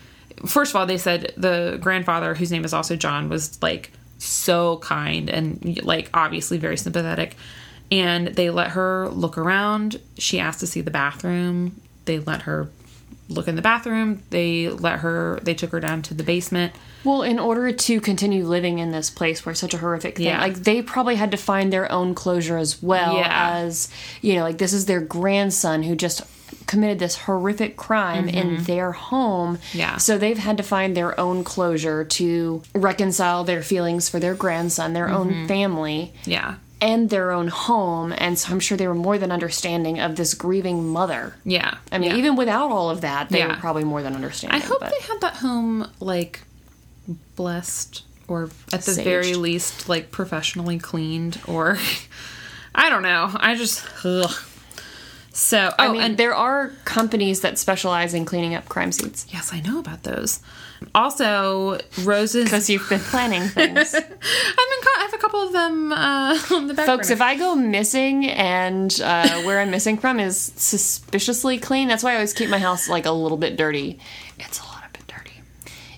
first 0.46 0.72
of 0.72 0.76
all, 0.76 0.86
they 0.86 0.98
said 0.98 1.32
the 1.36 1.78
grandfather, 1.80 2.34
whose 2.34 2.52
name 2.52 2.64
is 2.64 2.74
also 2.74 2.96
John, 2.96 3.28
was 3.28 3.60
like 3.62 3.90
so 4.18 4.78
kind 4.78 5.28
and 5.30 5.82
like 5.82 6.10
obviously 6.14 6.58
very 6.58 6.76
sympathetic. 6.76 7.36
And 7.90 8.28
they 8.28 8.50
let 8.50 8.70
her 8.70 9.08
look 9.10 9.38
around. 9.38 10.00
She 10.18 10.40
asked 10.40 10.60
to 10.60 10.66
see 10.66 10.80
the 10.80 10.90
bathroom. 10.90 11.80
They 12.04 12.18
let 12.18 12.42
her 12.42 12.68
look 13.28 13.46
in 13.48 13.54
the 13.56 13.62
bathroom. 13.62 14.22
They 14.30 14.68
let 14.68 15.00
her. 15.00 15.38
They 15.42 15.54
took 15.54 15.70
her 15.70 15.80
down 15.80 16.02
to 16.02 16.14
the 16.14 16.22
basement. 16.24 16.72
Well, 17.04 17.22
in 17.22 17.38
order 17.38 17.70
to 17.70 18.00
continue 18.00 18.44
living 18.44 18.78
in 18.80 18.90
this 18.90 19.10
place 19.10 19.46
where 19.46 19.54
such 19.54 19.74
a 19.74 19.78
horrific 19.78 20.16
thing, 20.16 20.26
Yeah. 20.26 20.40
like 20.40 20.54
they 20.56 20.82
probably 20.82 21.14
had 21.14 21.30
to 21.30 21.36
find 21.36 21.72
their 21.72 21.90
own 21.92 22.14
closure 22.16 22.56
as 22.56 22.82
well 22.82 23.16
Yeah. 23.18 23.50
as, 23.60 23.88
you 24.22 24.34
know, 24.34 24.42
like 24.42 24.58
this 24.58 24.72
is 24.72 24.86
their 24.86 25.00
grandson 25.00 25.84
who 25.84 25.94
just 25.94 26.22
committed 26.66 26.98
this 26.98 27.16
horrific 27.16 27.76
crime 27.76 28.28
in 28.28 28.64
their 28.64 28.92
home. 28.92 29.56
Mm-hmm. 29.58 29.78
Yeah. 29.78 29.96
So 29.98 30.18
they've 30.18 30.38
had 30.38 30.56
to 30.56 30.62
find 30.62 30.96
their 30.96 31.18
own 31.18 31.44
closure 31.44 32.04
to 32.04 32.62
reconcile 32.74 33.44
their 33.44 33.62
feelings 33.62 34.08
for 34.08 34.18
their 34.18 34.34
grandson, 34.34 34.92
their 34.92 35.06
Mm-hmm. 35.06 35.14
own 35.42 35.48
family, 35.48 36.12
Yeah. 36.24 36.56
and 36.80 37.08
their 37.10 37.30
own 37.30 37.48
home. 37.48 38.12
And 38.18 38.38
so 38.38 38.52
I'm 38.52 38.60
sure 38.60 38.76
they 38.76 38.88
were 38.88 38.94
more 38.94 39.16
than 39.18 39.30
understanding 39.30 40.00
of 40.00 40.16
this 40.16 40.34
grieving 40.34 40.88
mother. 40.88 41.34
Yeah. 41.44 41.76
I 41.92 41.98
mean, 41.98 42.10
yeah. 42.10 42.16
even 42.16 42.36
without 42.36 42.70
all 42.70 42.90
of 42.90 43.00
that, 43.02 43.28
they 43.30 43.38
Yeah. 43.38 43.48
were 43.48 43.56
probably 43.56 43.84
more 43.84 44.02
than 44.02 44.14
understanding. 44.14 44.60
I 44.60 44.64
hope 44.64 44.80
but- 44.80 44.90
they 44.90 45.06
had 45.06 45.20
that 45.20 45.36
home 45.36 45.88
like 46.00 46.42
blessed 47.36 48.02
or 48.28 48.50
at 48.72 48.82
the 48.82 48.92
Saged. 48.92 49.04
very 49.04 49.34
least 49.34 49.88
like 49.88 50.10
professionally 50.10 50.78
cleaned 50.78 51.38
or 51.46 51.78
I 52.74 52.90
don't 52.90 53.02
know. 53.02 53.30
I 53.34 53.54
just 53.54 53.84
ugh. 54.04 54.30
So 55.36 55.70
oh 55.70 55.74
I 55.78 55.92
mean, 55.92 56.00
and 56.00 56.16
there 56.16 56.34
are 56.34 56.70
companies 56.86 57.42
that 57.42 57.58
specialize 57.58 58.14
in 58.14 58.24
cleaning 58.24 58.54
up 58.54 58.70
crime 58.70 58.90
scenes. 58.90 59.26
yes, 59.28 59.52
I 59.52 59.60
know 59.60 59.78
about 59.78 60.02
those. 60.02 60.40
Also, 60.94 61.78
Rose's 62.04 62.44
Because 62.44 62.70
you've 62.70 62.88
been 62.88 63.00
planning 63.00 63.42
things. 63.42 63.94
I've 63.94 64.08
been 64.08 64.10
co- 64.10 64.98
I've 65.00 65.12
a 65.12 65.18
couple 65.18 65.42
of 65.42 65.52
them 65.52 65.92
uh, 65.92 66.38
on 66.52 66.68
the 66.68 66.74
back. 66.74 66.86
Folks, 66.86 67.08
burner. 67.08 67.14
if 67.16 67.20
I 67.20 67.36
go 67.36 67.54
missing 67.54 68.26
and 68.30 68.98
uh, 69.04 69.42
where 69.42 69.60
I'm 69.60 69.70
missing 69.70 69.98
from 69.98 70.18
is 70.20 70.40
suspiciously 70.56 71.58
clean, 71.58 71.86
that's 71.88 72.02
why 72.02 72.12
I 72.12 72.14
always 72.14 72.32
keep 72.32 72.48
my 72.48 72.58
house 72.58 72.88
like 72.88 73.04
a 73.04 73.10
little 73.12 73.38
bit 73.38 73.56
dirty. 73.58 73.98
It's 74.38 74.60
a 74.60 74.64
lot 74.64 74.84
of 74.86 74.92
bit 74.94 75.06
dirty. 75.06 75.42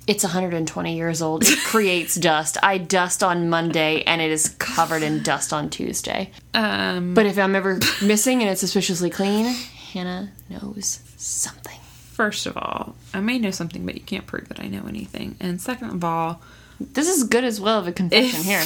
It's 0.09 0.25
120 0.25 0.97
years 0.97 1.21
old. 1.23 1.45
It 1.45 1.59
creates 1.65 2.15
dust. 2.17 2.57
I 2.63 2.79
dust 2.79 3.23
on 3.23 3.49
Monday 3.51 4.03
and 4.05 4.21
it 4.23 4.31
is 4.31 4.49
covered 4.59 5.03
in 5.03 5.23
dust 5.23 5.53
on 5.53 5.69
Tuesday. 5.71 6.33
um, 6.55 7.13
But 7.15 7.27
if 7.27 7.39
I'm 7.39 7.55
ever 7.55 7.79
missing 8.03 8.41
and 8.41 8.51
it's 8.51 8.61
suspiciously 8.61 9.11
clean, 9.11 9.45
Hannah 9.93 10.33
knows 10.49 11.01
something. 11.17 11.79
first 12.13 12.47
of 12.47 12.57
all, 12.57 12.97
I 13.13 13.21
may 13.21 13.39
know 13.39 13.51
something, 13.51 13.85
but 13.87 13.95
you 13.97 14.01
can't 14.01 14.27
prove 14.27 14.49
that 14.49 14.59
I 14.61 14.67
know 14.69 14.87
anything. 14.89 15.37
And 15.41 15.61
second 15.61 15.91
of 15.91 16.03
all, 16.03 16.41
This 16.81 17.07
is 17.09 17.25
good 17.25 17.45
as 17.45 17.61
well 17.61 17.79
of 17.79 17.87
a 17.87 17.93
confession 17.93 18.43
here. 18.45 18.65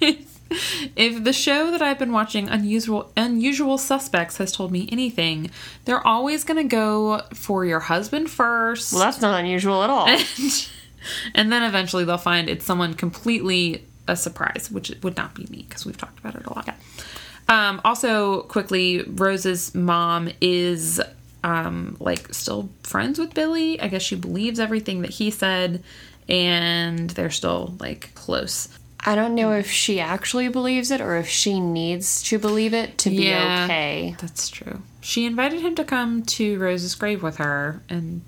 if 0.96 1.24
the 1.24 1.32
show 1.32 1.70
that 1.72 1.82
I've 1.82 1.98
been 1.98 2.12
watching, 2.12 2.48
Unusual 2.48 3.10
Unusual 3.16 3.78
Suspects, 3.78 4.36
has 4.36 4.52
told 4.52 4.70
me 4.70 4.88
anything, 4.92 5.50
they're 5.86 6.06
always 6.06 6.44
going 6.44 6.58
to 6.62 6.68
go 6.68 7.22
for 7.34 7.64
your 7.64 7.80
husband 7.80 8.30
first. 8.30 8.92
Well, 8.92 9.02
that's 9.02 9.20
not 9.20 9.40
unusual 9.40 9.82
at 9.82 9.90
all. 9.90 10.06
and 10.06 10.22
then 11.52 11.62
eventually 11.62 12.04
they'll 12.04 12.18
find 12.18 12.48
it's 12.48 12.64
someone 12.64 12.94
completely 12.94 13.84
a 14.06 14.16
surprise, 14.16 14.68
which 14.70 14.92
would 15.02 15.16
not 15.16 15.34
be 15.34 15.46
me 15.50 15.64
because 15.68 15.86
we've 15.86 15.96
talked 15.96 16.18
about 16.18 16.34
it 16.34 16.44
a 16.46 16.52
lot. 16.52 16.68
Um, 17.48 17.80
also, 17.84 18.42
quickly, 18.42 19.02
Rose's 19.02 19.74
mom 19.74 20.30
is 20.40 21.00
um, 21.42 21.96
like 22.00 22.32
still 22.34 22.70
friends 22.82 23.18
with 23.18 23.34
Billy. 23.34 23.80
I 23.80 23.88
guess 23.88 24.02
she 24.02 24.16
believes 24.16 24.58
everything 24.58 25.02
that 25.02 25.10
he 25.10 25.30
said, 25.30 25.82
and 26.28 27.10
they're 27.10 27.30
still 27.30 27.74
like 27.80 28.14
close. 28.14 28.68
I 29.06 29.14
don't 29.14 29.34
know 29.34 29.52
if 29.52 29.70
she 29.70 30.00
actually 30.00 30.48
believes 30.48 30.90
it 30.90 31.02
or 31.02 31.16
if 31.18 31.28
she 31.28 31.60
needs 31.60 32.22
to 32.24 32.38
believe 32.38 32.72
it 32.72 32.96
to 32.98 33.10
be 33.10 33.24
Yeah. 33.28 33.64
okay. 33.66 34.16
That's 34.18 34.48
true. 34.48 34.80
She 35.02 35.26
invited 35.26 35.60
him 35.60 35.74
to 35.74 35.84
come 35.84 36.22
to 36.22 36.58
Rose's 36.58 36.94
grave 36.94 37.22
with 37.22 37.36
her, 37.36 37.82
and 37.90 38.22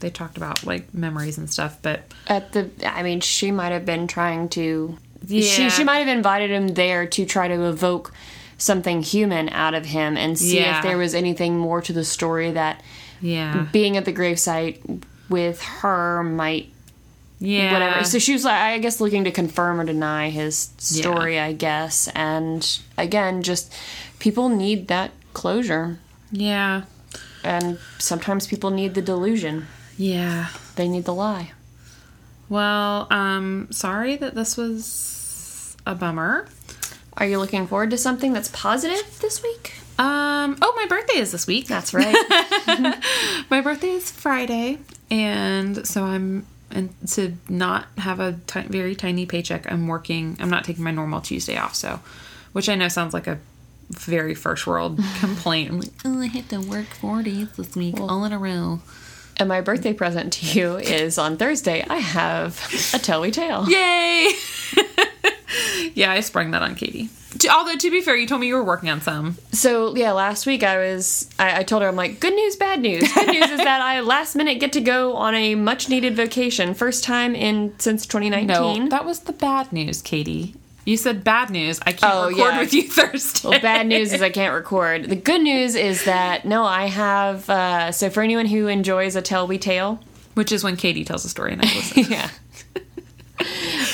they 0.00 0.10
talked 0.10 0.36
about 0.36 0.64
like 0.64 0.92
memories 0.94 1.38
and 1.38 1.48
stuff. 1.50 1.78
But 1.82 2.02
At 2.26 2.52
the, 2.52 2.70
I 2.84 3.02
mean, 3.02 3.20
she 3.20 3.50
might 3.50 3.72
have 3.72 3.84
been 3.86 4.06
trying 4.06 4.48
to. 4.50 4.96
Yeah. 5.26 5.42
She 5.42 5.70
she 5.70 5.84
might 5.84 5.98
have 5.98 6.08
invited 6.08 6.50
him 6.50 6.68
there 6.68 7.06
to 7.06 7.26
try 7.26 7.48
to 7.48 7.66
evoke 7.68 8.12
something 8.58 9.02
human 9.02 9.48
out 9.50 9.74
of 9.74 9.86
him 9.86 10.16
and 10.16 10.38
see 10.38 10.58
Yeah. 10.58 10.78
if 10.78 10.82
there 10.82 10.98
was 10.98 11.14
anything 11.14 11.56
more 11.58 11.80
to 11.82 11.92
the 11.92 12.04
story 12.04 12.50
that 12.52 12.82
yeah, 13.22 13.66
being 13.72 13.96
at 13.96 14.04
the 14.06 14.12
gravesite 14.12 15.02
with 15.28 15.62
her 15.62 16.22
might 16.22 16.72
yeah, 17.42 17.72
whatever. 17.72 18.04
So 18.04 18.18
she 18.18 18.34
was 18.34 18.44
like, 18.44 18.60
I 18.60 18.78
guess, 18.78 19.00
looking 19.00 19.24
to 19.24 19.30
confirm 19.30 19.80
or 19.80 19.84
deny 19.84 20.28
his 20.28 20.70
story, 20.76 21.38
I 21.38 21.54
guess. 21.54 22.08
And 22.14 22.66
again, 22.98 23.42
just 23.42 23.72
people 24.18 24.50
need 24.50 24.88
that 24.88 25.10
closure, 25.32 25.98
yeah, 26.30 26.82
and 27.42 27.78
sometimes 27.98 28.46
people 28.46 28.70
need 28.70 28.92
the 28.94 29.00
delusion. 29.02 29.68
Yeah. 30.00 30.48
They 30.76 30.88
need 30.88 31.04
the 31.04 31.12
lie. 31.12 31.52
Well, 32.48 33.06
um, 33.10 33.68
sorry 33.70 34.16
that 34.16 34.34
this 34.34 34.56
was 34.56 35.76
a 35.86 35.94
bummer. 35.94 36.48
Are 37.18 37.26
you 37.26 37.38
looking 37.38 37.66
forward 37.66 37.90
to 37.90 37.98
something 37.98 38.32
that's 38.32 38.48
positive 38.48 39.18
this 39.20 39.42
week? 39.42 39.74
Um, 39.98 40.56
oh, 40.62 40.72
my 40.74 40.86
birthday 40.86 41.18
is 41.18 41.32
this 41.32 41.46
week. 41.46 41.66
That's 41.66 41.92
right. 41.92 42.16
my 43.50 43.60
birthday 43.60 43.90
is 43.90 44.10
Friday, 44.10 44.78
and 45.10 45.86
so 45.86 46.04
I'm 46.04 46.46
and 46.70 46.94
to 47.10 47.34
not 47.48 47.86
have 47.98 48.20
a 48.20 48.32
very 48.68 48.94
tiny 48.94 49.26
paycheck. 49.26 49.70
I'm 49.70 49.86
working. 49.86 50.38
I'm 50.40 50.48
not 50.48 50.64
taking 50.64 50.82
my 50.82 50.92
normal 50.92 51.20
Tuesday 51.20 51.58
off. 51.58 51.74
So, 51.74 52.00
which 52.52 52.70
I 52.70 52.74
know 52.74 52.88
sounds 52.88 53.12
like 53.12 53.26
a 53.26 53.38
very 53.90 54.34
first 54.34 54.66
world 54.66 54.98
complaint. 55.18 55.70
I'm 55.70 55.80
like, 55.80 55.92
oh, 56.06 56.20
I 56.22 56.26
have 56.26 56.48
to 56.48 56.58
work 56.58 56.86
four 56.86 57.22
days 57.22 57.52
this 57.52 57.76
week 57.76 58.00
all 58.00 58.24
in 58.24 58.32
a 58.32 58.38
row. 58.38 58.80
And 59.36 59.48
my 59.48 59.60
birthday 59.60 59.92
present 59.92 60.32
to 60.34 60.46
you 60.46 60.76
is 60.76 61.18
on 61.18 61.36
Thursday. 61.36 61.84
I 61.88 61.96
have 61.96 62.58
a 62.94 62.98
Telly 62.98 63.30
Tale. 63.30 63.68
Yay! 63.68 64.30
yeah, 65.94 66.12
I 66.12 66.20
sprung 66.20 66.50
that 66.52 66.62
on 66.62 66.74
Katie. 66.74 67.10
Although 67.50 67.76
to 67.76 67.90
be 67.90 68.00
fair, 68.00 68.16
you 68.16 68.26
told 68.26 68.40
me 68.40 68.48
you 68.48 68.56
were 68.56 68.64
working 68.64 68.90
on 68.90 69.00
some. 69.00 69.36
So 69.52 69.94
yeah, 69.94 70.12
last 70.12 70.46
week 70.46 70.62
I 70.62 70.78
was 70.78 71.30
I, 71.38 71.60
I 71.60 71.62
told 71.62 71.82
her 71.82 71.88
I'm 71.88 71.96
like 71.96 72.20
good 72.20 72.34
news, 72.34 72.56
bad 72.56 72.80
news. 72.80 73.12
Good 73.12 73.28
news 73.28 73.50
is 73.50 73.58
that 73.58 73.80
I 73.80 74.00
last 74.00 74.34
minute 74.34 74.58
get 74.58 74.72
to 74.74 74.80
go 74.80 75.14
on 75.14 75.34
a 75.34 75.54
much 75.54 75.88
needed 75.88 76.16
vacation, 76.16 76.74
first 76.74 77.04
time 77.04 77.34
in 77.34 77.74
since 77.78 78.04
2019. 78.06 78.48
No, 78.84 78.88
that 78.88 79.04
was 79.04 79.20
the 79.20 79.32
bad 79.32 79.72
news, 79.72 80.02
Katie. 80.02 80.54
You 80.90 80.96
said 80.96 81.22
bad 81.22 81.50
news. 81.50 81.78
I 81.86 81.92
can't 81.92 82.12
Oh, 82.12 82.28
record 82.28 82.38
yeah. 82.38 82.58
with 82.60 82.74
you 82.74 82.82
Thursday. 82.88 83.48
well, 83.48 83.60
bad 83.60 83.86
news 83.86 84.12
is 84.12 84.22
I 84.22 84.30
can't 84.30 84.52
record. 84.54 85.04
The 85.04 85.14
good 85.14 85.40
news 85.40 85.76
is 85.76 86.04
that 86.04 86.44
no, 86.44 86.64
I 86.64 86.86
have. 86.86 87.48
Uh, 87.48 87.92
so 87.92 88.10
for 88.10 88.22
anyone 88.22 88.46
who 88.46 88.66
enjoys 88.66 89.14
a 89.14 89.22
tell 89.22 89.46
we 89.46 89.56
tale, 89.56 90.00
Which 90.34 90.50
is 90.50 90.64
when 90.64 90.76
Katie 90.76 91.04
tells 91.04 91.24
a 91.24 91.28
story 91.28 91.52
and 91.52 91.62
I 91.62 91.64
listen. 91.74 92.04
yeah. 92.10 92.28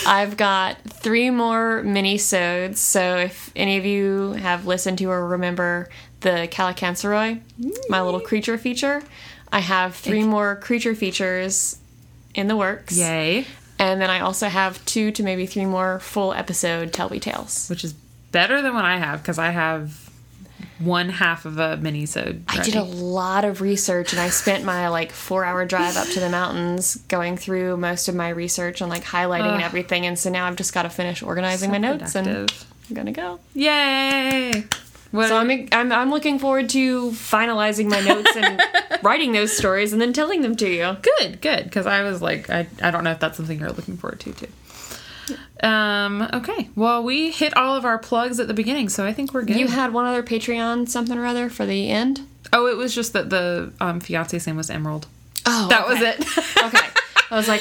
I've 0.06 0.36
got 0.36 0.80
three 0.82 1.30
more 1.30 1.82
mini-sodes, 1.82 2.80
so 2.80 3.16
if 3.18 3.50
any 3.54 3.76
of 3.76 3.84
you 3.84 4.32
have 4.32 4.66
listened 4.66 4.98
to 4.98 5.10
or 5.10 5.26
remember 5.28 5.88
the 6.20 6.48
Kallikantzaroi, 6.50 7.40
my 7.88 8.00
little 8.02 8.20
creature 8.20 8.56
feature, 8.58 9.02
I 9.52 9.60
have 9.60 9.94
three 9.94 10.22
more 10.24 10.56
creature 10.56 10.94
features 10.94 11.78
in 12.34 12.48
the 12.48 12.56
works. 12.56 12.96
Yay. 12.96 13.46
And 13.78 14.00
then 14.00 14.10
I 14.10 14.20
also 14.20 14.48
have 14.48 14.84
two 14.86 15.10
to 15.12 15.22
maybe 15.22 15.46
three 15.46 15.66
more 15.66 16.00
full 16.00 16.32
episode 16.32 16.92
Tell 16.92 17.10
Me 17.10 17.20
Tales. 17.20 17.68
Which 17.68 17.84
is 17.84 17.94
better 18.32 18.62
than 18.62 18.74
what 18.74 18.84
I 18.84 18.96
have 18.96 19.22
because 19.22 19.38
I 19.38 19.50
have 19.50 20.06
one 20.78 21.08
half 21.08 21.46
of 21.46 21.58
a 21.58 21.76
mini 21.78 22.04
so 22.04 22.34
I 22.48 22.62
did 22.62 22.74
a 22.74 22.82
lot 22.82 23.46
of 23.46 23.62
research 23.62 24.12
and 24.12 24.20
I 24.20 24.28
spent 24.28 24.62
my 24.62 24.88
like 24.88 25.10
four 25.10 25.42
hour 25.42 25.64
drive 25.64 25.96
up 25.96 26.06
to 26.08 26.20
the 26.20 26.28
mountains 26.28 26.96
going 27.08 27.38
through 27.38 27.78
most 27.78 28.08
of 28.08 28.14
my 28.14 28.28
research 28.28 28.82
and 28.82 28.90
like 28.90 29.04
highlighting 29.04 29.52
and 29.52 29.62
Ugh. 29.62 29.62
everything. 29.62 30.04
And 30.04 30.18
so 30.18 30.28
now 30.30 30.46
I've 30.46 30.56
just 30.56 30.74
got 30.74 30.82
to 30.82 30.90
finish 30.90 31.22
organizing 31.22 31.70
my 31.70 31.78
notes 31.78 32.14
and 32.14 32.28
I'm 32.28 32.94
gonna 32.94 33.12
go. 33.12 33.40
Yay! 33.54 34.64
What 35.10 35.28
So 35.28 35.36
I'm, 35.36 35.68
I'm 35.72 35.92
I'm 35.92 36.10
looking 36.10 36.38
forward 36.38 36.68
to 36.70 37.10
finalizing 37.10 37.88
my 37.88 38.00
notes 38.00 38.34
and 38.36 38.60
writing 39.02 39.32
those 39.32 39.56
stories 39.56 39.92
and 39.92 40.00
then 40.00 40.12
telling 40.12 40.42
them 40.42 40.56
to 40.56 40.68
you. 40.68 40.96
good, 41.02 41.40
good. 41.40 41.64
Because 41.64 41.86
I 41.86 42.02
was 42.02 42.20
like, 42.20 42.50
I, 42.50 42.66
I 42.82 42.90
don't 42.90 43.04
know 43.04 43.12
if 43.12 43.20
that's 43.20 43.36
something 43.36 43.58
you're 43.58 43.70
looking 43.70 43.96
forward 43.96 44.20
to 44.20 44.32
too. 44.32 44.48
Um. 45.66 46.28
Okay. 46.32 46.68
Well, 46.76 47.02
we 47.02 47.30
hit 47.30 47.56
all 47.56 47.74
of 47.76 47.84
our 47.84 47.98
plugs 47.98 48.38
at 48.38 48.46
the 48.46 48.54
beginning, 48.54 48.88
so 48.88 49.04
I 49.04 49.12
think 49.12 49.32
we're 49.32 49.42
good. 49.42 49.56
You 49.56 49.66
had 49.68 49.92
one 49.92 50.06
other 50.06 50.22
Patreon 50.22 50.88
something 50.88 51.16
or 51.16 51.26
other 51.26 51.48
for 51.48 51.66
the 51.66 51.90
end. 51.90 52.20
oh, 52.52 52.66
it 52.66 52.76
was 52.76 52.94
just 52.94 53.12
that 53.14 53.30
the 53.30 53.72
um, 53.80 54.00
fiance's 54.00 54.46
name 54.46 54.56
was 54.56 54.70
Emerald. 54.70 55.06
Oh, 55.46 55.68
That 55.68 55.88
was 55.88 56.00
it. 56.00 56.20
okay. 56.64 56.86
I 57.30 57.36
was 57.36 57.48
like, 57.48 57.60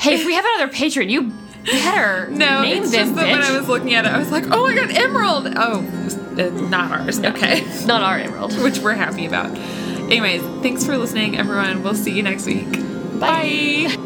hey, 0.00 0.14
if 0.14 0.26
we 0.26 0.34
have 0.34 0.44
another 0.56 0.72
patron, 0.72 1.08
you 1.08 1.32
better 1.70 2.28
No, 2.30 2.62
name 2.62 2.82
it's 2.82 2.92
just 2.92 3.14
that 3.14 3.26
when. 3.30 3.42
I 3.42 3.58
was 3.58 3.68
looking 3.68 3.94
at 3.94 4.04
it, 4.04 4.12
I 4.12 4.18
was 4.18 4.30
like, 4.30 4.44
"Oh 4.50 4.66
my 4.66 4.74
god, 4.74 4.90
Emerald!" 4.90 5.52
Oh, 5.56 5.80
uh, 6.38 6.68
not 6.68 6.90
ours. 7.00 7.18
Okay, 7.20 7.64
Not 7.86 8.02
our 8.02 8.18
emerald. 8.18 8.56
which 8.62 8.78
we're 8.78 8.94
happy 8.94 9.26
about. 9.26 9.56
Anyways, 9.56 10.42
thanks 10.62 10.84
for 10.84 10.96
listening, 10.96 11.36
everyone. 11.36 11.82
We'll 11.82 11.94
see 11.94 12.12
you 12.12 12.22
next 12.22 12.46
week. 12.46 12.70
Bye. 13.20 13.86
Bye. 13.96 14.04